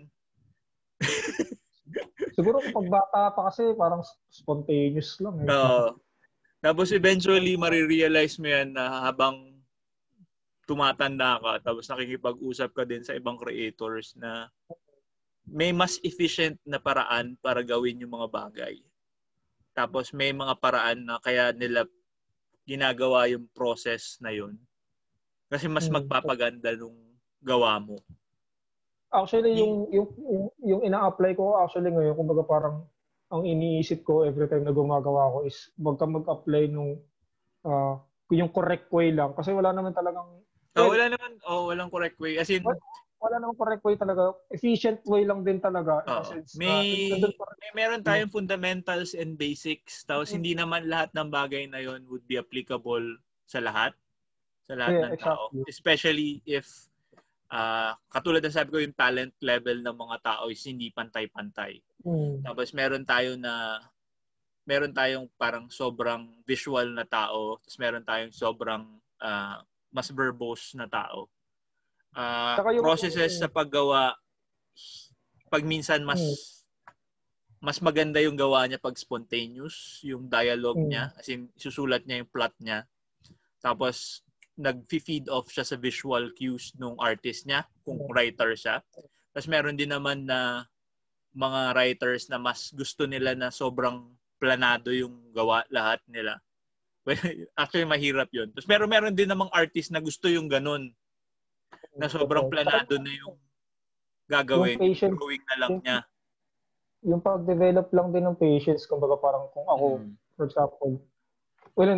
siguro 2.37 2.61
kapag 2.61 2.85
bata 2.85 3.33
pa 3.33 3.41
kasi, 3.49 3.73
parang 3.73 4.05
spontaneous 4.29 5.17
lang 5.17 5.41
eh. 5.41 5.49
Oo. 5.49 5.97
tapos 6.61 6.93
eventually, 6.93 7.57
marirealize 7.57 8.37
mo 8.37 8.45
yan 8.45 8.77
na 8.77 9.09
habang 9.09 9.57
tumatanda 10.69 11.41
ka, 11.41 11.53
tapos 11.65 11.89
nakikipag-usap 11.89 12.69
ka 12.77 12.83
din 12.85 13.01
sa 13.01 13.17
ibang 13.17 13.39
creators 13.41 14.13
na 14.19 14.51
may 15.47 15.71
mas 15.73 15.97
efficient 16.03 16.59
na 16.67 16.77
paraan 16.77 17.39
para 17.39 17.63
gawin 17.63 18.03
yung 18.03 18.13
mga 18.13 18.27
bagay. 18.29 18.75
Tapos 19.71 20.11
may 20.11 20.35
mga 20.35 20.53
paraan 20.59 21.07
na 21.07 21.17
kaya 21.23 21.55
nila 21.55 21.87
ginagawa 22.67 23.31
yung 23.31 23.47
process 23.55 24.19
na 24.19 24.35
yun. 24.35 24.59
Kasi 25.47 25.71
mas 25.71 25.87
Hmm. 25.87 26.03
magpapaganda 26.03 26.75
nung 26.75 26.99
gawa 27.39 27.79
mo. 27.79 28.03
Actually, 29.07 29.55
yung, 29.55 29.87
yung, 29.89 30.07
yung, 30.19 30.45
yung 30.59 30.81
ina-apply 30.83 31.39
ko 31.39 31.55
actually 31.63 31.91
ngayon, 31.95 32.15
kumbaga 32.19 32.43
parang 32.43 32.83
ang 33.31 33.43
iniisip 33.43 34.03
ko 34.03 34.23
every 34.27 34.47
time 34.51 34.63
na 34.63 34.75
gumagawa 34.75 35.31
ko 35.31 35.37
is 35.47 35.71
wag 35.79 35.99
ka 35.99 36.07
mag-apply 36.07 36.71
nung 36.71 36.99
ah, 37.67 37.99
yung 38.31 38.51
correct 38.51 38.91
way 38.91 39.11
lang. 39.15 39.31
Kasi 39.35 39.55
wala 39.55 39.71
naman 39.71 39.95
talagang 39.95 40.43
Oh, 40.77 40.93
wala 40.93 41.09
naman, 41.09 41.41
oh, 41.49 41.73
walang 41.73 41.89
correct 41.89 42.21
way. 42.21 42.37
As 42.37 42.53
in, 42.53 42.61
What? 42.61 42.77
wala 43.17 43.41
namang 43.41 43.57
correct 43.57 43.81
way 43.81 43.97
talaga. 43.97 44.37
Efficient 44.53 45.01
way 45.09 45.25
lang 45.25 45.41
din 45.41 45.57
talaga. 45.57 46.05
Oo. 46.05 46.21
sense 46.21 46.53
May- 46.53 47.09
rin- 47.09 47.33
may 47.33 47.71
meron 47.73 48.05
tayong 48.05 48.29
fundamentals 48.29 49.17
and 49.17 49.41
basics. 49.41 50.05
Tapos 50.05 50.29
hindi 50.29 50.53
naman 50.53 50.85
lahat 50.85 51.09
ng 51.17 51.33
bagay 51.33 51.65
na 51.65 51.81
yon 51.81 52.05
would 52.05 52.21
be 52.29 52.37
applicable 52.37 53.01
sa 53.49 53.57
lahat. 53.57 53.97
Sa 54.69 54.77
lahat 54.77 55.01
Yeah, 55.01 55.03
ng 55.09 55.13
tao. 55.17 55.43
exactly. 55.49 55.65
Especially 55.65 56.29
if 56.45 56.65
ah 57.47 57.95
katulad 58.11 58.43
ng 58.43 58.51
sabi 58.51 58.69
ko 58.69 58.77
yung 58.77 58.91
talent 58.91 59.31
level 59.39 59.79
ng 59.79 59.95
mga 59.95 60.17
tao 60.19 60.51
is 60.51 60.59
hindi 60.63 60.91
pantay-pantay. 60.91 61.79
Hmm. 62.03 62.43
Tapos 62.43 62.71
meron 62.71 63.03
tayo 63.03 63.39
na 63.39 63.79
meron 64.67 64.91
tayong 64.91 65.31
parang 65.39 65.71
sobrang 65.71 66.27
visual 66.43 66.91
na 66.91 67.07
tao, 67.07 67.55
tapos 67.63 67.77
meron 67.79 68.03
tayong 68.03 68.35
sobrang 68.35 68.83
ah, 69.17 69.63
mas 69.89 70.11
verbose 70.11 70.75
na 70.75 70.85
tao. 70.85 71.31
Ah, 72.11 72.59
Saka 72.59 72.75
yung- 72.75 72.83
processes 72.83 73.39
sa 73.39 73.47
paggawa 73.47 74.13
pag 75.47 75.63
minsan 75.63 76.03
mas 76.03 76.19
Hmm. 76.19 76.35
mas 77.57 77.79
maganda 77.79 78.21
yung 78.21 78.37
gawa 78.37 78.67
niya 78.67 78.77
pag 78.77 78.93
spontaneous, 78.93 80.03
yung 80.03 80.27
dialogue 80.27 80.77
Hmm. 80.77 80.91
niya, 80.91 81.03
as 81.15 81.25
in 81.27 81.47
susulat 81.55 82.03
niya 82.03 82.21
yung 82.21 82.29
plot 82.29 82.53
niya. 82.59 82.83
Tapos 83.57 84.21
nag-feed 84.57 85.29
off 85.29 85.47
siya 85.47 85.63
sa 85.63 85.77
visual 85.77 86.33
cues 86.33 86.73
nung 86.75 86.97
artist 86.97 87.45
niya, 87.45 87.63
kung 87.85 88.01
Hmm. 88.01 88.09
writer 88.11 88.57
siya. 88.57 88.81
Tapos 89.31 89.47
meron 89.47 89.77
din 89.77 89.93
naman 89.93 90.25
na 90.25 90.65
mga 91.37 91.77
writers 91.77 92.25
na 92.27 92.41
mas 92.41 92.73
gusto 92.73 93.05
nila 93.05 93.37
na 93.37 93.53
sobrang 93.53 94.09
planado 94.41 94.89
yung 94.89 95.29
gawa 95.29 95.61
lahat 95.69 96.01
nila. 96.09 96.41
Actually, 97.55 97.85
mahirap 97.85 98.27
yun. 98.33 98.49
Tapos 98.51 98.65
meron, 98.65 98.89
meron 98.89 99.13
din 99.13 99.29
namang 99.29 99.53
artist 99.53 99.93
na 99.93 100.01
gusto 100.01 100.25
yung 100.25 100.49
ganun, 100.49 100.89
na 101.93 102.09
sobrang 102.09 102.49
planado 102.49 102.97
na 102.97 103.13
yung 103.13 103.37
gagawin. 104.25 104.77
Yung 104.77 104.83
patience, 104.91 105.13
drawing 105.13 105.45
na 105.45 105.55
lang 105.57 105.69
yung- 105.71 105.83
niya. 105.85 105.99
Yung 107.05 107.21
pag-develop 107.21 107.87
lang 107.93 108.09
din 108.09 108.25
ng 108.25 108.37
patience, 108.37 108.89
kumbaga 108.89 109.15
parang 109.21 109.45
kung 109.53 109.69
ako, 109.69 109.85
Mm. 110.01 110.11
for 110.33 110.43
example, 110.49 110.91
well, 111.77 111.89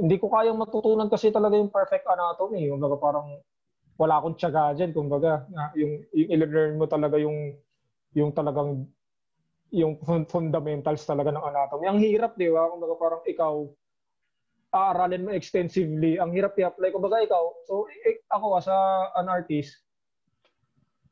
hindi, 0.00 0.16
ko 0.16 0.32
kayang 0.32 0.56
matutunan 0.56 1.12
kasi 1.12 1.28
talaga 1.28 1.60
yung 1.60 1.68
perfect 1.68 2.08
anatomy. 2.08 2.72
Kumbaga 2.72 2.96
parang 2.96 3.28
wala 4.00 4.16
akong 4.16 4.36
tiyaga 4.40 4.72
dyan. 4.72 4.96
Kumbaga, 4.96 5.44
yung, 5.76 6.02
yung 6.16 6.28
i-learn 6.32 6.80
mo 6.80 6.88
talaga 6.88 7.20
yung 7.20 7.54
yung 8.16 8.34
talagang 8.34 8.88
yung 9.70 9.94
fun- 10.02 10.26
fundamentals 10.26 11.06
talaga 11.06 11.30
ng 11.30 11.44
anatomy. 11.46 11.86
Ang 11.86 12.00
hirap, 12.02 12.34
di 12.34 12.50
ba? 12.50 12.66
Kumbaga 12.66 12.94
parang 12.98 13.22
ikaw, 13.22 13.54
aaralin 14.74 15.26
mo 15.26 15.30
extensively. 15.30 16.18
Ang 16.18 16.34
hirap 16.34 16.58
i-apply. 16.58 16.90
Kumbaga 16.90 17.22
ikaw, 17.22 17.44
so 17.66 17.86
eh, 17.86 18.22
ako 18.30 18.58
as 18.58 18.66
a, 18.66 18.80
an 19.18 19.30
artist, 19.30 19.78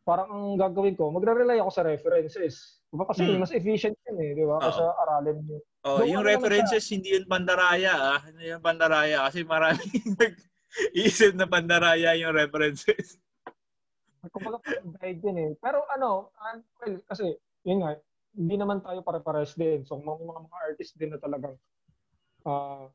parang 0.02 0.28
ang 0.30 0.44
gagawin 0.58 0.98
ko, 0.98 1.12
magre-rely 1.12 1.60
ako 1.60 1.70
sa 1.70 1.86
references. 1.86 2.77
Diba? 2.88 3.04
Kasi 3.04 3.20
Hmm. 3.28 3.40
mas 3.44 3.52
efficient 3.52 3.96
yun 4.08 4.16
eh, 4.24 4.30
di 4.32 4.44
ba? 4.48 4.56
Kasi 4.64 4.80
aralin 4.80 5.38
mo. 5.44 5.56
Oh, 5.84 6.00
Doon 6.00 6.08
yung 6.08 6.24
ano 6.24 6.32
references 6.32 6.84
hindi 6.88 7.12
yun 7.12 7.28
pandaraya 7.28 8.16
ah. 8.16 8.18
Hindi 8.24 8.48
yun 8.48 8.64
pandaraya 8.64 9.28
kasi 9.28 9.44
maraming 9.44 9.92
nag-iisip 10.20 11.36
na 11.36 11.44
pandaraya 11.44 12.16
yung 12.16 12.32
references. 12.32 13.20
Kumbaga 14.32 14.64
guide 14.98 15.20
yun 15.20 15.38
eh. 15.38 15.50
Pero 15.60 15.84
ano, 15.92 16.32
well, 16.80 16.96
kasi, 17.06 17.36
yun 17.62 17.84
nga, 17.84 18.00
hindi 18.34 18.56
naman 18.56 18.80
tayo 18.80 19.04
pare-pares 19.04 19.52
din. 19.54 19.84
So, 19.84 20.00
mga, 20.00 20.24
mga, 20.24 20.40
mga 20.48 20.58
artist 20.64 20.92
din 20.96 21.10
na 21.12 21.20
talagang 21.20 21.54
ah, 22.48 22.88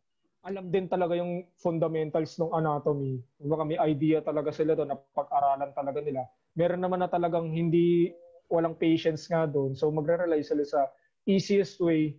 alam 0.44 0.68
din 0.68 0.91
talaga 0.91 1.15
yung 1.15 1.48
fundamentals 1.56 2.36
ng 2.36 2.52
anatomy. 2.52 3.22
Kumbaga 3.40 3.64
may 3.64 3.80
idea 3.80 4.20
talaga 4.20 4.52
sila 4.52 4.76
doon 4.76 4.91
na 4.91 4.99
pag-aralan 5.15 5.72
talaga 5.72 6.03
nila. 6.03 6.28
Meron 6.57 6.84
naman 6.84 6.99
na 6.99 7.07
talagang 7.07 7.48
hindi 7.48 8.11
walang 8.53 8.77
patience 8.77 9.25
nga 9.25 9.49
doon. 9.49 9.73
So 9.73 9.89
magre-rely 9.89 10.45
sila 10.45 10.61
sa 10.61 10.85
easiest 11.25 11.81
way 11.81 12.13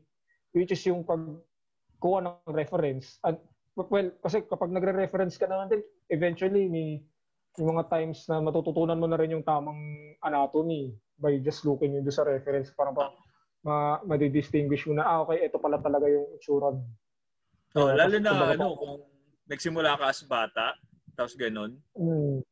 which 0.50 0.74
is 0.74 0.82
yung 0.86 1.06
pagkuha 1.06 2.18
ng 2.26 2.50
reference. 2.50 3.22
At 3.22 3.38
well, 3.78 4.10
kasi 4.22 4.42
kapag 4.46 4.74
nagre-reference 4.74 5.38
ka 5.38 5.46
naman 5.46 5.70
din, 5.70 5.82
eventually 6.10 6.66
may 6.66 7.02
yung 7.54 7.78
mga 7.78 7.86
times 7.86 8.26
na 8.26 8.42
matututunan 8.42 8.98
mo 8.98 9.06
na 9.06 9.18
rin 9.18 9.34
yung 9.34 9.46
tamang 9.46 9.78
anatomy 10.26 10.90
by 11.14 11.38
just 11.38 11.62
looking 11.62 11.94
into 11.94 12.10
sa 12.10 12.26
reference 12.26 12.74
para 12.74 12.90
pa 12.90 13.14
ma 13.64 14.02
ma-distinguish 14.02 14.84
mo 14.90 14.98
na 14.98 15.06
ah 15.06 15.22
okay 15.22 15.46
ito 15.46 15.56
pala 15.62 15.78
talaga 15.78 16.10
yung 16.10 16.26
itsura. 16.36 16.74
Oh, 17.74 17.90
Diba? 17.90 17.96
lalo 17.96 18.16
na 18.18 18.30
kumbaga 18.34 18.54
ano 18.58 18.66
pa- 18.66 18.78
kung 18.82 18.94
nagsimula 19.48 19.90
ka 19.96 20.04
as 20.10 20.20
bata, 20.26 20.66
tapos 21.14 21.34
ganun. 21.38 21.78
Mm. 21.94 22.42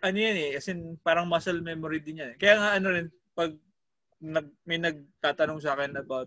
Ano 0.00 0.16
yan 0.18 0.36
eh, 0.48 0.50
as 0.56 0.66
in 0.72 0.96
parang 1.04 1.28
muscle 1.28 1.60
memory 1.60 2.00
din 2.00 2.24
yan. 2.24 2.32
Kaya 2.40 2.56
nga 2.56 2.70
ano 2.80 2.88
rin, 2.88 3.06
pag 3.38 3.54
nag, 4.18 4.50
may 4.66 4.82
nagtatanong 4.82 5.62
sa 5.62 5.78
akin 5.78 5.94
about 5.94 6.26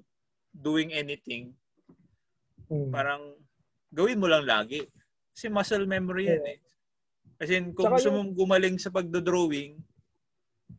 doing 0.56 0.96
anything, 0.96 1.52
Mm. 2.72 2.88
parang 2.88 3.36
gawin 3.92 4.16
mo 4.16 4.32
lang 4.32 4.48
lagi. 4.48 4.88
Kasi 5.36 5.52
muscle 5.52 5.84
memory 5.84 6.32
yan 6.32 6.46
eh. 6.48 6.60
As 7.36 7.52
in, 7.52 7.76
kung 7.76 7.92
Tsaka 7.92 7.96
gusto 8.00 8.08
yung- 8.08 8.16
mong 8.16 8.32
gumaling 8.40 8.78
sa 8.80 8.88
pagdodrawing, 8.88 9.76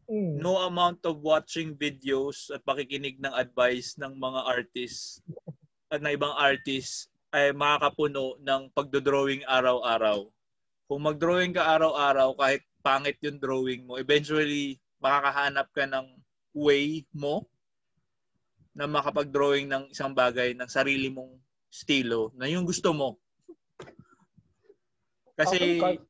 Mm. 0.08 0.40
no 0.40 0.56
amount 0.64 1.04
of 1.04 1.20
watching 1.20 1.76
videos 1.76 2.48
at 2.48 2.64
pakikinig 2.64 3.20
ng 3.20 3.32
advice 3.36 4.00
ng 4.00 4.16
mga 4.16 4.40
artists 4.48 5.20
at 5.92 6.00
na 6.00 6.16
ibang 6.16 6.32
artists 6.32 7.12
ay 7.28 7.52
makakapuno 7.52 8.40
ng 8.40 8.72
pagdodrawing 8.72 9.44
araw-araw. 9.44 10.32
Kung 10.88 11.00
mag-drawing 11.04 11.52
ka 11.52 11.76
araw-araw, 11.76 12.36
kahit 12.36 12.64
pangit 12.80 13.20
yung 13.20 13.36
drawing 13.36 13.84
mo, 13.84 14.00
eventually 14.00 14.80
makakahanap 14.96 15.68
ka 15.72 15.84
ng 15.84 16.21
way 16.52 17.04
mo 17.12 17.48
na 18.72 18.88
makapag-drawing 18.88 19.68
ng 19.68 19.92
isang 19.92 20.16
bagay 20.16 20.56
ng 20.56 20.68
sarili 20.68 21.12
mong 21.12 21.36
estilo 21.68 22.32
na 22.36 22.48
yung 22.48 22.64
gusto 22.64 22.92
mo. 22.92 23.20
Kasi, 25.36 25.80
kahit, 25.80 26.00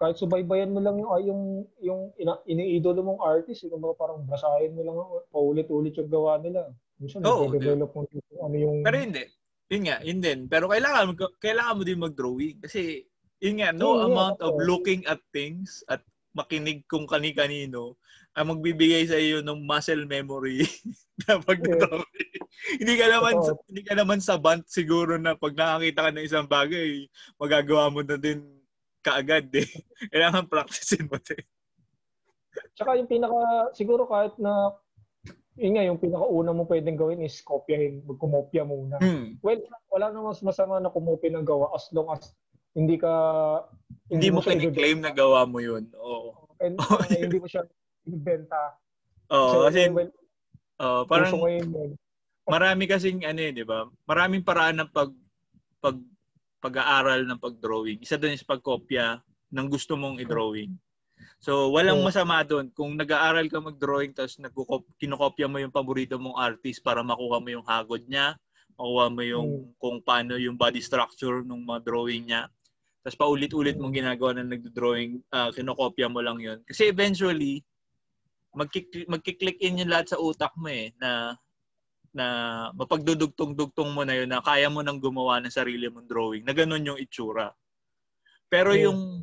kahit 0.00 0.16
subaybayan 0.16 0.72
mo 0.72 0.80
lang 0.80 0.96
yung 0.96 1.10
ah, 1.12 1.20
yung 1.20 1.42
yung 1.84 2.00
ina, 2.16 2.40
iniidolo 2.48 3.04
mong 3.04 3.20
artist, 3.20 3.68
yung 3.68 3.84
mga 3.84 4.00
parang 4.00 4.24
basahin 4.24 4.72
mo 4.72 4.80
lang 4.80 4.96
paulit-ulit 5.28 5.92
yung 6.00 6.08
gawa 6.08 6.40
nila. 6.40 6.72
Minsan 6.96 7.24
Oo, 7.24 7.52
develop 7.52 7.92
mo 7.92 8.08
yung 8.08 8.24
ano 8.40 8.56
yung 8.56 8.76
pero 8.80 8.96
hindi. 8.96 9.24
Yun 9.70 9.82
nga, 9.86 9.96
yun 10.02 10.18
din. 10.18 10.40
Pero 10.50 10.66
kailangan, 10.66 11.14
kailangan 11.38 11.76
mo 11.78 11.82
din 11.86 12.02
mag-drawing. 12.02 12.58
Kasi, 12.58 13.06
yun 13.38 13.62
nga, 13.62 13.70
no 13.70 13.94
Yeah, 13.94 13.98
yeah, 14.02 14.08
amount 14.10 14.38
of 14.42 14.52
oo. 14.58 14.66
looking 14.66 15.06
at 15.06 15.22
things 15.30 15.86
at 15.86 16.02
makinig 16.30 16.86
kung 16.86 17.06
kani-kanino 17.06 17.98
ang 18.34 18.54
magbibigay 18.54 19.04
sa 19.10 19.18
iyo 19.18 19.42
ng 19.42 19.66
muscle 19.66 20.06
memory 20.06 20.62
na 21.26 21.42
pag-drawing. 21.42 22.38
hindi 22.78 22.94
ka 22.94 23.06
naman 23.10 23.34
Oo. 23.42 23.58
hindi 23.66 23.82
ka 23.82 23.94
naman 23.98 24.22
sabant 24.22 24.62
siguro 24.70 25.18
na 25.18 25.34
pag 25.34 25.58
nakakita 25.58 26.06
ka 26.06 26.10
ng 26.14 26.26
isang 26.26 26.46
bagay, 26.46 27.10
magagawa 27.36 27.90
mo 27.90 28.00
na 28.06 28.14
din 28.14 28.46
kaagad 29.02 29.50
eh. 29.56 29.66
Kailangan 30.14 30.46
practicein 30.46 31.10
mo 31.10 31.18
din. 31.18 31.42
Tsaka 32.78 32.98
yung 32.98 33.10
pinaka 33.10 33.74
siguro 33.74 34.06
kahit 34.06 34.38
na 34.38 34.74
yun 35.60 35.76
nga, 35.76 35.84
yung 35.84 36.00
pinakauna 36.00 36.56
mo 36.56 36.64
pwedeng 36.64 36.96
gawin 36.96 37.20
is 37.20 37.42
kopyahin, 37.44 38.00
magkumopya 38.08 38.64
muna. 38.64 38.96
Hmm. 38.96 39.36
Well, 39.44 39.60
wala 39.92 40.08
namang 40.08 40.32
mas 40.32 40.40
masama 40.40 40.80
na 40.80 40.88
kumopya 40.88 41.34
ng 41.36 41.44
gawa 41.44 41.74
as 41.76 41.84
long 41.92 42.08
as 42.14 42.32
hindi 42.74 42.96
ka 42.96 43.12
Hindi 44.10 44.28
mo 44.30 44.42
siya 44.42 44.58
kiniklaim 44.58 44.98
na 45.02 45.14
gawa 45.14 45.46
mo 45.46 45.58
yun. 45.62 45.86
Oo. 45.94 46.46
and, 46.60 46.76
Oh, 46.78 46.98
uh, 47.00 47.06
hindi 47.06 47.38
mo 47.38 47.46
siya 47.46 47.62
ibenta. 48.06 48.74
Oo, 49.30 49.70
kasi 49.70 49.86
well, 49.90 50.10
oo, 50.82 51.00
parang 51.06 51.32
ngayon 51.38 51.68
yun. 51.70 51.90
marami 52.44 52.84
kasing 52.90 53.22
ano 53.22 53.40
eh, 53.40 53.54
di 53.54 53.62
ba? 53.62 53.86
Maraming 54.06 54.42
paraan 54.42 54.82
ng 54.82 54.90
pag 54.90 55.10
pag 55.78 55.96
pag-aaral 56.60 57.24
ng 57.24 57.40
pag-drawing. 57.40 57.98
Isa 58.04 58.20
doon 58.20 58.36
is 58.36 58.44
pagkopya 58.44 59.22
ng 59.48 59.66
gusto 59.72 59.96
mong 59.96 60.20
i-drawing. 60.20 60.76
So, 61.40 61.72
walang 61.72 62.04
masama 62.04 62.44
doon. 62.44 62.68
Kung 62.76 63.00
nag-aaral 63.00 63.48
ka 63.48 63.64
mag-drawing 63.64 64.12
tapos 64.12 64.36
kinokopya 65.00 65.48
mo 65.48 65.56
yung 65.56 65.72
paborito 65.72 66.20
mong 66.20 66.36
artist 66.36 66.84
para 66.84 67.00
makuha 67.00 67.40
mo 67.40 67.48
yung 67.48 67.64
hagod 67.64 68.04
niya, 68.04 68.36
makuha 68.76 69.06
mo 69.08 69.22
yung 69.24 69.48
kung 69.80 70.04
paano 70.04 70.36
yung 70.36 70.56
body 70.60 70.84
structure 70.84 71.40
ng 71.40 71.64
mga 71.64 71.80
drawing 71.80 72.28
niya. 72.28 72.44
Tapos 73.00 73.16
paulit-ulit 73.16 73.80
mong 73.80 73.96
ginagawa 73.96 74.36
na 74.36 74.44
nagdo-drawing, 74.44 75.24
ah, 75.32 75.48
kinokopya 75.48 76.12
mo 76.12 76.20
lang 76.20 76.36
yun. 76.36 76.60
Kasi 76.68 76.92
eventually, 76.92 77.64
magkik- 78.52 79.08
magkiklik 79.08 79.56
in 79.64 79.80
yung 79.80 79.92
lahat 79.92 80.12
sa 80.12 80.20
utak 80.20 80.52
mo 80.58 80.68
eh 80.68 80.92
na 81.00 81.36
na 82.10 82.26
mapagdudugtong-dugtong 82.74 83.94
mo 83.94 84.02
na 84.02 84.18
yun 84.18 84.26
na 84.26 84.42
kaya 84.42 84.66
mo 84.66 84.82
nang 84.82 84.98
gumawa 84.98 85.38
ng 85.38 85.54
sarili 85.54 85.86
mong 85.86 86.10
drawing 86.10 86.42
na 86.42 86.50
ganun 86.50 86.82
yung 86.82 86.98
itsura. 86.98 87.54
Pero 88.50 88.74
yung 88.74 89.22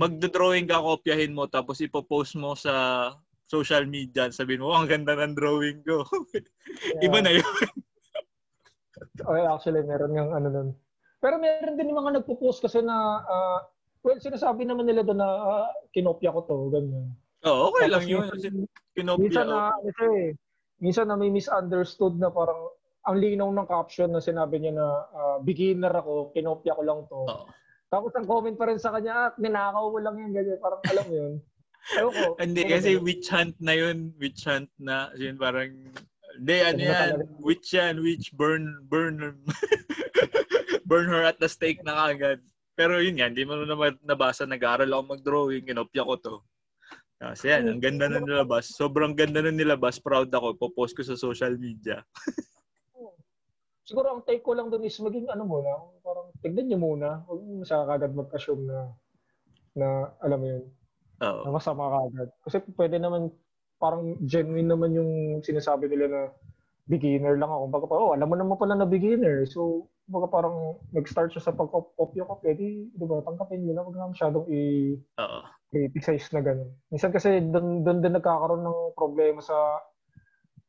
magdo-drawing 0.00 0.64
ka, 0.64 0.80
kopyahin 0.80 1.36
mo 1.36 1.44
tapos 1.52 1.84
ipopost 1.84 2.32
mo 2.40 2.56
sa 2.56 3.12
social 3.44 3.84
media, 3.84 4.32
sabihin 4.32 4.64
mo, 4.64 4.72
"Oh, 4.72 4.80
ang 4.80 4.88
ganda 4.88 5.12
ng 5.12 5.36
drawing 5.36 5.84
ko. 5.84 6.00
Iba 7.04 7.20
na 7.20 7.36
yun. 7.36 7.44
Okay, 9.02 9.44
actually, 9.48 9.82
meron 9.88 10.12
yung 10.14 10.30
ano 10.36 10.48
nun. 10.52 10.68
Pero 11.22 11.38
meron 11.38 11.78
din 11.78 11.88
yung 11.88 12.02
mga 12.02 12.18
nagpo-post 12.18 12.58
kasi 12.60 12.82
na, 12.82 12.96
ah, 13.22 13.58
well, 14.02 14.18
sinasabi 14.18 14.66
naman 14.66 14.90
nila 14.90 15.06
doon 15.06 15.22
na 15.22 15.30
ah, 15.30 15.70
kinopya 15.94 16.34
ko 16.34 16.40
to, 16.42 16.56
ganyan. 16.68 17.14
Oo, 17.46 17.70
okay 17.70 17.86
lang 17.86 18.02
Tapos 18.02 18.10
yun. 18.10 18.20
minsan- 18.20 18.34
Kasi 18.34 18.48
kinopya. 18.92 19.22
Minsan 19.22 19.46
na, 19.46 19.58
ano 19.70 19.90
siya 19.94 20.08
eh, 20.12 20.28
minsan 20.82 21.06
na 21.06 21.14
may 21.14 21.30
misunderstood 21.30 22.18
na 22.18 22.26
parang 22.28 22.74
ang 23.02 23.18
linaw 23.18 23.50
ng 23.50 23.66
caption 23.66 24.10
na 24.10 24.18
sinabi 24.18 24.58
niya 24.58 24.74
na 24.74 24.86
ah, 25.08 25.36
beginner 25.38 25.94
ako, 25.94 26.34
kinopya 26.34 26.74
ko 26.74 26.82
lang 26.82 27.00
to. 27.06 27.22
Oo. 27.22 27.46
Tapos 27.86 28.10
ang 28.16 28.26
comment 28.26 28.56
pa 28.56 28.66
rin 28.66 28.82
sa 28.82 28.90
kanya, 28.90 29.12
ah, 29.14 29.30
ninakaw 29.38 29.94
mo 29.94 30.02
lang 30.02 30.18
yan, 30.18 30.34
ganyan. 30.34 30.58
Parang 30.58 30.82
alam 30.82 31.06
mo 31.06 31.14
yun. 31.14 31.32
Ewan 31.98 32.14
ko. 32.14 32.26
Hindi, 32.38 32.62
Ano 32.62 32.72
kasi 32.72 32.90
witch 32.96 33.26
hunt 33.28 33.54
na 33.58 33.74
yun. 33.74 34.10
Witch 34.16 34.42
hunt 34.42 34.70
na. 34.78 35.10
Yun 35.14 35.34
parang, 35.34 35.70
hindi, 36.34 36.54
ano 36.62 36.72
Ano 36.72 36.82
yan. 36.82 37.10
Witch 37.38 37.74
yan. 37.74 37.98
Witch, 37.98 38.30
burn, 38.32 38.86
burn. 38.86 39.18
burn 40.92 41.08
her 41.08 41.24
at 41.24 41.40
the 41.40 41.48
stake 41.48 41.80
na 41.80 42.12
kagad. 42.12 42.44
Pero 42.76 43.00
yun 43.00 43.16
nga, 43.16 43.32
hindi 43.32 43.48
mo 43.48 43.56
naman 43.56 43.96
nabasa. 44.04 44.44
Nag-aaral 44.44 44.92
ako 44.92 45.02
mag-drawing. 45.16 45.64
Kinopya 45.64 46.04
ko 46.04 46.14
to. 46.20 46.36
Kasi 47.16 47.48
yan, 47.48 47.72
ang 47.72 47.80
ganda 47.80 48.12
na 48.12 48.20
nilabas. 48.20 48.76
Sobrang 48.76 49.16
ganda 49.16 49.40
na 49.40 49.48
nilabas. 49.48 49.96
Proud 49.96 50.28
ako. 50.28 50.60
Popost 50.60 50.92
ko 50.92 51.00
sa 51.00 51.16
social 51.16 51.56
media. 51.56 52.04
Siguro 53.88 54.14
ang 54.14 54.22
take 54.22 54.44
ko 54.46 54.54
lang 54.54 54.70
doon 54.70 54.86
is 54.86 54.96
maging 55.02 55.26
ano 55.26 55.42
muna, 55.42 55.74
parang 56.06 56.30
tignan 56.38 56.70
niyo 56.70 56.78
muna. 56.78 57.26
Huwag 57.26 57.40
mo 57.42 57.66
kagad 57.66 58.12
mag-assume 58.14 58.62
na, 58.64 58.78
na 59.74 59.86
alam 60.22 60.38
mo 60.38 60.46
yun, 60.46 60.64
Oo. 61.18 61.42
na 61.44 61.50
masama 61.50 61.90
kagad. 61.90 62.30
Kasi 62.46 62.56
pwede 62.78 63.02
naman, 63.02 63.34
parang 63.82 64.16
genuine 64.22 64.70
naman 64.70 64.94
yung 64.94 65.12
sinasabi 65.42 65.90
nila 65.90 66.06
na 66.08 66.22
beginner 66.86 67.34
lang 67.34 67.50
ako. 67.50 67.64
Baga 67.74 67.86
pa, 67.90 67.94
oh, 67.98 68.14
alam 68.14 68.30
mo 68.30 68.36
naman 68.38 68.56
pala 68.56 68.78
na 68.78 68.86
beginner. 68.86 69.44
So, 69.50 69.90
baga 70.08 70.26
parang 70.28 70.82
nag-start 70.90 71.32
siya 71.32 71.50
sa 71.50 71.54
pag-copy 71.54 72.18
ko, 72.20 72.38
pwede, 72.42 72.90
di 72.90 73.04
ba, 73.06 73.22
tangkapin 73.22 73.62
nyo 73.62 73.72
na, 73.72 73.82
huwag 73.86 73.96
na 73.96 74.12
masyadong 74.12 74.46
i- 74.50 74.98
Oo. 75.18 75.40
criticize 75.72 76.28
na 76.34 76.44
gano'n. 76.44 76.68
Minsan 76.92 77.14
kasi 77.14 77.40
doon 77.48 77.80
doon 77.80 78.04
din 78.04 78.12
nagkakaroon 78.12 78.60
ng 78.60 78.92
problema 78.92 79.40
sa 79.40 79.80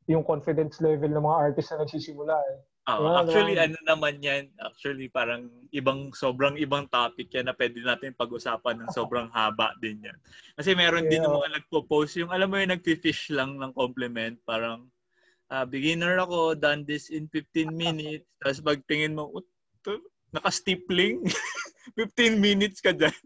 yung 0.08 0.24
confidence 0.24 0.80
level 0.80 1.12
ng 1.12 1.24
mga 1.24 1.40
artist 1.50 1.72
na 1.74 1.84
nagsisimula 1.84 2.36
eh. 2.36 2.58
Oo. 2.84 3.08
Wala, 3.08 3.24
Actually, 3.24 3.56
wala. 3.56 3.66
ano 3.68 3.78
naman 3.88 4.16
yan? 4.20 4.44
Actually, 4.60 5.08
parang 5.08 5.48
ibang, 5.72 6.12
sobrang 6.12 6.60
ibang 6.60 6.88
topic 6.92 7.32
yan 7.32 7.48
na 7.48 7.56
pwede 7.56 7.80
natin 7.80 8.12
pag-usapan 8.12 8.76
ng 8.84 8.92
sobrang 8.92 9.32
haba 9.32 9.72
din 9.80 10.04
yan. 10.04 10.18
Kasi 10.60 10.76
meron 10.76 11.08
din 11.08 11.24
Yeah. 11.24 11.32
ng 11.32 11.36
mga 11.40 11.50
nagpo-post, 11.64 12.20
yung 12.20 12.32
alam 12.32 12.52
mo 12.52 12.60
yung 12.60 12.76
nagfi-fish 12.76 13.32
lang 13.32 13.56
ng 13.56 13.72
compliment, 13.72 14.36
parang, 14.44 14.92
ah, 15.54 15.70
beginner 15.70 16.18
ako, 16.18 16.58
done 16.58 16.82
this 16.90 17.14
in 17.14 17.30
15 17.30 17.78
minutes, 17.78 18.26
tapos 18.42 18.66
pagtingin 18.66 19.14
mo, 19.14 19.30
"What 19.30 19.46
the- 19.86 20.02
naka-stippling? 20.34 21.22
15 21.96 22.42
minutes 22.42 22.82
ka 22.82 22.92
dyan. 22.92 23.14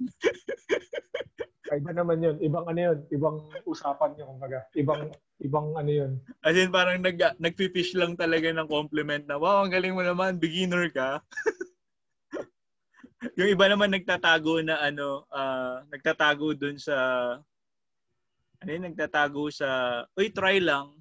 Iba 1.67 1.91
naman 1.91 2.23
yun. 2.23 2.35
Ibang 2.39 2.65
ano 2.67 2.79
yun. 2.79 2.99
Ibang 3.11 3.37
usapan 3.67 4.15
yun, 4.19 4.27
kumbaga. 4.35 4.59
Ibang, 4.75 5.11
ibang 5.43 5.67
ano 5.75 5.91
yun. 5.91 6.11
As 6.43 6.55
in, 6.55 6.71
parang 6.71 7.03
nag, 7.03 7.19
nagfi-fish 7.39 7.95
lang 7.95 8.15
talaga 8.15 8.51
ng 8.51 8.67
compliment 8.67 9.23
na, 9.27 9.35
wow, 9.35 9.63
ang 9.63 9.71
galing 9.71 9.95
mo 9.95 10.03
naman, 10.03 10.39
beginner 10.39 10.87
ka. 10.91 11.19
yung 13.39 13.51
iba 13.51 13.65
naman 13.67 13.91
nagtatago 13.91 14.63
na 14.63 14.79
ano, 14.79 15.27
ah, 15.31 15.83
nagtatago 15.91 16.55
dun 16.55 16.79
sa, 16.79 16.95
ano 18.63 18.69
yun, 18.71 18.87
nagtatago 18.87 19.51
sa, 19.51 20.01
uy, 20.15 20.31
try 20.31 20.63
lang. 20.63 20.95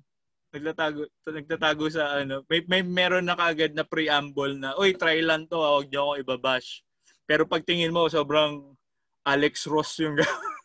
Nagtatago, 0.57 1.05
nagtatago 1.29 1.85
sa 1.93 2.25
ano, 2.25 2.41
may, 2.49 2.65
may 2.65 2.81
meron 2.81 3.29
na 3.29 3.37
kagad 3.37 3.77
na 3.77 3.85
preamble 3.85 4.57
na, 4.57 4.73
uy, 4.81 4.97
try 4.97 5.21
lang 5.21 5.45
to, 5.45 5.61
ah, 5.61 5.77
huwag 5.77 5.93
niyo 5.93 6.01
akong 6.09 6.21
ibabash. 6.25 6.81
Pero 7.29 7.45
pagtingin 7.45 7.93
mo, 7.93 8.09
sobrang 8.09 8.73
Alex 9.29 9.69
Ross 9.69 10.01
yung 10.01 10.17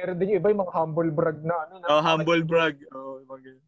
Meron 0.00 0.16
din 0.16 0.32
yung 0.32 0.40
iba 0.40 0.48
yung 0.48 0.62
mga 0.64 0.76
humble 0.80 1.12
brag 1.12 1.38
na 1.44 1.56
ano. 1.66 1.74
Na, 1.76 1.86
oh, 1.92 2.00
humble 2.00 2.40
brag. 2.46 2.80
Oh, 2.94 3.20
mga. 3.26 3.60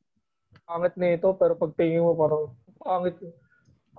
Pangit 0.65 0.94
nito, 0.97 1.36
pero 1.36 1.53
pag 1.59 1.77
tingin 1.77 2.01
mo 2.01 2.16
parang, 2.16 2.57
pangit. 2.81 3.20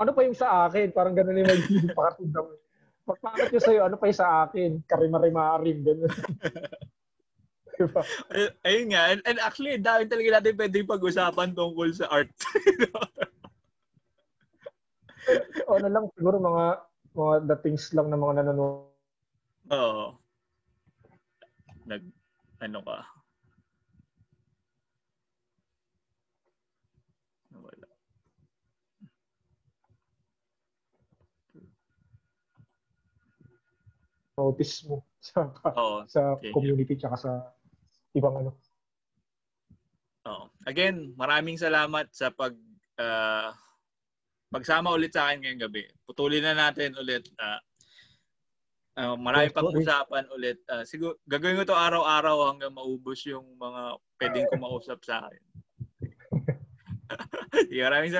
Ano 0.01 0.09
pa 0.17 0.25
yung 0.25 0.33
sa 0.33 0.65
akin? 0.65 0.89
Parang 0.89 1.13
ganun 1.13 1.37
yung 1.37 1.51
magiging 1.53 1.93
pakatundang. 1.99 2.49
Pag 3.05 3.19
pangit 3.21 3.53
yung 3.53 3.65
sa'yo, 3.67 3.81
ano 3.85 3.95
pa 4.01 4.09
yung 4.09 4.17
sa 4.17 4.49
akin? 4.49 4.81
Karimari-marim, 4.89 5.77
ganun. 5.85 6.09
diba? 7.77 8.01
Ay- 8.29 8.53
Ayun 8.65 8.87
nga. 8.93 9.01
And, 9.11 9.21
and 9.25 9.37
actually, 9.41 9.77
dahil 9.81 10.05
talaga 10.07 10.39
natin 10.39 10.57
pwedeng 10.57 10.89
pag-usapan 10.89 11.55
tungkol 11.57 11.89
sa 11.93 12.09
art. 12.09 12.29
O 15.67 15.75
ano 15.79 15.87
lang, 15.89 16.05
siguro 16.17 16.37
mga 16.37 16.65
mga 17.13 17.33
the 17.45 17.57
things 17.61 17.93
lang 17.93 18.09
ng 18.09 18.21
mga 18.21 18.33
nanonood. 18.41 18.89
Oo. 19.69 20.05
Nag, 21.85 22.03
ano 22.63 22.79
ka? 22.83 22.97
Wala. 27.53 27.87
notice 34.33 34.81
mo 34.89 35.05
sa 35.27 35.49
Oo. 35.77 36.05
sa 36.09 36.37
Okay. 36.37 36.51
community 36.51 36.97
tsaka 36.97 37.15
sa 37.17 37.31
ibang 38.13 38.35
ano. 38.39 38.51
Oo. 40.23 40.45
Again, 40.63 41.11
maraming 41.19 41.59
salamat 41.59 42.07
sa 42.15 42.31
pag 42.31 42.55
ah, 42.97 43.51
pagsama 44.53 44.93
ulit 44.93 45.11
sa 45.11 45.29
akin 45.29 45.43
ngayong 45.43 45.63
gabi. 45.67 45.83
Putulin 46.05 46.45
na 46.45 46.53
natin 46.55 46.93
ulit. 46.95 47.27
ah, 47.41 47.59
ah, 48.97 49.17
marami 49.17 49.49
pang 49.49 49.73
usapan 49.73 50.29
ulit. 50.31 50.61
Ah, 50.69 50.85
siguro, 50.85 51.19
gagawin 51.25 51.59
ko 51.59 51.65
to 51.67 51.75
araw-araw 51.75 52.53
hanggang 52.53 52.73
maubos 52.73 53.25
yung 53.25 53.57
mga 53.57 53.97
pwedeng 54.21 54.47
kumausap 54.53 55.01
sa 55.03 55.27
akin. 55.27 55.43
Maraming 57.85 58.11